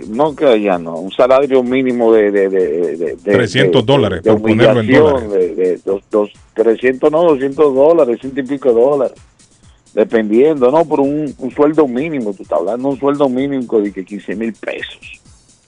No, 0.08 0.34
que 0.36 0.46
allá 0.46 0.78
no. 0.78 0.96
Un 1.00 1.10
salario 1.12 1.62
mínimo 1.62 2.12
de... 2.14 2.30
de, 2.30 2.48
de, 2.48 2.96
de- 2.96 3.16
de- 3.16 3.32
300 3.32 3.82
de- 3.84 3.92
dólares, 3.92 4.22
por 4.24 4.40
ponerlo 4.40 4.80
en 4.80 4.86
De, 5.30 5.54
de 5.54 5.80
dos, 5.84 6.02
dos- 6.10 6.30
300, 6.54 7.10
no, 7.12 7.22
200 7.24 7.74
dólares, 7.74 8.18
ciento 8.20 8.40
y 8.40 8.44
pico 8.44 8.68
de 8.70 8.74
dólares. 8.80 9.18
Dependiendo, 9.92 10.70
¿no? 10.70 10.84
Por 10.84 11.00
un, 11.00 11.34
un 11.38 11.50
sueldo 11.50 11.86
mínimo. 11.86 12.32
Tú 12.34 12.42
estás 12.42 12.58
hablando 12.58 12.88
de 12.88 12.94
un 12.94 13.00
sueldo 13.00 13.28
mínimo 13.28 13.80
de 13.80 13.92
que 13.92 14.04
15 14.04 14.34
mil 14.36 14.52
pesos. 14.54 15.20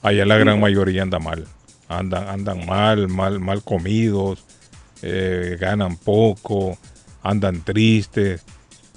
Allá 0.03 0.25
la 0.25 0.39
gran 0.39 0.61
mayoría 0.61 1.03
anda 1.03 1.19
mal. 1.19 1.47
Andan, 1.89 2.29
andan 2.29 2.67
mal, 2.67 3.09
mal, 3.09 3.41
mal 3.41 3.63
comidos, 3.63 4.45
eh, 5.03 5.57
ganan 5.59 5.97
poco, 5.97 6.77
andan 7.23 7.63
tristes. 7.65 8.45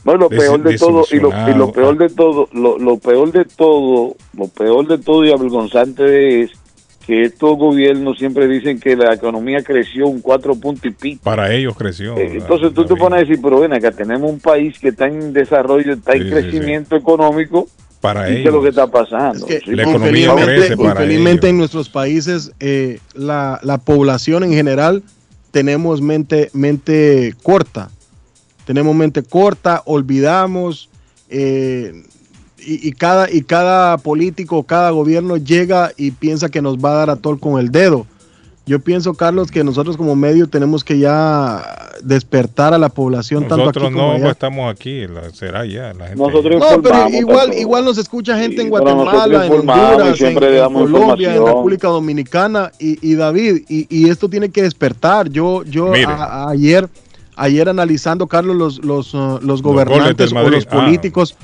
No, 0.04 0.16
y 0.16 0.18
lo 0.18 0.30
peor 0.30 0.64
de 0.64 0.78
todo, 0.78 1.06
y 1.12 1.18
lo, 1.20 1.30
y 1.30 1.54
lo 1.54 1.68
desilusionados. 1.68 1.72
peor 1.74 1.98
de 1.98 2.10
todo, 2.10 2.50
lo, 2.54 2.78
lo 2.80 2.98
peor 2.98 3.32
de 3.32 3.46
todo, 3.46 4.16
lo 4.38 4.48
peor 4.48 4.88
de 4.88 4.98
todo 4.98 5.24
y 5.26 5.32
avergonzante 5.32 6.42
es 6.42 6.52
que 7.06 7.24
estos 7.24 7.58
gobiernos 7.58 8.18
siempre 8.18 8.48
dicen 8.48 8.80
que 8.80 8.96
la 8.96 9.14
economía 9.14 9.64
creció 9.64 10.08
un 10.08 10.22
cuatro 10.22 10.56
puntos 10.56 10.86
y 10.86 10.92
pico. 10.92 11.22
Para 11.24 11.52
ellos 11.54 11.76
creció. 11.76 12.16
Eh, 12.18 12.38
Entonces 12.38 12.74
tú 12.74 12.86
te 12.86 12.96
pones 12.96 13.18
a 13.18 13.22
decir, 13.22 13.40
pero 13.42 13.60
ven 13.60 13.74
acá, 13.74 13.92
tenemos 13.92 14.30
un 14.32 14.40
país 14.40 14.78
que 14.80 14.90
está 14.90 15.08
en 15.08 15.34
desarrollo, 15.34 15.94
está 15.94 16.14
en 16.14 16.24
Sí, 16.24 16.26
sí, 16.26 16.32
crecimiento 16.32 16.96
económico. 16.96 17.68
Para 18.02 18.30
¿Y 18.30 18.34
qué 18.36 18.40
es 18.40 18.46
lo 18.46 18.52
ellos. 18.54 18.64
que 18.64 18.70
está 18.70 18.88
pasando? 18.88 19.46
que 19.46 19.60
Sí, 19.60 19.72
La 19.76 19.84
economía 19.84 20.26
infelizmente, 20.32 20.56
crece 20.56 20.78
para 20.78 20.90
infelizmente 21.04 21.50
en 21.50 21.58
nuestros 21.58 21.90
países 21.90 22.52
eh, 22.60 23.00
la, 23.14 23.60
la 23.64 23.78
población 23.78 24.44
en 24.44 24.54
general 24.54 25.04
tenemos 25.52 26.02
mente, 26.02 26.50
mente 26.54 27.34
corta. 27.44 27.90
Tenemos 28.66 28.96
mente 28.96 29.24
corta, 29.24 29.82
olvidamos 29.86 30.90
eh, 31.30 32.04
y, 32.60 32.88
y 32.88 32.92
cada, 32.92 33.32
y 33.32 33.42
cada 33.42 33.98
político, 33.98 34.64
cada 34.64 34.92
gobierno 34.92 35.38
llega 35.38 35.92
y 35.98 36.12
piensa 36.12 36.50
que 36.50 36.62
nos 36.62 36.78
va 36.78 36.92
a 36.92 36.96
dar 36.96 37.10
a 37.10 37.16
tol 37.16 37.40
con 37.40 37.60
el 37.60 37.72
dedo. 37.72 38.06
Yo 38.68 38.80
pienso, 38.80 39.16
Carlos, 39.16 39.50
que 39.50 39.64
nosotros 39.64 39.98
como 39.98 40.16
medio 40.16 40.48
tenemos 40.48 40.84
que 40.84 41.00
ya 41.00 41.64
despertar 42.04 42.76
a 42.76 42.78
la 42.78 42.90
población 42.90 43.42
tanto 43.48 43.58
Nosotros 43.58 43.86
aquí 43.86 43.94
como 43.96 44.06
no 44.08 44.12
allá. 44.14 44.22
pues, 44.22 44.32
estamos 44.34 44.72
aquí, 44.72 45.08
la- 45.08 45.32
será 45.32 45.66
ya. 45.66 45.94
La 45.96 46.10
gente 46.10 46.22
Nosotros 46.24 46.60
No, 46.60 46.82
pero 46.82 47.10
igual, 47.10 47.48
pero- 47.50 47.60
igual 47.60 47.86
nos 47.86 47.98
escucha 47.98 48.38
gente 48.38 48.62
en 48.62 48.70
Guatemala, 48.70 49.48
en 49.48 49.52
Honduras, 49.52 50.22
en, 50.22 50.36
Colombia, 50.36 51.36
en. 51.36 51.46
República 51.46 51.88
Dominicana 51.88 52.72
y, 52.80 53.00
y 53.06 53.16
David, 53.16 53.64
y, 53.68 53.88
y 53.90 54.10
esto 54.10 54.30
tiene 54.30 54.50
que 54.50 54.62
despertar. 54.62 55.28
Yo, 55.30 55.64
yo 55.64 55.92
a- 56.08 56.50
ayer, 56.52 56.88
ayer 57.36 57.70
analizando, 57.70 58.28
Carlos, 58.28 58.56
los, 58.56 58.86
los, 58.86 59.14
uh, 59.14 59.40
los 59.42 59.62
gobernantes 59.62 60.30
del 60.30 60.38
o 60.38 60.42
Madrid. 60.44 60.56
los 60.56 60.68
Ah, 60.68 60.70
políticos 60.70 61.36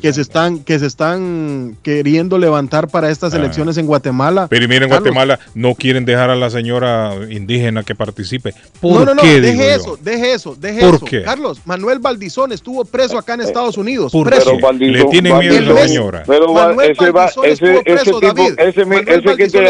que 0.00 0.12
se 0.12 0.20
están, 0.20 0.60
que 0.60 0.78
se 0.78 0.86
están 0.86 1.76
queriendo 1.82 2.38
levantar 2.38 2.86
para 2.86 3.10
estas 3.10 3.34
Ah. 3.34 3.38
elecciones 3.38 3.78
en 3.78 3.86
Guatemala. 3.86 4.46
Pero 4.48 4.64
y 4.64 4.68
miren, 4.68 4.88
Carlos, 4.88 5.00
Guatemala 5.00 5.40
no 5.54 5.74
quieren 5.74 6.04
dejar 6.04 6.30
a 6.30 6.36
la 6.36 6.50
señora 6.50 7.14
indígena 7.28 7.82
que 7.82 7.96
participe. 7.96 8.54
¿Por 8.80 8.92
No, 9.00 9.04
no, 9.06 9.14
no, 9.16 9.22
qué, 9.22 9.40
deje 9.40 9.74
eso, 9.74 9.98
deje 10.00 10.34
eso, 10.34 10.54
deje 10.54 10.80
¿Por 10.82 10.94
eso. 10.94 11.04
qué? 11.04 11.22
Carlos, 11.24 11.60
Manuel 11.64 11.98
Valdizón 11.98 12.52
estuvo 12.52 12.84
preso 12.84 13.18
acá 13.18 13.34
en 13.34 13.40
Estados 13.40 13.76
Unidos. 13.76 14.12
¿Por 14.12 14.28
preso. 14.28 14.52
qué? 14.56 14.74
Le 14.86 15.04
tienen 15.06 15.36
miedo 15.36 15.56
a 15.56 15.74
la 15.74 15.88
señora. 15.88 16.22
Pero 16.28 16.52
Manuel 16.52 16.92
ese 16.92 17.10
va, 17.10 17.26
ese, 17.26 17.50
estuvo 17.50 17.70
ese 17.70 17.82
preso, 17.82 18.20
tipo, 18.20 18.34
David. 18.34 18.54
ese, 18.58 18.84
Manuel 18.84 19.08
ese 19.08 19.36
que 19.36 19.48
te. 19.48 19.68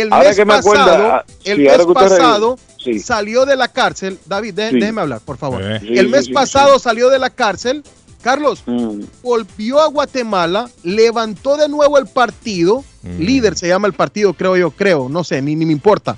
El 0.00 0.12
ahora 0.12 0.28
mes 0.28 0.36
que 0.36 0.44
me 0.44 0.54
acuerda, 0.54 0.84
pasado, 0.84 1.12
ah, 1.12 1.24
el 1.44 1.56
sí, 1.56 1.62
mes 1.62 1.86
pasado 1.94 2.58
sí. 2.78 2.98
salió 3.00 3.46
de 3.46 3.56
la 3.56 3.68
cárcel. 3.68 4.18
David, 4.26 4.54
de- 4.54 4.70
Sí. 4.70 4.78
déjeme 4.80 5.00
hablar, 5.00 5.20
por 5.24 5.36
favor. 5.38 5.62
El 5.62 6.08
mes 6.08 6.28
pasado 6.28 6.78
salió 6.78 7.08
de 7.08 7.18
la 7.18 7.30
cárcel. 7.30 7.82
Carlos 8.22 8.62
Mm. 8.66 9.02
volvió 9.22 9.80
a 9.80 9.86
Guatemala, 9.86 10.68
levantó 10.82 11.56
de 11.56 11.68
nuevo 11.68 11.96
el 11.98 12.06
partido, 12.06 12.84
Mm. 13.02 13.18
líder 13.20 13.56
se 13.56 13.68
llama 13.68 13.86
el 13.86 13.92
partido, 13.92 14.34
creo 14.34 14.56
yo, 14.56 14.70
creo, 14.72 15.08
no 15.08 15.22
sé, 15.24 15.40
ni, 15.42 15.54
ni 15.54 15.64
me 15.64 15.72
importa. 15.72 16.16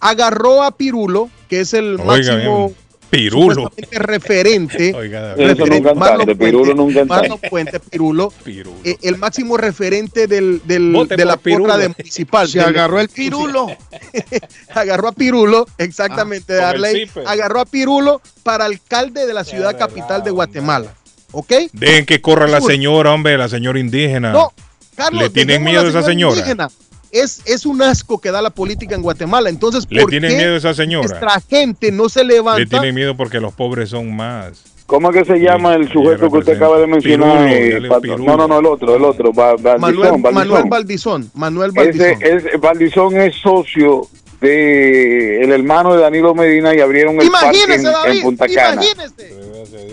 Agarró 0.00 0.62
a 0.62 0.70
Pirulo, 0.76 1.30
que 1.48 1.60
es 1.60 1.74
el 1.74 1.94
Oiga, 1.94 2.04
máximo 2.04 2.36
bien. 2.66 2.76
Pirulo. 3.10 3.72
referente. 3.92 4.92
Oiga, 4.96 5.34
Marlon 5.94 6.36
Pirulo 6.36 6.74
Puente, 6.74 6.74
no 6.74 6.86
cantante. 6.86 7.04
Marlon 7.06 7.38
Puente, 7.50 7.80
Pirulo, 7.80 8.32
Pirulo. 8.44 8.76
eh, 8.84 8.96
el 9.02 9.16
máximo 9.18 9.56
referente 9.56 10.26
del, 10.26 10.60
de 10.64 11.24
la 11.24 11.36
porra 11.36 11.76
de 11.78 11.88
municipal. 11.88 12.48
Se 12.48 12.60
agarró 12.60 13.00
el 13.00 13.08
pirulo. 13.08 13.66
agarró 14.74 15.08
a 15.08 15.12
Pirulo, 15.12 15.66
exactamente, 15.78 16.52
de 16.54 16.90
zipper. 16.92 17.24
agarró 17.26 17.60
a 17.60 17.64
Pirulo 17.66 18.20
para 18.42 18.64
alcalde 18.64 19.26
de 19.26 19.34
la 19.34 19.44
ciudad 19.44 19.78
capital 19.78 20.22
de 20.22 20.30
Guatemala. 20.30 20.94
¿Ok? 21.32 21.52
Dejen 21.72 22.06
que 22.06 22.20
corra 22.20 22.46
la 22.46 22.60
señora, 22.60 23.12
hombre, 23.12 23.36
la 23.36 23.48
señora 23.48 23.78
indígena. 23.78 24.32
No, 24.32 24.52
Carlos, 24.96 25.22
¿Le 25.22 25.30
tienen 25.30 25.62
miedo 25.62 25.82
a 25.82 25.88
esa 25.88 26.02
señora? 26.02 26.34
indígena. 26.36 26.68
Es, 27.10 27.40
es 27.46 27.64
un 27.66 27.80
asco 27.82 28.20
que 28.20 28.30
da 28.30 28.42
la 28.42 28.50
política 28.50 28.94
en 28.94 29.02
Guatemala. 29.02 29.48
Entonces, 29.48 29.86
¿Le 29.88 30.02
¿por 30.02 30.10
tienen 30.10 30.30
qué 30.30 30.36
miedo 30.36 30.56
esa 30.56 30.74
señora? 30.74 31.08
nuestra 31.08 31.40
gente 31.48 31.90
no 31.92 32.08
se 32.08 32.24
Le 32.24 32.34
levanta? 32.34 32.64
tienen 32.68 32.94
miedo 32.94 33.16
porque 33.16 33.40
los 33.40 33.52
pobres 33.54 33.90
son 33.90 34.14
más. 34.14 34.62
¿Cómo 34.86 35.10
es 35.10 35.18
que 35.18 35.24
se 35.34 35.38
llama 35.38 35.74
el 35.74 35.90
sujeto 35.92 36.30
que 36.30 36.38
usted 36.38 36.56
acaba 36.56 36.78
de 36.78 36.86
mencionar? 36.86 37.46
Pirulo, 37.46 37.54
eh, 37.54 37.80
le 37.80 37.88
no, 38.24 38.36
no, 38.38 38.48
no, 38.48 38.58
el 38.58 38.66
otro, 38.66 38.96
el 38.96 39.04
otro, 39.04 39.32
Ba- 39.34 39.54
Baldizón, 39.56 40.22
Manuel, 40.22 40.64
Baldizón. 40.68 41.30
Manuel 41.34 41.72
Valdizón. 41.72 42.14
Manuel 42.14 42.16
Ese, 42.22 42.56
Valdizón 42.56 43.16
es 43.20 43.34
socio 43.36 44.08
de 44.40 45.42
el 45.42 45.52
hermano 45.52 45.94
de 45.94 46.00
Danilo 46.02 46.34
Medina 46.34 46.74
y 46.74 46.80
abrieron 46.80 47.20
el 47.20 47.28
parque 47.30 47.48
en, 47.48 47.54
Imagínese, 47.70 47.90
David. 47.90 48.16
en 48.18 48.22
Punta 48.22 48.46
Cana. 48.48 48.82
Imagínese. 48.82 49.34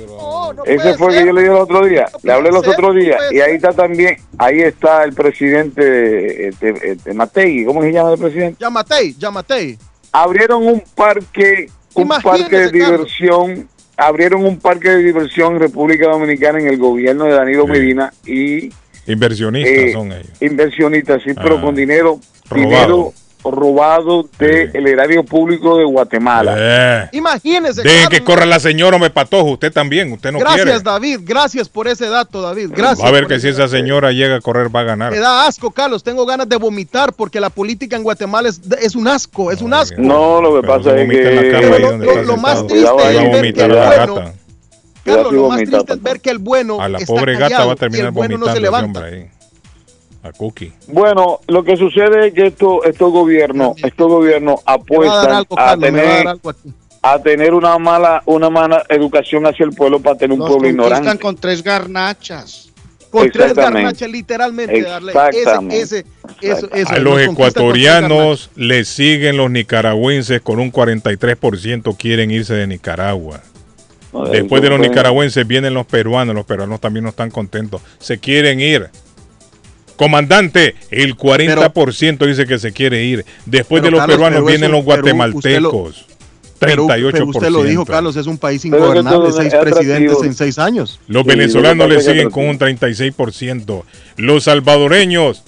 No, 0.07 0.53
no 0.53 0.63
Ese 0.65 0.93
fue 0.95 1.07
que 1.09 1.13
ser. 1.15 1.25
yo 1.27 1.33
le 1.33 1.41
di 1.41 1.47
el 1.47 1.53
otro 1.55 1.85
día. 1.85 2.05
Le 2.23 2.31
hablé 2.33 2.51
los 2.51 2.67
otros 2.67 2.95
días. 2.95 3.19
Y 3.31 3.39
ahí 3.41 3.55
está 3.55 3.71
también, 3.73 4.17
ahí 4.37 4.61
está 4.61 5.03
el 5.03 5.13
presidente 5.13 6.47
este, 6.47 6.91
este, 6.91 7.13
Mategui. 7.13 7.65
¿Cómo 7.65 7.81
se 7.81 7.91
llama 7.91 8.13
el 8.13 8.19
presidente? 8.19 8.57
Yamatei, 8.59 9.15
Yamatei. 9.17 9.77
Abrieron 10.11 10.65
un 10.67 10.83
parque, 10.95 11.69
un 11.93 12.07
parque 12.07 12.57
de 12.57 12.71
Carlos. 12.71 12.71
diversión 12.71 13.67
abrieron 13.97 14.45
un 14.45 14.59
parque 14.59 14.89
de 14.89 14.97
diversión 15.03 15.53
en 15.53 15.59
República 15.61 16.09
Dominicana 16.09 16.59
en 16.59 16.67
el 16.67 16.77
gobierno 16.77 17.23
de 17.25 17.31
Danilo 17.33 17.65
Medina 17.65 18.11
y 18.25 18.69
Inversionistas 19.07 19.71
eh, 19.73 19.93
son 19.93 20.11
ellos. 20.11 20.27
inversionistas, 20.41 21.21
sí, 21.23 21.31
pero 21.33 21.57
Ah. 21.57 21.61
con 21.61 21.75
dinero, 21.75 22.19
Robado. 22.49 22.65
dinero 22.69 23.13
robado 23.51 24.27
del 24.39 24.87
erario 24.87 25.23
público 25.23 25.77
de 25.77 25.85
Guatemala. 25.85 26.55
Eh. 26.57 27.09
Imagínese. 27.13 27.81
Dejen 27.83 28.09
que 28.09 28.23
corra 28.23 28.45
la 28.45 28.59
señora, 28.59 28.97
me 28.97 29.09
patojo. 29.09 29.51
Usted 29.51 29.71
también, 29.71 30.11
usted 30.11 30.31
no 30.31 30.39
Gracias, 30.39 30.63
quiere. 30.65 30.79
David. 30.81 31.19
Gracias 31.23 31.69
por 31.69 31.87
ese 31.87 32.07
dato, 32.07 32.41
David. 32.41 32.71
Gracias. 32.75 33.03
Va 33.03 33.09
a 33.09 33.11
ver 33.11 33.27
que 33.27 33.39
si 33.39 33.47
esa 33.49 33.67
señora 33.67 34.11
llega 34.11 34.35
a 34.37 34.41
correr 34.41 34.73
va 34.75 34.81
a 34.81 34.83
ganar. 34.83 35.11
Me 35.11 35.19
da 35.19 35.47
asco, 35.47 35.71
Carlos. 35.71 36.03
Tengo 36.03 36.25
ganas 36.25 36.47
de 36.49 36.55
vomitar 36.57 37.13
porque 37.13 37.39
la 37.39 37.49
política 37.49 37.95
en 37.95 38.03
Guatemala 38.03 38.49
es, 38.49 38.61
es 38.81 38.95
un 38.95 39.07
asco, 39.07 39.51
es 39.51 39.61
un 39.61 39.73
asco. 39.73 39.95
No, 40.01 40.41
lo 40.41 40.61
que 40.61 40.67
pasa 40.67 40.95
es 40.95 41.09
que... 41.09 42.23
Lo- 42.25 42.37
más 42.37 42.65
triste 42.67 42.85
es 42.95 43.01
ver 43.45 43.53
que 43.53 43.61
el 43.61 43.69
bueno-. 43.69 44.31
Carlos, 45.03 45.33
lo 45.33 45.47
más 45.49 45.57
triste 45.59 45.93
es 45.93 46.01
ver 46.01 46.19
que 46.19 46.29
el 46.31 46.37
bueno 46.39 46.81
A 46.81 46.89
la 46.89 46.97
está 46.97 47.13
pobre 47.13 47.37
gata 47.37 47.65
va 47.65 47.71
a 47.71 47.75
y 47.75 47.77
terminar 47.77 48.05
el 48.07 48.11
bueno 48.11 48.37
no 48.37 48.45
vomitando 48.45 48.55
se 48.55 48.61
levanta. 48.61 48.99
hombre 49.01 49.15
ahí. 49.21 49.29
A. 50.25 50.31
Bueno, 50.87 51.39
lo 51.47 51.63
que 51.63 51.77
sucede 51.77 52.27
es 52.27 52.33
que 52.33 52.47
esto, 52.47 52.83
estos 52.83 53.11
gobiernos, 53.11 53.81
estos 53.83 54.07
gobiernos 54.07 54.61
a 54.65 54.73
apuestan 54.73 55.31
algo, 55.31 55.59
a 55.59 55.65
Carlos, 55.65 55.85
tener, 55.85 56.27
a 57.01 57.19
tener 57.19 57.53
una 57.53 57.77
mala, 57.77 58.23
una 58.25 58.49
mala 58.49 58.83
educación 58.89 59.45
hacia 59.45 59.65
el 59.65 59.71
pueblo 59.71 59.99
para 59.99 60.17
tener 60.17 60.39
un 60.39 60.47
pueblo 60.47 60.67
ignorante. 60.67 61.19
con 61.19 61.35
tres 61.35 61.63
garnachas. 61.63 62.71
Con 63.11 63.29
tres 63.29 63.53
garnachas, 63.53 64.09
literalmente, 64.09 64.81
darle. 64.81 65.11
Exactamente. 65.11 65.79
Ese, 65.79 65.99
ese, 65.99 66.51
eso, 66.51 66.69
eso, 66.73 66.93
A 66.93 66.97
los 66.97 67.21
ecuatorianos 67.21 68.49
le 68.55 68.83
siguen 68.83 69.37
los 69.37 69.49
nicaragüenses 69.51 70.41
con 70.41 70.59
un 70.59 70.71
43% 70.71 71.95
quieren 71.97 72.31
irse 72.31 72.53
de 72.53 72.67
Nicaragua. 72.67 73.41
Después 74.31 74.61
de 74.61 74.69
los 74.69 74.79
nicaragüenses 74.79 75.45
vienen 75.45 75.73
los 75.73 75.85
peruanos, 75.85 76.35
los 76.35 76.45
peruanos 76.45 76.79
también 76.79 77.03
no 77.03 77.09
están 77.09 77.31
contentos, 77.31 77.81
se 77.99 78.17
quieren 78.17 78.59
ir. 78.59 78.89
Comandante, 79.95 80.75
el 80.91 81.15
40% 81.15 82.25
dice 82.27 82.45
que 82.45 82.59
se 82.59 82.71
quiere 82.73 83.03
ir. 83.03 83.25
Después 83.45 83.81
Pero, 83.81 83.85
de 83.85 83.91
los 83.91 83.99
Carlos, 84.01 84.15
peruanos 84.17 84.45
vienen 84.45 84.71
los 84.71 84.83
guatemaltecos. 84.83 86.05
Perú, 86.59 86.87
38%. 86.87 87.11
pero 87.11 87.25
usted 87.27 87.49
lo 87.49 87.63
dijo, 87.63 87.85
Carlos, 87.85 88.15
es 88.15 88.27
un 88.27 88.37
país 88.37 88.61
Pero 88.63 88.77
ingobernable, 88.77 89.31
seis 89.33 89.53
presidentes 89.53 90.23
en 90.23 90.33
seis 90.33 90.57
años. 90.57 90.99
Los 91.07 91.23
Sí, 91.23 91.29
venezolanos 91.29 91.89
le 91.89 92.01
siguen 92.01 92.29
con 92.29 92.45
un 92.45 92.57
36%. 92.57 93.83
Los 94.15 94.45
salvadoreños, 94.45 95.43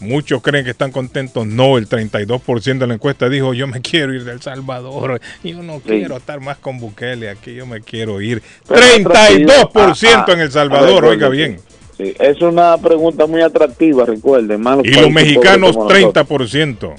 muchos 0.00 0.42
creen 0.42 0.64
que 0.64 0.70
están 0.72 0.92
contentos. 0.92 1.46
No, 1.46 1.78
el 1.78 1.88
32% 1.88 2.78
de 2.78 2.86
la 2.86 2.94
encuesta 2.94 3.28
dijo, 3.30 3.54
yo 3.54 3.66
me 3.68 3.80
quiero 3.82 4.12
ir 4.14 4.24
del 4.24 4.42
Salvador. 4.42 5.20
Yo 5.42 5.62
no 5.62 5.80
quiero 5.80 6.18
estar 6.18 6.40
más 6.40 6.58
con 6.58 6.78
Bukele 6.78 7.30
aquí, 7.30 7.54
yo 7.54 7.64
me 7.66 7.80
quiero 7.80 8.20
ir. 8.20 8.42
Pero 8.68 8.80
es 8.82 9.02
32% 9.02 9.64
atractivo. 9.64 10.32
en 10.32 10.40
El 10.40 10.52
Salvador, 10.52 11.04
oiga 11.06 11.28
bien. 11.30 11.58
Sí, 12.00 12.14
es 12.18 12.40
una 12.40 12.78
pregunta 12.78 13.26
muy 13.26 13.42
atractiva, 13.42 14.06
recuerden. 14.06 14.60
más 14.62 14.78
Y 14.84 14.90
los 14.90 15.10
mexicanos, 15.10 15.76
pobres 15.76 16.02
como 16.02 16.12
nosotros. 16.14 16.26
30%. 16.26 16.94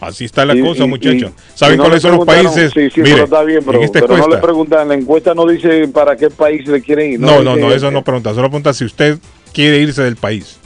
Así 0.00 0.24
está 0.26 0.44
la 0.44 0.54
Y- 0.54 0.60
cosa, 0.60 0.84
y- 0.84 0.88
muchachos. 0.88 1.32
¿Saben 1.54 1.76
no 1.78 1.84
cuáles 1.84 2.02
le 2.04 2.08
son 2.08 2.16
los 2.18 2.26
países? 2.26 2.72
Sí, 2.72 2.88
sí, 2.94 3.00
Mire, 3.00 3.14
pero 3.14 3.24
está 3.24 3.42
bien, 3.42 3.62
pero, 3.64 3.78
en 3.78 3.84
esta 3.84 4.00
pero 4.00 4.16
no 4.16 4.28
le 4.28 4.36
preguntan, 4.38 4.88
la 4.88 4.94
encuesta 4.94 5.34
no 5.34 5.46
dice 5.46 5.88
para 5.88 6.16
qué 6.16 6.30
país 6.30 6.66
le 6.68 6.80
quieren 6.82 7.12
ir. 7.14 7.20
No, 7.20 7.42
no, 7.42 7.56
no, 7.56 7.72
eso 7.72 7.90
no 7.90 8.04
pregunta. 8.04 8.30
Solo 8.34 8.48
pregunta 8.48 8.72
si 8.74 8.84
usted 8.84 9.18
quiere 9.52 9.78
irse 9.78 10.02
del 10.02 10.16
país. 10.16 10.58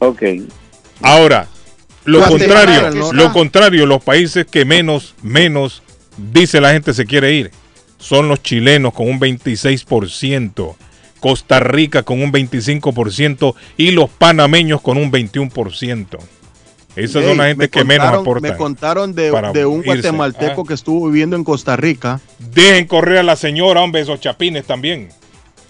Ok. 0.00 0.22
Ahora, 1.02 1.46
lo 2.04 2.18
Guatemala, 2.18 2.64
contrario, 2.64 2.90
¿no? 3.00 3.12
lo 3.12 3.32
contrario, 3.32 3.86
los 3.86 4.02
países 4.02 4.44
que 4.46 4.64
menos, 4.64 5.14
menos 5.22 5.82
dice 6.16 6.60
la 6.60 6.72
gente 6.72 6.92
se 6.92 7.06
quiere 7.06 7.32
ir, 7.34 7.50
son 7.98 8.28
los 8.28 8.42
chilenos 8.42 8.92
con 8.92 9.08
un 9.08 9.20
26%, 9.20 10.74
Costa 11.20 11.60
Rica 11.60 12.02
con 12.02 12.22
un 12.22 12.32
25% 12.32 13.54
y 13.76 13.90
los 13.92 14.10
panameños 14.10 14.80
con 14.80 14.96
un 14.96 15.10
21%. 15.12 16.18
Esas 16.96 17.22
son 17.22 17.32
Ey, 17.32 17.36
las 17.36 17.46
gente 17.48 17.64
me 17.64 17.68
que 17.68 17.84
menos 17.84 18.06
contaron- 18.06 18.20
aportan. 18.22 18.50
Me 18.50 18.56
contaron 18.56 19.14
de, 19.14 19.64
un 19.66 19.78
irse. 19.78 19.86
guatemalteco 19.92 20.62
Ah. 20.62 20.64
que 20.66 20.74
estuvo 20.74 21.06
viviendo 21.08 21.36
en 21.36 21.44
Costa 21.44 21.76
Rica. 21.76 22.20
Dejen 22.38 22.86
correr 22.86 23.18
a 23.18 23.22
la 23.22 23.36
señora, 23.36 23.80
hombre, 23.80 24.00
esos 24.00 24.18
chapines 24.20 24.64
también. 24.66 25.08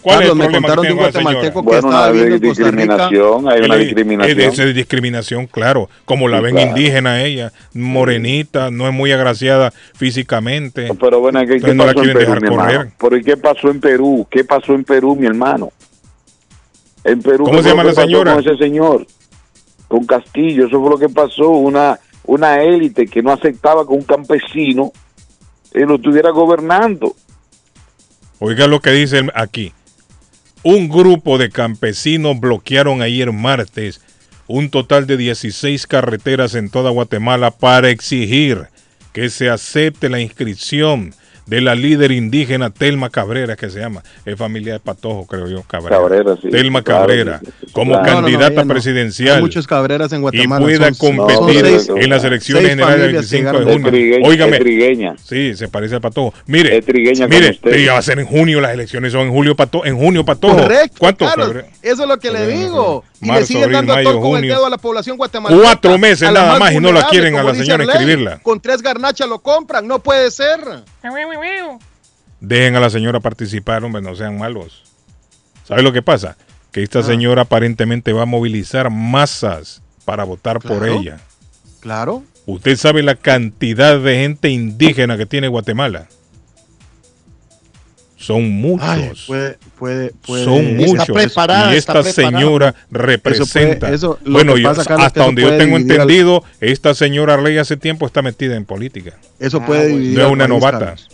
¿Cuál 0.03 0.19
Carlos, 0.21 0.31
es 0.33 0.47
me 0.47 0.53
contaron 0.53 0.83
que 0.83 0.89
de 0.89 0.95
un 0.95 0.99
guatemalteco 1.01 1.63
que 1.67 1.75
estaba 1.77 2.07
hay 2.07 2.13
viviendo 2.13 2.35
en 2.37 2.41
Costa 2.43 2.65
Rica. 2.71 2.75
discriminación, 2.81 3.49
hay 3.51 3.61
una 3.61 3.77
discriminación. 3.77 4.41
él- 4.41 4.47
Esa 4.47 4.65
es 4.65 4.75
discriminación, 4.75 5.47
claro. 5.47 5.91
Como 6.07 6.27
la 6.29 6.39
Sí, 6.39 6.45
ven 6.45 6.55
claro. 6.55 6.69
indígena 6.71 7.23
ella, 7.23 7.53
morenita, 7.75 8.71
no 8.71 8.89
es 8.89 8.95
muy 8.95 9.13
agraciada 9.13 9.73
físicamente. 9.95 10.89
Pero 10.99 11.21
bueno, 11.21 11.41
¿qué, 11.41 11.45
Entonces 11.57 11.69
qué 11.71 11.75
no 11.75 11.85
la 11.85 11.93
pasó 11.93 12.05
en 12.05 12.05
quieren 12.13 12.19
Perú, 12.19 12.35
dejar 12.35 12.41
mi 12.43 12.49
hermano? 12.73 12.93
Pero 12.99 13.17
¿y 13.17 13.23
qué 13.23 13.37
pasó 13.37 13.71
en 13.71 13.81
Perú? 13.81 14.27
¿Qué 14.31 14.45
pasó 14.45 14.73
en 14.75 14.85
Perú, 14.85 15.17
mi 15.17 15.27
hermano? 15.27 15.71
En 17.05 17.21
Perú, 17.23 17.45
¿Cómo 17.45 17.57
¿qué 17.59 17.63
se 17.63 17.69
llama 17.71 17.85
la 17.85 17.93
señora? 17.95 18.35
Con 18.35 18.45
ese 18.47 18.57
señor, 18.57 19.07
con 19.89 20.05
Castillo, 20.07 20.67
eso 20.67 20.81
fue 20.81 20.91
lo 20.91 20.99
que 20.99 21.09
pasó. 21.11 21.49
Una, 21.51 21.99
una 22.25 22.63
élite 22.63 23.07
que 23.07 23.23
no 23.23 23.33
aceptaba 23.33 23.87
que 23.87 23.93
un 23.93 24.03
campesino 24.05 24.93
eh, 25.73 25.85
lo 25.87 25.97
estuviera 25.97 26.31
gobernando. 26.31 27.15
Oiga 28.39 28.67
lo 28.67 28.81
que 28.81 28.91
dice 28.93 29.27
aquí. 29.35 29.73
Un 30.63 30.91
grupo 30.91 31.39
de 31.39 31.49
campesinos 31.49 32.39
bloquearon 32.39 33.01
ayer 33.01 33.33
martes 33.33 34.03
un 34.47 34.69
total 34.69 35.07
de 35.07 35.17
16 35.17 35.87
carreteras 35.87 36.55
en 36.55 36.69
toda 36.69 36.91
Guatemala 36.91 37.51
para 37.51 37.89
exigir 37.89 38.67
que 39.15 39.31
se 39.31 39.49
acepte 39.49 40.11
la 40.11 40.21
inscripción 40.21 41.15
de 41.51 41.61
la 41.61 41.75
líder 41.75 42.13
indígena 42.13 42.71
Telma 42.71 43.11
Cabrera, 43.11 43.57
que 43.57 43.69
se 43.71 43.81
llama, 43.81 44.03
es 44.25 44.37
familia 44.37 44.75
de 44.75 44.79
Patojo, 44.81 45.27
creo 45.27 45.49
yo, 45.49 45.63
Cabrera. 45.65 45.97
Cabrera, 45.99 46.37
sí, 46.41 46.49
Telma 46.49 46.83
claro, 46.83 47.01
Cabrera, 47.01 47.41
sí, 47.45 47.73
como 47.73 47.93
claro. 47.93 48.05
No, 48.07 48.11
no, 48.13 48.21
no, 48.21 48.27
candidata 48.27 48.65
no. 48.65 48.73
presidencial. 48.73 49.37
Hay 49.37 49.43
muchos 49.43 49.67
cabreras 49.67 50.13
en 50.13 50.19
y 50.19 50.23
Guatemala. 50.23 50.65
pueda 50.65 50.95
son- 50.95 51.17
competir 51.17 51.65
seis- 51.67 51.91
en 51.95 52.09
las 52.09 52.23
elecciones 52.25 52.69
generales 52.71 53.01
del 53.01 53.11
familias 53.17 53.31
que 53.31 53.37
25 53.37 53.59
de 53.65 53.73
junio. 53.73 53.91
Trigueña, 53.91 54.29
Óigame. 54.29 55.17
Sí, 55.25 55.57
se 55.57 55.69
parece 55.69 55.97
al 55.97 56.01
Patojo. 56.01 56.33
Mire, 56.47 56.79
Es 56.79 56.85
trigueña 56.87 57.27
mire, 57.27 57.59
va 57.91 57.99
a 57.99 58.03
ser 58.03 58.21
en 58.21 58.27
junio 58.27 58.61
las 58.61 58.73
elecciones, 58.73 59.13
son 59.13 59.23
en 59.27 59.33
julio 59.33 59.57
Patojo, 59.57 59.85
en 59.87 59.97
junio 59.99 60.25
Patojo. 60.25 60.57
Correcto, 60.57 60.97
¿Cuánto? 60.99 61.29
Febrero? 61.29 61.67
Eso 61.83 62.03
es 62.03 62.09
lo 62.09 62.19
que 62.19 62.31
le 62.31 62.47
digo. 62.47 63.05
Y 63.23 63.27
Marzo, 63.27 63.41
le 63.41 63.47
siguen 63.47 63.63
abril, 63.65 63.77
dando 63.77 63.93
a 63.93 63.97
mayo, 63.97 64.37
el 64.37 64.43
dedo 64.49 64.67
a 64.67 64.71
la 64.71 64.79
población 64.79 65.17
guatemalteca. 65.19 65.63
Cuatro 65.63 65.99
meses 65.99 66.29
a 66.29 66.33
nada 66.33 66.59
más 66.59 66.73
y 66.73 66.81
no 66.81 66.91
la 66.93 67.07
quieren 67.09 67.37
a 67.37 67.43
la 67.43 67.55
señora 67.55 67.85
escribirla. 67.85 68.39
Con 68.39 68.61
tres 68.61 68.81
garnachas 68.81 69.29
lo 69.29 69.41
compran, 69.41 69.87
no 69.87 69.99
puede 69.99 70.31
ser. 70.31 70.59
Dejen 72.41 72.77
a 72.77 72.81
la 72.81 72.91
señora 72.91 73.21
participar, 73.21 73.85
hombre, 73.85 74.01
no 74.03 74.15
sean 74.17 74.39
malos. 74.39 74.83
¿Sabe 75.67 75.83
lo 75.83 75.93
que 75.93 76.03
pasa? 76.03 76.37
Que 76.73 76.81
Ah. 76.81 76.85
esta 76.85 77.03
señora 77.03 77.43
aparentemente 77.43 78.13
va 78.13 78.23
a 78.23 78.27
movilizar 78.27 78.91
masas 78.91 79.83
para 80.05 80.25
votar 80.25 80.59
por 80.61 80.87
ella. 80.89 81.19
Claro. 81.81 82.23
Usted 82.47 82.77
sabe 82.77 83.03
la 83.03 83.15
cantidad 83.15 83.99
de 84.01 84.17
gente 84.17 84.49
indígena 84.49 85.17
que 85.17 85.27
tiene 85.27 85.49
Guatemala. 85.49 86.09
Son 88.17 88.51
muchos. 88.51 88.87
Ay, 88.87 89.11
puede, 89.27 89.59
puede, 89.79 90.13
puede. 90.27 90.45
Son 90.45 90.59
Está 90.59 90.87
muchos. 90.87 91.17
preparada, 91.17 91.75
y 91.75 91.79
está 91.79 91.93
esta 92.01 92.03
preparada. 92.13 92.39
señora 92.39 92.75
representa. 92.91 93.79
puede- 93.87 93.95
eso- 93.95 94.19
bueno, 94.27 94.55
que 94.55 94.63
yo- 94.63 94.69
pasa, 94.69 94.85
Carlos, 94.85 95.07
hasta 95.07 95.25
donde 95.25 95.41
yo 95.43 95.57
tengo 95.57 95.77
al- 95.77 95.83
entendido, 95.83 96.45
esta 96.61 96.93
señora 96.95 97.35
Arley 97.35 97.57
hace 97.57 97.79
tiempo 97.79 98.05
está 98.07 98.21
metida 98.21 98.57
en 98.57 98.67
política. 98.67 99.13
Eso 99.39 99.61
Ah, 99.63 99.67
puede 99.67 99.83
bueno. 99.85 99.97
dividir 99.99 100.19
No 100.19 100.27
es 100.27 100.33
una 100.33 100.45
país, 100.49 100.61
novata. 100.61 100.79
Carlos. 100.81 101.09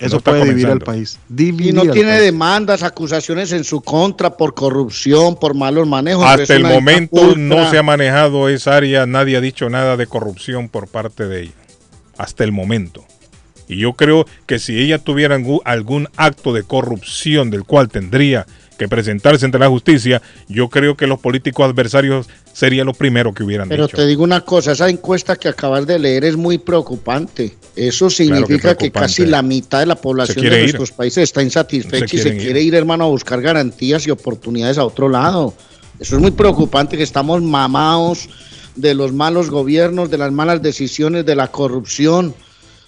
No 0.00 0.06
Eso 0.06 0.16
está 0.16 0.30
puede 0.30 0.44
dividir 0.46 0.66
al 0.68 0.80
país. 0.80 1.18
Y 1.36 1.72
no 1.72 1.82
tiene 1.82 2.12
país. 2.12 2.22
demandas, 2.22 2.82
acusaciones 2.82 3.52
en 3.52 3.64
su 3.64 3.82
contra 3.82 4.36
por 4.36 4.54
corrupción, 4.54 5.36
por 5.36 5.54
malos 5.54 5.86
manejos. 5.86 6.24
Hasta 6.24 6.56
el 6.56 6.64
momento 6.64 7.20
ultra- 7.20 7.38
no 7.38 7.70
se 7.70 7.76
ha 7.76 7.82
manejado 7.82 8.48
esa 8.48 8.76
área, 8.76 9.04
nadie 9.04 9.36
ha 9.36 9.40
dicho 9.42 9.68
nada 9.68 9.96
de 9.98 10.06
corrupción 10.06 10.68
por 10.70 10.88
parte 10.88 11.26
de 11.26 11.42
ella. 11.42 11.52
Hasta 12.16 12.44
el 12.44 12.52
momento. 12.52 13.04
Y 13.68 13.76
yo 13.76 13.92
creo 13.92 14.26
que 14.46 14.58
si 14.58 14.78
ella 14.80 14.98
tuviera 14.98 15.34
algún, 15.36 15.60
algún 15.64 16.08
acto 16.16 16.52
de 16.52 16.62
corrupción 16.64 17.50
del 17.50 17.64
cual 17.64 17.88
tendría 17.88 18.46
que 18.80 18.88
presentarse 18.88 19.44
ante 19.44 19.58
la 19.58 19.68
justicia, 19.68 20.22
yo 20.48 20.70
creo 20.70 20.96
que 20.96 21.06
los 21.06 21.20
políticos 21.20 21.68
adversarios 21.68 22.30
serían 22.54 22.86
los 22.86 22.96
primeros 22.96 23.34
que 23.34 23.42
hubieran 23.42 23.68
Pero 23.68 23.86
dicho. 23.86 23.98
te 23.98 24.06
digo 24.06 24.24
una 24.24 24.40
cosa, 24.40 24.72
esa 24.72 24.88
encuesta 24.88 25.36
que 25.36 25.48
acabas 25.48 25.86
de 25.86 25.98
leer 25.98 26.24
es 26.24 26.34
muy 26.34 26.56
preocupante. 26.56 27.54
Eso 27.76 28.08
significa 28.08 28.74
que, 28.74 28.90
casi 28.90 29.26
la 29.26 29.42
mitad 29.42 29.80
de 29.80 29.86
la 29.86 29.96
población 29.96 30.46
de 30.46 30.56
ir. 30.56 30.60
nuestros 30.60 30.92
países 30.92 31.24
está 31.24 31.42
insatisfecha 31.42 32.16
y 32.16 32.18
se 32.20 32.38
quiere 32.38 32.62
ir, 32.62 32.74
hermano, 32.74 33.04
a 33.04 33.08
buscar 33.08 33.42
garantías 33.42 34.06
y 34.06 34.10
oportunidades 34.10 34.78
a 34.78 34.86
otro 34.86 35.10
lado. 35.10 35.52
Eso 35.98 36.16
es 36.16 36.22
muy 36.22 36.30
preocupante 36.30 36.96
que 36.96 37.02
estamos 37.02 37.42
mamados 37.42 38.30
de 38.76 38.94
los 38.94 39.12
malos 39.12 39.50
gobiernos, 39.50 40.10
de 40.10 40.16
las 40.16 40.32
malas 40.32 40.62
decisiones, 40.62 41.26
de 41.26 41.36
la 41.36 41.48
corrupción. 41.48 42.34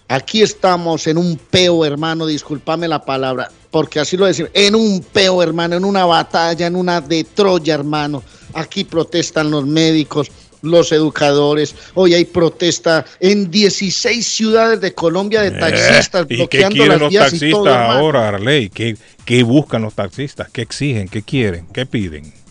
Aquí 0.09 0.43
estamos 0.43 1.07
en 1.07 1.17
un 1.17 1.39
peo, 1.39 1.85
hermano, 1.85 2.27
discúlpame 2.27 2.87
la 2.87 3.05
palabra, 3.05 3.51
porque 3.71 4.01
así 4.01 4.17
lo 4.17 4.27
decimos, 4.27 4.51
en 4.55 4.75
un 4.75 5.01
peo, 5.01 5.43
hermano, 5.43 5.77
en 5.77 5.85
una 5.85 6.05
batalla, 6.05 6.67
en 6.67 6.77
una 6.77 7.01
de 7.01 7.25
Troya, 7.25 7.75
hermano. 7.75 8.23
Aquí 8.53 8.85
protestan 8.85 9.51
los 9.51 9.67
médicos, 9.67 10.31
los 10.61 10.93
educadores. 10.93 11.75
Hoy 11.95 12.15
hay 12.15 12.25
protesta 12.25 13.05
en 13.21 13.51
16 13.51 14.27
ciudades 14.27 14.81
de 14.81 14.95
Colombia 14.95 15.41
de 15.43 15.53
taxistas 15.53 16.23
Eh, 16.23 16.27
¿Y 16.29 16.29
qué 16.29 16.37
bloqueando 16.37 16.75
quieren 16.75 16.93
las 16.93 17.01
los 17.01 17.11
vías 17.11 17.27
y 17.29 17.31
taxistas 17.31 17.63
todo, 17.63 17.75
ahora, 17.75 18.29
Arley? 18.29 18.69
¿Qué, 18.69 18.97
¿Qué 19.25 19.43
buscan 19.43 19.83
los 19.83 19.95
taxistas? 19.95 20.51
¿Qué 20.51 20.63
exigen? 20.63 21.09
¿Qué 21.09 21.23
quieren? 21.23 21.67
¿Qué 21.73 21.87
piden? 21.87 22.42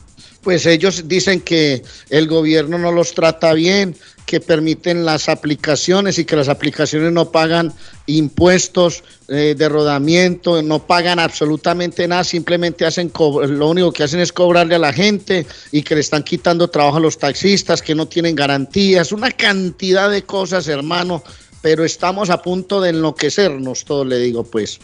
Pues 0.41 0.65
ellos 0.65 1.07
dicen 1.07 1.41
que 1.41 1.84
el 2.09 2.27
gobierno 2.27 2.77
no 2.77 2.91
los 2.91 3.13
trata 3.13 3.53
bien, 3.53 3.95
que 4.31 4.39
permiten 4.39 5.03
las 5.03 5.27
aplicaciones 5.27 6.18
y 6.18 6.23
que 6.23 6.38
las 6.38 6.47
aplicaciones 6.47 7.11
no 7.11 7.31
pagan 7.31 7.73
impuestos 8.05 9.03
eh, 9.27 9.55
de 9.57 9.68
rodamiento, 9.68 10.61
no 10.61 10.88
pagan 10.88 11.19
absolutamente 11.19 12.07
nada, 12.07 12.23
simplemente 12.23 12.85
hacen 12.85 13.11
lo 13.13 13.69
único 13.69 13.91
que 13.91 14.03
hacen 14.03 14.22
es 14.22 14.31
cobrarle 14.31 14.76
a 14.76 14.80
la 14.80 14.93
gente 14.93 15.45
y 15.73 15.84
que 15.84 15.95
le 15.95 16.01
están 16.01 16.23
quitando 16.23 16.69
trabajo 16.69 16.95
a 16.95 17.01
los 17.01 17.18
taxistas, 17.18 17.81
que 17.81 17.93
no 17.93 18.07
tienen 18.07 18.34
garantías, 18.34 19.11
una 19.11 19.31
cantidad 19.31 20.09
de 20.09 20.23
cosas, 20.23 20.69
hermano, 20.69 21.23
pero 21.61 21.84
estamos 21.84 22.30
a 22.30 22.41
punto 22.41 22.80
de 22.80 22.91
enloquecernos, 22.91 23.84
todo 23.84 24.05
le 24.05 24.18
digo 24.18 24.45
pues. 24.45 24.80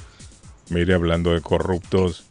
Mire, 0.69 0.93
hablando 0.93 1.33
de 1.33 1.39
corruptos, 1.39 2.25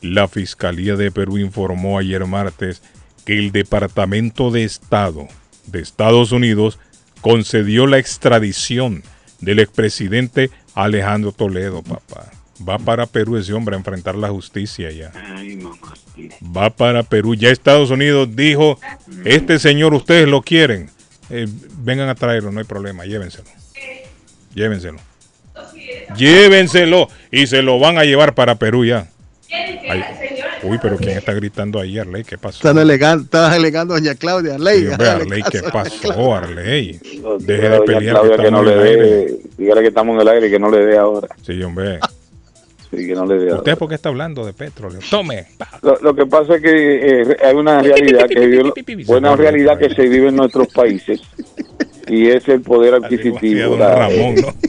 la 0.00 0.28
Fiscalía 0.28 0.96
de 0.96 1.10
Perú 1.10 1.38
informó 1.38 1.98
ayer 1.98 2.24
martes 2.26 2.82
que 3.24 3.38
el 3.38 3.52
Departamento 3.52 4.50
de 4.50 4.64
Estado 4.64 5.28
de 5.66 5.80
Estados 5.80 6.32
Unidos 6.32 6.78
concedió 7.20 7.86
la 7.86 7.98
extradición 7.98 9.02
del 9.40 9.58
expresidente 9.58 10.50
Alejandro 10.74 11.32
Toledo, 11.32 11.82
papá. 11.82 12.30
Va 12.66 12.78
para 12.78 13.06
Perú 13.06 13.36
ese 13.36 13.52
hombre 13.52 13.74
a 13.74 13.78
enfrentar 13.78 14.14
la 14.14 14.30
justicia 14.30 14.90
ya. 14.90 15.12
Va 16.56 16.70
para 16.70 17.02
Perú. 17.02 17.34
Ya 17.34 17.50
Estados 17.50 17.90
Unidos 17.90 18.34
dijo, 18.34 18.80
este 19.24 19.58
señor 19.58 19.92
ustedes 19.92 20.26
lo 20.26 20.40
quieren. 20.40 20.88
Eh, 21.28 21.46
vengan 21.78 22.08
a 22.08 22.14
traerlo, 22.14 22.52
no 22.52 22.60
hay 22.60 22.64
problema, 22.64 23.04
llévenselo. 23.04 23.48
Llévenselo. 24.54 24.98
Llévenselo 26.16 27.08
y 27.30 27.46
se 27.46 27.62
lo 27.62 27.78
van 27.78 27.98
a 27.98 28.04
llevar 28.04 28.34
para 28.34 28.54
Perú 28.54 28.84
ya. 28.86 29.10
Ay, 29.52 30.02
uy, 30.62 30.78
pero 30.82 30.96
¿quién 30.96 31.18
está 31.18 31.32
gritando 31.32 31.78
ahí, 31.80 31.98
Arley? 31.98 32.24
¿Qué 32.24 32.36
pasó? 32.38 32.56
Están 32.58 32.78
alegando, 32.78 33.24
están 33.24 33.52
alegando 33.52 33.94
a 33.94 33.98
doña 33.98 34.14
Claudia. 34.14 34.54
Arley, 34.54 34.80
Sí, 34.80 34.86
hombre, 34.88 35.08
Arley, 35.08 35.42
¿qué 35.50 35.62
pasó. 35.62 36.34
Arley? 36.34 37.00
Deje 37.40 37.68
de 37.68 37.80
pelear 37.82 38.02
que 38.02 38.10
Claudia 38.10 38.36
que 38.44 38.50
no 38.50 38.62
le 38.62 38.74
dé, 38.76 39.36
dígale 39.56 39.82
que 39.82 39.88
estamos 39.88 40.14
en 40.16 40.20
el 40.22 40.28
aire 40.28 40.48
y 40.48 40.50
que 40.50 40.58
no 40.58 40.70
le 40.70 40.84
dé 40.84 40.98
ahora. 40.98 41.28
Sí, 41.42 41.62
hombre. 41.62 42.00
Sí, 42.90 43.06
que 43.06 43.14
no 43.14 43.26
le 43.26 43.34
dé 43.36 43.44
ahora. 43.50 43.56
¿Usted 43.58 43.78
por 43.78 43.88
qué 43.88 43.94
está 43.94 44.08
hablando 44.08 44.44
de 44.44 44.52
petróleo? 44.52 45.00
Tome. 45.08 45.46
Lo, 45.82 45.96
lo 46.00 46.14
que 46.14 46.26
pasa 46.26 46.56
es 46.56 46.62
que 46.62 47.22
eh, 47.22 47.36
hay 47.44 47.54
una 47.54 47.82
realidad 47.82 48.26
que 48.28 48.46
vive, 48.46 49.04
buena 49.04 49.36
realidad 49.36 49.78
que 49.78 49.90
se 49.94 50.08
vive 50.08 50.28
en 50.28 50.36
nuestros 50.36 50.68
países 50.68 51.20
y 52.08 52.28
es 52.28 52.46
el 52.48 52.62
poder 52.62 52.94
adquisitivo. 52.94 53.76
Ramón, 53.76 54.34
¿no? 54.36 54.54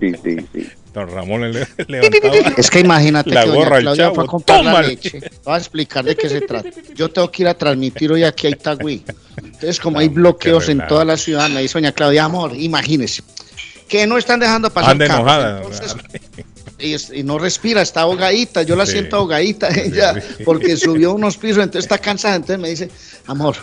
Sí, 0.00 0.12
sí, 0.22 0.36
sí. 0.52 0.68
Don 0.94 1.08
Ramón 1.10 1.52
le 1.52 1.66
levantaba 1.88 2.54
Es 2.56 2.70
que 2.70 2.80
imagínate 2.80 3.30
la 3.30 3.42
que 3.42 3.48
doña 3.48 3.58
gorra 3.58 3.76
al 3.76 3.82
Claudia 3.82 4.10
fue 4.12 4.24
a 4.24 4.26
comprar 4.28 4.64
la 4.64 4.82
leche. 4.82 5.20
Voy 5.44 5.54
a 5.54 5.58
explicar 5.58 6.04
de 6.04 6.16
qué 6.16 6.28
se 6.28 6.40
trata. 6.40 6.70
Yo 6.94 7.10
tengo 7.10 7.30
que 7.30 7.42
ir 7.42 7.48
a 7.48 7.54
transmitir 7.54 8.12
hoy 8.12 8.22
aquí 8.22 8.46
a 8.46 8.50
Itagüí. 8.50 9.02
Entonces, 9.36 9.80
como 9.80 9.98
hay 9.98 10.08
bloqueos 10.08 10.68
en 10.68 10.86
toda 10.86 11.04
la 11.04 11.16
ciudad, 11.16 11.50
me 11.50 11.60
dice 11.62 11.74
doña 11.74 11.92
Claudia, 11.92 12.24
amor, 12.24 12.54
imagínese, 12.56 13.22
que 13.88 14.06
no 14.06 14.16
están 14.16 14.38
dejando 14.38 14.70
pasar 14.70 14.92
Anda 14.92 15.06
carros. 15.08 15.20
enojada. 15.20 15.62
Entonces, 15.62 17.10
y, 17.12 17.22
no 17.22 17.38
respira, 17.38 17.82
está 17.82 18.02
ahogadita, 18.02 18.62
yo 18.62 18.76
la 18.76 18.86
Sí. 18.86 18.92
siento 18.92 19.16
ahogadita 19.16 19.68
ella, 19.68 20.14
sí. 20.14 20.44
porque 20.44 20.76
subió 20.76 21.12
unos 21.12 21.36
pisos, 21.36 21.58
entonces 21.62 21.84
está 21.84 21.98
cansada, 21.98 22.36
entonces 22.36 22.58
me 22.58 22.68
dice, 22.68 22.90
amor, 23.26 23.56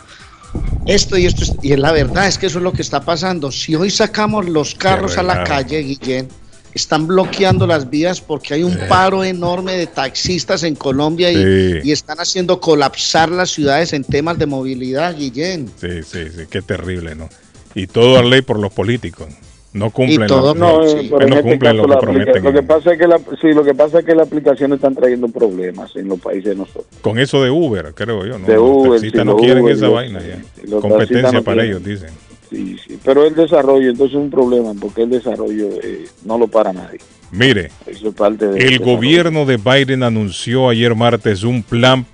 esto 0.86 1.18
y 1.18 1.26
esto, 1.26 1.44
es-". 1.44 1.53
y 1.62 1.74
es 1.74 1.80
la 1.80 1.91
verdad, 1.91 2.28
es 2.28 2.38
que 2.38 2.48
eso 2.48 2.58
es 2.58 2.64
lo 2.64 2.74
que 2.74 2.82
está 2.82 3.02
pasando. 3.02 3.52
Si 3.52 3.76
hoy 3.76 3.90
sacamos 3.90 4.49
los 4.49 4.76
carros 4.76 5.18
a 5.18 5.24
la 5.24 5.44
calle, 5.44 5.80
Guillén, 5.80 6.28
están 6.73 7.07
bloqueando 7.07 7.68
las 7.68 7.89
vías 7.89 8.22
porque 8.22 8.53
hay 8.53 8.64
un 8.64 8.77
paro 8.88 9.23
enorme 9.23 9.73
de 9.73 9.88
taxistas 9.88 10.64
en 10.64 10.76
Colombia 10.76 11.31
y, 11.31 11.35
Sí. 11.35 11.80
y 11.84 11.91
están 11.91 12.19
haciendo 12.19 12.60
colapsar 12.60 13.30
las 13.30 13.49
ciudades 13.52 13.93
en 13.93 14.03
temas 14.03 14.38
de 14.39 14.45
movilidad, 14.45 15.15
Guillén. 15.15 15.69
Sí, 15.80 16.03
sí, 16.03 16.26
sí, 16.30 16.43
qué 16.49 16.61
terrible, 16.61 17.15
¿no? 17.15 17.30
Y 17.76 17.88
todo 17.88 18.18
a 18.18 18.23
ley 18.23 18.41
por 18.41 18.60
los 18.60 18.72
políticos. 18.73 19.27
No 19.73 19.89
cumplen, 19.89 20.27
todo 20.27 20.53
lo, 20.53 20.60
No, 20.60 20.85
eh, 20.85 20.99
en 20.99 21.10
no 21.10 21.18
este 21.38 21.41
cumplen 21.43 21.60
caso 21.60 21.76
lo 21.76 21.88
la 21.88 21.95
que 21.95 22.02
prometen. 22.06 22.43
lo 22.43 22.52
que 22.53 22.64
pasa 22.64 22.91
es 22.91 22.99
que 22.99 23.07
la, 23.07 23.18
sí, 23.39 23.48
lo 23.53 23.64
que 23.64 23.73
pasa 23.73 23.99
es 23.99 24.06
que 24.06 24.14
las 24.15 24.27
aplicaciones 24.27 24.76
están 24.76 24.95
trayendo 24.95 25.30
problemas 25.30 25.95
en 25.95 26.10
los 26.10 26.19
países 26.19 26.43
de 26.49 26.56
nosotros. 26.56 26.88
Con 27.02 27.18
eso 27.18 27.41
de 27.41 27.52
Uber, 27.52 27.93
creo 27.95 28.26
yo. 28.26 28.38
¿no? 28.38 28.45
De 28.48 28.56
los 28.56 28.64
Uber, 28.64 28.91
taxistas 28.99 29.22
sí, 29.22 29.26
no 29.27 29.38
quieren 29.38 29.64
Uber, 29.64 29.73
esa 29.73 29.88
vaina 29.88 30.19
ya. 30.22 30.41
Competencia 30.81 31.31
no 31.31 31.41
para 31.43 31.61
quieren. 31.61 31.69
ellos, 31.69 31.84
dicen. 31.85 32.10
Sí, 32.52 32.78
sí. 32.86 32.99
Pero 33.03 33.26
el 33.26 33.34
desarrollo, 33.34 33.90
entonces 33.90 34.18
es 34.18 34.22
un 34.22 34.30
problema, 34.30 34.73
porque 34.80 35.03
el 35.03 35.10
desarrollo 35.10 35.69
eh, 35.82 36.06
no 36.26 36.38
lo 36.38 36.48
para 36.49 36.73
nadie. 36.73 36.99
Mire, 37.32 37.72
Eso 37.88 38.10
es 38.10 38.14
parte 38.14 38.45
de 38.45 38.60
el 38.68 38.80
gobierno 38.80 39.45
de 39.45 39.56
Biden 39.56 40.03
anunció 40.03 40.68
ayer 40.68 40.94
martes 40.95 41.44
un 41.44 41.64
plan 41.64 42.06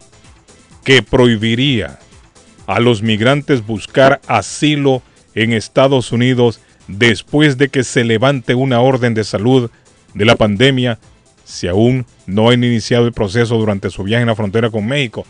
que 0.83 1.01
prohibiría 1.01 1.97
a 2.67 2.79
los 2.79 3.01
migrantes 3.01 3.65
buscar 3.65 4.21
asilo 4.27 5.01
en 5.33 5.53
Estados 5.53 6.11
Unidos 6.11 6.59
después 6.87 7.57
de 7.57 7.69
que 7.69 7.83
se 7.83 8.03
levante 8.03 8.53
una 8.53 8.79
orden 8.79 9.15
de 9.15 9.23
salud 9.23 9.71
de 10.13 10.25
la 10.25 10.35
pandemia 10.35 10.99
si 11.45 11.67
aún 11.67 12.05
no 12.27 12.49
han 12.49 12.63
iniciado 12.63 13.07
el 13.07 13.13
proceso 13.13 13.57
durante 13.57 13.89
su 13.89 14.03
viaje 14.03 14.21
en 14.21 14.27
la 14.27 14.35
frontera 14.35 14.69
con 14.69 14.85
México. 14.85 15.25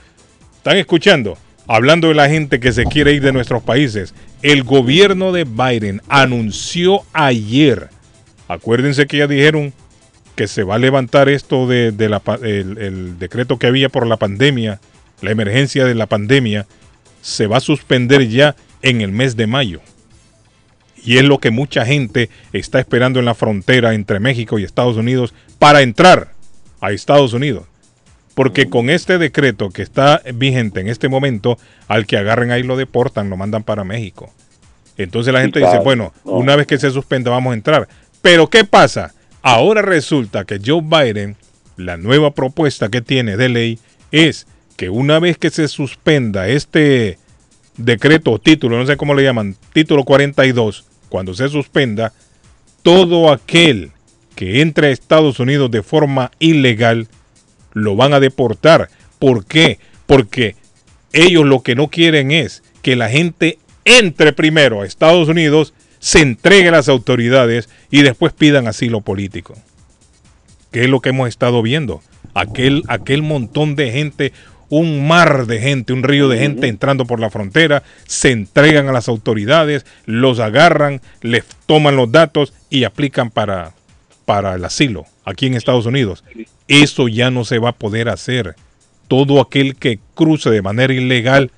¿Están 0.57 0.77
escuchando? 0.77 1.37
Hablando 1.67 2.07
de 2.07 2.15
la 2.15 2.29
gente 2.29 2.61
que 2.61 2.71
se 2.71 2.85
quiere 2.85 3.11
ir 3.11 3.21
de 3.21 3.33
nuestros 3.33 3.61
países, 3.61 4.13
el 4.41 4.63
gobierno 4.63 5.33
de 5.33 5.43
Biden 5.43 6.01
anunció 6.07 7.01
ayer, 7.11 7.89
acuérdense 8.47 9.05
que 9.05 9.17
ya 9.17 9.27
dijeron 9.27 9.73
que 10.35 10.47
se 10.47 10.63
va 10.63 10.75
a 10.75 10.79
levantar 10.79 11.27
esto 11.27 11.67
de, 11.67 11.87
el 11.89 13.19
decreto 13.19 13.59
que 13.59 13.67
había 13.67 13.89
por 13.89 14.07
la 14.07 14.15
pandemia, 14.15 14.79
la 15.21 15.31
emergencia 15.31 15.83
de 15.83 15.95
la 15.95 16.05
pandemia, 16.05 16.67
se 17.21 17.47
va 17.47 17.57
a 17.57 17.61
suspender 17.61 18.29
ya 18.29 18.55
en 18.81 19.01
el 19.01 19.11
mes 19.11 19.35
de 19.35 19.47
mayo. 19.47 19.81
Y 21.03 21.17
es 21.17 21.25
lo 21.25 21.39
que 21.39 21.51
mucha 21.51 21.85
gente 21.85 22.29
está 22.53 22.79
esperando 22.79 23.19
en 23.19 23.25
la 23.25 23.35
frontera 23.35 23.93
entre 23.93 24.19
México 24.21 24.57
y 24.57 24.63
Estados 24.63 24.95
Unidos 24.95 25.33
para 25.59 25.81
entrar 25.81 26.31
a 26.79 26.91
Estados 26.91 27.33
Unidos. 27.33 27.65
Porque 28.37 28.69
con 28.69 28.91
este 28.91 29.17
decreto 29.17 29.71
que 29.71 29.81
está 29.81 30.21
vigente 30.35 30.79
en 30.79 30.89
este 30.89 31.09
momento, 31.09 31.57
al 31.87 32.05
que 32.05 32.17
agarren 32.17 32.51
ahí 32.51 32.61
lo 32.61 32.77
deportan, 32.77 33.31
lo 33.31 33.35
mandan 33.35 33.63
para 33.63 33.83
México. 33.83 34.31
Entonces 34.95 35.33
la 35.33 35.41
gente 35.41 35.57
claro. 35.59 35.73
dice, 35.73 35.83
bueno, 35.83 36.13
No. 36.23 36.33
una 36.33 36.55
vez 36.55 36.67
que 36.67 36.77
se 36.77 36.91
suspenda 36.91 37.31
vamos 37.31 37.49
a 37.49 37.55
entrar. 37.55 37.87
Pero 38.21 38.47
¿qué 38.47 38.63
pasa? 38.63 39.15
Ahora 39.41 39.81
resulta 39.81 40.45
que 40.45 40.61
Joe 40.63 40.81
Biden, 40.83 41.35
la 41.77 41.97
nueva 41.97 42.29
propuesta 42.35 42.89
que 42.89 43.01
tiene 43.01 43.37
de 43.37 43.49
ley 43.49 43.79
es 44.11 44.45
que 44.75 44.91
una 44.91 45.17
vez 45.17 45.39
que 45.39 45.49
se 45.49 45.67
suspenda 45.67 46.47
este 46.47 47.17
decreto 47.75 48.33
o 48.33 48.39
título, 48.39 48.77
no 48.77 48.85
sé 48.85 48.97
cómo 48.97 49.15
le 49.15 49.23
llaman, 49.23 49.55
título 49.73 50.03
42, 50.03 50.85
cuando 51.09 51.33
se 51.33 51.49
suspenda, 51.49 52.13
todo 52.83 53.31
aquel 53.31 53.93
que 54.35 54.61
entre 54.61 54.89
a 54.89 54.91
Estados 54.91 55.39
Unidos 55.39 55.71
de 55.71 55.81
forma 55.81 56.29
ilegal 56.37 57.07
lo 57.73 57.95
van 57.95 58.13
a 58.13 58.19
deportar. 58.19 58.89
¿Por 59.19 59.45
qué? 59.45 59.79
Porque 60.05 60.55
ellos 61.13 61.45
lo 61.45 61.63
que 61.63 61.75
no 61.75 61.87
quieren 61.87 62.31
es 62.31 62.63
que 62.81 62.95
la 62.95 63.09
gente 63.09 63.59
entre 63.87 64.33
primero 64.33 64.81
a 64.81 64.85
Estados 64.85 65.29
Unidos, 65.29 65.73
se 65.99 66.19
entregue 66.19 66.67
a 66.67 66.73
las 66.73 66.89
autoridades 66.89 67.69
y 67.89 68.01
después 68.01 68.33
pidan 68.33 68.67
asilo 68.67 69.01
político. 69.01 69.55
¿Qué 70.71 70.83
es 70.83 70.89
lo 70.89 70.99
que 70.99 71.09
hemos 71.09 71.29
estado 71.29 71.61
viendo? 71.61 72.01
Aquel, 72.33 72.83
aquel 72.89 73.21
montón 73.21 73.77
de 73.77 73.91
gente, 73.91 74.33
un 74.67 75.07
mar 75.07 75.47
de 75.47 75.59
gente, 75.59 75.93
un 75.93 76.03
río 76.03 76.27
de 76.27 76.37
gente 76.37 76.67
entrando 76.67 77.05
por 77.05 77.21
la 77.21 77.29
frontera, 77.29 77.81
se 78.05 78.31
entregan 78.31 78.89
a 78.89 78.91
las 78.91 79.07
autoridades, 79.07 79.85
los 80.05 80.39
agarran, 80.39 81.01
les 81.21 81.45
toman 81.65 81.95
los 81.95 82.11
datos 82.11 82.53
y 82.69 82.83
aplican 82.83 83.31
para, 83.31 83.71
para 84.27 84.55
el 84.55 84.65
asilo 84.65 85.05
aquí 85.23 85.45
en 85.45 85.53
Estados 85.53 85.85
Unidos. 85.85 86.25
Eso 86.67 87.07
ya 87.07 87.31
no 87.31 87.45
se 87.45 87.59
va 87.59 87.69
a 87.69 87.77
poder 87.77 88.09
hacer. 88.09 88.57
Todo 89.07 89.39
aquel 89.39 89.77
que 89.77 89.99
cruce 90.15 90.49
de 90.49 90.61
manera 90.61 90.93
ilegal 90.93 91.49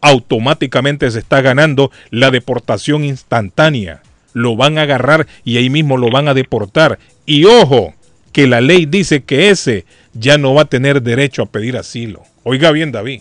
automáticamente 0.00 1.10
se 1.10 1.18
está 1.18 1.42
ganando 1.42 1.90
la 2.08 2.30
deportación 2.30 3.04
instantánea. 3.04 4.02
Lo 4.32 4.56
van 4.56 4.78
a 4.78 4.82
agarrar 4.82 5.26
y 5.44 5.58
ahí 5.58 5.68
mismo 5.68 5.98
lo 5.98 6.08
van 6.08 6.26
a 6.26 6.32
deportar. 6.32 6.98
Y 7.26 7.44
ojo, 7.44 7.92
que 8.32 8.46
la 8.46 8.62
ley 8.62 8.86
dice 8.86 9.22
que 9.22 9.50
ese 9.50 9.84
ya 10.14 10.38
no 10.38 10.54
va 10.54 10.62
a 10.62 10.70
tener 10.70 11.02
derecho 11.02 11.42
a 11.42 11.46
pedir 11.46 11.76
asilo. 11.76 12.22
Oiga 12.42 12.70
bien, 12.70 12.90
David. 12.90 13.20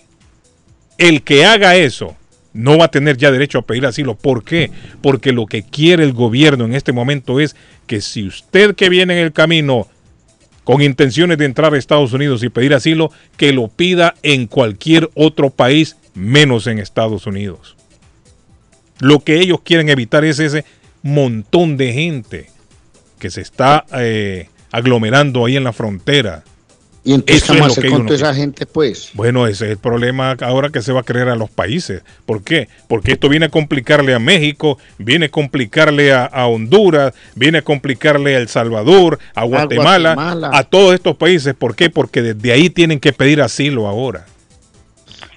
El 0.98 1.24
que 1.24 1.44
haga 1.44 1.76
eso 1.76 2.16
no 2.54 2.78
va 2.78 2.86
a 2.86 2.92
tener 2.92 3.18
ya 3.18 3.32
derecho 3.32 3.60
a 3.60 3.64
pedir 3.64 3.86
asilo. 3.86 4.16
¿Por 4.16 4.44
qué? 4.44 4.72
Porque 5.02 5.32
lo 5.32 5.46
que 5.46 5.64
quiere 5.64 6.04
el 6.04 6.14
gobierno 6.14 6.66
en 6.66 6.74
este 6.76 6.94
momento 6.94 7.40
es 7.40 7.56
que 7.88 8.02
si 8.02 8.26
usted 8.26 8.76
que 8.76 8.90
viene 8.90 9.20
en 9.20 9.26
el 9.26 9.34
camino 9.34 9.88
con 10.64 10.82
intenciones 10.82 11.38
de 11.38 11.46
entrar 11.46 11.74
a 11.74 11.78
Estados 11.78 12.14
Unidos 12.14 12.44
y 12.44 12.50
pedir 12.50 12.74
asilo, 12.74 13.12
que 13.38 13.52
lo 13.52 13.68
pida 13.68 14.16
en 14.24 14.48
cualquier 14.48 15.10
otro 15.14 15.50
país 15.50 15.98
menos 16.14 16.68
en 16.68 16.80
Estados 16.80 17.28
Unidos. 17.28 17.76
Lo 19.00 19.20
que 19.20 19.40
ellos 19.40 19.60
quieren 19.64 19.90
evitar 19.90 20.24
es 20.24 20.40
ese 20.40 20.64
montón 21.02 21.76
de 21.76 21.92
gente 21.92 22.50
que 23.20 23.30
se 23.30 23.42
está 23.42 23.86
eh, 23.98 24.48
aglomerando 24.72 25.46
ahí 25.46 25.58
en 25.58 25.64
la 25.64 25.74
frontera. 25.74 26.44
Y 27.06 27.14
entonces, 27.14 27.44
Eso 27.44 27.54
¿qué 27.54 27.58
es 27.58 27.60
vamos 27.60 27.78
lo 27.78 27.82
a 27.82 27.86
hacer 27.86 27.92
con 27.92 28.06
toda 28.06 28.16
esa 28.16 28.34
gente, 28.34 28.66
pues? 28.66 29.10
Bueno, 29.14 29.46
ese 29.46 29.66
es 29.66 29.72
el 29.72 29.78
problema 29.78 30.38
ahora 30.40 30.70
que 30.70 30.82
se 30.82 30.94
va 30.94 31.02
a 31.02 31.04
creer 31.04 31.28
a 31.28 31.36
los 31.36 31.50
países. 31.50 32.02
¿Por 32.26 32.44
qué? 32.44 32.70
Porque 32.88 33.12
esto 33.14 33.28
viene 33.28 33.48
a 33.48 33.50
complicarle 33.50 34.14
a 34.14 34.20
México, 34.20 34.78
viene 34.98 35.26
a 35.26 35.30
complicarle 35.30 36.14
a, 36.14 36.26
a 36.26 36.48
Honduras, 36.48 37.14
viene 37.36 37.58
a 37.58 37.62
complicarle 37.62 38.36
a 38.36 38.40
El 38.40 38.48
Salvador, 38.48 39.20
a 39.36 39.44
Guatemala, 39.44 40.14
Guatemala. 40.14 40.50
a 40.54 40.64
todos 40.64 40.94
estos 40.94 41.18
países. 41.18 41.54
¿Por 41.54 41.76
qué? 41.76 41.90
Porque 41.90 42.22
desde 42.22 42.54
ahí 42.54 42.70
tienen 42.70 43.02
que 43.02 43.12
pedir 43.12 43.42
asilo 43.42 43.86
ahora. 43.88 44.26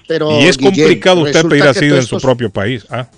Pero, 0.07 0.39
y 0.39 0.45
es 0.45 0.57
complicado 0.57 1.21
usted 1.21 1.45
pedir 1.47 1.63
asilo 1.63 1.97
en 1.97 2.03
su 2.05 2.17
propio 2.19 2.49
país. 2.49 2.85
Ah, 2.89 3.09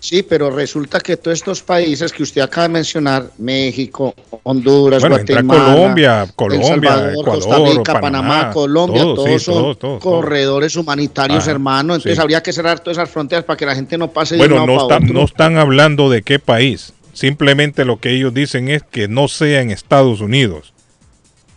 Sí, 0.00 0.22
pero 0.22 0.50
resulta 0.50 0.98
que 0.98 1.18
todos 1.18 1.38
estos 1.38 1.62
países 1.62 2.10
que 2.10 2.22
usted 2.22 2.40
acaba 2.40 2.68
de 2.68 2.72
mencionar, 2.72 3.30
México, 3.36 4.14
Honduras, 4.44 5.02
Bueno, 5.02 5.16
Guatemala, 5.16 5.64
Colombia, 5.74 6.22
El 6.22 6.32
Colombia, 6.34 7.12
Costa 7.22 7.56
Rica, 7.58 8.00
Panamá, 8.00 8.00
Panamá, 8.00 8.50
Colombia, 8.50 9.02
todos, 9.02 9.14
todos, 9.16 9.28
sí, 9.30 9.38
son 9.44 9.54
todos, 9.54 9.78
todos, 9.78 10.00
todos. 10.00 10.14
corredores 10.16 10.74
humanitarios, 10.76 11.42
Ajá, 11.42 11.50
hermano. 11.50 11.94
Entonces 11.94 12.16
sí. 12.16 12.22
habría 12.22 12.42
que 12.42 12.52
cerrar 12.52 12.80
todas 12.80 12.96
esas 12.96 13.10
fronteras 13.10 13.44
para 13.44 13.56
que 13.58 13.66
la 13.66 13.74
gente 13.74 13.98
no 13.98 14.10
pase 14.10 14.36
de 14.36 14.38
Bueno, 14.38 14.54
un 14.54 14.60
lado 14.62 14.74
no, 14.74 14.82
está- 14.82 15.12
no 15.12 15.24
están 15.24 15.58
hablando 15.58 16.08
de 16.08 16.22
qué 16.22 16.38
país. 16.38 16.94
Simplemente 17.12 17.84
lo 17.84 17.98
que 18.00 18.12
ellos 18.16 18.32
dicen 18.32 18.68
es 18.68 18.82
que 18.82 19.06
no 19.06 19.28
sea 19.28 19.60
en 19.60 19.70
Estados 19.70 20.22
Unidos. 20.22 20.72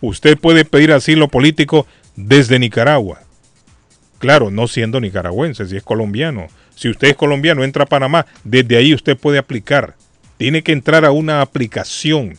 Usted 0.02 0.36
puede 0.36 0.66
pedir 0.66 0.92
asilo 0.92 1.28
político 1.28 1.86
desde 2.14 2.58
Nicaragua. 2.58 3.20
Claro, 4.18 4.50
no 4.50 4.68
siendo 4.68 5.00
nicaragüense, 5.00 5.66
si 5.66 5.76
es 5.78 5.82
colombiano. 5.82 6.48
Si 6.74 6.88
usted 6.88 7.08
es 7.08 7.16
colombiano, 7.16 7.64
entra 7.64 7.84
a 7.84 7.86
Panamá, 7.88 8.26
desde 8.42 8.76
ahí 8.76 8.94
usted 8.94 9.16
puede 9.16 9.38
aplicar. 9.38 9.94
Tiene 10.36 10.62
que 10.62 10.72
entrar 10.72 11.04
a 11.04 11.12
una 11.12 11.40
aplicación 11.40 12.36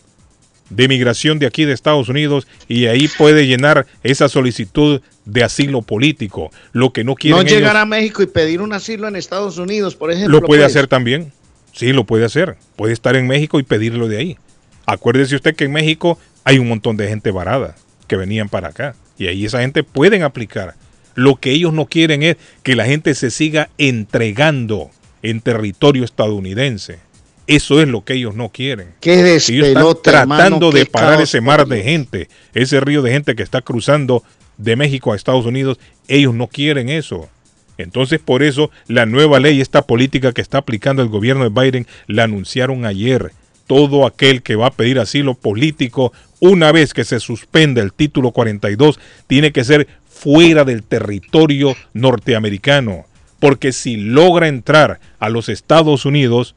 de 0.69 0.87
migración 0.87 1.39
de 1.39 1.45
aquí 1.45 1.63
de 1.63 1.73
Estados 1.73 2.09
Unidos 2.09 2.47
y 2.67 2.87
ahí 2.87 3.07
puede 3.07 3.45
llenar 3.47 3.85
esa 4.03 4.27
solicitud 4.27 5.01
de 5.25 5.43
asilo 5.43 5.81
político. 5.81 6.51
Lo 6.73 6.91
que 6.91 7.03
no 7.03 7.15
quieren 7.15 7.37
no 7.37 7.41
ellos- 7.47 7.59
llegar 7.59 7.77
a 7.77 7.85
México 7.85 8.23
y 8.23 8.27
pedir 8.27 8.61
un 8.61 8.73
asilo 8.73 9.07
en 9.07 9.15
Estados 9.15 9.57
Unidos, 9.57 9.95
por 9.95 10.11
ejemplo. 10.11 10.39
lo 10.39 10.45
puede 10.45 10.63
pues. 10.63 10.71
hacer 10.71 10.87
también. 10.87 11.31
Sí, 11.71 11.93
lo 11.93 12.05
puede 12.05 12.25
hacer. 12.25 12.57
Puede 12.75 12.93
estar 12.93 13.15
en 13.15 13.27
México 13.27 13.59
y 13.59 13.63
pedirlo 13.63 14.07
de 14.07 14.17
ahí. 14.17 14.37
Acuérdese 14.85 15.35
usted 15.35 15.55
que 15.55 15.65
en 15.65 15.71
México 15.71 16.17
hay 16.43 16.57
un 16.57 16.67
montón 16.67 16.97
de 16.97 17.07
gente 17.07 17.31
varada 17.31 17.75
que 18.07 18.15
venían 18.15 18.49
para 18.49 18.69
acá. 18.69 18.95
Y 19.17 19.27
ahí 19.27 19.45
esa 19.45 19.61
gente 19.61 19.83
pueden 19.83 20.23
aplicar. 20.23 20.75
Lo 21.15 21.37
que 21.37 21.51
ellos 21.51 21.73
no 21.73 21.85
quieren 21.87 22.23
es 22.23 22.37
que 22.61 22.75
la 22.75 22.85
gente 22.85 23.15
se 23.15 23.31
siga 23.31 23.69
entregando 23.77 24.91
en 25.23 25.41
territorio 25.41 26.03
estadounidense. 26.03 26.99
Eso 27.47 27.81
es 27.81 27.87
lo 27.87 28.03
que 28.03 28.13
ellos 28.13 28.35
no 28.35 28.49
quieren. 28.49 28.89
Qué 28.99 29.19
Ellos 29.21 29.49
están 29.49 29.95
tratando 30.03 30.67
hermano, 30.67 30.71
de 30.71 30.85
parar 30.85 31.21
ese 31.21 31.41
mar 31.41 31.67
de 31.67 31.83
gente, 31.83 32.27
ese 32.53 32.79
río 32.79 33.01
de 33.01 33.11
gente 33.11 33.35
que 33.35 33.43
está 33.43 33.61
cruzando 33.61 34.23
de 34.57 34.75
México 34.75 35.13
a 35.13 35.15
Estados 35.15 35.45
Unidos. 35.45 35.79
Ellos 36.07 36.33
no 36.33 36.47
quieren 36.47 36.89
eso. 36.89 37.29
Entonces, 37.77 38.19
por 38.19 38.41
eso, 38.41 38.71
la 38.87 39.05
nueva 39.05 39.39
ley, 39.39 39.61
esta 39.61 39.83
política 39.83 40.31
que 40.31 40.41
está 40.41 40.59
aplicando 40.59 41.01
el 41.01 41.09
gobierno 41.09 41.47
de 41.47 41.61
Biden, 41.61 41.87
la 42.07 42.23
anunciaron 42.23 42.85
ayer. 42.85 43.31
Todo 43.67 44.05
aquel 44.05 44.41
que 44.41 44.55
va 44.55 44.67
a 44.67 44.73
pedir 44.73 44.99
asilo 44.99 45.33
político, 45.33 46.13
una 46.39 46.71
vez 46.71 46.93
que 46.93 47.03
se 47.03 47.19
suspende 47.19 47.81
el 47.81 47.93
título 47.93 48.31
42, 48.31 48.99
tiene 49.27 49.51
que 49.51 49.63
ser 49.63 49.87
fuera 50.25 50.65
del 50.65 50.81
territorio 50.81 51.75
norteamericano. 51.93 53.05
Porque 53.39 53.71
si 53.71 53.95
logra 53.95 54.47
entrar 54.47 54.99
a 55.19 55.29
los 55.29 55.49
Estados 55.49 56.03
Unidos 56.03 56.55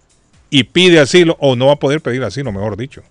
y 0.49 0.65
pide 0.65 1.01
asilo, 1.01 1.37
o 1.39 1.55
no 1.55 1.67
va 1.67 1.75
a 1.75 1.79
poder 1.79 2.01
pedir 2.01 2.25
asilo, 2.25 2.51
mejor 2.51 2.79
dicho, 2.79 3.03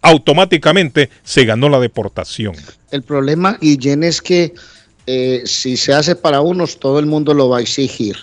automáticamente 0.00 1.10
se 1.24 1.44
ganó 1.44 1.68
la 1.68 1.80
deportación. 1.80 2.54
El 2.92 3.02
problema, 3.02 3.58
Guillén, 3.60 4.04
es 4.04 4.22
que 4.22 4.54
eh, 5.08 5.42
si 5.44 5.76
se 5.76 5.92
hace 5.92 6.14
para 6.14 6.40
unos, 6.40 6.78
todo 6.78 7.00
el 7.00 7.06
mundo 7.06 7.34
lo 7.34 7.48
va 7.48 7.58
a 7.58 7.60
exigir. 7.60 8.16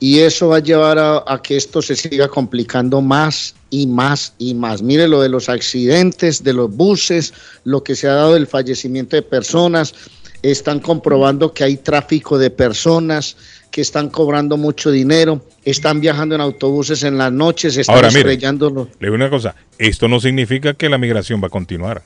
Y 0.00 0.20
eso 0.20 0.48
va 0.48 0.56
a 0.56 0.60
llevar 0.60 0.98
a, 0.98 1.24
a 1.26 1.42
que 1.42 1.58
esto 1.58 1.82
se 1.82 1.94
siga 1.94 2.28
complicando 2.28 3.02
más 3.02 3.54
y 3.68 3.86
más 3.86 4.32
y 4.38 4.54
más. 4.54 4.80
Mire 4.80 5.08
lo 5.08 5.20
de 5.20 5.28
los 5.28 5.50
accidentes, 5.50 6.42
de 6.42 6.54
los 6.54 6.74
buses, 6.74 7.34
lo 7.64 7.82
que 7.82 7.94
se 7.94 8.08
ha 8.08 8.14
dado 8.14 8.32
del 8.32 8.46
fallecimiento 8.46 9.14
de 9.14 9.22
personas. 9.22 9.94
Están 10.50 10.80
comprobando 10.80 11.52
que 11.52 11.64
hay 11.64 11.76
tráfico 11.76 12.38
de 12.38 12.50
personas 12.50 13.36
que 13.70 13.80
están 13.80 14.10
cobrando 14.10 14.56
mucho 14.56 14.90
dinero, 14.90 15.44
están 15.64 16.00
viajando 16.00 16.34
en 16.34 16.40
autobuses 16.40 17.02
en 17.02 17.18
las 17.18 17.32
noches, 17.32 17.76
están 17.76 17.96
Ahora, 17.96 18.10
mire, 18.10 18.36
Le 18.36 18.86
digo 19.00 19.14
una 19.14 19.28
cosa, 19.28 19.54
esto 19.76 20.08
no 20.08 20.20
significa 20.20 20.74
que 20.74 20.88
la 20.88 20.98
migración 20.98 21.42
va 21.42 21.48
a 21.48 21.50
continuar. 21.50 22.02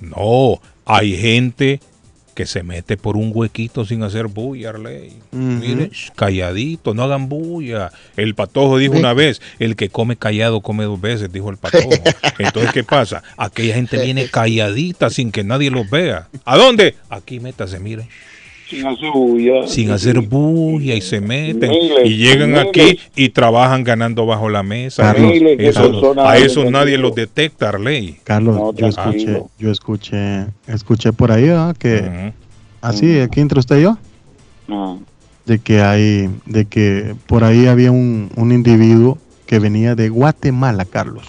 No, 0.00 0.60
hay 0.84 1.16
gente 1.16 1.80
que 2.36 2.44
se 2.44 2.62
mete 2.62 2.98
por 2.98 3.16
un 3.16 3.32
huequito 3.34 3.86
sin 3.86 4.02
hacer 4.02 4.26
bulla, 4.26 4.68
Arley. 4.68 5.16
Mire, 5.32 5.88
sh, 5.90 6.10
calladito, 6.14 6.92
no 6.92 7.02
hagan 7.02 7.30
bulla. 7.30 7.90
El 8.14 8.34
patojo 8.34 8.76
dijo 8.76 8.94
una 8.94 9.14
vez, 9.14 9.40
el 9.58 9.74
que 9.74 9.88
come 9.88 10.16
callado 10.16 10.60
come 10.60 10.84
dos 10.84 11.00
veces, 11.00 11.32
dijo 11.32 11.48
el 11.48 11.56
patojo. 11.56 11.88
Entonces, 12.38 12.72
¿qué 12.72 12.84
pasa? 12.84 13.22
Aquella 13.38 13.74
gente 13.74 13.98
viene 14.04 14.28
calladita 14.28 15.08
sin 15.08 15.32
que 15.32 15.44
nadie 15.44 15.70
los 15.70 15.88
vea. 15.88 16.28
¿A 16.44 16.58
dónde? 16.58 16.94
Aquí 17.08 17.40
métase, 17.40 17.80
miren. 17.80 18.06
Sin 18.68 18.84
hacer 18.86 19.10
bulla. 19.14 19.66
sin 19.68 19.90
hacer 19.90 20.20
bulla 20.20 20.94
y 20.94 21.00
se 21.00 21.20
meten 21.20 21.70
Miles, 21.70 21.98
y 22.04 22.16
llegan 22.16 22.50
miles. 22.50 22.66
aquí 22.68 22.98
y 23.14 23.28
trabajan 23.28 23.84
ganando 23.84 24.26
bajo 24.26 24.48
la 24.48 24.62
mesa. 24.64 25.02
Carlos, 25.12 25.32
Eso- 25.58 26.14
a 26.20 26.36
eso 26.38 26.68
nadie 26.70 26.98
los 26.98 27.14
detecta, 27.14 27.68
Arley. 27.68 28.18
Carlos, 28.24 28.56
No, 28.56 28.72
yo 28.74 28.86
escuché, 28.88 29.42
yo 29.58 29.70
escuché, 29.70 30.46
escuché 30.66 31.12
por 31.12 31.30
ahí 31.30 31.48
que 31.78 32.32
así 32.80 33.20
aquí 33.20 33.40
entre 33.40 33.60
usted 33.60 33.78
y 33.78 33.82
yo, 33.82 33.98
de 35.44 35.58
que 35.60 35.80
hay, 35.80 36.28
de 36.46 36.64
que 36.64 37.14
por 37.28 37.44
ahí 37.44 37.66
había 37.66 37.92
un, 37.92 38.30
un 38.34 38.50
individuo 38.50 39.18
que 39.46 39.60
venía 39.60 39.94
de 39.94 40.08
Guatemala, 40.08 40.84
Carlos, 40.84 41.28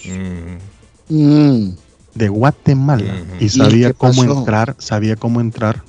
Mm. 1.10 1.70
de 2.16 2.28
Guatemala. 2.30 3.14
Y 3.40 3.46
¿Y 3.46 3.50
sabía 3.50 3.94
cómo 3.94 4.24
entrar, 4.24 4.76
sabía 4.80 5.16
cómo 5.16 5.40
entrar, 5.40 5.84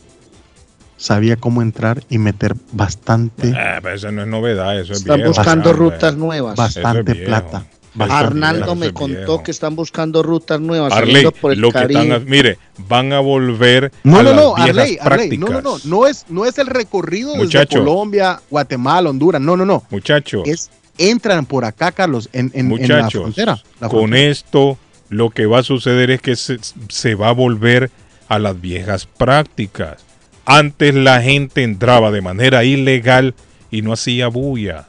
sabía 0.99 1.37
cómo 1.37 1.63
entrar 1.63 2.03
y 2.11 2.19
meter 2.19 2.55
bastante, 2.73 3.55
Ah, 3.57 3.79
pero 3.83 3.95
eso 3.95 4.13
no 4.13 4.23
es 4.23 4.29
novedad, 4.29 4.79
eso 4.79 4.93
es 4.93 4.99
Están 5.01 5.17
viejo, 5.17 5.31
buscando 5.31 5.71
hombre. 5.71 5.87
rutas 5.91 6.17
nuevas. 6.17 6.57
bastante 6.57 7.13
es 7.13 7.19
plata. 7.27 7.65
Arnaldo 7.99 8.61
viejo, 8.61 8.75
me 8.77 8.93
contó 8.93 9.17
viejo. 9.17 9.43
que 9.43 9.51
están 9.51 9.75
buscando 9.75 10.23
rutas 10.23 10.61
nuevas 10.61 10.93
Arley, 10.93 11.27
por 11.41 11.53
el 11.53 11.59
lo 11.61 11.69
que 11.69 11.79
Caribe. 11.81 12.03
están, 12.03 12.25
mire, 12.27 12.59
van 12.87 13.13
a 13.13 13.19
volver 13.21 13.91
No, 14.05 14.19
a 14.19 14.23
no, 14.23 14.31
las 14.31 14.37
no, 14.37 14.55
viejas 14.55 14.69
Arley, 14.79 14.99
Arley, 15.01 15.39
no, 15.39 15.47
no, 15.49 15.61
no, 15.63 15.77
no 15.85 16.07
es, 16.07 16.27
no 16.29 16.45
es 16.45 16.59
el 16.59 16.67
recorrido 16.69 17.31
desde 17.33 17.45
Muchacho. 17.45 17.79
Colombia, 17.81 18.41
Guatemala, 18.51 19.11
Honduras, 19.11 19.41
no, 19.41 19.57
no, 19.57 19.65
no. 19.65 19.83
Muchachos, 19.91 20.43
Es, 20.47 20.71
entran 20.99 21.47
por 21.47 21.65
acá, 21.65 21.91
Carlos, 21.91 22.29
en, 22.33 22.51
en, 22.55 22.71
en 22.71 22.89
la 22.89 23.11
frontera. 23.11 23.59
la 23.81 23.89
con 23.89 24.01
frontera. 24.01 24.31
esto 24.31 24.79
lo 25.09 25.31
que 25.31 25.47
va 25.47 25.61
a 25.61 25.63
suceder 25.63 26.11
es 26.11 26.21
que 26.21 26.37
se, 26.37 26.59
se 26.91 27.15
va 27.15 27.31
a 27.31 27.33
volver 27.33 27.91
a 28.29 28.39
las 28.39 28.61
viejas 28.61 29.07
prácticas. 29.07 30.05
Antes 30.51 30.95
la 30.95 31.21
gente 31.21 31.63
entraba 31.63 32.11
de 32.11 32.23
manera 32.23 32.65
ilegal 32.65 33.35
y 33.71 33.83
no 33.83 33.93
hacía 33.93 34.29
bulla. 34.29 34.89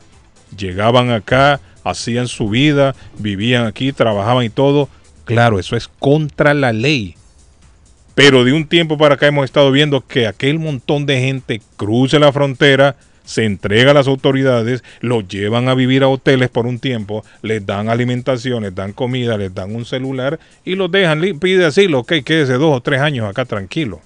Llegaban 0.58 1.12
acá, 1.12 1.60
hacían 1.84 2.30
su 2.30 2.48
vida, 2.48 2.96
vivían 3.18 3.66
aquí, 3.66 3.92
trabajaban 3.92 4.46
y 4.46 4.50
todo. 4.50 4.88
Claro, 5.26 5.60
eso 5.60 5.76
es 5.76 5.90
contra 6.00 6.54
la 6.54 6.72
ley. 6.72 7.16
Pero 8.16 8.46
de 8.46 8.54
un 8.54 8.68
tiempo 8.68 8.98
para 8.98 9.16
acá 9.16 9.28
hemos 9.28 9.44
estado 9.44 9.70
viendo 9.70 10.00
que 10.00 10.28
aquel 10.28 10.60
montón 10.60 11.06
de 11.06 11.20
gente 11.20 11.62
cruza 11.76 12.20
la 12.20 12.32
frontera, 12.32 12.96
se 13.26 13.44
entrega 13.44 13.92
a 13.92 13.96
las 13.96 14.08
autoridades, 14.08 14.82
los 15.02 15.28
llevan 15.28 15.68
a 15.68 15.76
vivir 15.76 16.04
a 16.04 16.08
hoteles 16.08 16.48
por 16.48 16.68
un 16.68 16.80
tiempo, 16.80 17.26
les 17.42 17.66
dan 17.66 17.90
alimentación, 17.90 18.64
les 18.64 18.74
dan 18.74 18.94
comida, 18.94 19.38
les 19.38 19.54
dan 19.54 19.76
un 19.76 19.84
celular 19.84 20.40
y 20.64 20.76
los 20.76 20.90
dejan, 20.90 21.22
pide 21.38 21.66
asilo, 21.66 22.00
ok, 22.00 22.14
quédese 22.24 22.54
dos 22.54 22.78
o 22.78 22.80
tres 22.80 23.02
años 23.02 23.30
acá 23.30 23.44
tranquilo. 23.44 24.00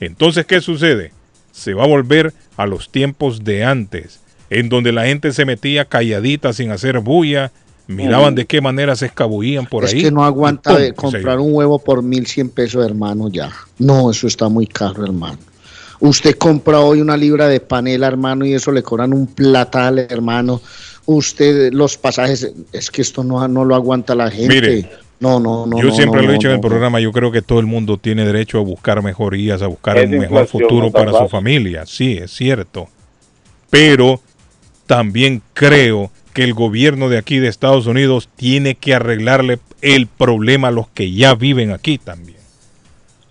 Entonces, 0.00 0.46
¿qué 0.46 0.60
sucede? 0.60 1.12
Se 1.52 1.74
va 1.74 1.84
a 1.84 1.88
volver 1.88 2.32
a 2.56 2.66
los 2.66 2.90
tiempos 2.90 3.44
de 3.44 3.64
antes, 3.64 4.20
en 4.48 4.68
donde 4.68 4.92
la 4.92 5.04
gente 5.04 5.32
se 5.32 5.44
metía 5.44 5.84
calladita 5.84 6.52
sin 6.52 6.70
hacer 6.70 6.98
bulla, 7.00 7.52
miraban 7.86 8.34
de 8.34 8.46
qué 8.46 8.60
manera 8.60 8.96
se 8.96 9.06
escabullían 9.06 9.66
por 9.66 9.84
es 9.84 9.92
ahí. 9.92 10.02
que 10.02 10.10
no 10.10 10.24
aguanta 10.24 10.92
comprar 10.94 11.38
un 11.38 11.52
huevo 11.54 11.78
por 11.78 12.02
1100 12.02 12.50
pesos, 12.50 12.84
hermano, 12.84 13.28
ya. 13.28 13.50
No, 13.78 14.10
eso 14.10 14.26
está 14.26 14.48
muy 14.48 14.66
caro, 14.66 15.04
hermano. 15.04 15.38
Usted 16.00 16.36
compra 16.36 16.80
hoy 16.80 17.00
una 17.02 17.16
libra 17.16 17.48
de 17.48 17.60
panela, 17.60 18.06
hermano, 18.06 18.46
y 18.46 18.54
eso 18.54 18.72
le 18.72 18.82
cobran 18.82 19.12
un 19.12 19.26
platal, 19.26 19.98
hermano. 19.98 20.62
Usted, 21.04 21.72
los 21.72 21.98
pasajes, 21.98 22.50
es 22.72 22.90
que 22.90 23.02
esto 23.02 23.22
no, 23.22 23.46
no 23.48 23.64
lo 23.64 23.74
aguanta 23.74 24.14
la 24.14 24.30
gente. 24.30 24.54
Mire, 24.54 24.90
no, 25.20 25.38
no, 25.38 25.66
no. 25.66 25.78
yo 25.78 25.88
no, 25.88 25.94
siempre 25.94 26.20
no, 26.20 26.26
lo 26.26 26.32
he 26.32 26.34
dicho 26.34 26.48
no, 26.48 26.54
en 26.54 26.56
el 26.56 26.62
no. 26.62 26.68
programa, 26.68 26.98
yo 27.00 27.12
creo 27.12 27.30
que 27.30 27.42
todo 27.42 27.60
el 27.60 27.66
mundo 27.66 27.98
tiene 27.98 28.24
derecho 28.24 28.58
a 28.58 28.62
buscar 28.62 29.02
mejorías, 29.02 29.62
a 29.62 29.66
buscar 29.66 29.98
un 30.04 30.10
mejor 30.18 30.46
futuro 30.46 30.90
para 30.90 31.12
su 31.12 31.28
familia. 31.28 31.84
Sí, 31.86 32.16
es 32.16 32.30
cierto. 32.32 32.88
Pero 33.70 34.20
también 34.86 35.42
creo 35.52 36.10
que 36.32 36.42
el 36.44 36.54
gobierno 36.54 37.08
de 37.08 37.18
aquí 37.18 37.38
de 37.38 37.48
Estados 37.48 37.86
Unidos 37.86 38.28
tiene 38.36 38.74
que 38.74 38.94
arreglarle 38.94 39.58
el 39.82 40.06
problema 40.06 40.68
a 40.68 40.70
los 40.72 40.88
que 40.88 41.12
ya 41.12 41.34
viven 41.34 41.70
aquí 41.70 41.98
también. 41.98 42.38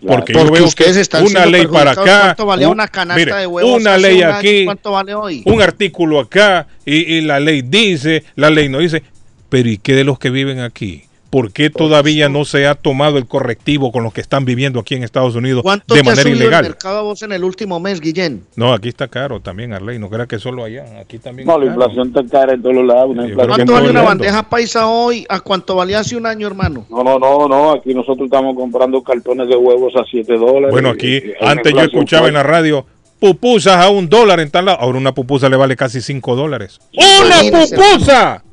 Porque, 0.05 0.31
yo 0.31 0.49
veo 0.49 0.69
que 0.73 0.85
una 1.21 1.45
ley 1.45 1.67
para 1.67 1.91
acá, 1.91 2.21
¿Cuánto 2.21 2.45
valía 2.45 2.67
un- 2.67 2.73
una 2.75 2.87
canasta 2.87 3.19
mire, 3.19 3.35
de 3.35 3.47
huevos 3.47 3.81
una 3.81 3.97
ley 3.97 4.21
aquí, 4.21 4.63
¿Cuánto 4.63 4.91
vale 4.91 5.13
hoy? 5.13 5.43
un 5.45 5.61
artículo 5.61 6.21
acá 6.21 6.67
y, 6.85 7.15
y 7.15 7.21
la 7.21 7.41
ley 7.41 7.61
dice, 7.63 8.23
la 8.35 8.49
ley 8.49 8.69
no 8.69 8.77
dice, 8.79 9.03
pero 9.49 9.67
¿y 9.67 9.77
qué 9.77 9.95
de 9.95 10.05
los 10.05 10.17
que 10.17 10.29
viven 10.29 10.61
aquí? 10.61 11.03
¿Por 11.29 11.51
qué 11.51 11.69
todavía 11.69 12.27
no 12.27 12.43
se 12.43 12.65
ha 12.65 12.73
tomado 12.73 13.17
el 13.19 13.27
correctivo 13.27 13.91
con 13.91 14.03
los 14.03 14.13
que 14.13 14.21
están 14.21 14.45
viviendo 14.45 14.79
aquí 14.79 14.95
en 14.95 15.03
Estados 15.03 15.35
Unidos 15.35 15.61
¿Cuánto 15.61 15.93
de 15.93 16.01
te 16.01 16.07
ha 16.07 16.11
manera 16.11 16.23
subido 16.29 16.45
el 16.45 16.63
mercado 16.63 16.97
a 16.97 17.01
vos 17.03 17.21
en 17.21 17.31
el 17.33 17.43
último 17.43 17.79
mes, 17.79 18.01
Guillén? 18.01 18.43
No, 18.55 18.73
aquí 18.73 18.89
está 18.89 19.07
caro 19.07 19.39
también, 19.39 19.71
Arley. 19.73 19.99
No 19.99 20.09
creas 20.09 20.27
que 20.27 20.39
solo 20.39 20.63
allá. 20.63 20.85
Aquí 20.99 21.19
también. 21.19 21.47
No, 21.47 21.59
la 21.59 21.65
caro. 21.67 21.75
inflación 21.81 22.07
está 22.07 22.37
cara 22.39 22.53
en 22.53 22.61
todos 22.63 22.83
lados. 22.83 23.09
Una 23.11 23.27
inflación 23.27 23.55
¿Cuánto 23.55 23.73
vale 23.73 23.89
una 23.91 24.01
bandeja 24.01 24.49
paisa 24.49 24.87
hoy? 24.87 25.25
¿A 25.29 25.39
cuánto 25.39 25.75
valía 25.75 25.99
hace 25.99 26.15
un 26.17 26.25
año, 26.25 26.47
hermano? 26.47 26.85
No, 26.89 27.03
no, 27.03 27.19
no, 27.19 27.47
no. 27.47 27.71
Aquí 27.73 27.93
nosotros 27.93 28.25
estamos 28.25 28.55
comprando 28.55 29.01
cartones 29.03 29.47
de 29.49 29.55
huevos 29.55 29.93
a 29.95 30.03
7 30.09 30.35
dólares. 30.35 30.71
Bueno, 30.71 30.89
aquí 30.89 31.17
Y- 31.17 31.33
antes 31.41 31.71
yo 31.73 31.81
escuchaba 31.81 32.27
en 32.27 32.33
la 32.33 32.43
radio 32.43 32.85
pupusas 33.19 33.75
a 33.75 33.89
un 33.89 34.09
dólar 34.09 34.39
en 34.39 34.49
tal 34.49 34.65
lado. 34.65 34.79
Ahora 34.79 34.97
una 34.97 35.13
pupusa 35.13 35.47
le 35.49 35.57
vale 35.57 35.75
casi 35.75 36.01
cinco 36.01 36.35
dólares. 36.35 36.79
¡Una 36.93 37.59
pupusa! 37.59 38.43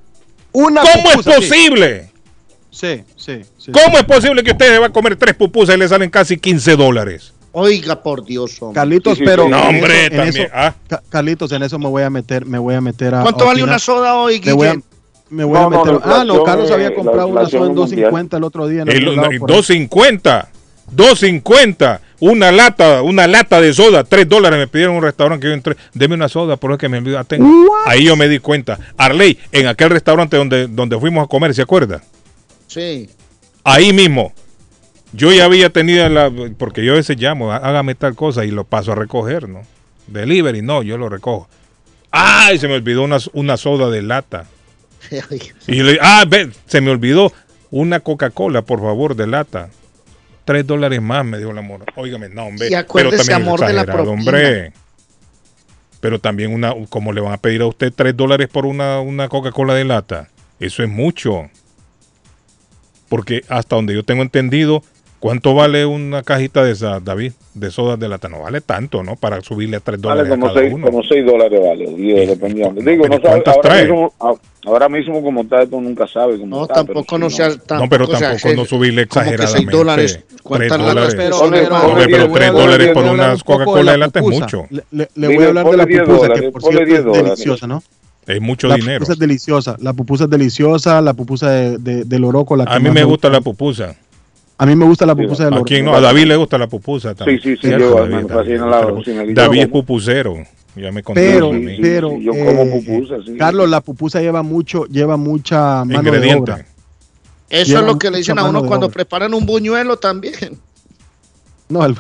Una 0.53 0.81
¿Cómo 0.83 1.11
pupusa, 1.11 1.31
es 1.31 1.37
posible? 1.37 2.03
Sí, 2.03 2.11
sí, 2.79 3.03
sí. 3.57 3.73
¿Cómo 3.73 3.99
es 3.99 4.05
posible 4.05 4.43
que 4.43 4.51
usted 4.53 4.81
va 4.81 4.87
a 4.87 4.93
comer 4.93 5.17
tres 5.17 5.35
pupusas 5.35 5.75
y 5.77 5.79
le 5.79 5.89
salen 5.89 6.11
casi 6.11 6.37
15 6.37 6.77
dólares? 6.77 7.33
Oiga, 7.53 8.03
por 8.03 8.25
Dios, 8.25 8.61
hombre. 8.61 8.75
Carlitos, 8.75 9.15
Sí, 9.17 9.25
sí, 9.25 9.25
pero 9.25 9.45
sí. 9.45 9.51
No, 9.51 9.59
en 9.71 9.77
hombre, 9.77 9.95
eso- 10.07 10.13
en 10.13 10.17
también. 10.25 10.45
eso- 10.47 10.53
ah. 10.55 10.75
Ca- 10.89 11.03
Carlitos, 11.09 11.53
en 11.53 11.63
eso 11.63 11.79
me 11.79 11.89
voy 11.89 12.03
a 12.03 12.11
meter, 12.11 12.45
me 12.45 12.59
voy 12.59 12.75
a 12.75 12.81
meter 12.83 13.15
a. 13.15 13.23
¿Cuánto 13.23 13.47
vale 13.47 13.63
una 13.63 13.79
soda 13.79 14.15
hoy, 14.17 14.41
Me 14.45 14.53
voy 14.53 14.67
a, 14.67 14.71
Guillén? 14.73 14.85
me 15.31 15.45
voy 15.45 15.57
a 15.57 15.61
No, 15.63 15.71
meter. 15.71 16.01
ah, 16.05 16.25
no, 16.27 16.45
Carlos 16.45 16.71
había 16.71 16.95
comprado 16.95 17.29
una 17.29 17.47
soda 17.49 17.65
en 17.67 17.73
es 17.73 17.77
mundial. 17.79 18.11
2.50 18.13 18.37
el 18.37 18.45
otro 18.45 18.69
día. 18.69 18.83
En 18.83 18.89
El- 18.91 19.09
el 19.09 19.15
por 19.39 19.51
ahí. 19.51 19.57
2.50. 19.57 20.49
2.50. 20.95 22.01
Una 22.21 22.51
lata, 22.53 23.03
una 23.03 23.27
lata 23.27 23.61
de 23.61 23.73
soda, 23.75 24.05
3 24.05 24.29
dólares. 24.29 24.59
Me 24.59 24.67
pidieron 24.69 24.95
en 24.95 24.99
un 24.99 25.05
restaurante 25.05 25.43
que 25.43 25.49
yo 25.49 25.55
entré. 25.55 25.77
Deme 25.95 26.15
una 26.15 26.29
soda, 26.29 26.57
por 26.57 26.71
lo 26.71 26.79
que 26.79 26.89
me 26.89 26.99
olvidó. 26.99 27.23
Tengo. 27.25 27.49
Ahí 27.87 28.05
yo 28.05 28.17
me 28.17 28.29
di 28.29 28.39
cuenta. 28.39 28.79
Arley, 28.97 29.39
en 29.53 29.67
aquel 29.67 29.91
restaurante 29.91 30.37
donde, 30.37 30.67
donde 30.69 30.99
fuimos 30.99 31.25
a 31.25 31.27
comer, 31.29 31.55
¿se 31.55 31.63
acuerda? 31.63 32.03
Sí. 32.77 33.09
Ahí 33.65 33.93
mismo. 33.93 34.33
Yo 35.13 35.33
ya 35.33 35.47
había 35.47 35.71
tenido 35.71 36.07
la. 36.11 36.31
Porque 36.59 36.85
yo 36.85 36.93
a 36.93 36.97
veces 36.97 37.17
llamo, 37.19 37.51
"Há- 37.53 37.57
hágame 37.57 37.95
tal 37.95 38.15
cosa 38.15 38.45
y 38.45 38.51
lo 38.51 38.65
paso 38.65 38.93
a 38.93 38.95
recoger, 38.95 39.49
¿no? 39.49 39.63
Delivery, 40.09 40.61
no, 40.63 40.83
yo 40.83 40.99
lo 40.99 41.09
recojo. 41.09 41.49
¡Ay! 42.11 42.59
Se 42.59 42.69
me 42.69 42.75
olvidó 42.75 43.03
una, 43.03 43.17
una 43.33 43.57
soda 43.57 43.89
de 43.91 44.03
lata. 44.03 44.47
Y 45.67 45.83
le 45.83 45.99
ah, 46.01 46.25
ve, 46.29 46.51
se 46.67 46.81
me 46.81 46.91
olvidó 46.91 47.33
una 47.71 48.01
Coca-Cola, 48.01 48.63
por 48.63 48.81
favor, 48.81 49.17
de 49.17 49.27
lata. 49.27 49.71
Tres 50.45 50.67
dólares 50.67 51.01
más, 51.03 51.25
me 51.25 51.39
dijo 51.39 51.53
la 51.53 51.63
mora. 51.63 51.85
Óigame, 51.97 52.29
no, 52.29 52.45
hombre. 52.47 52.69
Y 52.71 52.75
acuérdese, 52.75 53.17
también 53.19 53.41
es 53.41 53.47
amor, 53.47 53.61
de 53.67 53.73
la 53.73 53.85
propina. 53.85 54.11
hombre. 54.13 54.73
Pero 56.01 56.21
también 56.21 56.53
una, 56.53 56.75
como 56.89 57.13
le 57.13 57.21
van 57.21 57.33
a 57.33 57.39
pedir 57.39 57.63
a 57.63 57.67
usted 57.67 57.93
tres 57.95 58.17
dólares 58.17 58.49
por 58.49 58.67
una, 58.67 59.01
una 59.01 59.29
Coca-Cola 59.29 59.75
de 59.75 59.85
lata. 59.85 60.29
Eso 60.61 60.83
es 60.83 60.89
mucho. 60.89 61.51
Porque 63.09 63.43
hasta 63.49 63.77
donde 63.77 63.95
yo 63.95 64.03
tengo 64.03 64.23
entendido, 64.23 64.83
¿cuánto 65.21 65.55
vale 65.55 65.87
una 65.87 66.23
cajita 66.23 66.65
de 66.65 66.73
esa, 66.73 67.01
David? 67.01 67.33
De 67.55 67.71
sodas 67.71 67.99
de 67.99 68.09
lata. 68.09 68.29
No 68.29 68.41
vale 68.41 68.61
tanto, 68.61 69.03
¿no? 69.03 69.17
Para 69.17 69.41
subirle 69.41 69.77
a 69.79 69.81
tres 69.81 70.01
Vale 70.01 70.23
dólares 70.25 70.33
a 70.33 70.35
como 70.41 70.47
cada 70.53 70.61
6 70.61 70.75
uno. 70.75 70.87
como 70.87 71.03
seis 71.05 71.25
dólares, 71.25 71.61
vale. 71.65 71.87
diez, 71.95 72.29
dependiendo. 72.29 72.83
Digo, 72.83 73.07
no 73.09 73.15
sabe, 73.15 73.23
¿cuántas 73.29 73.55
ahora, 73.57 73.69
trae? 73.69 73.83
mismo, 73.85 74.13
ahora 74.67 74.89
mismo 74.91 75.23
como 75.23 75.41
está, 75.43 75.63
esto 75.63 75.81
nunca 75.81 76.07
sabe. 76.07 76.39
Cómo 76.39 76.55
No, 76.57 76.63
está, 76.63 76.75
tampoco 76.75 77.05
pero 77.09 77.19
no 77.19 77.31
sea 77.31 77.49
No, 77.49 77.55
pero 77.89 78.07
tampoco, 78.09 78.17
sea, 78.19 78.29
tampoco 78.33 78.55
no 78.57 78.65
subirle 78.67 79.07
como 79.07 79.25
que 79.25 79.31
seis 79.31 79.41
exageradamente. 79.41 79.77
dólares. 79.77 80.13
Tres 80.29 80.43
¿Cuántas 80.43 80.79
latas? 80.81 80.95
dólares. 80.95 81.15
Pero, 81.17 81.37
dólares, 81.39 81.69
dólares 82.53 82.89
por 82.93 83.05
dólares. 83.05 83.11
una 83.15 83.45
Coca-Cola 83.45 83.79
de 83.79 83.85
la 83.85 83.97
lata 84.07 84.21
es 84.21 84.27
mucho. 84.27 84.65
Le, 84.91 85.09
voy 85.15 85.45
a 85.45 85.49
hablar 85.49 85.65
de 85.71 85.77
la 85.77 85.85
ponle 85.85 85.87
10 85.87 86.01
pupusa, 86.03 86.19
dólares, 86.21 86.41
que 86.43 86.51
por 86.51 86.61
ponle 86.63 86.77
cierto 86.85 86.89
10 86.93 86.99
es 86.99 87.05
dólares. 87.07 87.25
deliciosa, 87.31 87.67
¿no? 87.67 87.83
Es 88.27 88.41
mucho 88.41 88.67
la 88.69 88.75
dinero. 88.77 88.99
pupusa 89.01 89.13
es 89.13 89.19
deliciosa. 89.19 89.77
La 89.81 89.93
pupusa 89.93 90.25
es 90.25 90.31
deliciosa, 90.31 91.01
la 91.01 91.15
pupusa 91.15 91.51
de, 91.51 91.79
de, 91.79 92.05
del 92.05 92.25
oroco. 92.25 92.57
La 92.57 92.65
A 92.65 92.79
mí 92.81 92.91
me 92.91 93.05
gusta 93.05 93.29
la 93.29 93.41
pupusa. 93.41 93.95
A 94.59 94.67
mí 94.67 94.75
me 94.75 94.85
gusta 94.87 95.05
la 95.07 95.15
pupusa 95.15 95.45
del 95.45 95.53
¿A 95.53 95.57
oroco. 95.57 95.69
quién 95.69 95.85
no? 95.85 95.95
A 95.95 96.01
David 96.01 96.25
le 96.27 96.37
gusta 96.37 96.59
la 96.59 96.67
pupusa 96.67 97.15
también. 97.15 97.41
Sí, 97.41 97.51
sí, 97.51 97.57
sí, 97.57 97.69
¿Cierto, 97.69 97.91
yo, 97.91 97.97
David? 98.09 98.15
me 98.27 98.29
fascina 98.35 98.67
la 98.67 98.81
David 99.35 99.61
es 99.61 99.69
como. 99.69 99.83
pupusero. 99.83 100.35
Ya 100.75 100.93
me 100.93 101.03
Pero, 101.03 101.49
a 101.49 101.53
pero, 101.81 102.19
yo 102.19 102.33
como 102.33 102.51
eh, 102.63 102.83
pupusa, 102.85 103.15
sí. 103.25 103.35
Carlos, 103.39 103.71
la 103.71 103.81
pupusa 103.81 104.21
lleva 104.21 104.43
mucho, 104.43 104.85
lleva 104.87 105.17
mucha 105.17 105.85
mano 105.87 106.03
de 106.03 106.09
Ingrediente. 106.09 106.53
obra. 106.53 106.67
Eso 107.49 107.65
Lleva 107.69 107.81
es 107.81 107.87
lo 107.87 107.99
que 107.99 108.11
le 108.11 108.19
dicen 108.19 108.39
a 108.39 108.45
uno 108.45 108.65
cuando 108.67 108.87
obra. 108.87 108.95
preparan 108.95 109.33
un 109.33 109.47
buñuelo 109.47 109.97
también. 109.99 110.59
No, 111.69 111.85
el- 111.87 111.97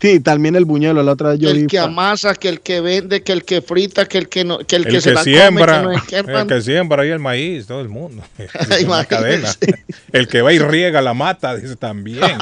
sí, 0.00 0.20
también 0.20 0.56
el 0.56 0.64
buñuelo. 0.64 1.02
La 1.02 1.12
otra 1.12 1.30
vez 1.30 1.38
yo 1.38 1.50
el 1.50 1.62
vi. 1.62 1.66
que 1.66 1.78
pa- 1.78 1.84
amasa, 1.84 2.34
que 2.34 2.48
el 2.48 2.60
que 2.60 2.80
vende, 2.80 3.22
que 3.22 3.32
el 3.32 3.44
que 3.44 3.62
frita, 3.62 4.06
que 4.06 4.18
el 4.18 4.28
que 4.28 4.44
no, 4.44 4.58
que 4.58 4.76
el, 4.76 4.82
El 4.82 4.88
que, 4.88 4.94
que, 4.94 5.00
se 5.00 5.12
la 5.12 5.22
siembra, 5.22 5.82
come, 5.82 6.02
que 6.08 6.22
no 6.22 6.40
el 6.40 6.46
que 6.46 6.60
siembra 6.62 7.02
ahí 7.02 7.10
el 7.10 7.18
maíz, 7.18 7.66
todo 7.66 7.80
el 7.80 7.88
mundo. 7.88 8.22
Una 8.86 9.04
cadena. 9.04 9.50
El 10.12 10.28
que 10.28 10.42
va 10.42 10.52
y 10.52 10.58
riega 10.58 11.00
la 11.00 11.14
mata, 11.14 11.56
dice 11.56 11.76
también. 11.76 12.20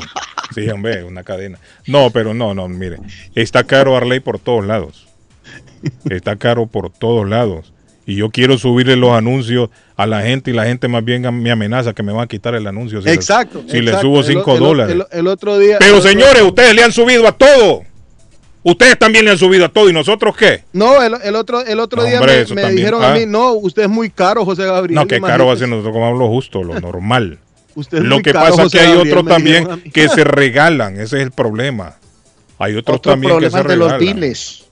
Sí, 0.55 0.67
hombre, 0.71 1.05
una 1.05 1.25
cadena. 1.25 1.59
No, 1.87 2.11
pero 2.11 2.33
no, 2.33 2.55
no, 2.55 2.69
mire. 2.69 2.97
Está 3.35 3.65
caro 3.65 3.95
Arley 3.99 4.21
por 4.21 4.39
todos 4.39 4.65
lados. 4.65 5.07
Está 6.09 6.37
caro 6.37 6.67
por 6.67 6.91
todos 6.91 7.29
lados. 7.29 7.75
Y 8.09 8.15
yo 8.17 8.31
quiero 8.31 8.57
subirle 8.57 8.97
los 8.97 9.11
anuncios 9.13 9.69
a 9.95 10.07
la 10.07 10.23
gente 10.23 10.51
y 10.51 10.55
la 10.55 10.65
gente 10.65 10.89
más 10.89 11.05
bien 11.05 11.23
me 11.43 11.51
amenaza 11.51 11.93
que 11.93 12.03
me 12.03 12.11
va 12.11 12.23
a 12.23 12.27
quitar 12.27 12.55
el 12.55 12.67
anuncio. 12.67 13.01
Si 13.03 13.07
le- 13.09 13.13
Exacto. 13.13 13.63
si 13.69 13.83
le 13.83 14.01
subo 14.01 14.21
El- 14.21 14.25
5 14.25 14.55
el- 14.55 14.61
dólares. 14.61 14.97
El, 15.13 15.19
el 15.21 15.27
otro 15.27 15.59
día. 15.59 15.77
Pero 15.79 16.01
señores, 16.01 16.41
ustedes 16.43 16.75
le 16.75 16.83
han 16.85 16.91
subido 16.91 17.29
a 17.29 17.33
todo. 17.33 17.83
Ustedes 18.63 18.99
también 18.99 19.27
le 19.27 19.33
han 19.33 19.37
subido 19.39 19.67
a 19.67 19.69
todo. 19.69 19.91
¿Y 19.91 19.93
nosotros 19.93 20.35
qué? 20.37 20.65
No, 20.73 21.03
el, 21.03 21.17
el 21.23 21.37
otro, 21.37 21.61
el 21.65 21.79
otro 21.81 22.01
No, 22.03 22.09
día 22.09 22.21
me, 22.55 22.71
dijeron 22.73 23.05
Ah. 23.05 23.13
a 23.13 23.15
mí, 23.15 23.27
no, 23.27 23.53
usted 23.53 23.83
es 23.83 23.89
muy 23.91 24.09
caro, 24.09 24.43
José 24.47 24.65
Gabriel. 24.65 24.95
No, 24.95 25.07
qué 25.07 25.21
caro 25.21 25.47
va 25.47 25.53
a 25.53 25.57
ser 25.57 25.69
nosotros 25.69 25.93
comamos 25.93 26.19
lo 26.19 26.29
justo, 26.29 26.65
lo 26.65 26.81
normal. 26.81 27.39
Usted 27.75 27.99
es 27.99 28.05
Lo 28.05 28.15
muy 28.17 28.23
que 28.23 28.33
caro, 28.33 28.57
pasa 28.57 28.63
es 28.65 28.73
que 28.73 28.81
hay 28.81 28.97
otros 28.97 29.27
también 29.27 29.83
que 29.93 30.09
se 30.09 30.25
regalan, 30.25 30.95
ese 30.95 31.19
es 31.19 31.23
el 31.25 31.31
problema. 31.31 31.97
Hay 32.59 32.75
otros 32.75 32.97
Otro 32.97 33.13
también 33.13 33.39
que 33.39 33.51
se 33.51 33.59
de 33.63 33.77
los 33.77 33.93
regalan. 33.93 34.01
diles. 34.01 34.65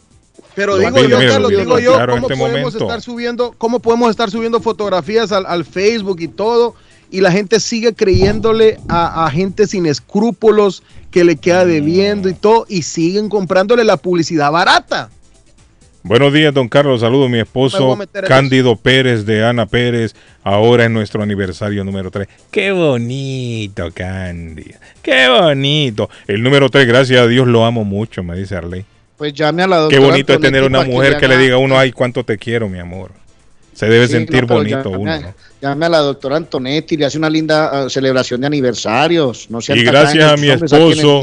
Pero 0.56 0.78
digo 0.78 0.98
yo, 1.04 1.18
Carlos, 1.18 1.52
los 1.52 1.60
digo 1.60 1.78
yo, 1.78 1.92
¿cómo 1.92 2.14
este 2.14 2.36
podemos 2.36 2.48
momento. 2.48 2.78
estar 2.78 3.02
subiendo, 3.02 3.54
cómo 3.58 3.78
podemos 3.78 4.08
estar 4.08 4.30
subiendo 4.30 4.58
fotografías 4.60 5.30
al, 5.30 5.44
al 5.44 5.66
Facebook 5.66 6.16
y 6.20 6.28
todo, 6.28 6.74
y 7.10 7.20
la 7.20 7.30
gente 7.30 7.60
sigue 7.60 7.94
creyéndole 7.94 8.80
a, 8.88 9.26
a 9.26 9.30
gente 9.30 9.66
sin 9.66 9.84
escrúpulos 9.84 10.82
que 11.10 11.24
le 11.24 11.36
queda 11.36 11.66
debiendo 11.66 12.30
y 12.30 12.34
todo, 12.34 12.64
y 12.70 12.82
siguen 12.82 13.28
comprándole 13.28 13.84
la 13.84 13.98
publicidad 13.98 14.50
barata. 14.50 15.10
Buenos 16.02 16.32
días, 16.32 16.54
don 16.54 16.68
Carlos. 16.68 17.00
Saludo 17.00 17.26
a 17.26 17.28
mi 17.28 17.40
esposo 17.40 17.92
a 17.92 18.22
Cándido 18.22 18.76
Pérez 18.76 19.26
de 19.26 19.44
Ana 19.44 19.66
Pérez. 19.66 20.14
Ahora 20.42 20.84
es 20.84 20.90
nuestro 20.90 21.20
aniversario 21.22 21.82
número 21.84 22.12
3. 22.12 22.28
Qué 22.50 22.70
bonito, 22.70 23.90
Cándido. 23.92 24.78
Qué 25.02 25.28
bonito. 25.28 26.08
El 26.28 26.44
número 26.44 26.70
3, 26.70 26.86
gracias 26.86 27.20
a 27.20 27.26
Dios, 27.26 27.48
lo 27.48 27.64
amo 27.64 27.84
mucho, 27.84 28.22
me 28.22 28.36
dice 28.36 28.54
Arley. 28.54 28.86
Pues 29.16 29.32
llame 29.32 29.62
a 29.62 29.66
la 29.66 29.76
Qué 29.76 29.96
doctora 29.96 30.06
bonito 30.06 30.32
es 30.34 30.40
tener 30.40 30.64
una 30.64 30.82
mujer 30.82 31.16
que 31.18 31.28
le 31.28 31.38
diga 31.38 31.54
a 31.54 31.58
uno, 31.58 31.78
ay, 31.78 31.92
cuánto 31.92 32.24
te 32.24 32.36
quiero, 32.36 32.68
mi 32.68 32.78
amor. 32.78 33.12
Se 33.72 33.86
debe 33.86 34.06
Sí, 34.06 34.14
sentir 34.14 34.46
no, 34.46 34.54
bonito 34.54 34.90
llame, 34.90 34.96
uno. 34.96 35.20
¿no? 35.20 35.34
llame 35.60 35.86
a 35.86 35.88
la 35.90 35.98
doctora 35.98 36.36
Antonetti, 36.36 36.96
le 36.96 37.04
hace 37.04 37.18
una 37.18 37.28
linda 37.28 37.84
ah, 37.84 37.90
celebración 37.90 38.40
de 38.40 38.46
aniversarios. 38.46 39.50
No 39.50 39.58
Y 39.60 39.82
gracias 39.84 40.32
a 40.32 40.36
mi 40.36 40.48
esposo 40.48 41.22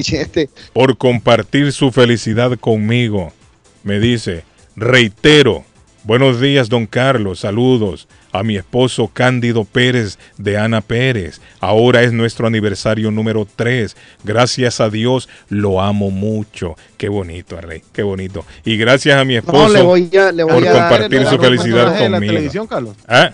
por 0.72 0.98
compartir 0.98 1.72
su 1.72 1.92
felicidad 1.92 2.58
conmigo. 2.60 3.34
Me 3.84 4.00
dice, 4.00 4.44
reitero, 4.76 5.64
buenos 6.04 6.40
días 6.40 6.70
don 6.70 6.86
Carlos, 6.86 7.40
saludos 7.40 8.08
a 8.34 8.44
mi 8.44 8.58
esposo 8.58 9.10
Cándido 9.14 9.64
Pérez 9.64 10.18
de 10.38 10.58
Ana 10.58 10.82
Pérez. 10.82 11.40
Ahora 11.62 12.02
es 12.04 12.12
nuestro 12.12 12.48
aniversario 12.48 13.12
número 13.12 13.48
3. 13.56 13.96
Gracias 14.24 14.82
a 14.82 14.90
Dios 14.90 15.30
lo 15.50 15.82
amo 15.82 16.10
mucho. 16.12 16.76
Qué 16.98 17.08
bonito, 17.10 17.62
Rey, 17.62 17.82
qué 17.94 18.04
bonito. 18.04 18.46
Y 18.66 18.76
gracias 18.78 19.18
a 19.20 19.24
mi 19.24 19.36
esposo 19.38 19.68
No, 19.68 19.74
le 19.74 19.82
voy 19.82 20.10
a, 20.18 20.32
le 20.32 20.44
voy 20.44 20.54
por 20.54 20.68
a 20.68 20.72
compartir 20.90 21.20
su 21.20 21.26
dar 21.26 21.34
un 21.36 21.40
felicidad 21.42 21.76
personaje 21.76 22.04
de 22.04 22.10
la 22.10 22.18
conmigo. 22.18 22.34
televisión, 22.34 22.68
Carlos. 22.68 22.96
¿Ah? 23.08 23.32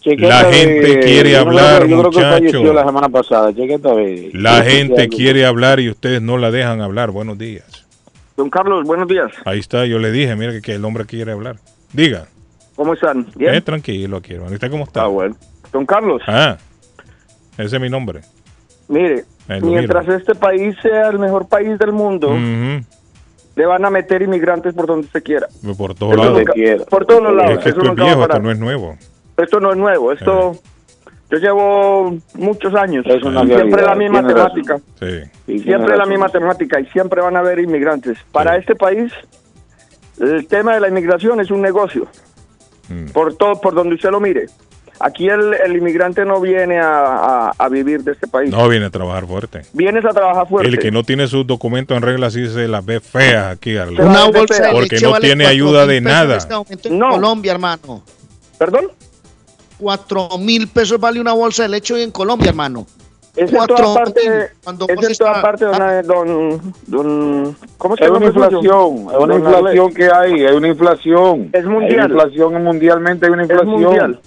Chequeta 0.00 0.28
La 0.28 0.44
de- 0.48 0.52
gente 0.54 1.00
quiere 1.00 1.32
yo 1.32 1.44
no 1.44 1.50
creo- 1.50 1.58
hablar, 1.66 1.88
Yo 1.88 1.98
creo 1.98 2.10
que 2.12 2.20
falleció 2.20 2.60
muchacho. 2.60 2.72
la 2.72 2.84
semana 2.86 3.08
pasada. 3.08 3.52
Chequeta 3.52 3.88
La 4.32 4.62
gente 4.62 5.08
quiere 5.08 5.44
hablar 5.44 5.80
y 5.80 5.90
ustedes 5.90 6.22
no 6.22 6.38
la 6.38 6.52
dejan 6.52 6.80
hablar. 6.80 7.10
Buenos 7.10 7.36
días. 7.36 7.64
Don 8.38 8.50
Carlos, 8.50 8.84
buenos 8.86 9.08
días. 9.08 9.32
Ahí 9.44 9.58
está, 9.58 9.84
yo 9.84 9.98
le 9.98 10.12
dije, 10.12 10.36
mira 10.36 10.52
que, 10.52 10.62
que 10.62 10.74
el 10.76 10.84
hombre 10.84 11.04
quiere 11.06 11.32
hablar. 11.32 11.56
Diga. 11.92 12.28
¿Cómo 12.76 12.94
están? 12.94 13.26
¿Bien? 13.34 13.52
Eh, 13.52 13.60
tranquilo 13.60 14.18
aquí, 14.18 14.34
hermano. 14.34 14.52
¿Usted 14.54 14.70
cómo 14.70 14.84
está? 14.84 15.02
Ah, 15.02 15.06
bueno. 15.08 15.34
Don 15.72 15.84
Carlos, 15.84 16.22
Ah, 16.24 16.56
ese 17.58 17.74
es 17.74 17.82
mi 17.82 17.90
nombre. 17.90 18.20
mire, 18.86 19.24
Eh, 19.48 19.60
mientras 19.60 20.04
miro. 20.06 20.16
este 20.18 20.36
país 20.36 20.76
sea 20.80 21.08
el 21.08 21.18
mejor 21.18 21.48
país 21.48 21.76
del 21.80 21.90
mundo, 21.92 22.32
le 23.56 23.66
van 23.66 23.84
a 23.84 23.90
meter 23.90 24.22
inmigrantes 24.22 24.72
por 24.72 24.86
donde 24.86 25.08
se 25.08 25.20
quiera. 25.20 25.48
Por 25.76 25.96
todos 25.96 26.16
lados. 26.16 26.38
nunca- 26.38 26.84
por 26.88 27.06
todos 27.06 27.20
los 27.20 27.34
lados. 27.34 27.58
Es 27.58 27.64
que 27.64 27.68
esto 27.70 27.82
es 27.82 27.94
viejo, 27.96 28.22
esto 28.22 28.38
no 28.38 28.52
es 28.52 28.58
nuevo. 28.60 28.96
Esto 29.36 29.58
no 29.58 29.72
es 29.72 29.76
nuevo. 29.76 30.12
Esto, 30.12 30.52
yo 31.30 31.38
llevo 31.38 32.16
muchos 32.34 32.74
años. 32.74 33.04
Es 33.06 33.22
una 33.22 33.44
siempre 33.44 33.82
la 33.82 33.94
misma 33.94 34.26
temática. 34.26 34.78
Sí. 34.98 35.58
Siempre 35.62 35.96
la 35.96 36.06
misma 36.06 36.28
temática 36.28 36.80
y 36.80 36.86
siempre 36.86 37.20
van 37.20 37.36
a 37.36 37.40
haber 37.40 37.58
inmigrantes. 37.58 38.18
Para 38.32 38.56
este 38.56 38.74
país, 38.74 39.12
el 40.20 40.46
tema 40.46 40.74
de 40.74 40.80
la 40.80 40.88
inmigración 40.88 41.40
es 41.40 41.50
un 41.50 41.60
negocio. 41.62 42.06
Mm. 42.88 43.10
Por 43.12 43.34
todo, 43.36 43.60
por 43.60 43.74
donde 43.74 43.94
usted 43.96 44.10
lo 44.10 44.20
mire. 44.20 44.46
Aquí 45.00 45.28
el, 45.28 45.54
el 45.54 45.76
inmigrante 45.76 46.24
no 46.24 46.40
viene 46.40 46.80
a, 46.80 46.88
a- 46.88 47.52
a 47.56 47.68
vivir 47.68 48.02
de 48.02 48.12
este 48.12 48.26
país. 48.26 48.50
No 48.50 48.68
viene 48.68 48.86
a 48.86 48.90
trabajar 48.90 49.26
fuerte. 49.26 49.62
Vienes 49.72 50.04
a 50.04 50.08
trabajar 50.08 50.48
fuerte. 50.48 50.68
El 50.68 50.78
que 50.80 50.90
no 50.90 51.04
tiene 51.04 51.28
sus 51.28 51.46
documentos 51.46 51.96
en 51.96 52.02
regla 52.02 52.30
sí 52.32 52.48
se 52.48 52.66
las 52.66 52.84
ve 52.84 52.98
feas 52.98 53.52
aquí, 53.52 53.76
Arley. 53.76 54.00
Una 54.00 54.24
bolsa 54.24 54.60
de 54.66 54.72
Porque 54.72 54.88
leche 54.96 55.04
no 55.06 55.12
vale 55.12 55.26
tiene 55.26 55.44
4.000 55.44 55.48
ayuda 55.48 55.86
de 55.86 56.00
nada. 56.00 56.34
En 56.34 56.64
este 56.70 56.88
en 56.88 56.98
Colombia, 56.98 57.52
hermano. 57.52 58.02
¿Perdón? 58.58 58.86
Cuatro 59.78 60.28
mil 60.38 60.68
pesos 60.68 60.98
vale 60.98 61.20
una 61.20 61.32
bolsa 61.32 61.62
de 61.64 61.68
leche 61.70 61.94
hoy 61.94 62.02
en 62.02 62.10
Colombia, 62.10 62.48
hermano. 62.50 62.86
Es 63.36 63.50
en 63.50 63.56
Cuatro 63.56 63.76
toda 63.76 63.94
parte, 63.94 64.20
es 64.20 64.50
en 64.66 65.16
toda 65.18 65.40
parte, 65.42 65.64
don, 65.66 66.02
don, 66.04 66.74
don- 66.88 67.56
¿cómo 67.76 67.94
es 67.94 68.00
que 68.00 68.06
Es 68.06 68.10
una 68.10 68.26
inflación, 68.26 69.06
es 69.12 69.16
una 69.18 69.34
inflación 69.36 69.94
que 69.94 70.10
hay, 70.10 70.44
hay 70.46 70.56
una 70.56 70.68
inflación. 70.68 71.50
Es 71.52 71.64
mundial. 71.64 71.90
Hay 71.90 71.94
una 71.96 72.04
inflación 72.24 72.64
mundialmente, 72.64 73.26
hay 73.26 73.32
una 73.32 73.44
Es 73.44 73.50
inflación. 73.50 73.80
mundial. 73.82 74.20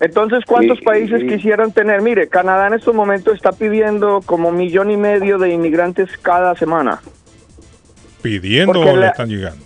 Entonces, 0.00 0.40
¿cuántos 0.46 0.78
Sí, 0.78 0.84
países 0.84 1.20
sí. 1.22 1.26
quisieran 1.28 1.72
tener? 1.72 2.02
Mire, 2.02 2.28
Canadá 2.28 2.66
en 2.66 2.74
estos 2.74 2.94
momentos 2.94 3.34
está 3.34 3.52
pidiendo 3.52 4.20
como 4.26 4.50
millón 4.52 4.90
y 4.90 4.96
medio 4.98 5.38
de 5.38 5.50
inmigrantes 5.50 6.10
cada 6.20 6.54
semana. 6.56 7.00
¿Pidiendo 8.22 8.72
Porque 8.74 8.90
o 8.90 8.94
le 8.96 9.00
la- 9.00 9.08
están 9.08 9.28
llegando? 9.28 9.64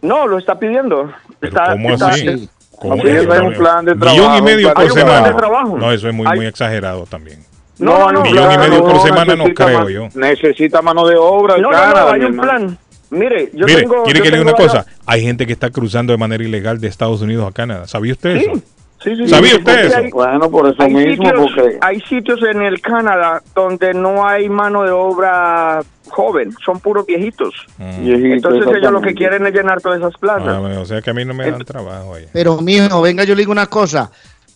No, 0.00 0.26
lo 0.26 0.38
está 0.38 0.58
pidiendo. 0.58 1.12
está, 1.42 1.72
¿Cómo 1.72 1.90
está- 1.90 2.08
así? 2.08 2.24
¿Cómo 2.26 2.48
Un 2.80 3.54
plan 3.54 3.84
de 3.84 3.94
Millón 3.94 4.14
trabajo, 4.14 4.38
y 4.38 4.42
medio 4.42 4.74
por 4.74 4.92
semana. 4.92 5.36
No, 5.78 5.92
eso 5.92 6.08
es 6.08 6.14
muy, 6.14 6.26
muy 6.26 6.46
exagerado 6.46 7.06
también. 7.06 7.44
No, 7.78 8.10
no, 8.12 8.22
Millón 8.22 8.52
y 8.52 8.58
medio 8.58 8.84
por 8.84 8.94
no, 8.94 9.02
semana 9.02 9.36
no 9.36 9.44
necesita 9.44 9.64
creo 9.64 9.88
yo. 9.88 10.08
Necesita 10.14 10.82
mano 10.82 11.06
de 11.06 11.16
obra. 11.16 11.56
No, 11.58 11.70
no, 11.70 11.70
Canadá, 11.70 12.04
no, 12.04 12.12
hay 12.12 12.24
un 12.24 12.36
plan. 12.36 12.78
Mire, 13.10 13.50
yo 13.52 13.66
Mire, 13.66 13.82
tengo... 13.82 14.04
quiere 14.04 14.20
yo 14.20 14.24
que 14.24 14.30
le 14.30 14.38
diga 14.38 14.50
una 14.50 14.58
cosa. 14.58 14.86
Hay 15.04 15.22
gente 15.22 15.46
que 15.46 15.52
está 15.52 15.70
cruzando 15.70 16.12
de 16.12 16.18
manera 16.18 16.42
ilegal 16.42 16.80
de 16.80 16.88
Estados 16.88 17.20
Unidos 17.20 17.46
a 17.46 17.52
Canadá. 17.52 17.86
¿Sabía 17.86 18.12
usted 18.12 18.38
Sí, 18.38 18.46
eso? 18.50 18.62
Sí, 19.02 19.16
sí, 19.16 19.28
¿Sabía 19.28 19.50
sí, 19.50 19.56
usted 19.58 19.84
eso? 19.86 19.96
hay- 19.96 20.10
Bueno, 20.10 20.50
por 20.50 20.66
eso 20.68 20.82
hay 20.82 20.94
mismo, 20.94 21.24
sitios, 21.24 21.32
porque 21.54 21.78
hay 21.80 22.00
sitios 22.02 22.40
en 22.42 22.62
el 22.62 22.80
Canadá 22.80 23.42
donde 23.54 23.94
no 23.94 24.26
hay 24.26 24.48
mano 24.48 24.82
de 24.82 24.90
obra 24.90 25.80
joven, 26.08 26.54
son 26.64 26.80
puros 26.80 27.06
viejitos. 27.06 27.54
Viejitos, 27.78 28.52
Entonces 28.54 28.76
ellos 28.78 28.92
lo 28.92 29.00
que 29.00 29.14
quieren 29.14 29.46
es 29.46 29.54
llenar 29.54 29.80
todas 29.80 29.98
esas 29.98 30.14
plazas. 30.18 30.48
Ah, 30.48 30.60
o 30.80 30.84
sea 30.84 31.00
que 31.02 31.10
a 31.10 31.14
mí 31.14 31.24
no 31.24 31.34
me 31.34 31.50
dan 31.50 31.64
trabajo 31.64 32.14
ahí. 32.14 32.26
Pero 32.32 32.60
mijo, 32.60 33.00
venga, 33.00 33.24
yo 33.24 33.34
le 33.34 33.40
digo 33.42 33.52
una 33.52 33.66
cosa. 33.66 34.10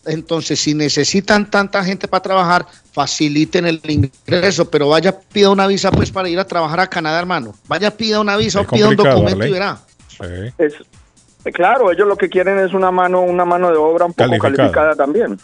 Entonces, 0.07 0.61
si 0.61 0.73
necesitan 0.73 1.51
tanta 1.51 1.83
gente 1.85 2.07
para 2.07 2.23
trabajar, 2.23 2.65
faciliten 2.93 3.67
el 3.67 3.81
ingreso, 3.89 4.71
pero 4.71 4.89
vaya, 4.89 5.13
pida 5.33 5.51
una 5.51 5.67
visa 5.67 5.91
pues 5.91 6.13
para 6.13 6.29
ir 6.29 6.39
a 6.39 6.47
trabajar 6.47 6.79
a 6.81 6.87
Canadá, 6.87 7.19
hermano. 7.19 7.55
Vaya, 7.67 7.91
pida 7.91 8.21
una 8.21 8.37
visa 8.37 8.61
Es 8.61 8.69
o 8.69 8.71
pida 8.71 8.89
un 8.89 8.97
documento 8.97 9.45
y 9.47 9.51
verá. 9.51 9.79
Es, 10.21 10.55
eh, 10.59 10.71
claro, 11.53 11.91
ellos 11.93 12.07
lo 12.09 12.17
que 12.17 12.29
quieren 12.29 12.59
es 12.59 12.73
una 12.75 12.91
mano, 12.91 13.23
una 13.23 13.45
mano 13.45 13.71
de 13.71 13.77
obra 13.77 14.05
un 14.07 14.13
poco 14.13 14.29
Calificada. 14.31 14.57
calificada 14.57 14.95
también. 14.95 15.39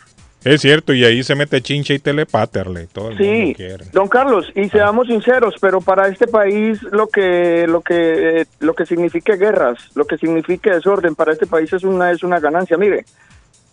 Es 0.45 0.61
cierto, 0.61 0.93
y 0.93 1.05
ahí 1.05 1.23
se 1.23 1.37
mete 1.37 1.61
chinche 1.63 1.95
y 1.95 1.99
telepate, 2.01 2.59
Arley. 2.59 2.89
Todo 2.93 3.11
el 3.11 3.17
Sí, 3.19 3.23
mundo 3.25 3.57
quiere. 3.57 3.85
don 3.93 4.09
Carlos, 4.09 4.51
y 4.57 4.69
seamos 4.71 5.07
sinceros, 5.07 5.55
pero 5.61 5.81
para 5.81 6.09
este 6.09 6.27
país 6.27 6.83
lo 6.91 7.07
que 7.07 7.67
lo 7.69 7.81
que 7.81 8.41
eh, 8.41 8.47
lo 8.59 8.75
que 8.75 8.85
signifique 8.85 9.37
guerras, 9.37 9.79
lo 9.95 10.05
que 10.05 10.19
signifique 10.19 10.71
desorden 10.71 11.15
para 11.15 11.33
este 11.33 11.47
país 11.47 11.73
es 11.73 11.85
una 11.85 12.11
es 12.11 12.25
una 12.25 12.41
ganancia. 12.41 12.77
Mire, 12.77 13.05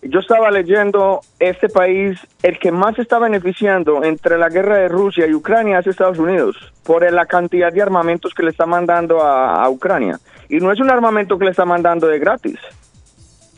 yo 0.02 0.20
estaba 0.20 0.50
leyendo 0.50 1.20
este 1.38 1.68
país, 1.68 2.18
el 2.42 2.58
que 2.58 2.72
más 2.72 2.96
se 2.96 3.02
está 3.02 3.18
beneficiando 3.18 4.02
entre 4.02 4.38
la 4.38 4.48
guerra 4.48 4.76
de 4.78 4.88
Rusia 4.88 5.26
y 5.26 5.34
Ucrania 5.34 5.78
es 5.80 5.86
Estados 5.86 6.18
Unidos 6.18 6.56
por 6.84 7.10
la 7.12 7.26
cantidad 7.26 7.72
de 7.72 7.82
armamentos 7.82 8.32
que 8.34 8.42
le 8.42 8.50
está 8.50 8.64
mandando 8.66 9.22
a, 9.22 9.62
a 9.62 9.68
Ucrania 9.68 10.18
y 10.48 10.58
no 10.58 10.72
es 10.72 10.80
un 10.80 10.90
armamento 10.90 11.38
que 11.38 11.44
le 11.44 11.50
está 11.50 11.64
mandando 11.64 12.06
de 12.06 12.18
gratis. 12.18 12.58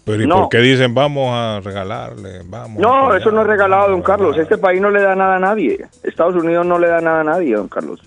Pero 0.05 0.21
¿y 0.21 0.27
No. 0.27 0.41
por 0.41 0.49
qué 0.49 0.59
dicen 0.59 0.93
vamos 0.95 1.31
a 1.33 1.61
regalarle? 1.61 2.41
Vamos 2.45 2.81
No, 2.81 2.93
apoyar"? 3.05 3.21
eso 3.21 3.31
no 3.31 3.43
es 3.43 3.47
regalado, 3.47 3.91
don 3.91 4.03
Carlos. 4.03 4.37
Este 4.37 4.59
país 4.59 4.81
no 4.81 4.91
le 4.91 5.01
da 5.01 5.15
nada 5.15 5.37
a 5.37 5.39
nadie. 5.39 5.87
Estados 6.03 6.35
Unidos 6.35 6.67
no 6.67 6.77
le 6.81 6.89
da 6.89 7.01
nada 7.01 7.21
a 7.21 7.25
nadie, 7.25 7.55
don 7.55 7.69
Carlos. 7.69 8.01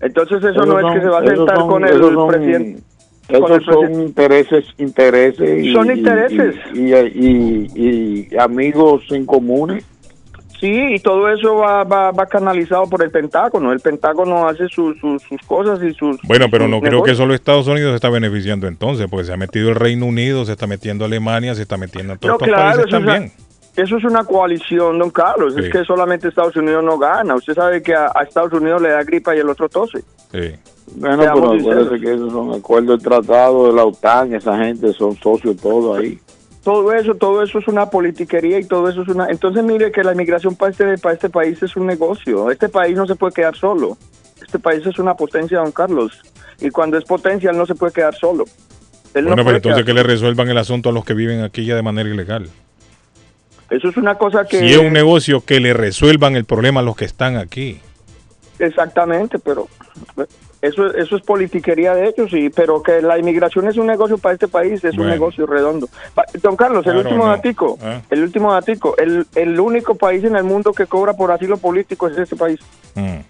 Entonces 0.00 0.38
eso 0.38 0.50
Esos 0.50 0.66
no 0.66 0.76
es 0.78 0.82
son- 0.82 0.94
que 0.94 1.00
se 1.00 1.08
va 1.08 1.18
a 1.20 1.24
sentar 1.26 1.56
son- 1.56 1.68
con 1.68 1.84
el 1.86 1.98
son- 1.98 2.28
presidente. 2.28 2.82
Con 3.30 3.44
Esos 3.44 3.50
el 3.58 3.64
son 3.64 3.78
presidente. 3.80 4.06
intereses, 4.06 4.64
intereses. 4.78 5.64
y- 5.64 5.72
Son 5.72 5.90
intereses. 5.90 6.54
Y, 6.74 6.94
y- 6.94 7.70
y- 7.74 8.28
y 8.30 8.36
amigos 8.38 9.02
en 9.10 9.26
comunes. 9.26 9.84
Sí, 10.60 10.70
y 10.70 10.98
todo 10.98 11.26
eso 11.30 11.54
va, 11.56 11.84
va, 11.84 12.10
va 12.10 12.26
canalizado 12.26 12.84
por 12.86 13.02
el 13.02 13.10
Pentágono. 13.10 13.72
El 13.72 13.80
Pentágono 13.80 14.46
hace 14.46 14.68
sus, 14.68 14.94
cosas 15.46 15.82
y 15.82 15.94
sus... 15.94 16.18
Bueno, 16.24 16.48
pero 16.50 16.64
sus 16.64 16.70
no 16.70 16.80
creo 16.82 17.02
que 17.02 17.14
solo 17.14 17.32
Estados 17.32 17.66
Unidos 17.66 17.92
se 17.92 17.94
está 17.96 18.10
beneficiando 18.10 18.66
entonces, 18.68 19.06
porque 19.10 19.24
se 19.24 19.32
ha 19.32 19.38
metido 19.38 19.70
el 19.70 19.76
Reino 19.76 20.04
Unido, 20.04 20.44
se 20.44 20.52
está 20.52 20.66
metiendo 20.66 21.06
Alemania, 21.06 21.54
se 21.54 21.62
está 21.62 21.78
metiendo 21.78 22.14
todos 22.18 22.32
No, 22.32 22.34
estos 22.34 22.48
claro, 22.48 22.62
países 22.76 22.84
eso 22.88 22.96
es, 22.98 23.04
también. 23.06 23.32
una, 23.74 23.82
eso 23.84 23.96
es 23.96 24.04
una 24.04 24.24
coalición, 24.24 24.98
don 24.98 25.08
Carlos. 25.10 25.54
Sí. 25.54 25.60
Es 25.64 25.70
que 25.70 25.82
solamente 25.84 26.28
Estados 26.28 26.54
Unidos 26.56 26.84
no 26.84 26.98
gana. 26.98 27.36
Usted 27.36 27.54
sabe 27.54 27.82
que 27.82 27.94
a, 27.94 28.12
a 28.14 28.22
Estados 28.24 28.52
Unidos 28.52 28.82
le 28.82 28.90
da 28.90 29.02
gripa 29.02 29.34
y 29.34 29.38
el 29.38 29.48
otro 29.48 29.66
tose. 29.70 30.00
Sí. 30.30 30.52
Bueno, 30.96 31.22
Seamos 31.22 31.40
pero 31.40 31.72
acuérdate 31.72 32.00
que 32.00 32.14
esos 32.14 32.32
son 32.32 32.52
acuerdos 32.52 32.98
de 32.98 33.08
tratado 33.08 33.66
de 33.66 33.72
la 33.72 33.84
OTAN, 33.84 34.34
esa 34.34 34.58
gente 34.58 34.92
son 34.92 35.16
socios 35.16 35.56
todos 35.56 35.98
ahí. 35.98 36.18
todo 36.64 36.92
eso, 36.92 37.14
todo 37.14 37.42
eso 37.42 37.58
es 37.58 37.68
una 37.68 37.88
politiquería 37.88 38.58
y 38.58 38.64
todo 38.64 38.88
eso 38.88 39.02
es 39.02 39.08
una... 39.08 39.28
Entonces 39.28 39.62
mire 39.62 39.92
que 39.92 40.02
la 40.02 40.12
inmigración 40.12 40.56
para 40.56 40.72
este, 40.72 40.98
para 40.98 41.14
este 41.14 41.30
país 41.30 41.62
es 41.62 41.76
un 41.76 41.86
negocio. 41.86 42.50
Este 42.50 42.68
país 42.68 42.96
no 42.96 43.06
se 43.06 43.14
puede 43.14 43.32
quedar 43.32 43.56
solo. 43.56 43.96
Este 44.42 44.58
país 44.58 44.84
es 44.84 44.98
una 44.98 45.14
potencia, 45.14 45.58
don 45.58 45.72
Carlos. 45.72 46.20
Y 46.60 46.70
cuando 46.70 46.98
es 46.98 47.04
potencia, 47.04 47.50
él 47.50 47.56
no 47.56 47.66
se 47.66 47.74
puede 47.74 47.92
quedar 47.92 48.14
solo. 48.14 48.44
Él 49.14 49.24
no 49.24 49.30
Bueno, 49.30 49.36
pero 49.36 49.44
puede 49.44 49.56
entonces 49.56 49.84
que 49.84 49.94
le 49.94 50.02
resuelvan 50.02 50.48
el 50.48 50.58
asunto 50.58 50.90
a 50.90 50.92
los 50.92 51.04
que 51.04 51.14
viven 51.14 51.42
aquí 51.42 51.64
ya 51.64 51.76
de 51.76 51.82
manera 51.82 52.08
ilegal. 52.08 52.48
Eso 53.70 53.88
es 53.88 53.96
una 53.96 54.16
cosa 54.16 54.44
que... 54.44 54.58
Si 54.58 54.72
es 54.72 54.78
un 54.78 54.92
negocio, 54.92 55.42
que 55.44 55.60
le 55.60 55.72
resuelvan 55.72 56.34
el 56.34 56.44
problema 56.44 56.80
a 56.80 56.82
los 56.82 56.96
que 56.96 57.04
están 57.04 57.36
aquí. 57.36 57.80
Exactamente, 58.58 59.38
pero 59.38 59.68
eso, 60.62 60.86
eso 60.94 61.16
es 61.16 61.22
politiquería 61.22 61.94
de 61.94 62.08
ellos, 62.08 62.30
sí, 62.30 62.50
pero 62.50 62.82
que 62.82 63.00
la 63.00 63.18
inmigración 63.18 63.66
es 63.68 63.76
un 63.76 63.86
negocio 63.86 64.18
para 64.18 64.34
este 64.34 64.46
país, 64.48 64.84
es 64.84 64.96
un 64.98 65.06
negocio 65.08 65.46
redondo. 65.46 65.88
Don 66.42 66.54
Carlos, 66.56 66.86
el 66.86 66.92
Claro, 66.92 67.08
último 67.08 67.24
no. 67.24 67.30
datico, 67.30 67.78
Ah. 67.82 68.00
el 68.10 68.22
último 68.22 68.52
datico, 68.52 68.94
el, 68.98 69.26
el 69.34 69.58
único 69.58 69.94
país 69.94 70.22
en 70.24 70.36
el 70.36 70.44
mundo 70.44 70.72
que 70.72 70.86
cobra 70.86 71.14
por 71.14 71.32
asilo 71.32 71.56
político 71.56 72.08
es 72.08 72.18
este 72.18 72.36
país. 72.36 72.60
Mm. 72.94 73.20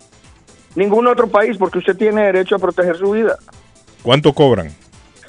Ningún 0.75 1.07
otro 1.07 1.27
país, 1.29 1.57
porque 1.57 1.79
usted 1.79 1.97
tiene 1.97 2.23
derecho 2.27 2.57
a 2.57 2.59
proteger 2.59 2.97
su 2.97 3.11
vida. 3.13 3.37
¿Cuánto 4.03 4.33
cobran? 4.33 4.71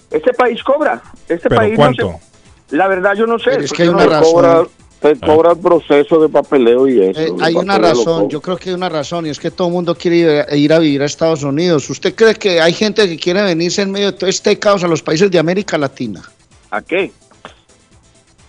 Este 0.09 0.33
país 0.33 0.63
cobra, 0.63 1.01
este 1.29 1.49
¿Pero 1.49 1.61
país 1.61 1.71
no 1.73 1.77
cuánto? 1.77 2.19
se- 2.67 2.75
la 2.77 2.87
verdad 2.87 3.13
yo 3.15 3.27
no 3.27 3.37
sé. 3.39 3.51
Pero 3.51 3.63
es 3.63 3.73
que 3.73 3.83
hay 3.83 3.89
una 3.89 4.05
no- 4.05 4.09
razón. 4.09 4.31
Cobra, 4.33 4.63
te 5.01 5.15
cobra 5.19 5.51
el 5.53 5.57
proceso 5.57 6.21
de 6.21 6.29
papeleo 6.29 6.87
y 6.87 7.01
eso. 7.01 7.19
Eh, 7.19 7.33
hay 7.41 7.55
una 7.55 7.77
razón, 7.79 8.29
yo 8.29 8.39
creo 8.41 8.55
que 8.57 8.69
hay 8.69 8.75
una 8.75 8.87
razón, 8.89 9.25
y 9.25 9.29
es 9.29 9.39
que 9.39 9.49
todo 9.49 9.67
el 9.67 9.73
mundo 9.73 9.95
quiere 9.95 10.17
ir 10.17 10.29
a, 10.29 10.55
ir 10.55 10.71
a 10.73 10.79
vivir 10.79 11.01
a 11.01 11.05
Estados 11.05 11.43
Unidos. 11.43 11.89
¿Usted 11.89 12.13
cree 12.13 12.35
que 12.35 12.61
hay 12.61 12.73
gente 12.73 13.07
que 13.09 13.17
quiere 13.17 13.41
venirse 13.41 13.81
en 13.81 13.91
medio 13.91 14.11
de 14.11 14.17
todo 14.17 14.29
este 14.29 14.59
caos 14.59 14.83
a 14.83 14.87
los 14.87 15.01
países 15.01 15.31
de 15.31 15.39
América 15.39 15.77
Latina? 15.77 16.21
¿A 16.69 16.81
qué? 16.81 17.11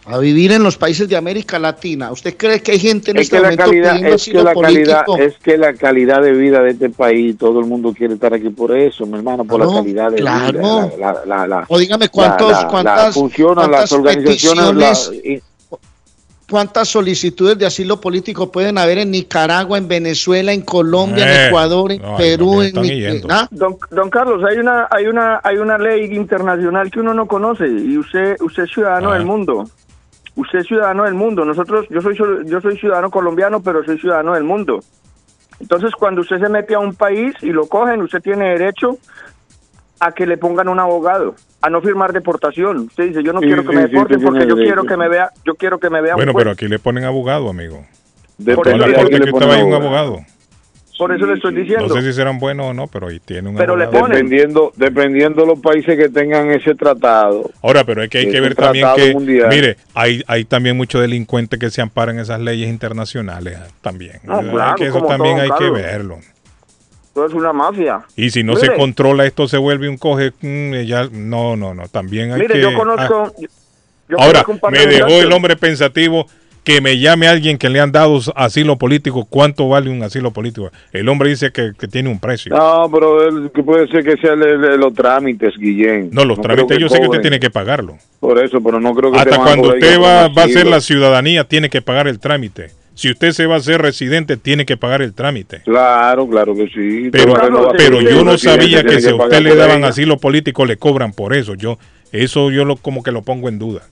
A 0.04 0.18
vivir 0.18 0.50
en 0.50 0.64
los 0.64 0.76
países 0.76 1.08
de 1.08 1.16
América 1.16 1.60
Latina. 1.60 2.10
¿Usted 2.10 2.36
cree 2.36 2.60
que 2.60 2.72
hay 2.72 2.80
gente 2.80 3.12
en 3.12 3.18
Es 3.18 3.22
este 3.22 3.36
que 3.36 3.42
la 3.42 3.48
momento 3.50 3.64
calidad, 3.64 3.92
pidiendo 3.92 4.14
es 4.16 4.24
que 4.24 4.42
la 4.42 4.54
calidad, 4.54 5.04
es 5.20 5.38
que 5.38 5.56
la 5.56 5.74
calidad 5.74 6.22
de 6.22 6.32
vida 6.32 6.60
de 6.60 6.70
este 6.72 6.90
país, 6.90 7.38
todo 7.38 7.60
el 7.60 7.66
mundo 7.66 7.94
quiere 7.96 8.14
estar 8.14 8.34
aquí 8.34 8.48
por 8.50 8.76
eso, 8.76 9.06
mi 9.06 9.16
hermano, 9.16 9.44
por 9.44 9.64
la 9.64 9.72
calidad 9.72 10.10
de 10.10 10.16
claro. 10.16 10.58
vida. 10.58 10.90
La, 10.98 11.12
la, 11.12 11.24
la, 11.24 11.46
la- 11.46 11.64
O 11.68 11.78
dígame 11.78 12.08
cuántos, 12.08 12.50
la- 12.50 12.62
la- 12.62 12.68
cuántas, 12.68 13.14
funcionan 13.14 13.70
las 13.70 13.88
cuántas 13.90 13.92
organizaciones. 13.92 15.10
Cuántas 16.52 16.88
solicitudes 16.88 17.56
de 17.58 17.64
asilo 17.64 17.98
político 17.98 18.52
pueden 18.52 18.76
haber 18.76 18.98
en 18.98 19.10
Nicaragua, 19.10 19.78
en 19.78 19.88
Venezuela, 19.88 20.52
en 20.52 20.60
Colombia, 20.60 21.26
Eh, 21.26 21.40
en 21.44 21.48
Ecuador, 21.48 21.92
en 21.92 22.02
no, 22.02 22.16
Perú, 22.18 22.60
en 22.60 22.66
están 22.68 22.84
Nic- 22.84 23.00
yendo. 23.00 23.28
¿Ah? 23.30 23.48
Don, 23.50 23.76
don 23.90 24.10
Carlos, 24.10 24.42
hay 24.48 24.58
una, 24.58 24.86
hay 24.90 25.06
una, 25.06 25.40
hay 25.42 25.56
una 25.56 25.78
ley 25.78 26.14
internacional 26.14 26.90
que 26.90 27.00
uno 27.00 27.14
no 27.14 27.26
conoce 27.26 27.66
y 27.66 27.96
usted, 27.96 28.36
usted 28.42 28.64
es 28.64 28.70
ciudadano 28.70 29.10
Ah. 29.10 29.14
del 29.14 29.24
mundo. 29.24 29.64
Usted 30.36 30.58
es 30.58 30.66
ciudadano 30.66 31.04
del 31.04 31.14
mundo. 31.14 31.44
Nosotros, 31.46 31.86
yo 31.88 32.02
soy, 32.02 32.14
yo 32.44 32.60
soy 32.60 32.76
ciudadano 32.76 33.10
colombiano, 33.10 33.62
pero 33.62 33.82
soy 33.84 33.98
ciudadano 33.98 34.34
del 34.34 34.44
mundo. 34.44 34.80
Entonces, 35.58 35.92
cuando 35.98 36.20
usted 36.20 36.38
se 36.38 36.48
mete 36.50 36.74
a 36.74 36.78
un 36.80 36.94
país 36.94 37.34
y 37.40 37.46
lo 37.52 37.66
cogen, 37.66 38.02
usted 38.02 38.20
tiene 38.20 38.50
derecho 38.50 38.98
a 40.04 40.12
que 40.12 40.26
le 40.26 40.36
pongan 40.36 40.68
un 40.68 40.80
abogado, 40.80 41.36
a 41.60 41.70
no 41.70 41.80
firmar 41.80 42.12
deportación. 42.12 42.78
Usted 42.78 43.08
dice, 43.08 43.22
yo 43.22 43.32
no 43.32 43.38
Sí, 43.40 43.46
quiero 43.46 43.62
que 43.62 43.68
sí, 43.70 43.76
me 43.76 43.82
deporten 43.82 44.18
sí, 44.18 44.24
porque 44.26 44.46
yo 44.48 44.56
quiero 44.56 44.84
que 44.84 44.96
me 44.96 45.08
vea, 45.08 45.30
yo 45.46 45.54
quiero 45.54 45.78
que 45.78 45.90
me 45.90 46.00
vea 46.00 46.16
Bueno, 46.16 46.32
un 46.32 46.38
pero 46.38 46.50
aquí 46.50 46.66
le 46.66 46.78
ponen 46.80 47.04
abogado, 47.04 47.48
amigo. 47.48 47.86
Depende 48.36 48.62
Toda 48.72 48.76
la 48.78 48.86
de 48.88 48.94
corte 48.94 49.08
quién 49.10 49.20
que 49.20 49.24
le 49.26 49.30
estaba 49.30 49.46
pone 49.52 49.60
ahí 49.60 49.66
un 49.66 49.74
abogado. 49.74 50.18
Por 50.98 51.12
eso 51.12 51.26
le 51.26 51.34
estoy 51.34 51.52
No 51.54 51.60
diciendo. 51.60 51.94
sé 51.94 52.02
si 52.02 52.12
serán 52.12 52.38
buenos 52.38 52.66
o 52.66 52.74
no, 52.74 52.86
pero 52.86 53.08
ahí 53.08 53.18
tiene 53.20 53.48
un 53.48 53.56
Pero 53.56 53.76
le 53.76 53.84
abogado. 53.84 54.04
ponen. 54.06 54.18
Dependiendo, 54.24 54.72
dependiendo 54.76 55.46
los 55.46 55.60
países 55.60 55.96
que 55.96 56.08
tengan 56.08 56.50
ese 56.50 56.74
tratado. 56.74 57.50
Ahora, 57.62 57.84
pero 57.84 58.02
es 58.02 58.10
que 58.10 58.18
hay 58.18 58.30
que 58.30 58.40
ver 58.40 58.54
también 58.54 58.86
que, 58.96 59.12
mundial. 59.14 59.48
mire, 59.50 59.76
hay, 59.94 60.22
hay 60.26 60.44
también 60.44 60.76
muchos 60.76 61.00
delincuentes 61.00 61.58
que 61.60 61.70
se 61.70 61.80
amparan 61.80 62.18
esas 62.18 62.40
leyes 62.40 62.68
internacionales 62.68 63.56
ah, 63.60 63.68
también. 63.80 64.16
Eh, 64.16 64.48
claro, 64.50 64.74
que 64.76 64.86
eso 64.86 65.02
también 65.06 65.36
todo, 65.38 65.44
hay 65.44 65.50
que 65.58 65.70
verlo. 65.70 66.18
Todo 67.14 67.26
es 67.26 67.34
una 67.34 67.52
mafia. 67.52 68.01
Y 68.16 68.30
si 68.30 68.43
no 68.43 68.55
Mire. 68.55 68.68
se 68.68 68.74
controla 68.74 69.26
esto, 69.26 69.47
se 69.47 69.59
vuelve 69.59 69.89
un 69.89 69.98
coge. 69.98 70.32
mm, 70.40 70.74
ya, 70.86 71.09
no, 71.12 71.56
no, 71.56 71.74
no. 71.74 71.86
También 71.89 72.32
hay 72.32 72.40
Mire, 72.40 72.55
que. 72.55 72.60
yo 72.62 72.72
conozco. 72.74 73.24
ah, 73.36 73.40
yo- 74.09 74.18
ahora, 74.20 74.43
conozco 74.44 74.70
me 74.70 74.78
de 74.78 74.86
dejó 74.86 75.09
el 75.20 75.30
hombre 75.32 75.56
pensativo 75.56 76.26
que 76.64 76.80
me 76.80 76.98
llame 76.98 77.26
alguien 77.26 77.59
que 77.59 77.68
le 77.68 77.80
han 77.80 77.90
dado 77.93 78.20
asilo 78.36 78.78
político. 78.78 79.26
¿Cuánto 79.28 79.68
vale 79.68 79.90
un 79.90 80.02
asilo 80.02 80.30
político? 80.30 80.70
El 80.93 81.09
hombre 81.09 81.28
dice 81.30 81.51
que, 81.51 81.72
que 81.78 81.89
tiene 81.89 82.09
un 82.09 82.20
precio. 82.20 82.55
No, 82.56 82.89
pero 82.90 83.26
el- 83.28 83.51
que 83.51 83.62
puede 83.62 83.89
ser 83.89 84.05
que 84.05 84.16
sea 84.16 84.32
el- 84.34 84.43
el- 84.64 84.80
los 84.80 84.94
trámites, 84.94 85.55
Guillén. 85.59 86.09
No, 86.12 86.24
los 86.24 86.40
trámites 86.40 86.78
yo 86.78 86.89
sé 86.89 86.98
que 87.01 87.06
usted 87.09 87.20
tiene 87.20 87.40
que 87.40 87.51
pagarlo. 87.51 87.98
Por 88.20 88.43
eso, 88.43 88.60
pero 88.62 88.80
no 88.80 88.94
creo 88.94 89.10
que 89.12 89.18
Hasta 89.18 89.36
cuando 89.39 89.68
usted 89.70 90.01
va, 90.01 90.28
va 90.28 90.43
a 90.43 90.44
hacer 90.47 90.66
la 90.66 90.80
ciudadanía, 90.80 91.44
tiene 91.44 91.68
que 91.68 91.82
pagar 91.82 92.06
el 92.09 92.20
trámite. 92.20 92.70
Si 92.94 93.10
usted 93.10 93.32
se 93.32 93.47
va 93.47 93.55
a 93.55 93.59
hacer 93.59 93.81
residente, 93.81 94.36
tiene 94.36 94.66
que 94.66 94.77
pagar 94.77 95.02
el 95.02 95.14
trámite. 95.14 95.62
Claro, 95.62 96.28
claro 96.28 96.55
que 96.55 96.69
sí. 96.69 97.09
Pero, 97.10 97.35
pero 97.77 98.01
yo 98.01 98.24
no 98.24 98.36
sabía 98.36 98.85
que 98.85 99.01
si 99.01 99.09
a 99.09 99.14
usted 99.14 99.40
le 99.40 99.56
daban 99.56 99.85
asilo 99.85 100.19
político, 100.19 100.66
le 100.66 100.77
cobran 100.77 101.12
por 101.12 101.35
eso. 101.35 101.55
Yo, 101.55 101.78
eso 102.12 102.51
yo 102.51 102.64
lo, 102.64 102.77
como 102.77 103.02
que 103.02 103.10
lo 103.10 103.23
pongo 103.23 103.48
en 103.48 103.59
duda. 103.59 103.82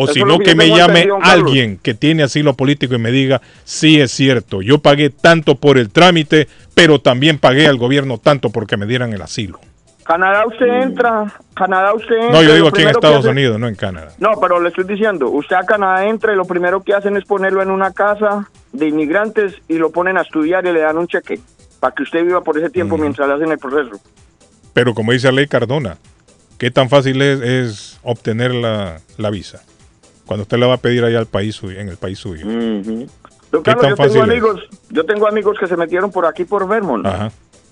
O 0.00 0.06
si 0.06 0.22
no, 0.22 0.38
que 0.38 0.54
me 0.54 0.68
llame 0.68 1.00
Carlos. 1.00 1.20
alguien 1.22 1.78
que 1.82 1.92
tiene 1.92 2.22
asilo 2.22 2.54
político 2.54 2.94
y 2.94 2.98
me 2.98 3.10
diga, 3.10 3.42
sí 3.64 4.00
es 4.00 4.12
cierto, 4.12 4.62
yo 4.62 4.78
pagué 4.78 5.10
tanto 5.10 5.56
por 5.56 5.76
el 5.76 5.90
trámite, 5.90 6.46
pero 6.74 7.00
también 7.00 7.38
pagué 7.38 7.66
al 7.66 7.78
gobierno 7.78 8.18
tanto 8.18 8.50
porque 8.50 8.76
me 8.76 8.86
dieran 8.86 9.12
el 9.12 9.22
asilo. 9.22 9.58
Canadá 10.08 10.46
usted 10.46 10.66
entra, 10.66 11.26
Canadá 11.54 11.92
usted 11.92 12.14
entra. 12.16 12.32
No, 12.32 12.42
yo 12.42 12.54
digo 12.54 12.68
aquí 12.68 12.80
en 12.80 12.88
Estados 12.88 13.18
hace- 13.18 13.28
Unidos, 13.28 13.60
no 13.60 13.68
en 13.68 13.74
Canadá. 13.74 14.12
No, 14.18 14.30
pero 14.40 14.58
le 14.58 14.70
estoy 14.70 14.84
diciendo, 14.84 15.28
usted 15.28 15.54
a 15.56 15.64
Canadá 15.66 16.06
entra 16.06 16.32
y 16.32 16.36
lo 16.36 16.46
primero 16.46 16.82
que 16.82 16.94
hacen 16.94 17.18
es 17.18 17.24
ponerlo 17.24 17.60
en 17.60 17.70
una 17.70 17.92
casa 17.92 18.48
de 18.72 18.88
inmigrantes 18.88 19.52
y 19.68 19.74
lo 19.76 19.90
ponen 19.90 20.16
a 20.16 20.22
estudiar 20.22 20.64
y 20.66 20.72
le 20.72 20.80
dan 20.80 20.96
un 20.96 21.08
cheque 21.08 21.38
para 21.78 21.94
que 21.94 22.04
usted 22.04 22.24
viva 22.24 22.40
por 22.42 22.56
ese 22.56 22.70
tiempo 22.70 22.96
mientras 22.96 23.28
le 23.28 23.34
hacen 23.34 23.52
el 23.52 23.58
proceso. 23.58 24.00
Pero 24.72 24.94
como 24.94 25.12
dice 25.12 25.26
la 25.28 25.32
ley 25.34 25.46
Cardona, 25.46 25.98
¿qué 26.56 26.70
tan 26.70 26.88
fácil 26.88 27.20
es, 27.20 27.40
es 27.42 28.00
obtener 28.02 28.54
la, 28.54 29.00
la 29.18 29.28
visa? 29.28 29.62
Cuando 30.24 30.42
usted 30.44 30.56
la 30.56 30.68
va 30.68 30.74
a 30.74 30.78
pedir 30.78 31.04
allá 31.04 31.18
al 31.18 31.26
país 31.26 31.54
suyo, 31.54 31.78
en 31.78 31.88
el 31.90 31.98
país 31.98 32.18
suyo. 32.18 32.46
Don 32.46 33.62
¿Qué 33.62 33.74
Carlos, 33.74 33.94
tan 33.94 34.06
yo 34.06 34.12
tengo 34.12 34.22
amigos, 34.24 34.60
yo 34.88 35.04
tengo 35.04 35.28
amigos 35.28 35.58
que 35.58 35.66
se 35.66 35.76
metieron 35.76 36.10
por 36.10 36.24
aquí 36.24 36.44
por 36.44 36.66
Vermont. 36.66 37.04
Ajá. 37.06 37.30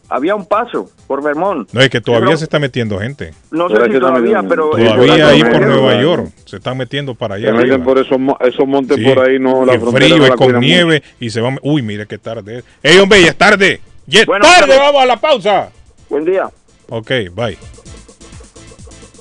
Había 0.09 0.37
un 0.37 0.47
paso 0.47 0.89
por 1.09 1.21
Vermont. 1.23 1.69
No, 1.73 1.81
es 1.81 1.89
que 1.91 2.01
todavía 2.01 2.27
Pero- 2.29 2.39
se 2.39 2.45
está 2.45 2.59
metiendo 2.61 2.99
gente. 3.01 3.35
No 3.51 3.69
sé 3.69 3.75
Pero 3.75 3.87
es 3.87 3.93
si 3.95 3.99
todavía, 4.01 4.43
pero 4.49 4.71
Todavía 4.71 5.29
ahí 5.29 5.43
por 5.43 5.61
Nueva 5.67 6.01
York. 6.01 6.23
York 6.25 6.33
se 6.45 6.57
están 6.57 6.77
metiendo 6.77 7.15
para 7.17 7.35
allá. 7.35 7.51
Arriba. 7.51 7.79
por 7.83 7.99
esos, 7.99 8.17
esos 8.41 8.67
montes 8.69 8.99
Sí, 8.99 9.05
por 9.05 9.29
ahí, 9.29 9.39
no, 9.41 9.65
la 9.65 9.79
frontera 9.81 10.07
frío 10.17 10.37
con 10.37 10.61
nieve 10.61 11.03
y 11.19 11.31
se 11.31 11.41
van. 11.41 11.59
Uy, 11.63 11.83
mire 11.83 12.07
qué 12.07 12.19
tarde 12.19 12.59
es. 12.59 12.65
¡Ey, 12.83 12.99
hombre, 12.99 13.21
ya 13.21 13.29
es 13.29 13.37
tarde! 13.37 13.81
¡Ya 14.07 14.21
es 14.21 14.27
Bueno, 14.27 14.45
tarde! 14.45 14.67
pero- 14.69 14.81
¡Vamos 14.81 15.03
a 15.03 15.07
la 15.07 15.17
pausa! 15.17 15.71
Buen 16.09 16.25
día. 16.25 16.49
Ok, 16.89 17.11
bye. 17.35 17.59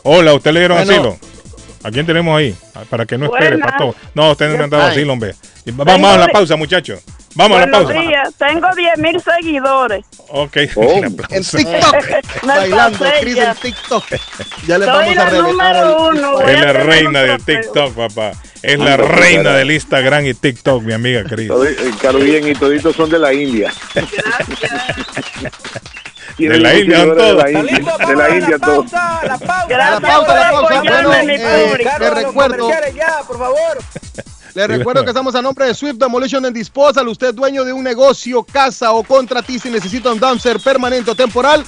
Hola, 0.03 0.33
¿usted 0.35 0.51
le 0.53 0.59
dieron 0.59 0.77
Bueno. 0.77 0.91
asilo? 0.93 1.17
¿A 1.83 1.91
quién 1.91 2.05
tenemos 2.05 2.37
ahí? 2.37 2.55
Ah, 2.75 2.83
Para 2.89 3.05
que 3.05 3.17
no 3.17 3.25
espere, 3.25 3.51
Buenas. 3.57 3.71
pato. 3.71 3.95
No, 4.13 4.31
ustedes 4.31 4.51
no 4.51 4.57
me 4.59 4.63
han 4.65 4.69
dado 4.69 4.83
asilo, 4.83 5.13
hombre. 5.13 5.33
Vamos 5.73 6.09
a 6.11 6.17
la 6.17 6.27
pausa, 6.27 6.55
muchachos. 6.55 7.03
Vamos 7.35 7.57
a 7.57 7.65
la 7.65 7.77
Buenos 7.79 7.91
pausa. 7.93 8.01
días, 8.07 8.29
tengo 8.37 8.67
10 8.75 8.97
mil 8.99 9.21
seguidores. 9.21 10.05
Ok. 10.29 10.57
Oh. 10.75 10.83
la 11.01 11.07
En 11.07 11.15
pausa. 11.17 11.57
TikTok. 11.57 12.05
Bailando, 12.43 13.05
Cris 13.21 13.35
ya. 13.35 13.51
en 13.51 13.57
TikTok. 13.57 14.03
Ya 14.67 14.77
les 14.77 14.87
Soy 14.87 14.97
vamos 14.97 15.11
a 15.11 15.15
la 15.15 15.29
revelar. 15.29 16.49
Es 16.49 16.61
la 16.61 16.73
reina 16.73 17.23
trofeo. 17.25 17.45
TikTok, 17.61 17.93
papá. 17.93 18.31
Es 18.61 18.79
la 18.79 18.97
reina 18.97 19.51
del 19.51 19.69
Instagram 19.71 20.25
y 20.27 20.33
TikTok, 20.33 20.81
mi 20.83 20.93
amiga 20.93 21.23
Cris. 21.23 21.47
Todo- 21.49 21.65
eh, 21.65 21.75
Claro, 21.99 22.19
bien, 22.19 22.47
y 22.47 22.53
toditos 22.55 22.95
son 22.95 23.09
de 23.09 23.19
la 23.19 23.33
India. 23.33 23.71
De 26.37 26.59
la 26.59 26.73
India 26.75 27.05
De 27.05 27.33
la 27.33 27.49
India, 27.51 27.97
de 28.07 28.15
la 28.15 28.29
India 28.29 28.57
todos. 28.59 28.91
Gracias 28.91 29.29
La 29.29 29.37
pausa, 29.37 30.25
por 30.25 30.35
la 30.35 30.51
pausa. 30.51 30.79
apoyarme, 30.79 31.07
Bueno, 31.07 31.23
mi 31.25 31.33
eh, 31.35 31.77
le 31.99 32.09
recuerdo, 32.09 32.69
Les 34.55 34.69
recuerdo 34.69 35.03
que 35.03 35.09
estamos 35.09 35.35
a 35.35 35.41
nombre 35.41 35.65
de 35.65 35.73
Swift 35.73 35.97
Demolition 35.97 36.45
and 36.45 36.55
Disposal. 36.55 37.05
Usted 37.09 37.27
es 37.27 37.35
dueño 37.35 37.65
de 37.65 37.73
un 37.73 37.83
negocio, 37.83 38.41
casa 38.41 38.93
o 38.93 39.03
contratista 39.03 39.67
y 39.67 39.71
necesita 39.71 40.13
un 40.13 40.17
dumpster 40.17 40.61
permanente 40.61 41.11
o 41.11 41.15
temporal. 41.15 41.65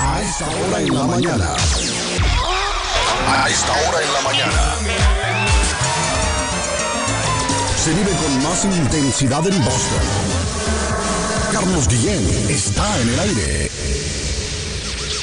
A 0.00 0.20
esta 0.22 0.46
hora 0.48 0.80
en 0.80 0.94
la 0.94 1.04
mañana. 1.04 1.54
A 3.28 3.48
esta 3.48 3.72
hora 3.72 4.02
en 4.02 4.12
la 4.12 4.20
mañana. 4.22 4.74
Se 7.82 7.90
vive 7.90 8.10
con 8.10 8.42
más 8.42 8.64
intensidad 8.64 9.46
en 9.46 9.64
Boston. 9.64 10.02
Carlos 11.52 11.88
Guillén 11.88 12.24
está 12.48 13.00
en 13.00 13.08
el 13.08 13.20
aire. 13.20 13.70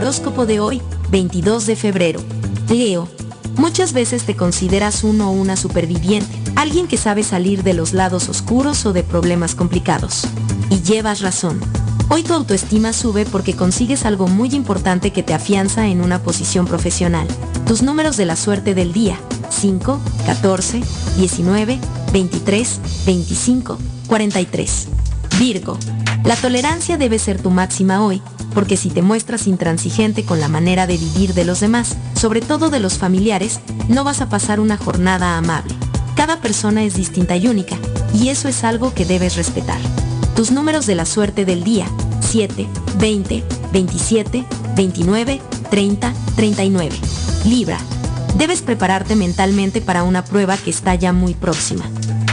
Horóscopo 0.00 0.46
de 0.46 0.60
hoy, 0.60 0.80
22 1.10 1.66
de 1.66 1.76
febrero. 1.76 2.22
Leo. 2.70 3.06
Muchas 3.56 3.92
veces 3.92 4.22
te 4.22 4.34
consideras 4.34 5.04
uno 5.04 5.28
o 5.28 5.32
una 5.32 5.56
superviviente, 5.56 6.34
alguien 6.56 6.88
que 6.88 6.96
sabe 6.96 7.22
salir 7.22 7.62
de 7.62 7.74
los 7.74 7.92
lados 7.92 8.30
oscuros 8.30 8.86
o 8.86 8.94
de 8.94 9.02
problemas 9.02 9.54
complicados. 9.54 10.26
Y 10.70 10.80
llevas 10.80 11.20
razón. 11.20 11.60
Hoy 12.08 12.22
tu 12.22 12.32
autoestima 12.32 12.94
sube 12.94 13.26
porque 13.26 13.54
consigues 13.54 14.06
algo 14.06 14.26
muy 14.26 14.54
importante 14.54 15.12
que 15.12 15.22
te 15.22 15.34
afianza 15.34 15.86
en 15.86 16.00
una 16.00 16.22
posición 16.22 16.66
profesional. 16.66 17.28
Tus 17.66 17.82
números 17.82 18.16
de 18.16 18.24
la 18.24 18.36
suerte 18.36 18.74
del 18.74 18.94
día. 18.94 19.20
5, 19.50 20.00
14, 20.24 20.80
19, 21.18 21.78
23, 22.10 22.80
25, 23.04 23.78
43. 24.06 24.88
Virgo. 25.38 25.76
La 26.24 26.36
tolerancia 26.36 26.96
debe 26.96 27.18
ser 27.18 27.42
tu 27.42 27.50
máxima 27.50 28.02
hoy, 28.02 28.22
porque 28.54 28.76
si 28.76 28.90
te 28.90 29.02
muestras 29.02 29.46
intransigente 29.46 30.24
con 30.24 30.40
la 30.40 30.48
manera 30.48 30.86
de 30.86 30.98
vivir 30.98 31.34
de 31.34 31.44
los 31.44 31.60
demás, 31.60 31.96
sobre 32.14 32.40
todo 32.40 32.70
de 32.70 32.80
los 32.80 32.98
familiares, 32.98 33.60
no 33.88 34.04
vas 34.04 34.20
a 34.20 34.28
pasar 34.28 34.60
una 34.60 34.76
jornada 34.76 35.36
amable. 35.36 35.74
Cada 36.16 36.40
persona 36.40 36.84
es 36.84 36.94
distinta 36.94 37.36
y 37.36 37.48
única, 37.48 37.76
y 38.14 38.28
eso 38.28 38.48
es 38.48 38.64
algo 38.64 38.92
que 38.92 39.04
debes 39.04 39.36
respetar. 39.36 39.80
Tus 40.36 40.50
números 40.50 40.86
de 40.86 40.94
la 40.94 41.06
suerte 41.06 41.44
del 41.44 41.64
día, 41.64 41.86
7, 42.20 42.66
20, 42.98 43.44
27, 43.72 44.44
29, 44.76 45.40
30, 45.70 46.14
39. 46.36 46.96
Libra. 47.44 47.78
Debes 48.36 48.62
prepararte 48.62 49.16
mentalmente 49.16 49.80
para 49.80 50.02
una 50.02 50.24
prueba 50.24 50.56
que 50.56 50.70
está 50.70 50.94
ya 50.94 51.12
muy 51.12 51.34
próxima. 51.34 51.84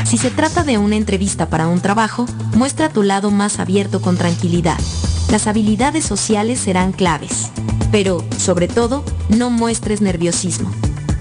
Si 0.06 0.18
se 0.18 0.30
trata 0.30 0.64
de 0.64 0.78
una 0.78 0.96
entrevista 0.96 1.50
para 1.50 1.68
un 1.68 1.82
trabajo, 1.82 2.26
muestra 2.56 2.90
tu 2.90 3.04
lado 3.04 3.30
más 3.30 3.60
abierto 3.60 4.02
con 4.02 4.16
tranquilidad. 4.16 4.78
Las 5.30 5.46
habilidades 5.46 6.06
sociales 6.06 6.60
serán 6.60 6.94
claves. 6.94 7.52
Pero, 7.92 8.24
sobre 8.38 8.68
todo, 8.68 9.04
no 9.30 9.50
muestres 9.50 10.02
nerviosismo. 10.02 10.72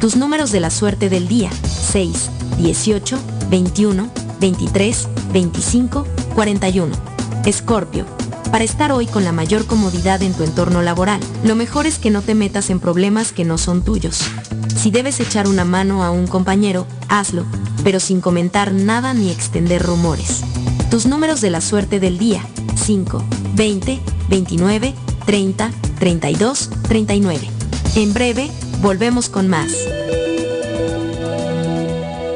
Tus 0.00 0.16
números 0.16 0.52
de 0.52 0.60
la 0.60 0.70
suerte 0.70 1.08
del 1.08 1.26
día, 1.26 1.50
6, 1.90 2.30
18, 2.58 3.18
21, 3.50 4.08
23, 4.40 5.08
25, 5.32 6.06
41. 6.34 6.94
Escorpio. 7.46 8.06
Para 8.52 8.62
estar 8.62 8.92
hoy 8.92 9.06
con 9.06 9.24
la 9.24 9.32
mayor 9.32 9.66
comodidad 9.66 10.22
en 10.22 10.32
tu 10.34 10.44
entorno 10.44 10.82
laboral, 10.82 11.20
lo 11.44 11.56
mejor 11.56 11.86
es 11.86 11.98
que 11.98 12.10
no 12.10 12.22
te 12.22 12.36
metas 12.36 12.70
en 12.70 12.78
problemas 12.78 13.32
que 13.32 13.44
no 13.44 13.58
son 13.58 13.82
tuyos. 13.82 14.20
Si 14.76 14.92
debes 14.92 15.18
echar 15.18 15.48
una 15.48 15.64
mano 15.64 16.04
a 16.04 16.10
un 16.10 16.28
compañero, 16.28 16.86
hazlo, 17.08 17.44
pero 17.82 17.98
sin 17.98 18.20
comentar 18.20 18.72
nada 18.72 19.14
ni 19.14 19.30
extender 19.30 19.82
rumores. 19.82 20.42
Tus 20.90 21.06
números 21.06 21.40
de 21.40 21.50
la 21.50 21.60
suerte 21.60 21.98
del 21.98 22.18
día, 22.18 22.46
5, 22.76 23.24
20, 23.56 23.98
29, 24.28 24.94
30, 25.24 25.70
32, 25.98 26.70
39. 26.88 27.48
En 27.96 28.12
breve, 28.12 28.50
volvemos 28.82 29.30
con 29.30 29.48
más. 29.48 29.72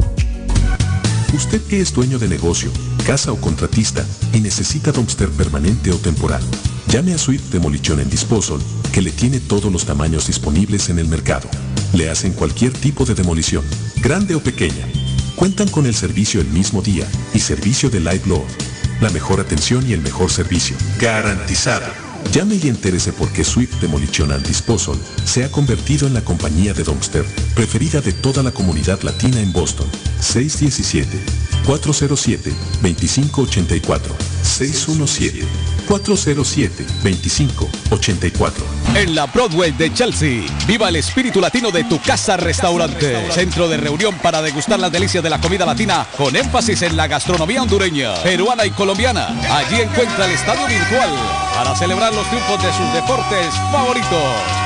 Usted 1.34 1.60
que 1.62 1.80
es 1.80 1.93
dueño 1.93 2.18
de 2.18 2.28
negocio, 2.28 2.70
casa 3.06 3.32
o 3.32 3.36
contratista 3.36 4.05
y 4.32 4.40
necesita 4.40 4.93
dumpster 4.93 5.28
permanente 5.30 5.90
o 5.90 5.97
temporal. 5.97 6.43
Llame 6.88 7.14
a 7.14 7.18
Suite 7.18 7.44
Demolition 7.51 8.01
en 8.01 8.09
Disposal, 8.09 8.59
que 8.93 9.02
le 9.02 9.10
tiene 9.10 9.40
todos 9.40 9.72
los 9.72 9.84
tamaños 9.84 10.26
disponibles 10.26 10.88
en 10.88 10.98
el 10.98 11.09
mercado. 11.09 11.48
Le 11.93 12.10
hacen 12.10 12.32
cualquier 12.32 12.72
tipo 12.72 13.05
de 13.05 13.14
demolición, 13.14 13.64
grande 13.97 14.34
o 14.34 14.40
pequeña. 14.40 14.86
Cuentan 15.34 15.68
con 15.68 15.86
el 15.86 15.94
servicio 15.94 16.40
el 16.40 16.48
mismo 16.48 16.80
día 16.80 17.06
y 17.34 17.40
servicio 17.40 17.90
de 17.90 18.01
Light 18.01 18.26
Load. 18.26 18.44
La 19.01 19.10
mejor 19.10 19.40
atención 19.40 19.86
y 19.88 19.93
el 19.93 20.01
mejor 20.01 20.30
servicio. 20.30 20.76
Garantizado. 20.98 22.06
Llame 22.32 22.57
y 22.62 22.69
entérese 22.69 23.12
por 23.12 23.32
qué 23.32 23.44
Swift 23.44 23.81
Demolition 23.81 24.32
and 24.32 24.47
Disposal 24.47 24.97
se 25.24 25.44
ha 25.44 25.51
convertido 25.51 26.07
en 26.07 26.15
la 26.15 26.23
compañía 26.23 26.74
de 26.74 26.82
dumpster 26.85 27.24
preferida 27.55 28.01
de 28.01 28.12
toda 28.12 28.43
la 28.43 28.51
comunidad 28.51 29.01
latina 29.03 29.40
en 29.40 29.53
Boston. 29.53 29.86
617-407-2584. 30.20 31.45
407-2584. 31.66 34.01
En 38.94 39.14
la 39.14 39.26
Broadway 39.26 39.72
de 39.72 39.93
Chelsea, 39.93 40.44
viva 40.66 40.88
el 40.88 40.97
espíritu 40.97 41.38
latino 41.40 41.70
de 41.70 41.84
tu 41.84 42.01
casa 42.01 42.36
restaurante. 42.36 43.30
Centro 43.30 43.68
de 43.68 43.76
reunión 43.76 44.14
para 44.22 44.43
degustar 44.43 44.80
las 44.80 44.90
delicias 44.93 45.22
de 45.22 45.30
la 45.30 45.40
comida 45.40 45.64
latina 45.66 46.06
con 46.16 46.34
énfasis 46.34 46.82
en 46.82 46.97
la 46.97 47.06
gastronomía 47.06 47.62
hondureña, 47.62 48.14
peruana 48.22 48.64
y 48.64 48.70
colombiana. 48.70 49.28
Allí 49.51 49.80
encuentra 49.80 50.24
el 50.26 50.32
estadio 50.32 50.66
virtual 50.66 51.10
para 51.55 51.76
celebrar 51.76 52.14
los 52.14 52.26
triunfos 52.28 52.62
de 52.62 52.72
sus 52.72 52.93
deportes 52.94 53.55
favoritos. 53.70 54.65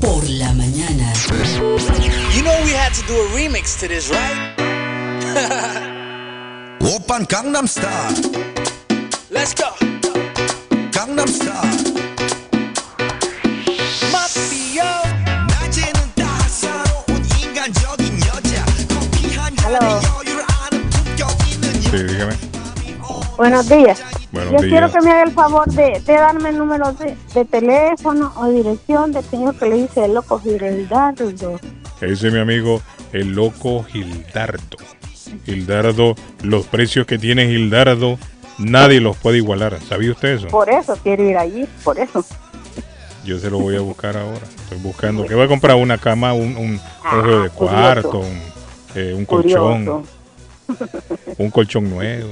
por 0.00 0.28
la 0.28 0.52
mañana. 0.52 1.12
You 2.34 2.42
know 2.42 2.60
we 2.64 2.70
had 2.72 2.92
to 2.94 3.02
do 3.06 3.14
a 3.14 3.28
remix 3.36 3.78
to 3.80 3.88
this, 3.88 4.10
right? 4.10 4.54
Open 6.80 7.26
Gangnam 7.26 7.66
Style. 7.68 8.14
Let's 9.30 9.54
go. 9.54 9.70
Gangnam 10.92 11.28
Style. 11.28 11.94
Hello. 19.64 20.00
Sí, 21.90 22.02
dígame. 22.02 22.34
Buenos 23.36 23.68
días. 23.68 24.23
Buenos 24.34 24.52
Yo 24.52 24.58
días. 24.58 24.70
quiero 24.70 24.92
que 24.92 25.00
me 25.00 25.12
haga 25.12 25.22
el 25.22 25.30
favor 25.30 25.66
de, 25.70 26.00
de 26.04 26.12
darme 26.12 26.48
el 26.48 26.58
número 26.58 26.92
de, 26.94 27.16
de 27.34 27.44
teléfono 27.44 28.32
o 28.36 28.48
dirección 28.48 29.12
del 29.12 29.24
señor 29.24 29.56
que 29.56 29.66
le 29.66 29.76
dice 29.76 30.04
el 30.06 30.14
loco 30.14 30.40
Gildardo. 30.40 31.60
Ese 32.00 32.26
es 32.26 32.32
mi 32.32 32.40
amigo, 32.40 32.82
el 33.12 33.32
loco 33.32 33.84
Gildardo. 33.84 34.76
Gildardo, 35.46 36.16
los 36.42 36.66
precios 36.66 37.06
que 37.06 37.16
tiene 37.16 37.46
Gildardo, 37.46 38.18
nadie 38.58 39.00
los 39.00 39.16
puede 39.16 39.36
igualar. 39.38 39.78
¿Sabía 39.88 40.10
usted 40.10 40.30
eso? 40.34 40.48
Por 40.48 40.68
eso 40.68 40.98
quiero 41.02 41.22
ir 41.22 41.36
allí, 41.36 41.64
por 41.84 41.96
eso. 42.00 42.24
Yo 43.24 43.38
se 43.38 43.48
lo 43.50 43.60
voy 43.60 43.76
a 43.76 43.80
buscar 43.80 44.16
ahora. 44.16 44.40
Estoy 44.64 44.78
buscando. 44.78 45.24
que 45.26 45.36
voy 45.36 45.44
a 45.44 45.48
comprar? 45.48 45.76
Una 45.76 45.96
cama, 45.96 46.32
un, 46.34 46.56
un, 46.56 46.66
un 46.72 46.80
juego 47.02 47.42
de 47.44 47.50
cuarto, 47.50 48.18
un, 48.18 48.40
eh, 48.96 49.14
un 49.16 49.24
colchón, 49.24 50.04
un 51.38 51.50
colchón 51.50 51.88
nuevo. 51.88 52.30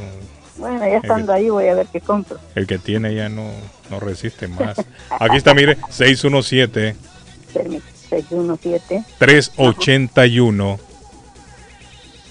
Bueno, 0.63 0.79
ya 0.87 0.99
estando 0.99 1.33
ahí 1.33 1.51
voy 1.51 1.67
a 1.67 1.75
ver 1.75 1.89
qué 1.93 2.01
compro. 2.01 2.39
El 2.55 2.69
que 2.69 2.79
tiene 2.79 3.13
ya 3.17 3.29
no, 3.29 3.51
no 3.91 3.99
resiste 3.99 4.47
más. 4.47 4.79
Aquí 5.11 5.37
está, 5.37 5.55
mire, 5.55 5.77
617 5.91 6.95
Permítame, 7.53 7.91
617. 8.09 9.03
381 9.19 10.79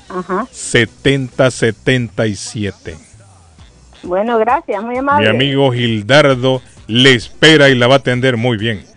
Ajá. 0.08 0.48
7077. 0.50 2.96
Bueno, 4.04 4.38
gracias, 4.40 4.82
muy 4.82 4.96
amable. 4.98 5.30
Mi 5.30 5.36
amigo 5.36 5.72
Gildardo 5.74 6.62
le 6.88 7.14
espera 7.14 7.68
y 7.70 7.76
la 7.76 7.88
va 7.88 7.96
a 7.96 7.98
atender 7.98 8.38
muy 8.38 8.56
bien. 8.58 8.86
Sí, 8.86 8.94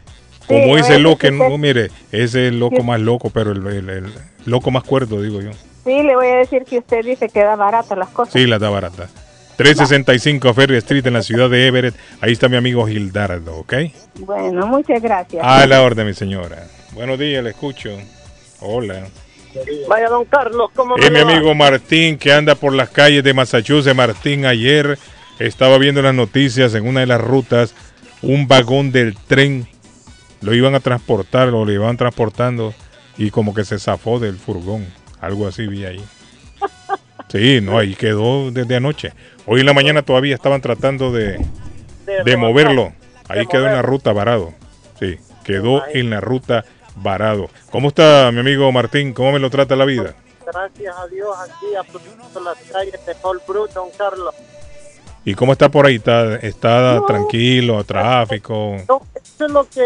Como 0.46 0.78
ese 0.78 0.92
oye, 0.94 1.02
loco, 1.02 1.18
que 1.18 1.30
no, 1.32 1.58
mire, 1.58 1.86
ese 2.12 2.24
es 2.24 2.34
el 2.52 2.60
loco 2.60 2.84
más 2.84 3.00
loco, 3.00 3.30
pero 3.30 3.50
el, 3.50 3.66
el- 3.66 3.88
el 3.88 4.12
loco 4.46 4.70
más 4.70 4.84
cuerdo, 4.84 5.20
digo 5.22 5.40
yo. 5.40 5.50
Sí, 5.84 6.02
le 6.02 6.14
voy 6.16 6.28
a 6.28 6.36
decir 6.36 6.64
que 6.64 6.78
usted 6.78 7.04
dice 7.04 7.28
que 7.28 7.40
da 7.42 7.56
barato 7.56 7.94
las 7.96 8.08
cosas. 8.10 8.32
Sí, 8.32 8.46
la 8.46 8.58
da 8.58 8.70
barata. 8.70 9.08
365 9.56 10.54
Ferry 10.54 10.76
Street 10.78 11.06
en 11.06 11.12
la 11.14 11.22
ciudad 11.22 11.48
de 11.50 11.66
Everett. 11.66 11.94
Ahí 12.20 12.32
está 12.32 12.48
mi 12.48 12.56
amigo 12.56 12.86
Gildardo, 12.86 13.56
¿ok? 13.56 13.74
Bueno, 14.20 14.66
muchas 14.66 15.00
gracias. 15.02 15.42
A 15.44 15.66
la 15.66 15.82
orden, 15.82 16.06
mi 16.06 16.14
señora. 16.14 16.66
Buenos 16.92 17.18
días, 17.18 17.42
le 17.42 17.50
escucho. 17.50 17.90
Hola. 18.60 19.06
Vaya, 19.88 20.08
don 20.08 20.24
Carlos, 20.24 20.70
¿cómo 20.74 20.96
Es 20.96 21.10
mi 21.10 21.20
va? 21.20 21.30
amigo 21.32 21.54
Martín 21.54 22.18
que 22.18 22.32
anda 22.32 22.54
por 22.56 22.72
las 22.72 22.88
calles 22.90 23.22
de 23.22 23.34
Massachusetts. 23.34 23.94
Martín 23.94 24.46
ayer 24.46 24.98
estaba 25.38 25.78
viendo 25.78 26.02
las 26.02 26.14
noticias 26.14 26.74
en 26.74 26.86
una 26.86 27.00
de 27.00 27.06
las 27.06 27.20
rutas, 27.20 27.74
un 28.22 28.48
vagón 28.48 28.90
del 28.90 29.16
tren 29.16 29.68
lo 30.40 30.54
iban 30.54 30.74
a 30.74 30.80
transportar, 30.80 31.48
lo 31.48 31.70
iban 31.70 31.96
transportando 31.96 32.74
y 33.16 33.30
como 33.30 33.54
que 33.54 33.64
se 33.64 33.78
zafó 33.78 34.18
del 34.18 34.36
furgón. 34.36 34.86
Algo 35.20 35.46
así 35.46 35.66
vi 35.66 35.84
ahí. 35.84 36.04
Sí, 37.34 37.60
no, 37.60 37.78
ahí 37.78 37.96
quedó 37.96 38.52
desde 38.52 38.76
anoche. 38.76 39.12
Hoy 39.44 39.58
en 39.58 39.66
la 39.66 39.72
mañana 39.72 40.02
todavía 40.02 40.36
estaban 40.36 40.60
tratando 40.60 41.10
de, 41.10 41.44
de 42.24 42.36
moverlo. 42.36 42.92
Ahí 43.28 43.44
quedó 43.48 43.66
en 43.66 43.72
la 43.72 43.82
ruta 43.82 44.12
varado. 44.12 44.54
Sí, 45.00 45.18
quedó 45.42 45.82
en 45.92 46.10
la 46.10 46.20
ruta 46.20 46.64
varado. 46.94 47.50
¿Cómo 47.72 47.88
está 47.88 48.30
mi 48.32 48.38
amigo 48.38 48.70
Martín? 48.70 49.12
¿Cómo 49.12 49.32
me 49.32 49.40
lo 49.40 49.50
trata 49.50 49.74
la 49.74 49.84
vida? 49.84 50.14
Gracias 50.46 50.94
a 50.96 51.08
Dios, 51.08 51.28
aquí 51.40 51.74
aprovechando 51.74 52.40
las 52.40 52.58
calles 52.70 53.04
de 53.04 53.16
Holbrook, 53.20 53.72
don 53.72 53.88
Carlos. 53.98 54.32
¿Y 55.26 55.34
cómo 55.34 55.52
está 55.52 55.70
por 55.70 55.86
ahí? 55.86 55.96
¿Está, 55.96 56.36
está 56.36 57.00
tranquilo, 57.06 57.82
tráfico? 57.84 58.76
No, 58.88 59.00
eso 59.14 59.46
es 59.46 59.50
lo 59.50 59.66
que 59.68 59.80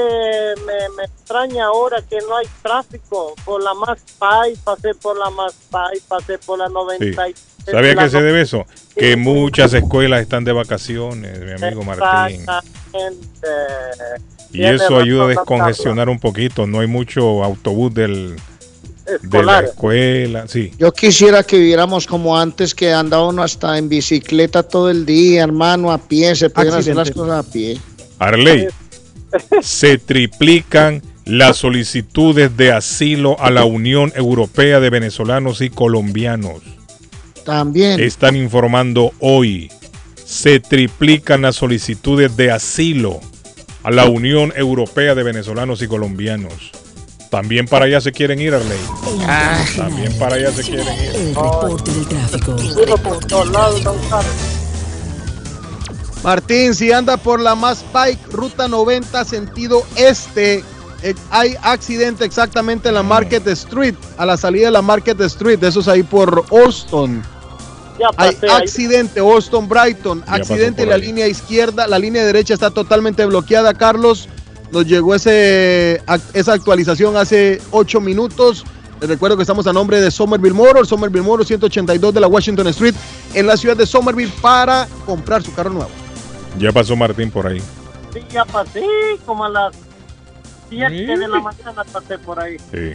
me, 0.66 0.96
me 0.96 1.04
extraña 1.04 1.66
ahora, 1.66 2.02
que 2.08 2.18
no 2.28 2.36
hay 2.36 2.46
tráfico. 2.62 3.34
Por 3.44 3.62
la 3.62 3.72
más 3.74 3.98
Pai, 4.18 4.54
pasé 4.64 4.94
por 4.94 5.16
la 5.16 5.30
más 5.30 5.54
Pai, 5.70 5.98
pasé 6.08 6.38
por 6.38 6.58
la 6.58 6.66
Sí. 6.66 6.72
90. 6.74 7.28
y- 7.28 7.34
¿Sabía 7.70 7.94
que 7.94 8.08
se 8.08 8.22
debe 8.22 8.40
eso? 8.40 8.64
Que 8.96 9.16
muchas 9.16 9.74
escuelas 9.74 10.22
están 10.22 10.42
de 10.42 10.52
vacaciones, 10.52 11.38
mi 11.38 11.52
amigo 11.52 11.84
Martín. 11.84 12.40
Exactamente. 12.40 13.48
Y 14.52 14.64
eso 14.64 14.96
ayuda 14.98 15.24
a 15.24 15.28
descongestionar 15.28 16.08
un 16.08 16.18
poquito. 16.18 16.66
No 16.66 16.80
hay 16.80 16.86
mucho 16.86 17.44
autobús 17.44 17.92
del, 17.92 18.36
de 19.22 19.42
la 19.42 19.60
escuela. 19.60 20.46
Sí, 20.48 20.72
Yo 20.78 20.92
quisiera 20.92 21.42
que 21.42 21.58
viviéramos 21.58 22.06
como 22.06 22.38
antes, 22.38 22.74
que 22.74 22.92
andaba 22.92 23.28
uno 23.28 23.42
hasta 23.42 23.78
en 23.78 23.88
bicicleta 23.88 24.62
todo 24.62 24.90
el 24.90 25.06
día, 25.06 25.44
hermano, 25.44 25.92
a 25.92 25.98
pie, 25.98 26.34
se 26.36 26.50
podían 26.50 26.74
hacer 26.74 26.96
las 26.96 27.10
cosas 27.10 27.46
a 27.46 27.50
pie. 27.50 27.78
Arley, 28.18 28.68
se 29.60 29.98
triplican 29.98 31.02
las 31.24 31.58
solicitudes 31.58 32.56
de 32.56 32.72
asilo 32.72 33.36
a 33.38 33.50
la 33.50 33.64
Unión 33.64 34.12
Europea 34.16 34.80
de 34.80 34.90
Venezolanos 34.90 35.60
y 35.60 35.68
Colombianos. 35.68 36.62
También. 37.44 38.00
Están 38.00 38.36
informando 38.36 39.12
hoy. 39.20 39.70
Se 40.24 40.60
triplican 40.60 41.42
las 41.42 41.56
solicitudes 41.56 42.36
de 42.36 42.50
asilo 42.50 43.20
a 43.82 43.90
la 43.90 44.06
Unión 44.06 44.52
Europea 44.56 45.14
de 45.14 45.22
Venezolanos 45.22 45.82
y 45.82 45.86
Colombianos. 45.86 46.72
También 47.30 47.66
para 47.66 47.84
allá 47.84 48.00
se 48.00 48.12
quieren 48.12 48.40
ir, 48.40 48.54
Arley. 48.54 48.78
También 49.76 50.16
para 50.18 50.36
allá 50.36 50.50
se 50.52 50.62
quieren 50.62 50.86
ir. 50.86 51.16
El 51.16 51.34
reporte 51.34 51.90
del 51.92 52.06
tráfico. 52.08 52.56
Martín, 56.22 56.74
si 56.74 56.90
anda 56.90 57.16
por 57.16 57.40
la 57.40 57.54
Más 57.54 57.84
Pike, 57.92 58.20
ruta 58.30 58.66
90, 58.66 59.24
sentido 59.24 59.84
este, 59.96 60.64
eh, 61.02 61.14
hay 61.30 61.54
accidente 61.62 62.24
exactamente 62.24 62.88
en 62.88 62.94
la 62.94 63.04
Market 63.04 63.46
Street, 63.48 63.94
a 64.16 64.26
la 64.26 64.36
salida 64.36 64.66
de 64.66 64.72
la 64.72 64.82
Market 64.82 65.20
Street, 65.22 65.62
eso 65.62 65.80
es 65.80 65.88
ahí 65.88 66.02
por 66.02 66.44
Austin. 66.50 67.22
Ya 68.00 68.08
Hay 68.16 68.34
pasé 68.34 68.50
accidente, 68.50 69.20
Austin 69.20 69.68
Brighton, 69.68 70.24
accidente 70.26 70.82
en 70.82 70.88
la 70.88 70.96
ahí. 70.96 71.02
línea 71.02 71.28
izquierda, 71.28 71.86
la 71.86 71.98
línea 71.98 72.24
derecha 72.24 72.54
está 72.54 72.70
totalmente 72.70 73.24
bloqueada, 73.26 73.74
Carlos. 73.74 74.28
Nos 74.70 74.86
llegó 74.86 75.14
ese, 75.14 76.02
esa 76.34 76.52
actualización 76.52 77.16
hace 77.16 77.60
8 77.70 78.00
minutos. 78.00 78.64
Les 79.00 79.08
recuerdo 79.08 79.36
que 79.36 79.42
estamos 79.42 79.66
a 79.66 79.72
nombre 79.72 80.00
de 80.00 80.10
Somerville 80.10 80.54
Motors, 80.54 80.88
Somerville 80.88 81.24
Motors 81.24 81.48
182 81.48 82.12
de 82.12 82.20
la 82.20 82.26
Washington 82.26 82.66
Street, 82.68 82.94
en 83.34 83.46
la 83.46 83.56
ciudad 83.56 83.76
de 83.76 83.86
Somerville 83.86 84.32
para 84.42 84.88
comprar 85.06 85.42
su 85.42 85.54
carro 85.54 85.70
nuevo. 85.70 85.90
Ya 86.58 86.72
pasó 86.72 86.96
Martín 86.96 87.30
por 87.30 87.46
ahí. 87.46 87.60
Sí, 88.12 88.20
ya 88.30 88.44
pasé, 88.44 88.84
como 89.24 89.44
a 89.44 89.48
las 89.48 89.76
7 90.68 90.92
de 90.94 91.28
la 91.28 91.40
mañana 91.40 91.84
pasé 91.84 92.18
por 92.18 92.40
ahí. 92.40 92.56
Sí. 92.72 92.92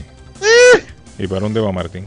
¿Y 1.17 1.27
para 1.27 1.41
dónde 1.41 1.61
va 1.61 1.71
Martín? 1.71 2.05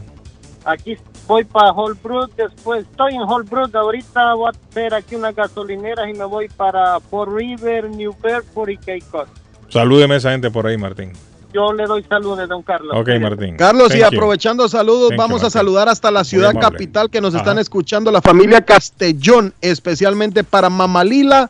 Aquí 0.63 0.97
voy 1.27 1.43
para 1.45 1.71
Holbrook, 1.71 2.35
después 2.35 2.85
estoy 2.89 3.15
en 3.15 3.21
Holbrook, 3.21 3.73
ahorita 3.75 4.33
voy 4.33 4.51
a 4.51 4.75
ver 4.75 4.93
aquí 4.93 5.15
unas 5.15 5.33
gasolineras 5.33 6.09
y 6.09 6.13
me 6.13 6.25
voy 6.25 6.49
para 6.49 6.99
Fort 6.99 7.31
River, 7.33 7.89
New 7.89 8.15
Bedford 8.21 8.69
y 8.69 8.77
Cape 8.77 9.03
Cod. 9.09 9.27
Salúdeme 9.69 10.15
a 10.15 10.17
esa 10.17 10.31
gente 10.31 10.49
por 10.51 10.67
ahí, 10.67 10.77
Martín. 10.77 11.11
Yo 11.53 11.73
le 11.73 11.85
doy 11.85 12.03
saludos, 12.03 12.47
don 12.49 12.61
Carlos. 12.61 12.95
Ok, 12.95 13.09
Martín. 13.21 13.55
Carlos, 13.57 13.95
y 13.95 13.99
you. 13.99 14.05
aprovechando 14.05 14.67
saludos, 14.67 15.09
Thank 15.09 15.17
you, 15.17 15.23
vamos 15.23 15.43
a 15.43 15.49
saludar 15.49 15.89
hasta 15.89 16.11
la 16.11 16.23
ciudad 16.23 16.53
capital 16.59 17.09
que 17.09 17.21
nos 17.21 17.33
Ajá. 17.33 17.43
están 17.43 17.59
escuchando, 17.59 18.11
la 18.11 18.21
familia 18.21 18.61
Castellón, 18.61 19.53
especialmente 19.61 20.43
para 20.43 20.69
Mamalila, 20.69 21.49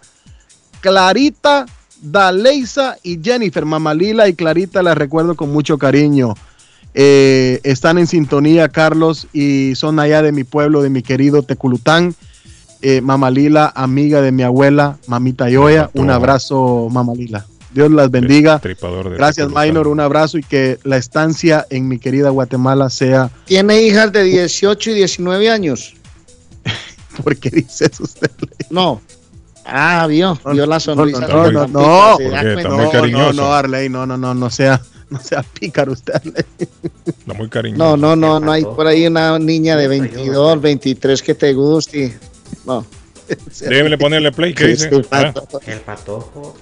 Clarita, 0.82 1.66
Daleisa 2.02 2.98
y 3.04 3.20
Jennifer. 3.22 3.66
Mamalila 3.66 4.28
y 4.28 4.34
Clarita 4.34 4.84
las 4.84 4.98
recuerdo 4.98 5.36
con 5.36 5.52
mucho 5.52 5.78
cariño. 5.78 6.36
Eh, 6.94 7.60
están 7.64 7.98
en 7.98 8.08
sintonía, 8.08 8.70
Carlos, 8.70 9.28
y 9.34 9.76
son 9.76 10.00
allá 10.00 10.22
de 10.22 10.32
mi 10.32 10.44
pueblo, 10.44 10.82
de 10.82 10.90
mi 10.90 11.04
querido 11.04 11.44
Teculután. 11.44 12.16
Eh, 12.82 13.02
Mamalila, 13.02 13.72
amiga 13.76 14.22
de 14.22 14.32
mi 14.32 14.44
abuela, 14.44 14.98
mamita 15.08 15.50
Yoya. 15.50 15.90
Un 15.94 16.12
abrazo, 16.12 16.88
Mamalila. 16.92 17.46
Dios 17.78 17.92
las 17.92 18.10
bendiga. 18.10 18.58
Tripador 18.58 19.12
de 19.12 19.18
Gracias. 19.18 19.50
Minor. 19.50 19.88
Un 19.88 20.00
abrazo 20.00 20.40
y 20.40 20.44
que 20.44 20.80
la 20.84 20.98
estancia 20.98 21.68
en 21.70 21.88
mi 21.88 22.00
querida 22.00 22.32
Guatemala 22.32 22.90
sea. 22.90 23.30
Tiene 23.46 23.84
hijas 23.84 24.12
de 24.12 24.24
18 24.24 24.90
y 24.90 24.94
19 24.96 25.48
años. 25.52 25.94
¿Por 27.24 27.38
qué 27.38 27.52
dice 27.52 27.86
eso 27.86 28.04
usted? 28.04 28.32
No. 28.72 29.00
Ah, 29.64 30.08
vio, 30.08 30.40
vio 30.52 30.66
la 30.66 30.80
sonrisa. 30.80 31.28
No, 31.28 31.52
no, 31.52 31.68
no, 31.68 32.18
no, 32.18 32.18
no, 32.18 32.90
cariñoso. 32.90 33.34
no, 33.34 33.34
no, 33.34 33.54
Arley, 33.54 33.90
no, 33.90 34.08
no, 34.08 34.18
no, 34.18 34.34
no 34.34 34.50
sea, 34.50 34.82
no 35.12 35.20
sea 35.20 35.44
pícaro 35.44 35.92
usted. 35.92 36.16
Está 37.06 37.34
muy 37.36 37.48
cariñoso. 37.48 37.78
No, 37.78 37.96
no, 37.96 38.16
no, 38.16 38.40
no 38.40 38.52
hay 38.52 38.64
por 38.64 38.88
ahí 38.88 39.06
una 39.06 39.38
niña 39.38 39.78
de 39.78 39.88
22, 39.88 40.62
23 40.62 41.22
que 41.22 41.36
te 41.36 41.54
guste. 41.54 42.18
No. 42.66 42.84
Débele 43.60 44.00
ponerle 44.00 44.32
play, 44.32 44.56
¿qué 44.56 44.66
dice? 44.66 44.90
Ah, 45.12 45.32
El 45.68 45.82
patojo, 45.82 46.56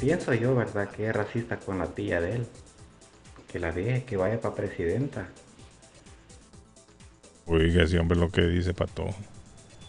pienso 0.00 0.32
yo, 0.34 0.54
¿verdad? 0.54 0.88
Que 0.90 1.08
es 1.08 1.14
racista 1.14 1.56
con 1.58 1.78
la 1.78 1.86
tía 1.86 2.20
de 2.20 2.36
él. 2.36 2.46
Que 3.52 3.58
la 3.58 3.72
deje, 3.72 4.04
que 4.04 4.16
vaya 4.16 4.40
para 4.40 4.54
presidenta. 4.54 5.26
Oiga, 7.46 7.82
ese 7.82 7.98
hombre 7.98 8.18
lo 8.18 8.30
que 8.30 8.42
dice, 8.42 8.72
Patojo. 8.74 9.14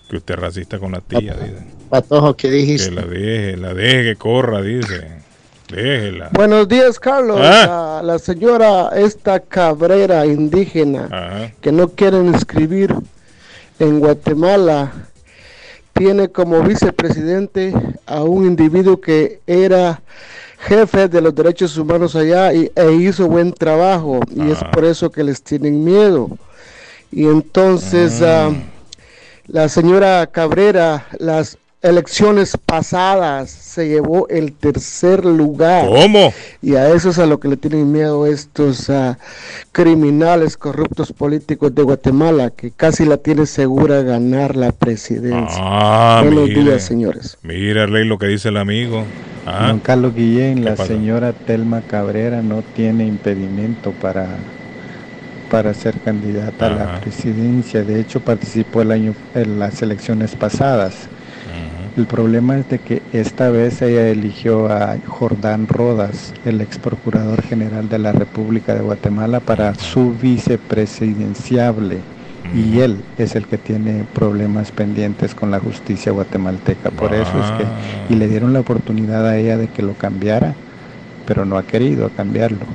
Que 0.10 0.18
usted 0.18 0.34
es 0.34 0.40
racista 0.40 0.80
con 0.80 0.92
la 0.92 1.02
tía, 1.02 1.36
dice. 1.36 1.64
Patojo, 1.90 2.36
¿qué 2.36 2.50
Que 2.50 2.54
dijiste? 2.56 2.92
la 2.92 3.04
deje, 3.04 3.58
la 3.58 3.74
deje 3.74 4.04
que 4.04 4.16
corra, 4.18 4.62
dice. 4.62 5.22
Déjela. 5.70 6.30
Buenos 6.34 6.68
días, 6.68 7.00
Carlos. 7.00 7.40
Ah. 7.42 8.02
La, 8.04 8.14
la 8.14 8.20
señora 8.20 8.90
esta 8.96 9.40
cabrera 9.40 10.26
indígena 10.26 11.06
Ajá. 11.10 11.52
que 11.62 11.72
no 11.72 11.88
quieren 11.90 12.26
inscribir 12.28 12.94
en 13.80 14.00
Guatemala 14.00 14.92
tiene 15.94 16.30
como 16.30 16.62
vicepresidente 16.62 17.74
a 18.06 18.24
un 18.24 18.46
individuo 18.46 19.00
que 19.00 19.40
era 19.48 20.02
jefe 20.60 21.08
de 21.08 21.22
los 21.22 21.34
derechos 21.34 21.78
humanos 21.78 22.16
allá 22.16 22.54
y, 22.54 22.72
e 22.76 22.92
hizo 22.94 23.28
buen 23.28 23.52
trabajo 23.54 24.20
y 24.36 24.52
es 24.52 24.60
por 24.72 24.86
eso 24.86 25.12
que 25.12 25.24
les 25.24 25.42
tienen 25.42 25.84
miedo. 25.84 26.30
Y 27.12 27.26
entonces 27.26 28.22
ah, 28.22 28.52
la 29.48 29.68
señora 29.70 30.28
Cabrera, 30.28 31.08
las 31.18 31.58
elecciones 31.82 32.58
pasadas 32.58 33.50
se 33.50 33.88
llevó 33.88 34.28
el 34.30 34.54
tercer 34.54 35.26
lugar. 35.26 35.88
¿Cómo? 35.88 36.34
Y 36.62 36.76
a 36.76 36.90
eso 36.90 37.10
es 37.10 37.20
a 37.20 37.26
lo 37.26 37.40
que 37.40 37.48
le 37.48 37.58
tienen 37.58 37.92
miedo 37.92 38.28
estos 38.28 38.90
ah, 38.90 39.18
criminales 39.72 40.58
corruptos 40.58 41.12
políticos 41.12 41.74
de 41.74 41.82
Guatemala, 41.82 42.52
que 42.52 42.72
casi 42.72 43.06
la 43.06 43.18
tiene 43.18 43.46
segura 43.46 44.02
ganar 44.04 44.56
la 44.56 44.72
presidencia. 44.72 45.60
Ah, 45.60 46.22
Buenos 46.24 46.50
mire. 46.50 46.64
días, 46.64 46.84
señores. 46.84 47.38
Mira, 47.42 47.84
Arley, 47.84 48.06
lo 48.06 48.18
que 48.18 48.28
dice 48.28 48.50
el 48.50 48.58
amigo. 48.58 49.04
Ah, 49.46 49.68
Don 49.70 49.80
Carlos 49.80 50.14
Guillén, 50.14 50.64
la 50.64 50.76
señora 50.76 51.34
Telma 51.34 51.82
Cabrera 51.82 52.44
no 52.44 52.62
tiene 52.62 53.08
impedimento 53.08 53.92
para, 53.92 54.28
para 55.50 55.74
ser 55.74 56.00
candidata 56.00 56.68
a 56.68 56.70
la 56.70 57.02
presidencia. 57.02 57.84
De 57.84 58.00
hecho, 58.00 58.20
participó 58.20 58.84
el 58.84 58.92
año 58.92 59.16
en 59.34 59.58
las 59.58 59.82
elecciones 59.82 60.36
pasadas. 60.36 61.10
El 61.98 62.06
problema 62.06 62.58
es 62.58 62.70
de 62.70 62.80
que 62.80 63.02
esta 63.12 63.50
vez 63.50 63.82
ella 63.82 64.08
eligió 64.08 64.72
a 64.72 64.98
Jordán 65.06 65.68
Rodas, 65.68 66.34
el 66.46 66.62
ex 66.62 66.78
procurador 66.78 67.42
general 67.42 67.90
de 67.90 68.00
la 68.00 68.14
República 68.14 68.74
de 68.74 68.82
Guatemala, 68.82 69.42
para 69.42 69.76
su 69.76 70.14
vicepresidenciable. 70.14 71.98
Y 72.56 72.80
él 72.80 73.04
es 73.18 73.36
el 73.36 73.46
que 73.46 73.58
tiene 73.58 74.06
problemas 74.14 74.72
pendientes 74.72 75.36
con 75.36 75.52
la 75.52 75.60
justicia 75.60 76.14
guatemalteca. 76.14 76.92
Por 76.92 77.14
eso 77.14 77.34
es 77.44 77.52
que, 77.52 78.14
y 78.14 78.18
le 78.18 78.30
dieron 78.30 78.54
la 78.54 78.62
oportunidad 78.62 79.28
a 79.28 79.38
ella 79.38 79.58
de 79.58 79.68
que 79.68 79.84
lo 79.84 79.94
cambiara, 79.94 80.56
pero 81.26 81.44
no 81.44 81.58
ha 81.58 81.64
querido 81.64 82.10
cambiarlo. 82.10 82.66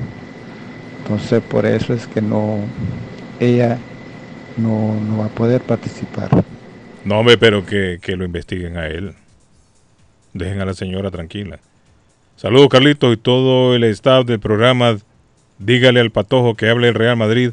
Entonces 0.99 1.41
por 1.41 1.65
eso 1.65 1.91
es 1.93 2.05
que 2.07 2.21
no, 2.21 2.59
ella 3.39 3.79
no, 4.57 4.93
no 5.01 5.17
va 5.17 5.25
a 5.25 5.29
poder 5.29 5.61
participar. 5.61 6.29
No, 7.07 7.19
hombre, 7.19 7.37
pero 7.37 7.65
que, 7.65 7.99
que 8.01 8.17
lo 8.17 8.25
investiguen 8.25 8.75
a 8.75 8.87
él. 8.87 9.13
Dejen 10.33 10.59
a 10.59 10.65
la 10.65 10.73
señora 10.73 11.09
tranquila. 11.09 11.57
Saludos, 12.35 12.67
Carlitos, 12.67 13.13
y 13.13 13.17
todo 13.17 13.75
el 13.75 13.85
staff 13.85 14.25
del 14.25 14.41
programa. 14.41 14.97
Dígale 15.57 16.01
al 16.01 16.11
patojo 16.11 16.55
que 16.55 16.69
hable 16.69 16.89
el 16.89 16.95
Real 16.95 17.15
Madrid 17.15 17.51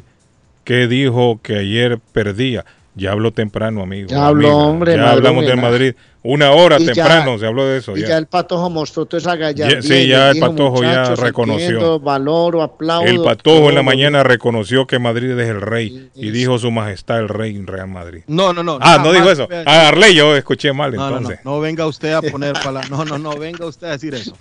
que 0.65 0.87
dijo 0.87 1.39
que 1.41 1.55
ayer 1.55 1.99
perdía. 2.11 2.65
Ya 2.97 3.11
habló 3.11 3.33
temprano, 3.33 3.81
amigo. 3.83 4.07
Ya 4.09 4.27
habló, 4.27 4.47
amiga. 4.47 4.63
hombre, 4.63 4.95
Ya 4.95 5.11
hablamos 5.11 5.45
del. 5.45 5.57
Madrid. 5.57 5.93
Una 6.23 6.51
hora 6.53 6.77
Y 6.79 6.85
ya- 6.85 6.93
temprano 6.93 7.37
se 7.37 7.45
habló 7.45 7.65
de 7.67 7.77
eso. 7.77 7.95
Y 7.95 8.01
ya. 8.01 8.07
ya 8.07 8.17
el 8.17 8.25
patojo 8.25 8.69
mostró 8.69 9.05
toda 9.05 9.19
esa 9.19 9.35
gallardía. 9.35 9.81
Sí, 9.81 10.07
ya 10.07 10.29
el 10.29 10.35
dijo, 10.35 10.47
Patojo 10.49 10.81
ya 10.81 10.87
"Muchachos, 10.87 11.19
reconoció". 11.19 11.99
valoro, 11.99 12.63
aplaudo. 12.63 13.05
El 13.05 13.21
patojo 13.21 13.57
en 13.69 13.75
la 13.75 13.81
todo". 13.81 13.83
mañana 13.83 14.23
reconoció 14.23 14.87
que 14.87 14.97
Madrid 14.97 15.37
es 15.37 15.49
el 15.49 15.61
rey 15.61 16.09
y 16.15 16.31
dijo 16.31 16.57
su 16.57 16.71
majestad 16.71 17.19
el 17.19 17.29
rey 17.29 17.55
en 17.55 17.67
Real 17.67 17.89
Madrid. 17.89 18.23
No, 18.27 18.53
no, 18.53 18.63
no. 18.63 18.79
Ah, 18.81 18.99
no 19.03 19.11
dijo 19.11 19.29
eso. 19.29 19.47
Ah, 19.65 19.89
Arley, 19.89 20.15
yo 20.15 20.35
escuché 20.35 20.71
mal 20.73 20.91
No, 20.93 20.97
no, 20.97 21.09
no, 21.09 21.17
entonces. 21.17 21.39
no 21.45 21.59
venga 21.59 21.85
usted 21.85 22.13
a 22.13 22.21
poner 22.23 22.53
palabras. 22.63 22.89
No, 22.89 23.03
no, 23.05 23.17
no 23.19 23.37
venga 23.37 23.65
usted 23.67 23.87
a 23.87 23.91
decir 23.91 24.15
eso. 24.15 24.35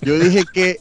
Yo 0.00 0.18
dije 0.18 0.44
que 0.52 0.76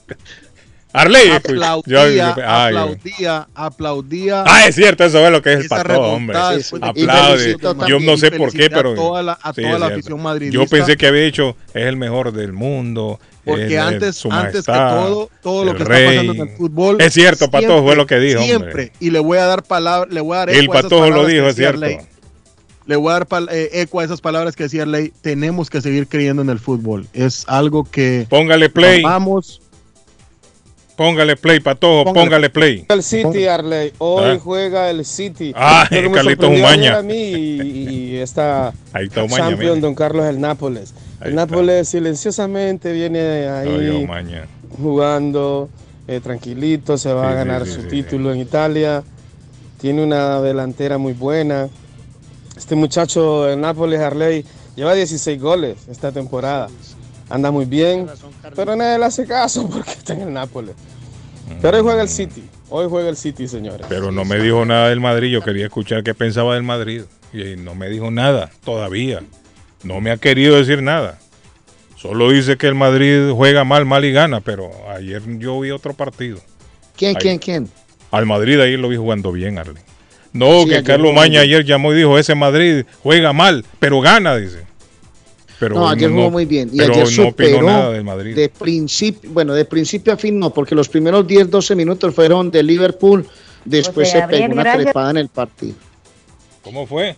Arley, 0.94 1.30
aplaudía, 1.32 2.36
ah, 2.46 2.68
aplaudía, 2.68 3.48
aplaudía. 3.56 4.44
Ah, 4.46 4.68
es 4.68 4.76
cierto, 4.76 5.04
eso 5.04 5.26
es 5.26 5.32
lo 5.32 5.42
que 5.42 5.54
es 5.54 5.60
el 5.62 5.68
patojo, 5.68 6.02
hombre. 6.14 6.38
Y 6.38 6.76
Aplaude. 6.82 7.58
Yo 7.88 8.00
no 8.00 8.16
sé 8.16 8.30
por 8.32 8.52
qué, 8.52 8.66
a 8.66 8.70
pero. 8.70 8.94
toda 8.94 9.24
la- 9.24 9.34
a 9.42 9.54
sí, 9.54 9.64
toda 9.64 9.80
la 9.80 9.88
afición 9.88 10.22
madridista. 10.22 10.64
Yo 10.64 10.70
pensé 10.70 10.96
que 10.96 11.08
había 11.08 11.24
dicho 11.24 11.56
es 11.74 11.86
el 11.86 11.98
mejor 11.98 12.32
del 12.32 12.54
mundo. 12.54 13.20
Porque 13.44 13.74
el- 13.74 13.80
antes, 13.80 14.24
antes 14.30 14.66
que 14.66 14.72
todo, 14.72 15.30
todo 15.42 15.66
lo 15.66 15.76
que 15.76 15.84
rey. 15.84 16.02
está 16.06 16.12
pasando 16.22 16.44
en 16.44 16.50
el 16.50 16.58
fútbol. 16.58 17.02
Es 17.02 17.14
cierto, 17.14 17.50
Patojo, 17.50 17.84
fue 17.84 17.96
lo 17.96 18.06
que 18.06 18.20
dijo, 18.20 18.40
hombre. 18.40 18.56
Siempre. 18.58 18.92
Y 19.00 19.10
le 19.10 19.20
voy 19.20 19.40
a 19.40 19.46
dar 19.46 19.64
palabra, 19.64 20.08
le 20.10 20.22
voy 20.22 20.36
a 20.36 20.40
dar 20.40 20.50
El 20.52 20.68
Patojo 20.68 21.02
lo 21.08 21.10
palabras 21.10 21.28
dijo, 21.28 21.48
es 21.48 21.56
cierto. 21.56 21.84
Arley. 21.84 21.98
Le 22.86 22.96
voy 22.98 23.12
a 23.14 23.20
dar 23.20 23.28
eh, 23.52 23.70
eco 23.74 24.00
a 24.00 24.04
esas 24.04 24.22
palabras 24.22 24.56
que 24.56 24.64
decía 24.64 24.86
Ley. 24.86 25.12
Tenemos 25.22 25.70
que 25.70 25.82
seguir 25.82 26.08
creyendo 26.08 26.42
en 26.42 26.50
el 26.50 26.60
fútbol. 26.60 27.08
Es 27.14 27.46
algo 27.48 27.86
que. 27.86 28.28
Póngale 28.30 28.70
play. 28.70 29.02
Vamos. 29.02 29.62
Póngale 30.96 31.36
play, 31.36 31.60
Patojo, 31.60 32.04
Póngale. 32.06 32.26
póngale 32.26 32.50
play. 32.50 32.86
El 32.90 33.02
City, 33.04 33.48
Arley. 33.48 33.94
Hoy 33.98 34.36
Ah. 34.36 34.40
juega 34.42 34.90
el 34.92 35.04
City. 35.06 35.52
Ah, 35.56 35.88
me 35.90 36.12
Carlitos 36.12 36.50
Umaña. 36.50 36.98
a 36.98 37.02
mí 37.02 37.16
y, 37.16 37.62
y 38.12 38.16
esta 38.18 38.68
Ahí 38.94 39.06
está 39.08 39.24
Umaña, 39.24 39.50
champion, 39.50 39.70
mire. 39.72 39.82
don 39.82 39.96
Carlos, 39.96 40.26
el 40.28 40.40
Nápoles. 40.40 40.94
el 41.22 41.34
Nápoles 41.34 41.88
silenciosamente 41.90 42.92
viene 42.94 43.48
ahí 43.50 43.68
Oye, 43.70 44.44
jugando 44.82 45.70
eh, 46.08 46.20
tranquilito, 46.20 46.98
se 46.98 47.12
va 47.14 47.28
Sí, 47.28 47.32
a 47.32 47.36
ganar 47.36 47.66
sí, 47.66 47.72
su 47.72 47.82
sí, 47.84 47.88
título 47.88 48.32
en 48.34 48.40
Italia. 48.40 49.04
Tiene 49.82 50.04
una 50.04 50.42
delantera 50.42 50.98
muy 50.98 51.14
buena. 51.14 51.70
Este 52.56 52.76
muchacho 52.76 53.50
el 53.50 53.60
Nápoles, 53.60 54.00
Arley, 54.00 54.46
lleva 54.76 54.94
16 54.94 55.42
goles 55.42 55.76
esta 55.90 56.12
temporada. 56.12 56.68
Anda 57.34 57.50
muy 57.50 57.66
bien, 57.66 58.06
pero 58.56 58.76
nadie 58.76 59.00
le 59.00 59.06
hace 59.06 59.26
caso 59.26 59.68
porque 59.72 59.90
está 59.90 60.14
en 60.14 60.22
el 60.22 60.34
Nápoles. 60.34 60.76
Pero 61.64 61.78
hoy 61.78 61.84
juega 61.84 62.04
el 62.04 62.08
City. 62.08 62.44
Hoy 62.70 62.86
juega 62.88 63.10
el 63.10 63.18
City, 63.18 63.48
señores. 63.48 63.88
Pero 63.90 64.12
no 64.12 64.24
me 64.24 64.38
dijo 64.38 64.64
nada 64.66 64.90
del 64.90 65.00
Madrid. 65.00 65.32
Yo 65.32 65.42
quería 65.42 65.66
escuchar 65.66 66.04
qué 66.04 66.14
pensaba 66.14 66.54
del 66.54 66.62
Madrid. 66.62 67.02
Y 67.34 67.56
no 67.56 67.74
me 67.74 67.90
dijo 67.90 68.12
nada 68.12 68.52
todavía. 68.64 69.24
No 69.82 70.00
me 70.00 70.12
ha 70.12 70.18
querido 70.18 70.58
decir 70.58 70.84
nada. 70.84 71.18
Solo 71.98 72.30
dice 72.30 72.56
que 72.56 72.68
el 72.68 72.76
Madrid 72.76 73.32
juega 73.32 73.64
mal, 73.64 73.86
mal 73.86 74.06
y 74.06 74.12
gana. 74.12 74.40
Pero 74.42 74.70
ayer 74.96 75.24
yo 75.40 75.60
vi 75.60 75.72
otro 75.72 75.96
partido. 75.96 76.38
¿Quién, 76.96 77.16
Ahí. 77.16 77.22
quién, 77.22 77.40
quién? 77.40 77.70
Al 78.12 78.28
Madrid 78.28 78.60
ayer 78.60 78.78
lo 78.78 78.90
vi 78.90 78.98
jugando 78.98 79.32
bien, 79.32 79.58
Arley. 79.58 79.82
No, 80.34 80.64
Sí, 80.64 80.70
que 80.70 80.84
Carlos 80.84 81.16
Maña 81.16 81.42
ayer 81.42 81.66
llamó 81.66 81.94
y 81.94 81.98
dijo, 81.98 82.20
ese 82.20 82.36
Madrid 82.36 82.86
juega 83.02 83.34
mal, 83.34 83.66
pero 83.80 84.02
gana, 84.02 84.36
dice. 84.36 84.66
Pero 85.64 85.76
no, 85.76 85.88
ayer 85.88 86.12
jugó 86.12 86.30
muy 86.32 86.46
bien. 86.46 86.70
Y 86.72 86.78
pero 86.78 86.94
ayer 86.94 87.06
no 87.06 87.10
opinó 87.10 87.30
superó 87.30 87.62
nada 87.62 87.92
del 87.92 88.04
Madrid. 88.04 88.36
de 88.36 88.50
principio, 88.50 89.30
bueno, 89.32 89.54
de 89.54 89.66
principio 89.66 90.14
a 90.14 90.18
fin 90.18 90.38
no, 90.38 90.54
porque 90.54 90.76
los 90.76 90.90
primeros 90.90 91.26
10, 91.26 91.50
12 91.50 91.76
minutos 91.76 92.14
fueron 92.14 92.52
de 92.52 92.64
Liverpool, 92.64 93.26
después 93.64 94.12
se 94.12 94.22
pegó 94.24 94.46
una 94.46 94.64
gracias. 94.64 94.84
trepada 94.84 95.12
en 95.12 95.18
el 95.18 95.30
partido. 95.30 95.76
¿Cómo 96.64 96.86
fue? 96.86 97.16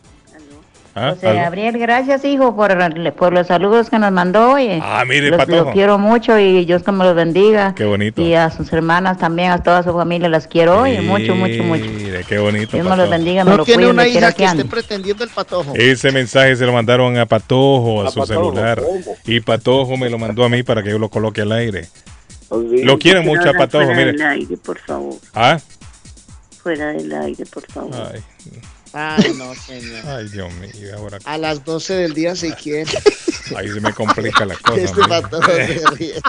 ¿Ah? 0.97 1.11
José 1.13 1.27
¿Aló? 1.27 1.39
Gabriel, 1.41 1.77
gracias 1.77 2.23
hijo 2.23 2.55
por, 2.55 2.73
por 3.15 3.33
los 3.33 3.47
saludos 3.47 3.89
que 3.89 3.99
nos 3.99 4.13
mandó 4.13 4.53
hoy. 4.53 4.79
Ah, 4.81 5.03
mire, 5.05 5.29
los, 5.29 5.37
Patojo. 5.39 5.65
los 5.65 5.73
quiero 5.73 5.97
mucho 5.97 6.39
y 6.39 6.63
Dios 6.63 6.83
que 6.83 6.91
me 6.93 7.03
los 7.03 7.13
bendiga. 7.15 7.75
Qué 7.75 7.83
bonito. 7.83 8.21
Y 8.21 8.33
a 8.33 8.49
sus 8.49 8.71
hermanas 8.71 9.17
también, 9.17 9.51
a 9.51 9.61
toda 9.61 9.83
su 9.83 9.91
familia 9.91 10.29
las 10.29 10.47
quiero 10.47 10.79
hoy, 10.83 10.97
mucho, 11.01 11.35
mucho, 11.35 11.63
mucho. 11.63 11.83
Mire, 11.83 12.23
qué 12.23 12.37
bonito. 12.37 12.77
Dios 12.77 12.87
me 12.87 12.95
los 12.95 13.09
bendiga, 13.09 13.43
me 13.43 13.51
No 13.51 13.57
lo 13.57 13.65
tiene 13.65 13.83
cuide, 13.83 13.91
una 13.91 14.07
hija 14.07 14.31
que 14.31 14.37
que 14.37 14.45
esté 14.45 14.63
pretendiendo 14.65 15.25
el 15.25 15.29
patojo. 15.31 15.73
Ese 15.75 16.13
mensaje 16.13 16.55
se 16.55 16.65
lo 16.65 16.71
mandaron 16.71 17.17
a 17.17 17.25
Patojo, 17.25 18.01
a, 18.03 18.07
A 18.07 18.11
su 18.11 18.21
Patojo, 18.21 18.53
celular. 18.53 18.81
Y 19.25 19.41
Patojo 19.41 19.97
me 19.97 20.09
lo 20.09 20.17
mandó 20.17 20.45
a 20.45 20.49
mí 20.49 20.63
para 20.63 20.81
que 20.81 20.91
yo 20.91 20.97
lo 20.97 21.09
coloque 21.09 21.41
al 21.41 21.51
aire. 21.51 21.89
Lo 22.49 22.97
quiere 22.97 23.19
Pero 23.19 23.31
mucho 23.35 23.49
a 23.49 23.53
Patojo, 23.53 23.83
Fuera 23.83 23.97
mire. 23.99 24.11
del 24.13 24.21
aire, 24.21 24.55
por 24.57 24.77
favor. 24.79 25.15
Ah, 25.33 25.59
Fuera 26.63 26.93
del 26.93 27.13
aire, 27.13 27.45
por 27.47 27.65
favor. 27.69 27.91
Ay. 28.13 28.21
Ay, 28.97 29.33
no, 29.37 29.53
señor. 29.55 30.05
ay, 30.07 30.29
Dios 30.29 30.51
mío, 30.53 30.95
ahora 30.97 31.19
A 31.25 31.37
las 31.37 31.65
12 31.65 31.93
del 31.95 32.13
día 32.13 32.33
si 32.35 32.51
quiere. 32.63 32.89
ahí 33.55 33.67
se 33.69 33.81
me 33.81 33.91
complica 33.93 34.45
la 34.45 34.55
cosa. 34.55 34.81
Este. 34.81 36.13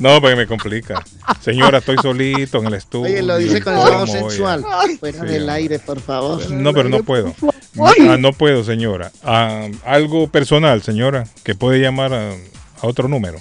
No, 0.00 0.20
porque 0.20 0.34
me 0.34 0.46
complica. 0.48 1.04
Señora, 1.40 1.78
estoy 1.78 1.96
solito 2.02 2.58
en 2.58 2.66
el 2.66 2.74
estudio. 2.74 3.12
Oye, 3.12 3.22
lo 3.22 3.36
dice 3.38 3.62
con 3.62 3.74
el 3.74 3.78
¿Cómo 3.78 3.90
tono 3.90 4.06
voy 4.06 4.10
a- 4.10 4.20
sensual. 4.28 4.64
Fuera 4.98 5.20
Sí, 5.20 5.26
del 5.26 5.42
hombre. 5.42 5.52
aire, 5.54 5.78
por 5.78 6.00
favor. 6.00 6.50
No, 6.50 6.72
pero 6.74 6.88
no 6.88 7.04
puedo. 7.04 7.32
Ah, 7.78 8.16
no 8.18 8.32
puedo, 8.32 8.64
señora. 8.64 9.12
Ah, 9.22 9.68
algo 9.84 10.26
personal, 10.28 10.82
señora, 10.82 11.28
que 11.44 11.54
puede 11.54 11.78
llamar 11.80 12.12
a, 12.12 12.30
a 12.32 12.86
otro 12.86 13.06
número. 13.06 13.38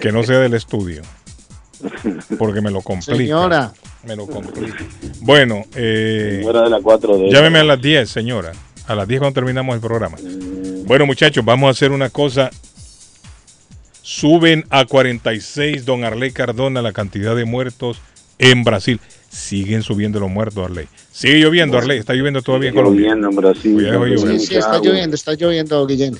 Que 0.00 0.10
no 0.10 0.24
sea 0.24 0.38
del 0.40 0.54
estudio. 0.54 1.02
Porque 2.38 2.60
me 2.60 2.70
lo 2.70 2.82
complica. 2.82 3.16
Señora. 3.16 3.72
Me 4.04 4.16
lo 4.16 4.26
complica. 4.26 4.84
Bueno, 5.20 5.64
eh, 5.74 6.42
de 6.44 6.52
la 6.70 6.80
4D. 6.80 7.30
llámeme 7.30 7.60
a 7.60 7.64
las 7.64 7.80
10, 7.80 8.08
señora. 8.08 8.52
A 8.86 8.94
las 8.94 9.06
10 9.06 9.20
cuando 9.20 9.34
terminamos 9.34 9.74
el 9.74 9.80
programa. 9.80 10.16
Bueno, 10.86 11.06
muchachos, 11.06 11.44
vamos 11.44 11.68
a 11.68 11.70
hacer 11.70 11.92
una 11.92 12.10
cosa. 12.10 12.50
Suben 14.02 14.64
a 14.70 14.84
46, 14.84 15.84
don 15.84 16.04
Arley 16.04 16.32
Cardona, 16.32 16.82
la 16.82 16.92
cantidad 16.92 17.36
de 17.36 17.44
muertos 17.44 18.00
en 18.38 18.64
Brasil. 18.64 19.00
Siguen 19.28 19.82
subiendo 19.82 20.18
los 20.18 20.28
muertos, 20.28 20.64
Arley. 20.64 20.88
Sigue 21.12 21.38
lloviendo, 21.38 21.78
Arley. 21.78 21.98
Está 21.98 22.14
lloviendo 22.14 22.42
todavía 22.42 22.70
en 22.70 22.74
Colombia. 22.74 23.14
Lloviendo 23.14 23.28
en 23.30 23.36
Brasil. 23.36 24.40
Sí, 24.40 24.46
sí, 24.46 24.56
está 24.56 24.78
lloviendo, 24.78 25.14
está 25.14 25.34
lloviendo, 25.34 25.86
Guillén. 25.86 26.18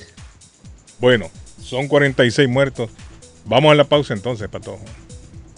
Bueno, 0.99 1.29
son 1.61 1.87
46 1.87 2.47
muertos. 2.47 2.89
Vamos 3.45 3.71
a 3.73 3.75
la 3.75 3.83
pausa 3.83 4.13
entonces, 4.13 4.47
Patojo. 4.47 4.83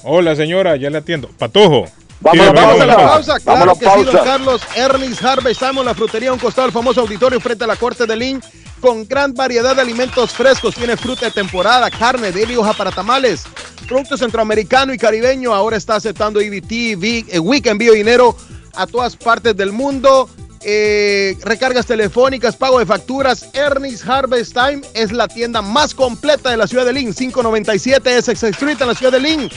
Hola, 0.08 0.35
señora, 0.35 0.75
ya 0.75 0.90
le 0.92 1.00
atiendo. 1.00 1.30
Patojo. 1.30 1.85
Vamos 2.22 2.40
Sí, 2.45 2.50
a 2.50 2.53
la 2.53 2.61
pausa, 2.61 2.84
a 2.84 2.85
la 2.85 2.95
pausa, 2.95 3.40
claro 3.40 3.59
Vamos 3.59 3.61
a 3.61 3.66
la 3.66 3.74
que 3.74 3.85
sí, 4.00 4.06
don 4.06 4.14
pausa. 4.16 4.24
Carlos. 4.32 4.61
Ernest 4.75 5.24
Harvey, 5.24 5.51
estamos 5.51 5.82
en 5.82 5.85
la 5.88 5.95
frutería, 5.95 6.30
a 6.30 6.34
un 6.34 6.40
costado 6.40 6.67
del 6.67 6.74
famoso 6.74 7.01
auditorio 7.01 7.40
frente 7.40 7.64
a 7.64 7.67
la 7.67 7.75
corte 7.75 8.06
de 8.06 8.16
Lynn, 8.16 8.42
con 8.80 9.08
gran 9.08 9.34
variedad 9.34 9.75
de 9.75 9.82
alimentos 9.82 10.32
frescos. 10.32 10.75
Tiene 10.75 10.95
fruta 10.95 11.25
de 11.25 11.32
temporada, 11.32 11.90
carne, 11.90 12.32
deli 12.32 12.53
y 12.53 12.58
hoja 12.58 12.74
para 12.74 12.92
tamales. 12.92 13.43
Producto 13.88 14.16
centroamericano 14.16 14.93
y 14.93 14.98
caribeño. 15.00 15.53
Ahora 15.56 15.75
está 15.77 15.95
aceptando 15.95 16.40
EBT, 16.40 17.25
eh, 17.34 17.40
Week 17.40 17.66
envío 17.66 17.93
dinero 17.93 18.35
a 18.75 18.85
todas 18.85 19.16
partes 19.16 19.58
del 19.58 19.72
mundo. 19.72 20.30
Eh, 20.67 21.37
recargas 21.43 21.85
telefónicas, 21.85 22.55
pago 22.55 22.79
de 22.79 22.87
facturas. 22.87 23.49
Ernest 23.53 24.03
Harvest 24.09 24.53
Time 24.53 24.81
es 24.95 25.11
la 25.11 25.27
tienda 25.27 25.61
más 25.61 25.93
completa 25.93 26.49
de 26.49 26.57
la 26.57 26.65
ciudad 26.65 26.87
de 26.87 26.93
Lynn. 26.93 27.13
597 27.13 28.17
Essex 28.17 28.41
Street 28.41 28.81
en 28.81 28.87
la 28.87 28.95
ciudad 28.95 29.11
de 29.11 29.19
Lynn. 29.19 29.47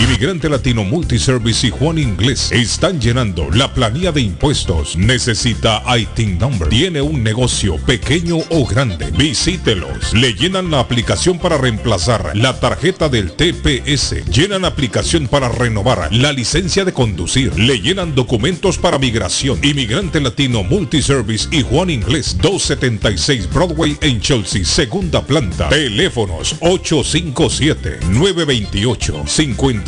Inmigrante 0.00 0.48
Latino 0.48 0.84
Multiservice 0.84 1.66
y 1.66 1.70
Juan 1.70 1.98
Inglés 1.98 2.52
están 2.52 3.00
llenando 3.00 3.50
la 3.50 3.74
planilla 3.74 4.12
de 4.12 4.20
impuestos. 4.20 4.96
Necesita 4.96 5.82
ITIN 5.98 6.38
Number. 6.38 6.68
Tiene 6.68 7.02
un 7.02 7.24
negocio 7.24 7.78
pequeño 7.78 8.36
o 8.50 8.64
grande. 8.64 9.10
Visítelos. 9.16 10.14
Le 10.14 10.34
llenan 10.34 10.70
la 10.70 10.78
aplicación 10.78 11.40
para 11.40 11.58
reemplazar 11.58 12.30
la 12.36 12.60
tarjeta 12.60 13.08
del 13.08 13.32
TPS. 13.32 14.24
Llenan 14.30 14.64
aplicación 14.64 15.26
para 15.26 15.48
renovar 15.48 16.08
la 16.12 16.32
licencia 16.32 16.84
de 16.84 16.92
conducir. 16.92 17.58
Le 17.58 17.80
llenan 17.80 18.14
documentos 18.14 18.78
para 18.78 19.00
migración. 19.00 19.58
Inmigrante 19.64 20.20
Latino 20.20 20.62
Multiservice 20.62 21.48
y 21.50 21.62
Juan 21.62 21.90
Inglés 21.90 22.36
276 22.40 23.50
Broadway 23.52 23.98
en 24.00 24.20
Chelsea, 24.20 24.64
segunda 24.64 25.26
planta. 25.26 25.68
Teléfonos 25.68 26.54
857 26.60 27.98
928 28.10 29.24
50 29.26 29.87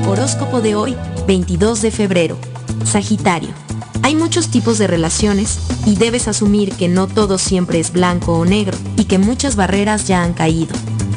Horóscopo 0.08 0.62
de 0.62 0.76
hoy, 0.76 0.96
22 1.28 1.82
de 1.82 1.92
febrero. 1.92 2.38
Sagitario. 2.84 3.50
Hay 4.04 4.16
muchos 4.16 4.50
tipos 4.50 4.78
de 4.78 4.88
relaciones 4.88 5.58
y 5.86 5.96
debes 5.96 6.28
asumir 6.28 6.74
que 6.74 6.88
no 6.88 7.08
todo 7.08 7.40
siempre 7.40 7.80
es 7.80 7.92
blanco 7.92 8.38
o 8.38 8.46
negro 8.46 8.78
y 8.98 9.06
que 9.06 9.18
muchas 9.18 9.56
barreras 9.56 10.08
ya 10.08 10.22
han 10.22 10.34
caído. 10.34 10.76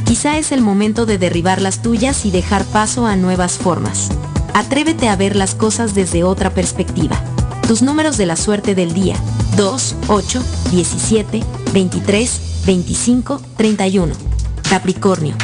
Quizá 0.09 0.39
es 0.39 0.53
el 0.53 0.63
momento 0.63 1.05
de 1.05 1.19
derribar 1.19 1.61
las 1.61 1.83
tuyas 1.83 2.25
y 2.25 2.31
dejar 2.31 2.65
paso 2.65 3.05
a 3.05 3.15
nuevas 3.15 3.59
formas. 3.59 4.09
Atrévete 4.55 5.07
a 5.07 5.17
ver 5.17 5.37
las 5.37 5.55
cosas 5.55 5.95
desde 5.95 6.25
otra 6.25 6.49
perspectiva. 6.49 7.21
Tus 7.67 7.83
números 7.83 8.17
de 8.17 8.25
la 8.25 8.37
suerte 8.37 8.75
del 8.75 8.95
día. 8.95 9.17
2, 9.59 9.97
8, 10.09 10.43
17, 10.71 11.45
23, 11.75 12.41
25, 12.65 13.43
31. 13.59 14.15
Capricornio. 14.71 15.37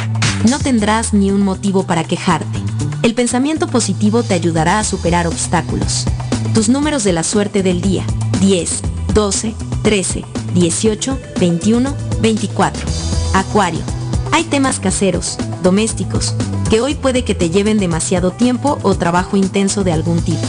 No 0.49 0.57
tendrás 0.57 1.13
ni 1.13 1.29
un 1.29 1.43
motivo 1.43 1.85
para 1.85 2.03
quejarte. 2.03 2.57
El 3.03 3.13
pensamiento 3.13 3.67
positivo 3.67 4.23
te 4.23 4.33
ayudará 4.33 4.79
a 4.79 4.83
superar 4.83 5.27
obstáculos. 5.27 6.05
Tus 6.55 6.69
números 6.69 7.03
de 7.03 7.13
la 7.13 7.21
suerte 7.21 7.61
del 7.61 7.81
día. 7.81 8.03
10, 8.41 8.81
12, 9.13 9.53
13, 9.83 10.25
18, 10.55 11.19
21, 11.39 11.95
24. 12.19 12.83
Acuario. 13.35 13.94
Hay 14.35 14.43
temas 14.43 14.81
caseros, 14.81 15.37
domésticos, 15.63 16.35
que 16.69 16.81
hoy 16.81 16.93
puede 16.93 17.23
que 17.23 17.35
te 17.35 17.49
lleven 17.49 17.77
demasiado 17.77 18.31
tiempo 18.31 18.77
o 18.83 18.93
trabajo 18.93 19.37
intenso 19.37 19.85
de 19.85 19.93
algún 19.93 20.21
tipo. 20.21 20.45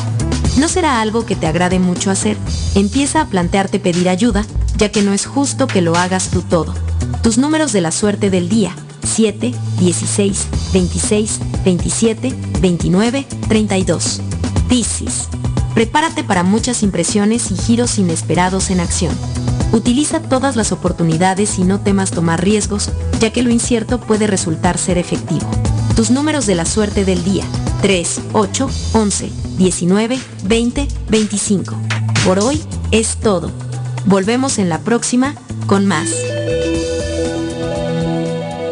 No 0.58 0.66
será 0.66 1.00
algo 1.00 1.24
que 1.24 1.36
te 1.36 1.46
agrade 1.46 1.78
mucho 1.78 2.10
hacer. 2.10 2.36
Empieza 2.74 3.20
a 3.20 3.26
plantearte 3.28 3.78
pedir 3.78 4.08
ayuda, 4.08 4.44
ya 4.76 4.90
que 4.90 5.02
no 5.02 5.12
es 5.12 5.24
justo 5.24 5.68
que 5.68 5.82
lo 5.82 5.94
hagas 5.94 6.30
tú 6.30 6.42
todo. 6.42 6.74
Tus 7.22 7.38
números 7.38 7.72
de 7.72 7.80
la 7.80 7.92
suerte 7.92 8.28
del 8.28 8.48
día. 8.48 8.74
7, 9.04 9.54
16, 9.78 10.46
26, 10.72 11.40
27, 11.64 12.34
29, 12.60 13.24
32. 13.46 14.20
Piscis. 14.68 15.28
Prepárate 15.74 16.24
para 16.24 16.42
muchas 16.42 16.82
impresiones 16.82 17.52
y 17.52 17.56
giros 17.56 18.00
inesperados 18.00 18.70
en 18.70 18.80
acción. 18.80 19.14
Utiliza 19.72 20.20
todas 20.20 20.56
las 20.56 20.72
oportunidades 20.72 21.58
y 21.58 21.64
no 21.64 21.80
temas 21.80 22.10
tomar 22.10 22.42
riesgos, 22.42 22.90
ya 23.20 23.30
que 23.32 23.42
lo 23.42 23.50
incierto 23.50 24.00
puede 24.00 24.26
resultar 24.26 24.78
ser 24.78 24.98
efectivo. 24.98 25.48
Tus 25.94 26.10
números 26.10 26.46
de 26.46 26.54
la 26.54 26.64
suerte 26.64 27.04
del 27.04 27.24
día. 27.24 27.44
3, 27.82 28.20
8, 28.32 28.70
11, 28.92 29.30
19, 29.58 30.18
20, 30.44 30.88
25. 31.08 31.74
Por 32.24 32.38
hoy 32.38 32.62
es 32.90 33.16
todo. 33.16 33.50
Volvemos 34.06 34.58
en 34.58 34.68
la 34.68 34.80
próxima 34.80 35.34
con 35.66 35.86
más. 35.86 36.08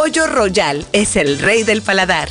Pollo 0.00 0.26
Royal 0.26 0.86
es 0.94 1.14
el 1.16 1.38
rey 1.38 1.62
del 1.62 1.82
paladar. 1.82 2.30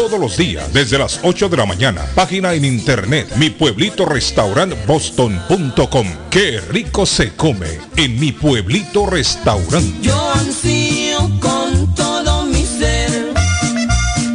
todos 0.01 0.19
los 0.19 0.35
días 0.35 0.73
desde 0.73 0.97
las 0.97 1.19
8 1.21 1.47
de 1.47 1.57
la 1.57 1.67
mañana. 1.67 2.03
Página 2.15 2.55
en 2.55 2.65
internet 2.65 3.35
mi 3.35 3.51
pueblito 3.51 4.03
restaurant 4.03 4.73
boston.com. 4.87 6.07
Qué 6.31 6.59
rico 6.59 7.05
se 7.05 7.35
come 7.35 7.67
en 7.97 8.19
mi 8.19 8.31
pueblito 8.31 9.05
restaurante. 9.05 9.93
Yo 10.01 10.31
ansío 10.31 11.19
con 11.39 11.93
todo 11.93 12.45
mi 12.45 12.65
ser 12.65 13.31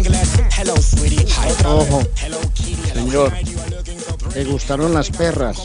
inglés. 0.01 0.29
Hello, 0.57 0.77
sweetie. 0.77 1.27
Hi, 1.27 1.65
ojo. 1.65 2.03
Señor, 2.93 3.33
¿te 4.33 4.45
gustaron 4.45 4.95
las 4.95 5.11
perras? 5.11 5.59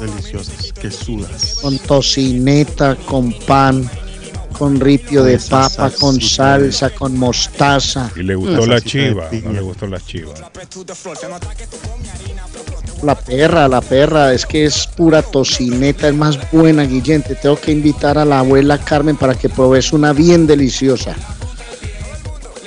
Deliciosas, 0.00 0.72
que 0.72 0.90
sudas. 0.90 1.58
Con 1.60 1.78
tocineta, 1.78 2.96
con 2.96 3.32
pan, 3.32 3.88
con 4.52 4.78
ripio 4.78 5.24
de 5.24 5.38
papa, 5.38 5.90
con 5.90 6.20
salsa, 6.20 6.90
con 6.90 7.16
mostaza. 7.16 8.10
Y 8.16 8.22
le 8.22 8.34
gustó 8.34 8.66
la 8.66 8.80
chiva, 8.80 9.28
no 9.42 9.52
le 9.52 9.60
gustó 9.60 9.86
la 9.86 10.00
chiva. 10.00 10.32
La 13.02 13.16
perra, 13.16 13.66
la 13.66 13.80
perra, 13.80 14.32
es 14.32 14.46
que 14.46 14.64
es 14.64 14.86
pura 14.86 15.22
tocineta, 15.22 16.08
es 16.08 16.14
más 16.14 16.38
buena, 16.52 16.84
Guillén. 16.84 17.22
Te 17.22 17.34
tengo 17.34 17.56
que 17.56 17.72
invitar 17.72 18.16
a 18.16 18.24
la 18.24 18.38
abuela 18.40 18.78
Carmen 18.78 19.16
para 19.16 19.34
que 19.34 19.48
pruebes 19.48 19.92
una 19.92 20.12
bien 20.12 20.46
deliciosa. 20.46 21.16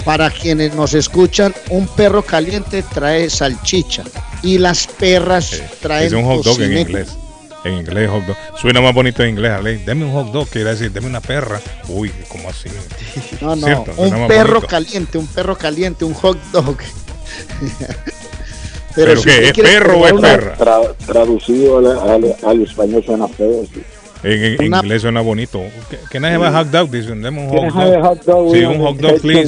Para 0.03 0.29
quienes 0.29 0.75
nos 0.75 0.93
escuchan, 0.93 1.53
un 1.69 1.87
perro 1.87 2.21
caliente 2.21 2.83
trae 2.83 3.29
salchicha 3.29 4.03
y 4.43 4.57
las 4.57 4.85
perras 4.85 5.63
traen 5.81 6.07
Es 6.07 6.13
un 6.13 6.25
hot 6.25 6.43
dog 6.43 6.61
en 6.61 6.69
tocineta. 6.69 6.81
inglés. 6.81 7.24
En 7.65 7.73
inglés, 7.73 8.09
hot 8.09 8.23
dog. 8.25 8.35
Suena 8.61 8.79
más 8.79 8.93
bonito 8.93 9.23
en 9.23 9.29
inglés, 9.29 9.51
Ale. 9.51 9.77
Deme 9.79 10.05
un 10.05 10.13
hot 10.13 10.31
dog, 10.31 10.47
quiere 10.47 10.69
decir, 10.69 10.91
deme 10.91 11.07
una 11.07 11.19
perra. 11.19 11.59
Uy, 11.89 12.11
¿cómo 12.29 12.49
así? 12.49 12.69
No, 13.41 13.55
no, 13.55 13.65
Cierto, 13.65 13.91
un 13.97 14.27
perro 14.27 14.53
bonito. 14.55 14.67
caliente, 14.67 15.17
un 15.17 15.27
perro 15.27 15.57
caliente, 15.57 16.05
un 16.05 16.13
hot 16.13 16.37
dog. 16.51 16.77
¿Pero 18.95 19.17
si 19.17 19.23
qué, 19.29 19.47
es 19.49 19.53
perro 19.53 19.97
o 19.99 20.07
es 20.07 20.13
perra? 20.13 20.57
Tra- 20.57 20.95
traducido 21.05 21.79
al, 21.79 21.85
al- 21.87 22.35
al 22.45 22.61
español 22.61 23.03
suena 23.05 23.27
feo. 23.27 23.65
sí. 23.73 23.83
En, 24.23 24.31
en 24.61 24.67
Una- 24.67 24.77
inglés 24.79 25.01
suena 25.03 25.21
bonito. 25.21 25.61
¿Qué- 25.89 25.99
¿Can 26.11 26.23
I 26.23 26.27
have 26.35 26.45
a 26.47 26.51
hot 26.51 26.67
dog? 26.71 26.89
Dicen, 26.89 27.21
deme 27.21 27.41
un 27.47 27.49
hot 27.49 27.73
dog. 27.73 28.01
hot 28.01 28.23
dog 28.25 28.55
Sí, 28.55 28.63
un 28.63 28.79
hot 28.79 28.97
dog, 28.97 29.21
please. 29.21 29.45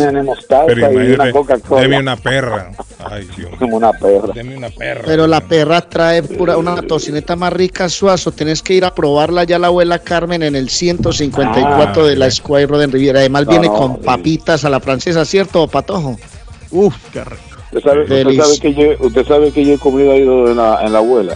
Pero 0.67 0.87
una 0.89 0.93
imagínate, 0.93 1.31
Coca-Cola. 1.31 1.81
deme 1.81 1.99
una 1.99 2.15
perra. 2.15 2.71
Ay, 3.09 3.27
Dios. 3.35 3.49
Como 3.57 3.77
una 3.77 3.91
perra. 3.93 4.33
Deme 4.35 4.55
una 4.57 4.69
perra. 4.69 5.01
Pero 5.05 5.25
la 5.25 5.41
perra 5.41 5.81
trae 5.81 6.21
pura, 6.21 6.57
una 6.57 6.81
tocineta 6.83 7.35
más 7.35 7.53
rica, 7.53 7.89
suazo. 7.89 8.31
Tenés 8.31 8.61
que 8.61 8.73
ir 8.75 8.85
a 8.85 8.93
probarla 8.93 9.45
ya 9.45 9.57
la 9.57 9.67
abuela 9.67 9.99
Carmen 9.99 10.43
en 10.43 10.55
el 10.55 10.69
154 10.69 12.03
Ah, 12.03 12.07
de 12.07 12.15
la 12.15 12.29
Square 12.29 12.67
Road 12.67 12.83
en 12.83 12.91
Riviera. 12.91 13.19
Además 13.19 13.45
No, 13.45 13.49
viene 13.51 13.67
no, 13.67 13.73
con 13.73 13.95
sí. 13.95 14.01
papitas 14.05 14.63
a 14.65 14.69
la 14.69 14.79
francesa, 14.79 15.25
¿cierto, 15.25 15.67
Patojo? 15.67 16.17
Uf, 16.71 16.95
qué 17.11 17.23
rico. 17.23 17.41
Usted 17.71 17.81
sabe, 17.83 18.01
usted 18.03 18.35
sabe 18.37 18.59
que 18.59 18.73
yo, 18.73 19.05
usted 19.05 19.25
sabe 19.27 19.51
que 19.51 19.65
yo 19.65 19.73
he 19.73 19.77
comido 19.77 20.11
ahí 20.11 20.21
en 20.21 20.55
la, 20.55 20.81
en 20.85 20.93
la 20.93 20.99
abuela. 20.99 21.35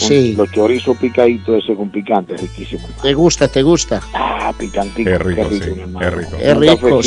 Un- 0.00 0.08
Sí. 0.08 0.34
Los 0.36 0.50
chorizos 0.50 0.96
picaditos 0.96 1.62
ese 1.62 1.74
con 1.74 1.90
picante, 1.90 2.36
riquísimo. 2.36 2.88
¿Te 3.02 3.12
gusta, 3.14 3.46
te 3.48 3.62
gusta? 3.62 4.00
Ah, 4.14 4.52
picantito. 4.58 5.10
Qué 5.10 5.18
rico, 5.18 5.48
sí, 5.50 5.60
mi 5.74 5.80
hermano. 5.82 5.98
qué 6.00 6.10
rico. 6.10 6.36
Es 6.40 6.54
Un 6.54 6.60
rico. 6.62 6.74
cafecito, 6.76 7.02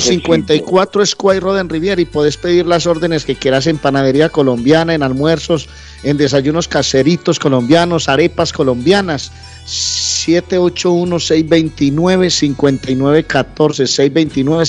154 0.00 1.06
Square 1.06 1.40
Road 1.40 1.60
en 1.60 1.68
Riviera 1.68 2.00
y 2.00 2.04
puedes 2.04 2.36
pedir 2.36 2.66
las 2.66 2.86
órdenes 2.86 3.24
que 3.24 3.36
quieras 3.36 3.66
en 3.68 3.78
panadería 3.78 4.28
colombiana, 4.30 4.94
en 4.94 5.02
almuerzos, 5.02 5.68
en 6.04 6.16
desayunos 6.16 6.68
caseritos 6.68 7.38
colombianos, 7.38 8.08
arepas 8.08 8.52
colombianas. 8.52 9.32
781-629-5914, 12.54 13.86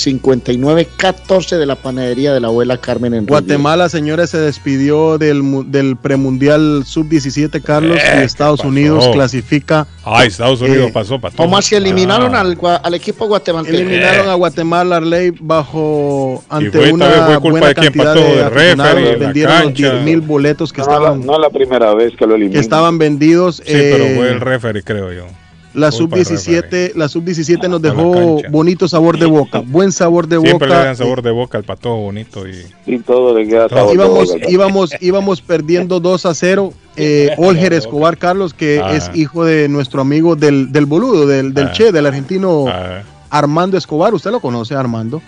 629-5914 0.06 1.58
de 1.58 1.66
la 1.66 1.76
panadería 1.76 2.34
de 2.34 2.40
la 2.40 2.48
abuela 2.48 2.78
Carmen 2.78 3.14
en 3.14 3.22
Riviera. 3.28 3.40
Guatemala, 3.42 3.90
señores, 3.90 4.30
se 4.30 4.38
despidió 4.38 5.18
del, 5.18 5.44
mu- 5.44 5.64
del 5.64 5.96
premundial 5.98 6.84
sub-17, 6.86 7.62
Carlos, 7.62 7.98
Eh, 8.00 8.20
y 8.22 8.24
Estados 8.24 8.62
¿qué 8.62 8.68
Unidos 8.68 9.08
clasifica. 9.14 9.88
Ay, 10.08 10.28
Estados 10.28 10.62
Unidos 10.62 10.90
Eh, 10.90 10.94
pasó 10.94 11.20
para 11.20 11.36
¿Cómo 11.36 11.58
así 11.58 11.74
eliminaron 11.76 12.36
Ah. 12.36 12.42
al, 12.42 12.58
al 12.84 12.94
equipo 12.94 13.26
guatemalteco? 13.28 13.76
Eliminaron 13.76 14.30
a 14.30 14.36
Guatemala 14.36 14.98
Arley 14.98 15.32
bajo 15.42 16.44
ante 16.50 16.78
fue- 16.78 16.92
una 16.94 17.06
fue 17.10 17.34
culpa 17.40 17.50
buena 17.50 17.68
de 17.70 17.74
quién, 17.76 17.86
cantidad 17.94 18.14
Pato, 18.14 18.20
de 18.22 18.36
de 18.36 18.50
referee, 18.50 19.16
vendieron 19.16 19.54
los 19.56 19.64
cancha. 19.64 19.92
10 19.94 20.04
mil 20.04 20.22
boletos 20.22 20.72
que 20.72 20.82
No, 20.82 20.88
la- 20.88 20.94
estaban 20.94 21.26
no 21.26 21.34
es 21.34 21.40
la 21.40 21.50
primera 21.50 21.94
vez 21.96 22.14
que 22.16 22.28
lo 22.28 22.36
eliminan. 22.36 22.54
que 22.54 22.60
estaban 22.60 22.98
vendidos. 23.00 23.58
Sí, 23.58 23.64
pero 23.74 24.04
eh, 24.06 24.14
fue 24.16 24.30
el 24.32 24.42
referee, 24.42 24.84
creo 24.84 25.12
yo. 25.12 25.26
la 25.74 25.92
Culpa 25.92 26.16
del 26.16 26.26
sub-17 26.26 26.92
la 26.96 27.10
sub-17 27.10 27.68
nos 27.68 27.84
A 27.84 27.88
la 27.88 27.90
dejó 27.90 28.42
bonito 28.50 28.88
sabor 28.88 29.18
de 29.20 29.26
boca, 29.26 29.62
buen 29.66 29.92
sabor 29.92 30.26
de 30.28 30.40
Siempre 30.40 30.70
le 30.70 30.74
boca. 30.76 30.86
dan 30.86 30.96
sabor 30.96 31.22
de 31.22 31.32
boca 31.32 31.58
al 31.58 31.64
patojo 31.66 31.98
bonito 31.98 32.48
y 32.48 32.64
Y 32.86 33.00
todo 33.00 33.38
le 33.38 33.46
queda 33.46 33.68
sabor 33.68 33.88
de 33.90 33.94
íbamos, 33.96 34.28
boca. 34.32 34.46
íbamos, 34.50 34.90
íbamos 35.02 35.42
perdiendo 35.42 36.00
2 36.00 36.26
a 36.28 36.34
0. 36.34 36.72
Eh, 36.98 37.32
Olger 37.38 37.74
Escobar 37.74 38.18
Carlos, 38.18 38.54
que 38.54 38.80
Ah. 38.84 38.96
es 38.96 39.12
hijo 39.14 39.44
de 39.46 39.68
nuestro 39.70 40.02
amigo 40.02 40.36
del, 40.36 40.72
del 40.72 40.86
boludo, 40.86 41.28
del, 41.28 41.54
del 41.54 41.68
Ah. 41.68 41.72
Che, 41.74 41.92
del 41.92 42.06
argentino 42.06 42.66
Ah, 42.68 43.02
Armando 43.30 43.78
Escobar. 43.78 44.14
Usted 44.14 44.32
lo 44.32 44.40
conoce, 44.40 44.76
Armando. 44.76 45.22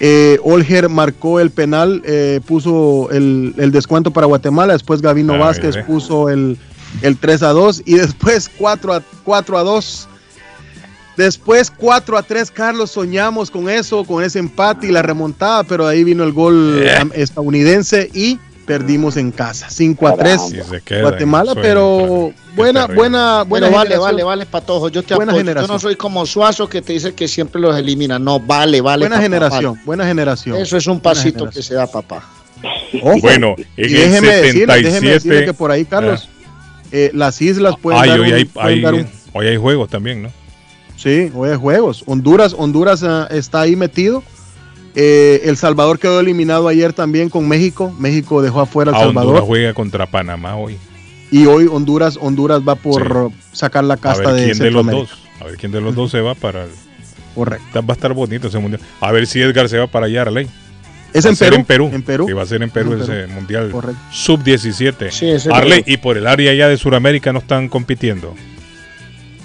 Eh, 0.00 0.38
Olger 0.42 0.88
marcó 0.88 1.38
el 1.38 1.50
penal, 1.50 2.02
eh, 2.04 2.40
puso 2.46 3.08
el, 3.12 3.54
el 3.58 3.70
descuento 3.70 4.10
para 4.10 4.26
Guatemala. 4.26 4.72
Después 4.72 5.00
Gavino 5.00 5.34
Ah, 5.34 5.38
Vázquez 5.38 5.76
mire. 5.76 5.84
puso 5.84 6.28
el, 6.30 6.58
el 7.02 7.16
3 7.16 7.42
a 7.44 7.48
2 7.50 7.82
y 7.84 7.94
después 7.94 8.50
4 8.58 8.94
a, 8.94 9.02
4 9.24 9.58
a 9.58 9.62
2. 9.62 10.08
Después 11.16 11.70
4 11.70 12.18
a 12.18 12.22
3, 12.24 12.50
Carlos, 12.50 12.90
soñamos 12.90 13.48
con 13.52 13.68
eso, 13.70 14.02
con 14.04 14.24
ese 14.24 14.40
empate 14.40 14.88
y 14.88 14.90
la 14.90 15.00
remontada, 15.02 15.62
pero 15.62 15.86
ahí 15.86 16.02
vino 16.02 16.24
el 16.24 16.32
gol 16.32 16.80
Eh. 16.82 16.98
estadounidense 17.14 18.10
y 18.12 18.40
perdimos 18.66 19.16
en 19.16 19.30
casa. 19.30 19.68
5 19.70 20.08
a 20.08 20.14
3 20.16 20.40
y 20.52 20.62
se 20.62 20.80
queda 20.80 21.02
Guatemala, 21.02 21.52
el 21.52 21.60
pero 21.60 22.32
buena, 22.56 22.86
buena, 22.86 22.94
buena 22.96 23.44
Bueno, 23.44 23.66
vale, 23.70 23.76
generación. 23.90 24.00
vale, 24.02 24.22
vale, 24.24 24.46
Patojo. 24.46 24.88
Yo 24.88 25.02
te 25.02 25.14
Buena 25.14 25.32
apoyo. 25.32 25.42
Yo 25.44 25.48
generación. 25.48 25.74
no 25.74 25.78
soy 25.80 25.96
como 25.96 26.26
Suazo 26.26 26.68
que 26.68 26.82
te 26.82 26.92
dice 26.94 27.14
que 27.14 27.28
siempre 27.28 27.60
los 27.60 27.76
elimina. 27.76 28.18
No, 28.18 28.40
vale, 28.40 28.80
vale. 28.80 29.02
Buena 29.02 29.16
papá, 29.16 29.22
generación, 29.22 29.72
vale. 29.74 29.84
buena 29.86 30.06
generación. 30.06 30.56
Eso 30.56 30.76
es 30.76 30.86
un 30.86 31.00
pasito 31.00 31.38
generación. 31.40 31.50
que 31.52 31.62
se 31.62 31.74
da, 31.74 31.86
papá. 31.86 32.28
Ojo, 33.02 33.18
Bueno, 33.20 33.54
y 33.76 33.82
en 33.82 33.84
el 33.84 33.92
déjeme 33.92 34.28
decirle, 34.28 34.74
déjeme 34.76 34.82
77. 34.82 35.10
decirle 35.14 35.44
que 35.44 35.52
por 35.54 35.70
ahí, 35.70 35.84
Carlos, 35.84 36.28
eh, 36.92 37.10
las 37.12 37.42
islas 37.42 37.74
pueden 37.82 38.00
Ay, 38.00 38.08
dar 38.08 38.20
hoy, 38.20 38.28
un- 38.28 38.34
hay, 38.34 38.44
pueden 38.46 38.68
hay- 38.70 38.80
dar 38.80 38.94
un- 38.94 39.08
hoy 39.32 39.46
hay 39.48 39.56
juegos 39.56 39.90
también, 39.90 40.22
¿no? 40.22 40.30
Sí, 40.96 41.30
hoy 41.34 41.50
hay 41.50 41.56
juegos. 41.56 42.02
Honduras, 42.06 42.54
Honduras 42.56 43.02
ah, 43.02 43.26
está 43.30 43.60
ahí 43.62 43.76
metido. 43.76 44.22
Eh, 44.96 45.42
el 45.44 45.56
Salvador 45.56 45.98
quedó 45.98 46.20
eliminado 46.20 46.68
ayer 46.68 46.92
también 46.92 47.28
con 47.28 47.48
México. 47.48 47.92
México 47.98 48.42
dejó 48.42 48.60
afuera 48.60 48.90
al 48.90 48.94
Ah, 48.96 48.98
Honduras 49.08 49.24
Salvador. 49.24 49.46
juega 49.46 49.74
contra 49.74 50.06
Panamá 50.06 50.56
hoy. 50.56 50.76
Y 51.30 51.46
hoy 51.46 51.66
Honduras, 51.70 52.16
Honduras 52.20 52.60
va 52.66 52.76
por 52.76 53.32
sacar 53.52 53.82
la 53.84 53.94
A 53.94 53.96
casta 53.96 54.30
ver 54.32 54.40
de 54.40 54.44
quién 54.52 54.58
de 54.58 54.70
los 54.70 54.86
dos. 54.86 55.10
A 55.40 55.44
ver 55.44 55.56
quién 55.56 55.72
de 55.72 55.80
los 55.80 55.94
dos 55.94 56.10
se 56.12 56.20
va 56.20 56.34
para 56.34 56.64
el. 56.64 56.70
Correcto. 57.34 57.82
Va 57.84 57.92
a 57.92 57.92
estar 57.94 58.12
bonito 58.14 58.46
ese 58.48 58.58
mundial. 58.60 58.80
A 59.00 59.10
ver 59.10 59.26
si 59.26 59.40
Edgar 59.40 59.68
se 59.68 59.78
va 59.78 59.88
para 59.88 60.06
allá, 60.06 60.22
Arley. 60.22 60.48
Es 61.12 61.24
Va 61.24 61.30
en 61.30 61.34
a 61.34 61.36
ser 61.36 61.48
Perú, 61.50 61.56
En 61.56 61.64
Perú. 61.64 61.90
en 61.92 62.02
Perú. 62.02 62.26
Sí, 62.28 62.32
va 62.32 62.42
a 62.42 62.46
ser 62.46 62.62
en 62.62 62.70
Perú 62.70 62.92
En 62.92 63.00
ese 63.02 63.12
Perú. 63.12 63.32
mundial 63.32 63.70
Correcto. 63.70 64.00
sub-17. 64.12 65.10
Sí, 65.10 65.28
ese 65.30 65.52
Arley, 65.52 65.82
Perú. 65.82 65.94
y 65.94 65.96
por 65.96 66.16
el 66.16 66.26
área 66.28 66.54
ya 66.54 66.68
de 66.68 66.76
Sudamérica 66.76 67.32
no 67.32 67.40
están 67.40 67.68
compitiendo. 67.68 68.34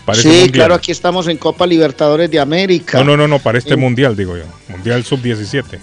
Para 0.06 0.20
Sí, 0.22 0.50
claro, 0.52 0.74
aquí 0.74 0.92
estamos 0.92 1.28
en 1.28 1.38
Copa 1.38 1.68
Libertadores 1.68 2.32
de 2.32 2.40
América. 2.40 2.98
No, 3.00 3.04
no, 3.04 3.18
no, 3.18 3.28
no, 3.28 3.40
para 3.40 3.58
este 3.60 3.76
En- 3.76 3.80
mundial, 3.80 4.16
digo 4.16 4.36
yo. 4.38 4.44
Mundial 4.70 5.04
sub-17. 5.04 5.80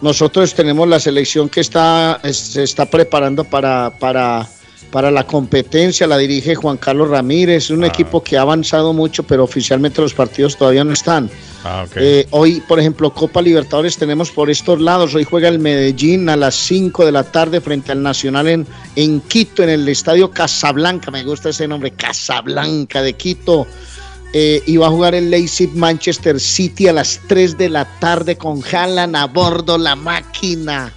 Nosotros 0.00 0.54
tenemos 0.54 0.86
la 0.88 1.00
selección 1.00 1.48
que 1.48 1.60
está, 1.60 2.20
es- 2.22 2.36
se 2.36 2.62
está 2.62 2.86
preparando 2.86 3.44
para, 3.44 3.90
para, 3.98 4.46
para 4.94 5.10
la 5.10 5.26
competencia, 5.26 6.06
la 6.06 6.16
dirige 6.16 6.54
Juan 6.54 6.76
Carlos 6.76 7.08
Ramírez, 7.10 7.68
un 7.70 7.82
equipo 7.82 8.22
que 8.22 8.38
ha 8.38 8.42
avanzado 8.42 8.92
mucho, 8.92 9.24
pero 9.24 9.42
oficialmente 9.42 10.00
los 10.00 10.14
partidos 10.14 10.56
todavía 10.56 10.84
no 10.84 10.92
están. 10.92 11.28
Ah. 11.64 11.84
Eh, 11.96 12.28
hoy, 12.30 12.62
por 12.68 12.78
ejemplo, 12.78 13.12
Copa 13.12 13.42
Libertadores 13.42 13.96
tenemos 13.96 14.30
por 14.30 14.50
estos 14.50 14.80
lados. 14.80 15.12
Hoy 15.16 15.24
juega 15.24 15.48
el 15.48 15.58
Medellín 15.58 16.28
a 16.28 16.36
las 16.36 16.54
5 16.54 17.06
de 17.06 17.10
la 17.10 17.24
tarde 17.24 17.60
frente 17.60 17.90
al 17.90 18.04
Nacional 18.04 18.46
en, 18.46 18.68
en 18.94 19.20
Quito, 19.22 19.64
en 19.64 19.70
el 19.70 19.88
estadio 19.88 20.30
Casablanca. 20.30 21.10
Me 21.10 21.24
gusta 21.24 21.48
ese 21.48 21.66
nombre, 21.66 21.90
Casablanca 21.90 23.02
de 23.02 23.14
Quito. 23.14 23.66
Eh, 24.32 24.62
y 24.64 24.76
va 24.76 24.86
a 24.86 24.90
jugar 24.90 25.16
el 25.16 25.28
Leipzig 25.28 25.74
Manchester 25.74 26.38
City 26.38 26.86
a 26.86 26.92
las 26.92 27.20
3 27.26 27.58
de 27.58 27.68
la 27.68 27.84
tarde 27.98 28.36
con 28.36 28.62
Haaland 28.62 29.16
a 29.16 29.24
bordo, 29.26 29.76
la 29.76 29.96
máquina. 29.96 30.92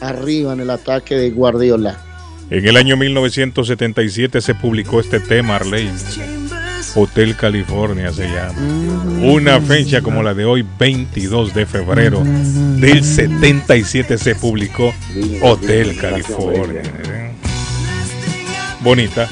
Arriba 0.00 0.54
en 0.54 0.60
el 0.60 0.70
ataque 0.70 1.14
de 1.14 1.30
Guardiola. 1.30 2.13
En 2.50 2.68
el 2.68 2.76
año 2.76 2.96
1977 2.96 4.40
se 4.40 4.54
publicó 4.54 5.00
este 5.00 5.18
tema, 5.20 5.56
Arley. 5.56 5.90
Hotel 6.94 7.34
California 7.36 8.12
se 8.12 8.28
llama. 8.28 8.54
Una 9.22 9.60
fecha 9.60 10.02
como 10.02 10.22
la 10.22 10.34
de 10.34 10.44
hoy, 10.44 10.64
22 10.78 11.54
de 11.54 11.66
febrero 11.66 12.22
del 12.22 13.02
77 13.02 14.18
se 14.18 14.34
publicó 14.34 14.94
Hotel 15.42 15.96
California. 15.96 16.82
Bonita. 18.80 19.28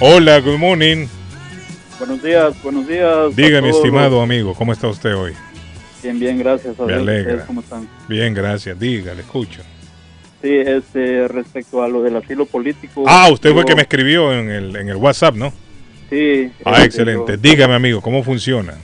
Hola, 0.00 0.40
good 0.40 0.58
morning. 0.58 1.06
Buenos 1.98 2.22
días, 2.22 2.62
buenos 2.62 2.88
días. 2.88 3.36
Diga, 3.36 3.60
mi 3.60 3.68
estimado 3.68 4.20
amigo, 4.20 4.54
¿cómo 4.54 4.72
está 4.72 4.88
usted 4.88 5.14
hoy? 5.14 5.32
Bien, 6.02 6.18
bien, 6.18 6.38
gracias. 6.38 6.78
A 6.80 6.84
Me 6.84 6.94
alegra. 6.94 7.20
¿Ustedes 7.20 7.46
¿Cómo 7.46 7.60
están? 7.60 7.88
Bien, 8.08 8.34
gracias. 8.34 8.78
Diga, 8.78 9.14
le 9.14 9.20
escucho. 9.20 9.62
Sí, 10.44 10.50
este, 10.58 11.26
respecto 11.26 11.82
a 11.82 11.88
lo 11.88 12.02
del 12.02 12.16
asilo 12.18 12.44
político. 12.44 13.04
Ah, 13.06 13.30
usted 13.32 13.50
fue 13.52 13.62
yo- 13.62 13.64
que 13.66 13.74
me 13.74 13.80
escribió 13.82 14.30
en 14.30 14.50
el, 14.50 14.76
en 14.76 14.90
el 14.90 14.96
WhatsApp, 14.96 15.34
¿no? 15.36 15.50
Sí. 16.10 16.50
Ah, 16.66 16.72
este, 16.72 16.84
excelente. 16.84 17.32
yo- 17.32 17.36
Dígame, 17.38 17.72
amigo, 17.74 18.02
¿cómo 18.02 18.22
funciona? 18.22 18.74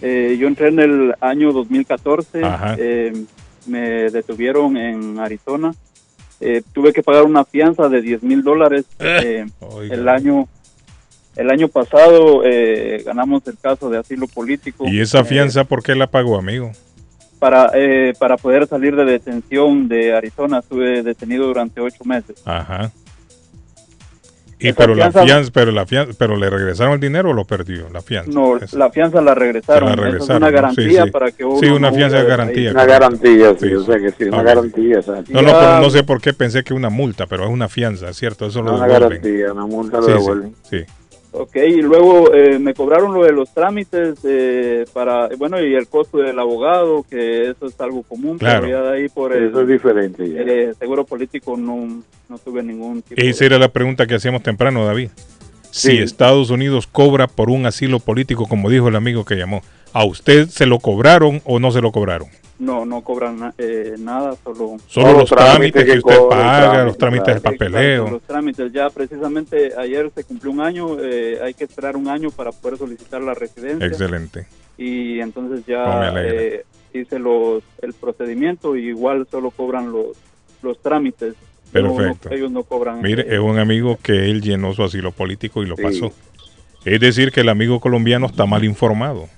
eh, 0.00 0.36
yo 0.40 0.48
entré 0.48 0.68
en 0.68 0.80
el 0.80 1.14
año 1.20 1.52
2014. 1.52 2.42
Ajá. 2.42 2.76
eh, 2.78 3.12
me 3.66 4.10
detuvieron 4.10 4.76
en 4.78 5.18
Arizona. 5.20 5.72
Eh, 6.40 6.62
tuve 6.72 6.92
que 6.94 7.02
pagar 7.02 7.24
una 7.24 7.44
fianza 7.44 7.90
de 7.90 8.00
10 8.00 8.22
mil 8.22 8.42
dólares. 8.42 8.86
eh, 8.98 9.44
el 9.90 10.08
año 10.08 10.48
el 11.36 11.50
año 11.50 11.68
pasado 11.68 12.42
eh, 12.44 13.02
ganamos 13.04 13.46
el 13.46 13.58
caso 13.58 13.90
de 13.90 13.98
asilo 13.98 14.26
político. 14.28 14.86
¿Y 14.88 15.00
esa 15.00 15.20
eh, 15.20 15.24
fianza 15.24 15.64
por 15.64 15.82
qué 15.82 15.94
la 15.94 16.06
pagó, 16.06 16.36
amigo? 16.38 16.72
Para, 17.42 17.70
eh, 17.74 18.12
para 18.20 18.36
poder 18.36 18.68
salir 18.68 18.94
de 18.94 19.04
detención 19.04 19.88
de 19.88 20.14
Arizona. 20.14 20.60
Estuve 20.60 21.02
detenido 21.02 21.44
durante 21.48 21.80
ocho 21.80 22.04
meses. 22.04 22.40
Ajá. 22.44 22.92
Y 24.60 24.68
Esa 24.68 24.76
pero 24.76 24.94
la 24.94 25.10
fianza- 25.10 25.50
pero 25.52 25.72
la 25.72 25.84
fianza, 25.86 26.12
pero 26.16 26.36
le 26.36 26.48
regresaron 26.48 26.94
el 26.94 27.00
dinero 27.00 27.30
o 27.30 27.32
lo 27.32 27.44
perdió, 27.44 27.88
la 27.92 28.00
fianza. 28.00 28.30
No, 28.30 28.60
la 28.74 28.90
fianza 28.90 29.20
la 29.20 29.34
regresaron. 29.34 29.90
Esa 30.06 30.16
es 30.18 30.28
una 30.28 30.38
¿no? 30.38 30.52
garantía 30.52 31.00
Sí, 31.02 31.04
sí. 31.06 31.10
para 31.10 31.32
que 31.32 31.44
uno 31.44 31.58
Sí, 31.58 31.66
una 31.66 31.90
fianza 31.92 32.18
del 32.18 32.26
garantía. 32.28 32.70
Una 32.70 32.84
garantía, 32.84 33.56
sí, 33.58 33.70
yo 33.70 33.82
sé 33.82 33.98
que 34.00 34.10
sí, 34.12 34.24
una 34.26 34.36
Ok. 34.38 34.44
garantía. 34.44 35.00
No, 35.30 35.42
no, 35.42 35.52
pero 35.58 35.80
no 35.80 35.90
sé 35.90 36.04
por 36.04 36.20
qué 36.20 36.32
pensé 36.32 36.62
que 36.62 36.74
una 36.74 36.90
multa, 36.90 37.26
pero 37.26 37.42
es 37.42 37.50
una 37.50 37.68
fianza, 37.68 38.12
¿cierto? 38.12 38.46
Eso 38.46 38.62
lo 38.62 38.76
Una 38.76 38.86
devuelven. 38.86 39.08
garantía, 39.20 39.52
una 39.52 39.66
multa 39.66 39.96
lo 39.96 40.04
Sí, 40.04 40.12
sí, 40.12 40.18
devuelven. 40.18 40.54
Sí, 40.70 40.84
Ok, 41.34 41.56
y 41.56 41.80
luego 41.80 42.32
eh, 42.34 42.58
me 42.58 42.74
cobraron 42.74 43.14
lo 43.14 43.24
de 43.24 43.32
los 43.32 43.52
trámites 43.54 44.18
eh, 44.22 44.84
para, 44.92 45.28
bueno, 45.38 45.58
y 45.64 45.74
el 45.74 45.88
costo 45.88 46.18
del 46.18 46.38
abogado, 46.38 47.04
que 47.08 47.48
eso 47.50 47.66
es 47.66 47.80
algo 47.80 48.02
común, 48.02 48.36
Claro. 48.38 48.66
pero 48.66 48.72
ya 48.78 48.90
de 48.90 48.96
ahí 48.98 49.08
por 49.08 49.32
el 49.34 49.48
Eso 49.48 49.62
es 49.62 49.68
diferente 49.68 50.28
ya. 50.28 50.40
eh, 50.42 50.74
seguro 50.78 51.04
político 51.04 51.56
no, 51.56 52.02
no 52.28 52.38
tuve 52.38 52.62
ningún 52.62 53.00
tipo 53.00 53.20
Esa 53.20 53.46
era 53.46 53.58
la 53.58 53.68
pregunta 53.68 54.06
que 54.06 54.14
hacíamos 54.16 54.42
temprano, 54.42 54.84
David. 54.84 55.08
Si. 55.72 55.98
Estados 55.98 56.50
Unidos 56.50 56.86
cobra 56.86 57.26
por 57.26 57.50
un 57.50 57.66
asilo 57.66 57.98
político, 57.98 58.46
como 58.46 58.68
dijo 58.68 58.88
el 58.88 58.96
amigo 58.96 59.24
que 59.24 59.36
llamó, 59.36 59.62
¿a 59.92 60.04
usted 60.04 60.48
se 60.48 60.66
lo 60.66 60.78
cobraron 60.78 61.40
o 61.44 61.58
no 61.58 61.70
se 61.70 61.80
lo 61.80 61.92
cobraron? 61.92 62.28
No, 62.58 62.84
no 62.84 63.00
cobran 63.02 63.52
eh, 63.58 63.94
nada, 63.98 64.36
solo... 64.44 64.76
Solo 64.86 65.12
los 65.18 65.30
trámites 65.30 65.84
que 65.84 65.98
usted 65.98 66.18
paga, 66.28 66.84
los 66.84 66.96
trámites 66.96 67.26
del 67.26 67.36
Exacto, 67.38 67.58
papeleo. 67.58 68.10
los 68.10 68.22
trámites, 68.22 68.72
ya 68.72 68.88
precisamente 68.90 69.72
ayer 69.76 70.12
se 70.14 70.22
cumplió 70.22 70.52
un 70.52 70.60
año, 70.60 71.00
eh, 71.00 71.40
hay 71.42 71.54
que 71.54 71.64
esperar 71.64 71.96
un 71.96 72.06
año 72.06 72.30
para 72.30 72.52
poder 72.52 72.78
solicitar 72.78 73.22
la 73.22 73.34
residencia. 73.34 73.86
Excelente. 73.86 74.46
Y 74.78 75.20
entonces 75.20 75.64
ya 75.66 76.12
eh, 76.18 76.64
hice 76.92 77.18
los, 77.18 77.64
el 77.80 77.94
procedimiento 77.94 78.76
y 78.76 78.88
igual 78.88 79.26
solo 79.30 79.50
cobran 79.50 79.90
los, 79.90 80.16
los 80.62 80.80
trámites. 80.80 81.34
No, 81.72 81.96
Perfecto. 81.96 82.30
ellos 82.30 82.50
no 82.50 82.64
cobran. 82.64 83.00
Mire, 83.00 83.34
es 83.34 83.40
un 83.40 83.58
amigo 83.58 83.98
que 84.02 84.30
él 84.30 84.42
llenó 84.42 84.74
su 84.74 84.82
asilo 84.82 85.12
político 85.12 85.62
y 85.62 85.66
lo 85.66 85.76
pasó. 85.76 86.12
Es 86.84 87.00
decir, 87.00 87.32
que 87.32 87.40
el 87.40 87.48
amigo 87.48 87.80
colombiano 87.80 88.26
está 88.26 88.44
mal 88.46 88.64
informado. 88.64 89.28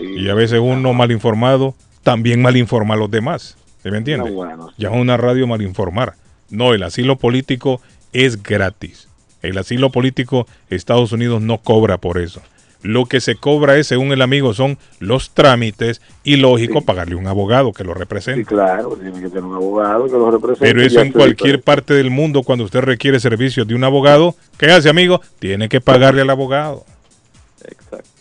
Y 0.00 0.28
a 0.28 0.34
veces 0.34 0.60
uno 0.60 0.92
mal 0.92 1.12
informado 1.12 1.74
también 2.02 2.42
mal 2.42 2.56
informa 2.56 2.94
a 2.94 2.96
los 2.96 3.10
demás. 3.10 3.56
¿Se 3.82 3.90
me 3.90 3.98
entiende? 3.98 4.30
No, 4.30 4.36
bueno, 4.36 4.68
sí. 4.68 4.74
Ya 4.78 4.90
es 4.90 4.96
una 4.96 5.16
radio 5.16 5.46
mal 5.46 5.62
informar. 5.62 6.14
No, 6.50 6.74
el 6.74 6.82
asilo 6.82 7.16
político 7.16 7.80
es 8.12 8.42
gratis. 8.42 9.08
El 9.42 9.58
asilo 9.58 9.90
político, 9.90 10.46
Estados 10.70 11.12
Unidos 11.12 11.42
no 11.42 11.58
cobra 11.58 11.98
por 11.98 12.18
eso. 12.18 12.42
Lo 12.82 13.06
que 13.06 13.20
se 13.20 13.36
cobra 13.36 13.76
es, 13.76 13.86
según 13.86 14.12
el 14.12 14.22
amigo, 14.22 14.54
son 14.54 14.76
los 14.98 15.30
trámites 15.30 16.00
y 16.24 16.36
lógico 16.36 16.82
pagarle 16.82 17.14
un 17.14 17.28
abogado 17.28 17.72
que 17.72 17.84
lo 17.84 17.94
represente. 17.94 18.40
Sí, 18.40 18.44
claro, 18.44 18.96
tiene 18.96 19.20
que 19.20 19.28
tener 19.28 19.44
un 19.44 19.54
abogado 19.54 20.06
que 20.06 20.12
lo 20.12 20.30
represente. 20.30 20.66
Pero 20.66 20.82
eso 20.82 21.00
en 21.00 21.12
cualquier 21.12 21.62
parte 21.62 21.94
del 21.94 22.10
mundo, 22.10 22.42
cuando 22.42 22.64
usted 22.64 22.80
requiere 22.80 23.20
servicios 23.20 23.66
de 23.66 23.74
un 23.74 23.84
abogado, 23.84 24.34
¿qué 24.58 24.66
hace, 24.66 24.88
amigo? 24.88 25.20
Tiene 25.38 25.68
que 25.68 25.80
pagarle 25.80 26.22
al 26.22 26.30
abogado. 26.30 26.84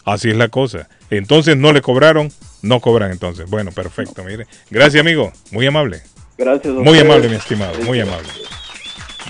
Así 0.05 0.29
es 0.29 0.37
la 0.37 0.47
cosa. 0.47 0.87
Entonces 1.09 1.57
no 1.57 1.73
le 1.73 1.81
cobraron, 1.81 2.31
no 2.61 2.79
cobran 2.79 3.11
entonces. 3.11 3.49
Bueno, 3.49 3.71
perfecto, 3.71 4.23
mire. 4.23 4.47
Gracias, 4.69 5.01
amigo. 5.01 5.31
Muy 5.51 5.65
amable. 5.65 6.01
Gracias. 6.37 6.75
a 6.75 6.79
Muy 6.79 6.99
amable, 6.99 7.29
mi 7.29 7.35
estimado. 7.35 7.73
Muy 7.83 7.99
amable. 7.99 8.29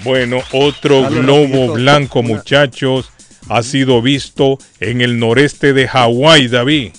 Bueno, 0.04 0.40
otro 0.54 1.02
Dale, 1.02 1.22
globo 1.22 1.74
blanco, 1.74 2.24
muchachos, 2.24 3.12
ha 3.54 3.64
sido 3.64 4.02
visto 4.02 4.58
en 4.80 5.02
el 5.02 5.20
noreste 5.20 5.74
de 5.74 5.88
Hawái, 5.88 6.48
David. 6.48 6.92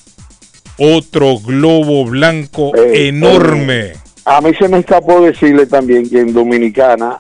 Otro 0.78 1.39
globo 1.39 2.05
blanco 2.05 2.72
Eh, 2.76 3.08
enorme. 3.08 3.92
A 4.24 4.40
mí 4.40 4.50
se 4.58 4.68
me 4.68 4.78
escapó 4.78 5.20
decirle 5.22 5.66
también 5.66 6.08
que 6.08 6.20
en 6.20 6.32
Dominicana 6.32 7.18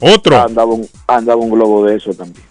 Otro. 0.00 0.40
andaba 0.40 0.72
un, 0.74 0.88
andaba 1.06 1.40
un 1.40 1.50
globo 1.50 1.86
de 1.86 1.96
eso 1.96 2.12
también. 2.12 2.44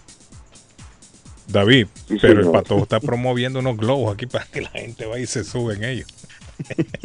David, 1.46 1.86
Sí, 2.08 2.16
pero 2.20 2.32
el 2.40 2.46
señor. 2.46 2.52
patojo 2.52 2.82
está 2.82 3.00
promoviendo 3.00 3.60
unos 3.60 3.76
globos 3.76 4.12
aquí 4.12 4.26
para 4.26 4.44
que 4.46 4.60
la 4.62 4.70
gente 4.70 5.06
vaya 5.06 5.22
y 5.22 5.26
se 5.26 5.44
sube 5.44 5.74
en 5.74 5.84
ellos. 5.84 6.08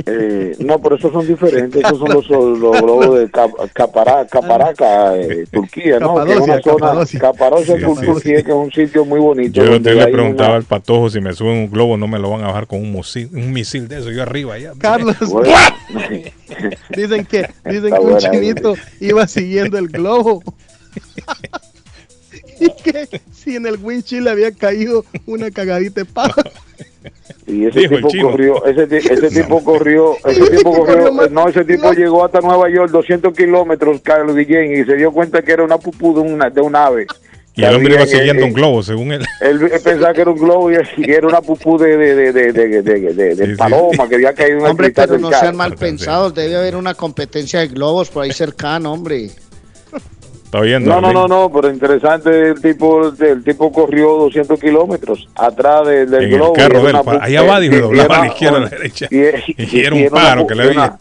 Eh, 0.05 0.55
no, 0.59 0.79
pero 0.81 0.95
esos 0.95 1.11
son 1.11 1.27
diferentes. 1.27 1.83
Esos 1.83 1.97
son 1.97 2.09
los, 2.13 2.29
los 2.29 2.81
globos 2.81 3.19
de 3.19 3.29
Cap- 3.31 3.51
Capara- 3.73 4.25
Caparaca, 4.27 5.17
eh, 5.17 5.45
Turquía, 5.51 5.99
¿no? 5.99 6.23
Que 6.23 6.33
es 6.33 6.39
una 6.39 6.61
Capadocia, 6.61 6.63
zona, 6.63 6.79
Capadocia. 6.79 7.19
Capadocia, 7.19 7.75
Sí, 7.75 7.81
sí, 7.99 8.05
Turquía, 8.05 8.43
que 8.43 8.51
es 8.51 8.57
un 8.57 8.71
sitio 8.71 9.05
muy 9.05 9.19
bonito. 9.19 9.63
Yo 9.63 9.81
te 9.81 9.93
le 9.95 10.07
preguntaba 10.07 10.49
una- 10.49 10.57
al 10.57 10.63
patojo 10.63 11.09
si 11.09 11.19
me 11.19 11.33
suben 11.33 11.57
un 11.57 11.71
globo, 11.71 11.97
no 11.97 12.07
me 12.07 12.19
lo 12.19 12.29
van 12.29 12.43
a 12.43 12.47
bajar 12.47 12.67
con 12.67 12.79
un 12.81 12.93
misil, 12.93 13.29
un 13.33 13.51
misil 13.51 13.87
de 13.87 13.99
eso, 13.99 14.11
yo 14.11 14.21
arriba 14.23 14.53
allá. 14.53 14.73
Carlos, 14.77 15.15
dicen 16.95 17.25
que, 17.25 17.49
dicen 17.65 17.85
Está 17.85 17.97
que 17.97 18.03
un 18.05 18.11
buena, 18.11 18.31
chinito 18.31 18.75
iba 18.99 19.27
siguiendo 19.27 19.77
el 19.77 19.87
globo. 19.87 20.41
y 22.59 22.69
que 22.83 23.21
si 23.33 23.55
en 23.55 23.65
el 23.67 23.77
windshield 23.77 24.25
le 24.25 24.31
había 24.31 24.51
caído 24.51 25.05
una 25.25 25.49
cagadita 25.51 26.01
de 26.01 26.05
paja. 26.05 26.43
Y 27.47 27.65
ese 27.65 27.79
Dijo 27.81 27.95
tipo 28.07 28.29
corrió, 28.31 28.65
ese, 28.65 28.97
ese 28.97 29.29
tipo 29.29 29.63
corrió, 29.63 30.15
ese 30.25 30.49
tipo 30.57 30.85
corrió, 30.85 31.11
no, 31.29 31.47
ese 31.47 31.63
tipo 31.65 31.91
llegó 31.93 32.25
hasta 32.25 32.41
Nueva 32.41 32.69
York 32.69 32.91
200 32.91 33.33
kilómetros, 33.35 34.01
Carlos 34.01 34.35
Guillén, 34.35 34.73
y 34.73 34.85
se 34.85 34.95
dio 34.95 35.11
cuenta 35.11 35.41
que 35.41 35.51
era 35.53 35.63
una 35.63 35.77
pupú 35.77 36.13
de, 36.13 36.19
una, 36.21 36.49
de 36.49 36.61
un 36.61 36.75
ave. 36.75 37.07
Y 37.55 37.63
el 37.65 37.75
hombre 37.75 37.95
iba 37.95 38.05
siguiendo 38.05 38.43
en- 38.43 38.49
un 38.49 38.53
globo, 38.53 38.81
según 38.83 39.11
él. 39.11 39.25
Él, 39.41 39.61
él 39.63 39.81
pensaba 39.83 40.13
que 40.13 40.21
era 40.21 40.31
un 40.31 40.37
globo 40.37 40.71
y 40.71 40.75
era 41.11 41.27
una 41.27 41.41
pupú 41.41 41.77
de, 41.77 41.97
de, 41.97 42.15
de, 42.15 42.31
de, 42.31 42.51
de, 42.53 42.81
de- 42.81 43.13
de- 43.13 43.35
de 43.35 43.55
paloma 43.57 44.07
que 44.07 44.15
había 44.15 44.33
caído 44.33 44.59
en 44.59 44.65
el 44.65 44.71
Hombre, 44.71 44.91
pero 44.91 45.17
no 45.17 45.29
sean 45.31 45.55
mal 45.57 45.75
pensados, 45.75 46.33
debe 46.33 46.55
haber 46.55 46.75
una 46.77 46.93
competencia 46.93 47.59
de 47.59 47.67
globos 47.67 48.09
por 48.09 48.23
ahí 48.23 48.31
cercano, 48.31 48.93
hombre. 48.93 49.29
Está 50.49 50.61
oyendo. 50.61 50.89
No, 50.89 50.99
no, 50.99 51.13
no, 51.13 51.27
no, 51.27 51.51
pero 51.51 51.69
interesante, 51.71 52.49
el 52.49 52.59
tipo, 52.59 53.07
el 53.19 53.43
tipo 53.43 53.71
corrió 53.71 54.13
200 54.17 54.59
kilómetros 54.59 55.27
atrás 55.35 55.85
de- 55.87 56.07
del 56.07 56.23
En 56.23 56.29
el 56.31 56.35
globo. 56.37 56.53
y 56.55 56.57
carro 56.57 56.71
era 56.71 56.81
de 56.81 56.89
él, 56.89 56.95
una 56.95 57.03
pa- 57.03 57.13
pu- 57.13 57.19
allá 57.21 57.41
va, 57.43 57.59
dijo, 57.59 57.75
y 57.75 57.79
doblaba 57.81 58.05
era 58.05 58.15
a 58.21 58.21
la 58.21 58.27
izquierda, 58.27 58.57
a 58.57 58.61
la 58.61 58.69
derecha. 58.69 59.07
Y, 59.11 59.17
Y 59.77 59.79
era 59.81 59.95
un 59.95 60.09
pájaro 60.09 60.47
que 60.47 60.55
le 60.55 60.63
había. 60.63 60.73
Una, 60.73 60.97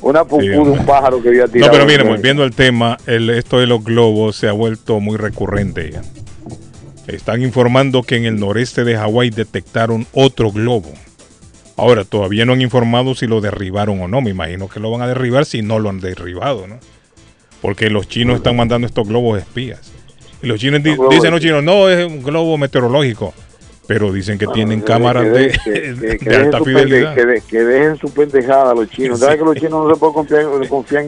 una 0.00 0.24
pupú 0.24 0.40
Sí, 0.40 0.48
de 0.48 0.58
un 0.58 0.86
pájaro 0.86 1.22
que 1.22 1.28
había 1.28 1.42
No, 1.44 1.48
tirado. 1.52 1.72
pero 1.72 1.84
mire, 1.84 2.02
en- 2.04 2.08
volviendo 2.08 2.42
al 2.42 2.52
tema, 2.54 2.96
el, 3.06 3.28
esto 3.28 3.58
de 3.60 3.66
los 3.66 3.84
globos 3.84 4.36
se 4.36 4.48
ha 4.48 4.52
vuelto 4.52 4.98
muy 4.98 5.18
recurrente 5.18 5.90
ya. 5.92 6.00
Están 7.06 7.42
informando 7.42 8.02
que 8.02 8.16
en 8.16 8.24
el 8.24 8.40
noreste 8.40 8.82
de 8.84 8.96
Hawái 8.96 9.28
detectaron 9.28 10.06
otro 10.14 10.50
globo. 10.50 10.90
Ahora, 11.76 12.04
todavía 12.04 12.46
no 12.46 12.54
han 12.54 12.62
informado 12.62 13.14
si 13.14 13.26
lo 13.26 13.42
derribaron 13.42 14.00
o 14.00 14.08
no. 14.08 14.22
Me 14.22 14.30
imagino 14.30 14.68
que 14.68 14.80
lo 14.80 14.90
van 14.90 15.02
a 15.02 15.06
derribar 15.06 15.44
si 15.44 15.60
no 15.60 15.78
lo 15.78 15.90
han 15.90 16.00
derribado, 16.00 16.66
¿no? 16.66 16.78
Porque 17.62 17.90
los 17.90 18.08
chinos 18.08 18.36
están 18.36 18.56
mandando 18.56 18.86
estos 18.86 19.06
globos 19.08 19.38
espías. 19.40 19.92
Y 20.42 20.46
los 20.46 20.60
chinos 20.60 20.82
di- 20.82 20.90
Los 20.90 20.98
globos 20.98 21.14
dicen 21.14 21.30
los 21.30 21.40
chinos, 21.40 21.62
no, 21.64 21.88
es 21.88 22.06
un 22.06 22.22
globo 22.22 22.58
meteorológico. 22.58 23.32
Pero 23.86 24.12
dicen 24.12 24.36
que 24.38 24.46
tienen 24.48 24.80
Que- 24.80 24.86
cámaras 24.86 25.24
de, 25.24 25.52
alta 26.36 26.58
su 26.58 26.64
fidelidad. 26.64 27.14
pende- 27.14 27.14
que 27.14 27.24
de- 27.26 27.40
que 27.42 27.64
dejen 27.64 27.96
su 27.96 28.12
pendejada 28.12 28.74
los 28.74 28.90
chinos. 28.90 29.20
¿Sabes 29.20 29.36
que 29.36 29.44
los 29.44 29.54
chinos 29.56 29.86
no 29.86 29.94
se 29.94 30.00
puede 30.00 30.12
confiar, 30.12 30.40
en 30.42 30.48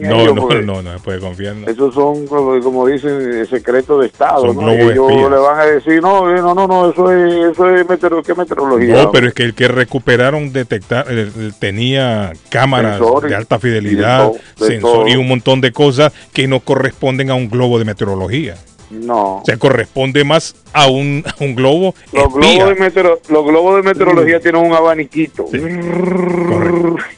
No, 0.09 0.21
ellos? 0.21 0.35
no, 0.35 0.61
no, 0.61 0.81
no 0.81 0.93
se 0.93 0.99
puede 1.03 1.19
confiar. 1.19 1.55
no. 1.55 1.67
Esos 1.67 1.93
son, 1.93 2.25
como, 2.27 2.87
dicen, 2.87 3.45
secretos 3.47 3.99
de 4.01 4.07
Estado. 4.07 4.41
Son 4.53 4.55
¿no? 4.55 4.71
Ellos 4.71 5.09
espías. 5.11 5.29
le 5.31 5.37
van 5.37 5.59
a 5.59 5.65
decir, 5.65 6.01
no, 6.01 6.29
eh, 6.33 6.39
no, 6.41 6.53
no, 6.55 6.67
no, 6.67 6.89
eso 6.89 7.11
es, 7.11 7.51
eso 7.51 7.69
es 7.75 7.85
meteoro- 7.87 8.23
¿qué 8.23 8.33
meteorología? 8.33 9.03
No, 9.03 9.11
pero 9.11 9.27
es 9.27 9.33
que 9.33 9.43
el 9.43 9.53
que 9.53 9.67
recuperaron 9.67 10.53
detectar 10.53 11.05
eh, 11.09 11.27
tenía 11.59 12.31
cámaras 12.49 12.99
de 13.27 13.35
alta 13.35 13.59
fidelidad, 13.59 14.31
sensor 14.55 15.09
y 15.09 15.15
un 15.15 15.27
montón 15.27 15.59
de 15.61 15.71
cosas 15.71 16.13
que 16.33 16.47
no 16.47 16.59
corresponden 16.61 17.29
a 17.29 17.35
un 17.35 17.49
globo 17.49 17.77
de 17.79 17.85
meteorología. 17.85 18.55
No. 18.89 19.43
Se 19.45 19.57
corresponde 19.57 20.23
más 20.23 20.55
a 20.73 20.87
un, 20.87 21.23
a 21.27 21.43
un 21.43 21.53
globo 21.55 21.93
Los 22.11 22.23
espía. 22.25 22.57
globos, 22.65 22.69
de 22.69 22.75
metero- 22.81 23.19
los 23.29 23.45
globos 23.45 23.75
de 23.77 23.81
meteorología 23.83 24.39
tienen 24.39 24.65
un 24.65 24.73
abaniquito. 24.73 25.45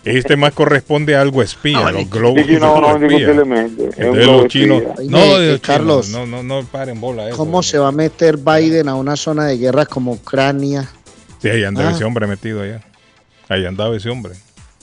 Este 0.03 0.35
más 0.35 0.53
corresponde 0.53 1.15
a 1.15 1.21
algo 1.21 1.41
espía, 1.41 1.91
los 1.91 2.09
globos 2.09 2.41
Sí, 2.45 2.55
sí, 2.55 2.59
no, 2.59 2.79
no, 2.81 2.87
espía. 2.91 3.07
indiscutiblemente. 3.07 3.83
Es 3.89 3.97
un 3.97 4.03
Entonces 4.03 4.23
globo 4.25 4.37
los 4.41 4.47
chinos, 4.47 4.81
espía. 4.83 5.09
no, 5.09 5.17
Oye, 5.17 5.39
de 5.45 5.51
los 5.53 5.61
Carlos. 5.61 6.05
chinos, 6.07 6.27
no, 6.27 6.43
no, 6.43 6.61
no 6.61 6.67
paren 6.67 6.99
bola 7.01 7.27
eso. 7.27 7.37
¿Cómo 7.37 7.63
se 7.63 7.77
va 7.77 7.87
a 7.89 7.91
meter 7.91 8.37
Biden 8.37 8.89
a 8.89 8.95
una 8.95 9.15
zona 9.15 9.45
de 9.45 9.57
guerra 9.57 9.85
como 9.85 10.13
Ucrania? 10.13 10.89
Sí, 11.41 11.49
ahí 11.49 11.63
andaba 11.63 11.89
Ah. 11.89 11.93
ese 11.93 12.03
hombre 12.03 12.27
metido 12.27 12.61
allá. 12.61 12.81
Ahí 13.49 13.65
andaba 13.65 13.95
ese 13.95 14.09
hombre. 14.09 14.33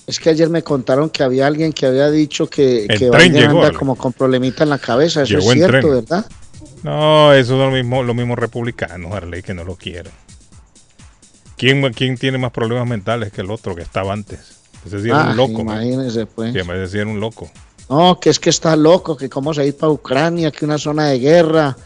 Es 0.07 0.19
que 0.19 0.31
ayer 0.31 0.49
me 0.49 0.63
contaron 0.63 1.11
que 1.11 1.23
había 1.23 1.47
alguien 1.47 1.73
que 1.73 1.85
había 1.87 2.11
dicho 2.11 2.49
que, 2.49 2.87
El 2.87 2.99
que 2.99 3.11
Biden 3.11 3.33
llegó, 3.35 3.63
anda 3.63 3.79
como 3.79 3.95
con 3.95 4.13
problemita 4.15 4.65
en 4.65 4.71
la 4.71 4.79
cabeza. 4.79 5.23
Eso 5.23 5.39
Llegó 5.39 5.53
es 5.53 5.59
cierto, 5.59 5.79
tren. 5.81 5.91
¿verdad? 6.07 6.27
No, 6.83 7.33
esos 7.33 7.49
son 7.59 7.61
los 7.61 7.73
mismos, 7.73 8.07
los 8.07 8.15
mismos 8.15 8.39
republicanos, 8.39 9.13
Arley, 9.13 9.43
que 9.43 9.55
no 9.55 9.65
lo 9.65 9.77
quieren. 9.77 10.13
¿Quién, 11.57 11.93
¿Quién 11.93 12.17
tiene 12.17 12.39
más 12.39 12.53
problemas 12.53 12.87
mentales 12.87 13.33
que 13.33 13.41
el 13.41 13.51
otro 13.51 13.75
que 13.75 13.83
estaba 13.83 14.13
antes? 14.13 14.59
Ese 14.87 15.03
sí 15.03 15.09
era 15.09 15.25
Ah, 15.25 15.31
un 15.31 15.37
loco. 15.37 15.61
imagínese, 15.61 16.27
pues. 16.27 16.53
Sí, 16.53 16.59
ese 16.61 16.87
sí 16.89 16.99
era 16.99 17.09
un 17.09 17.19
loco. 17.21 17.51
No, 17.91 18.21
que 18.21 18.31
es 18.31 18.39
que 18.39 18.51
está 18.51 18.77
loco, 18.77 19.17
que 19.17 19.29
cómo 19.29 19.53
se 19.53 19.61
va 19.61 19.65
a 19.65 19.67
ir 19.67 19.77
para 19.77 19.91
Ucrania, 19.91 20.51
que 20.53 20.65
una 20.65 20.79
zona 20.79 21.09
de 21.09 21.19
guerra, 21.19 21.77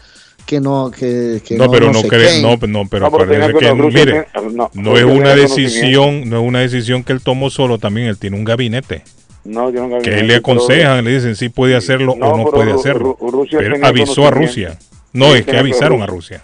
que 0.45 0.59
no, 0.59 0.91
que, 0.91 1.41
que 1.43 1.55
No, 1.55 1.71
pero 1.71 1.91
no 1.91 2.01
sé 2.01 2.07
cree, 2.07 2.41
no, 2.41 2.57
no, 2.67 2.87
pero 2.87 3.01
No, 3.01 3.07
acuérdese 3.07 3.53
que, 3.53 3.73
mire, 3.73 4.27
no, 4.51 4.69
no 4.73 4.97
es 4.97 5.05
una 5.05 5.33
decisión, 5.33 6.29
no 6.29 6.41
es 6.41 6.47
una 6.47 6.59
decisión 6.59 7.03
que 7.03 7.13
él 7.13 7.21
tomó 7.21 7.49
solo, 7.49 7.79
también 7.79 8.07
él 8.07 8.17
tiene 8.17 8.35
un 8.37 8.43
gabinete 8.43 9.03
No, 9.43 9.69
yo 9.69 9.81
nunca 9.81 9.97
vi 9.97 10.03
que 10.03 10.23
le 10.23 10.35
aconsejan, 10.35 11.03
le 11.03 11.11
dicen 11.11 11.35
si 11.35 11.49
puede 11.49 11.75
hacerlo 11.75 12.15
No, 12.17 12.27
o 12.27 12.37
no 12.37 12.45
puede 12.45 12.71
hacerlo. 12.71 13.17
Rusia 13.19 13.59
Pero 13.59 13.85
avisó 13.85 14.27
a. 14.27 14.31
Rusia. 14.31 14.77
No, 15.11 15.31
Sí, 15.31 15.39
es 15.39 15.45
que 15.45 15.57
avisaron 15.57 16.01
a 16.01 16.05
Rusia. 16.05 16.41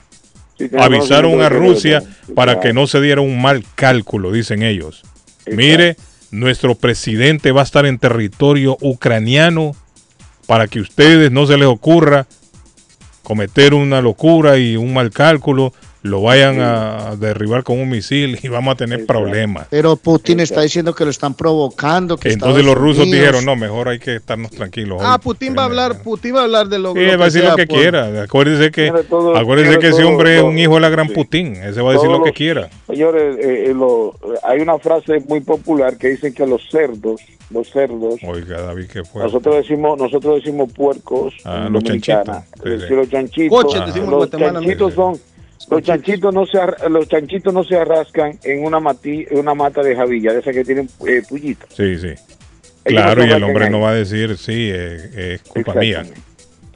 Sí, 0.57 0.69
Avisaron 0.77 1.41
a 1.41 1.49
Rusia 1.49 2.03
para 2.35 2.59
que 2.59 2.73
no 2.73 2.87
se 2.87 2.99
diera 3.01 3.21
un 3.21 3.41
mal 3.41 3.63
cálculo, 3.75 4.31
dicen 4.31 4.61
ellos. 4.61 5.03
Mire, 5.47 5.95
nuestro 6.31 6.75
presidente 6.75 7.51
va 7.51 7.61
a 7.61 7.63
estar 7.63 7.85
en 7.85 7.97
territorio 7.97 8.77
ucraniano 8.81 9.75
para 10.45 10.67
que 10.67 10.81
ustedes 10.81 11.31
no 11.31 11.45
se 11.45 11.57
les 11.57 11.67
ocurra 11.67 12.27
cometer 13.23 13.75
una 13.75 14.01
locura 14.01 14.57
y 14.57 14.75
un 14.75 14.91
mal 14.91 15.11
cálculo, 15.11 15.71
lo 16.01 16.21
vayan 16.21 16.61
a 16.61 17.15
derribar 17.17 17.63
con 17.63 17.77
un 17.79 17.89
misil 17.89 18.39
y 18.41 18.47
vamos 18.47 18.73
a 18.73 18.75
tener 18.77 19.05
problemas. 19.05 19.67
Pero 19.69 19.95
Putin 19.97 20.39
está 20.39 20.61
diciendo 20.61 20.95
que 20.95 21.03
lo 21.03 21.11
están 21.11 21.33
provocando. 21.33 22.15
Que 22.17 22.29
Entonces 22.31 22.59
Estados 22.59 22.65
los 22.65 22.75
rusos 22.83 23.03
Unidos- 23.03 23.19
dijeron, 23.19 23.45
no, 23.45 23.55
mejor 23.55 23.89
hay 23.89 23.99
que 23.99 24.15
estarnos 24.15 24.51
tranquilos. 24.51 24.99
Ah, 25.01 25.15
hoy". 25.15 25.19
Putin 25.23 25.55
va 25.57 25.63
a 25.63 25.65
hablar, 25.65 26.01
Putin 26.01 26.35
va 26.35 26.39
a 26.39 26.43
hablar 26.43 26.67
de 26.69 26.79
lo, 26.79 26.93
Sí, 26.93 26.99
lo 26.99 27.11
él 27.11 27.19
va 27.19 27.23
a 27.23 27.25
decir 27.25 27.41
sea 27.41 27.49
lo 27.51 27.55
que 27.57 27.67
por- 27.67 27.79
quiera. 27.79 28.21
Acuérdense 28.23 28.71
que, 28.71 28.83
Tiene 28.83 29.03
todo- 29.03 29.35
acuérdense 29.35 29.71
tiene 29.71 29.81
que 29.81 29.87
ese 29.89 30.01
todo- 30.01 30.09
hombre 30.11 30.37
es 30.37 30.43
un 30.43 30.57
hijo 30.57 30.75
de 30.75 30.79
la 30.81 30.89
gran 30.89 31.09
Putin. 31.09 31.55
Ese 31.57 31.81
va 31.81 31.89
a 31.89 31.93
decir 31.93 32.07
Todos 32.07 32.19
lo 32.19 32.23
que 32.23 32.29
los- 32.29 32.37
quiera. 32.37 32.69
Señores, 32.87 33.37
eh, 33.37 33.65
eh, 33.69 33.73
lo- 33.73 34.15
hay 34.43 34.59
una 34.61 34.79
frase 34.79 35.19
muy 35.27 35.41
popular 35.41 35.97
que 35.97 36.09
dice 36.09 36.33
que 36.33 36.45
los 36.45 36.61
cerdos, 36.71 37.19
los 37.49 37.69
cerdos, 37.69 38.15
Oiga, 38.25 38.61
David, 38.61 38.85
¿qué 38.91 39.03
fue? 39.03 39.23
nosotros 39.23 39.55
decimos, 39.57 39.97
nosotros 39.99 40.35
decimos 40.43 40.71
puercos 40.71 41.33
Ah, 41.43 41.67
los 41.69 41.83
Dominicana. 41.83 42.23
chanchitos. 42.53 42.81
Sí, 42.81 42.87
sí. 42.87 42.93
los 42.95 43.09
chanchitos, 43.09 43.63
Coches, 43.63 43.85
decimos 43.87 44.07
en 44.13 44.19
los 44.19 44.29
chanchitos 44.29 44.93
son 44.93 45.19
los 45.69 45.81
chanchitos 45.83 46.33
no 46.33 46.45
se 46.45 46.57
ar- 46.59 46.89
los 46.89 47.07
chanchitos 47.07 47.53
no 47.53 47.63
se 47.63 47.75
arrascan 47.77 48.39
en 48.43 48.63
una 48.65 48.79
mati, 48.79 49.25
en 49.29 49.39
una 49.39 49.53
mata 49.53 49.81
de 49.81 49.95
javilla, 49.95 50.33
de 50.33 50.39
esas 50.39 50.53
que 50.53 50.63
tienen 50.65 50.89
eh, 51.07 51.21
pullitas. 51.27 51.69
Sí, 51.75 51.97
sí. 51.97 52.07
Ellos 52.07 52.23
Claro, 52.85 53.21
no 53.21 53.27
y 53.27 53.31
el 53.31 53.43
hombre 53.43 53.65
ahí. 53.65 53.71
no 53.71 53.79
va 53.81 53.91
a 53.91 53.93
decir, 53.95 54.37
sí, 54.37 54.69
eh, 54.73 55.33
es 55.35 55.41
culpa 55.43 55.73
mía. 55.75 56.03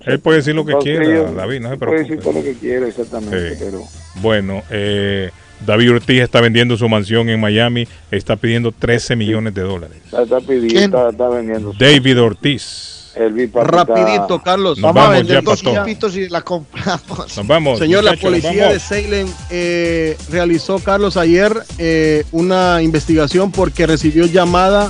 Él 0.05 0.19
puede 0.19 0.37
decir 0.39 0.53
lo 0.53 0.65
que 0.65 0.73
Entonces, 0.73 0.99
quiera, 0.99 1.31
David, 1.31 1.59
no 1.61 1.69
se 1.69 1.77
puede 1.77 1.91
decir 1.93 2.07
preocupe. 2.19 2.23
todo 2.23 2.33
lo 2.33 2.43
que 2.43 2.53
quiera, 2.59 2.87
exactamente, 2.87 3.49
Sí. 3.55 3.55
pero 3.63 3.81
Bueno, 4.15 4.61
eh, 4.69 5.31
David 5.65 5.91
Ortiz 5.93 6.21
está 6.21 6.41
vendiendo 6.41 6.75
su 6.75 6.89
mansión 6.89 7.29
en 7.29 7.39
Miami, 7.39 7.87
está 8.11 8.35
pidiendo 8.35 8.73
13 8.73 9.15
millones 9.15 9.53
de 9.53 9.61
dólares. 9.61 9.95
está, 10.03 10.23
está 10.23 10.39
pidiendo, 10.41 10.97
está, 10.97 11.09
está 11.09 11.29
vendiendo. 11.29 11.73
David 11.79 12.21
Ortiz. 12.21 13.02
El 13.15 13.51
Rapidito, 13.53 14.41
Carlos. 14.43 14.77
Nos 14.79 14.93
Vamos 14.93 15.09
a 15.09 15.17
vender 15.17 15.43
dos 15.43 15.61
chipitos 15.61 16.15
y 16.15 16.29
la 16.29 16.41
compramos. 16.41 17.37
Nos 17.37 17.47
vamos. 17.47 17.79
Señor, 17.79 18.03
la 18.03 18.15
policía 18.15 18.69
de. 18.69 18.79
Salem 18.79 19.27
eh, 19.49 20.17
realizó, 20.29 20.79
Carlos, 20.79 21.17
ayer 21.17 21.53
eh, 21.77 22.25
una 22.31 22.81
investigación 22.81 23.51
porque 23.51 23.85
recibió 23.87 24.25
llamada 24.25 24.89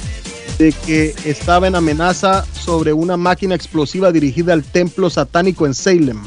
de 0.57 0.71
que 0.71 1.15
estaba 1.25 1.67
en 1.67 1.75
amenaza 1.75 2.45
sobre 2.53 2.93
una 2.93 3.17
máquina 3.17 3.55
explosiva 3.55 4.11
dirigida 4.11 4.53
al 4.53 4.63
templo 4.63 5.09
satánico 5.09 5.65
en 5.65 5.73
Salem. 5.73 6.21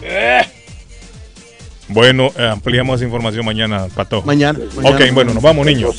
Bueno, 1.88 2.30
eh, 2.36 2.48
ampliamos 2.52 3.00
información 3.02 3.44
mañana, 3.44 3.86
Pato. 3.94 4.22
Mañana. 4.22 4.58
Ok, 4.58 4.82
mañana. 4.82 5.12
bueno, 5.12 5.34
nos 5.34 5.42
vamos, 5.42 5.64
niños. 5.66 5.96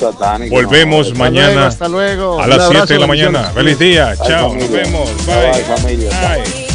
Volvemos 0.50 1.06
Hasta 1.08 1.18
mañana 1.18 1.52
luego, 1.52 1.66
hasta 1.66 1.88
luego. 1.88 2.40
a 2.40 2.46
las 2.46 2.60
abrazo, 2.60 2.86
7 2.86 2.94
de 2.94 3.00
la 3.00 3.06
mañana. 3.06 3.42
Feliz 3.54 3.78
día. 3.78 4.14
Chao, 4.26 4.54
nos 4.54 4.70
vemos. 4.70 5.08
Bye, 5.26 5.52
Bye. 5.52 5.62
familia. 5.64 6.10
Bye. 6.10 6.67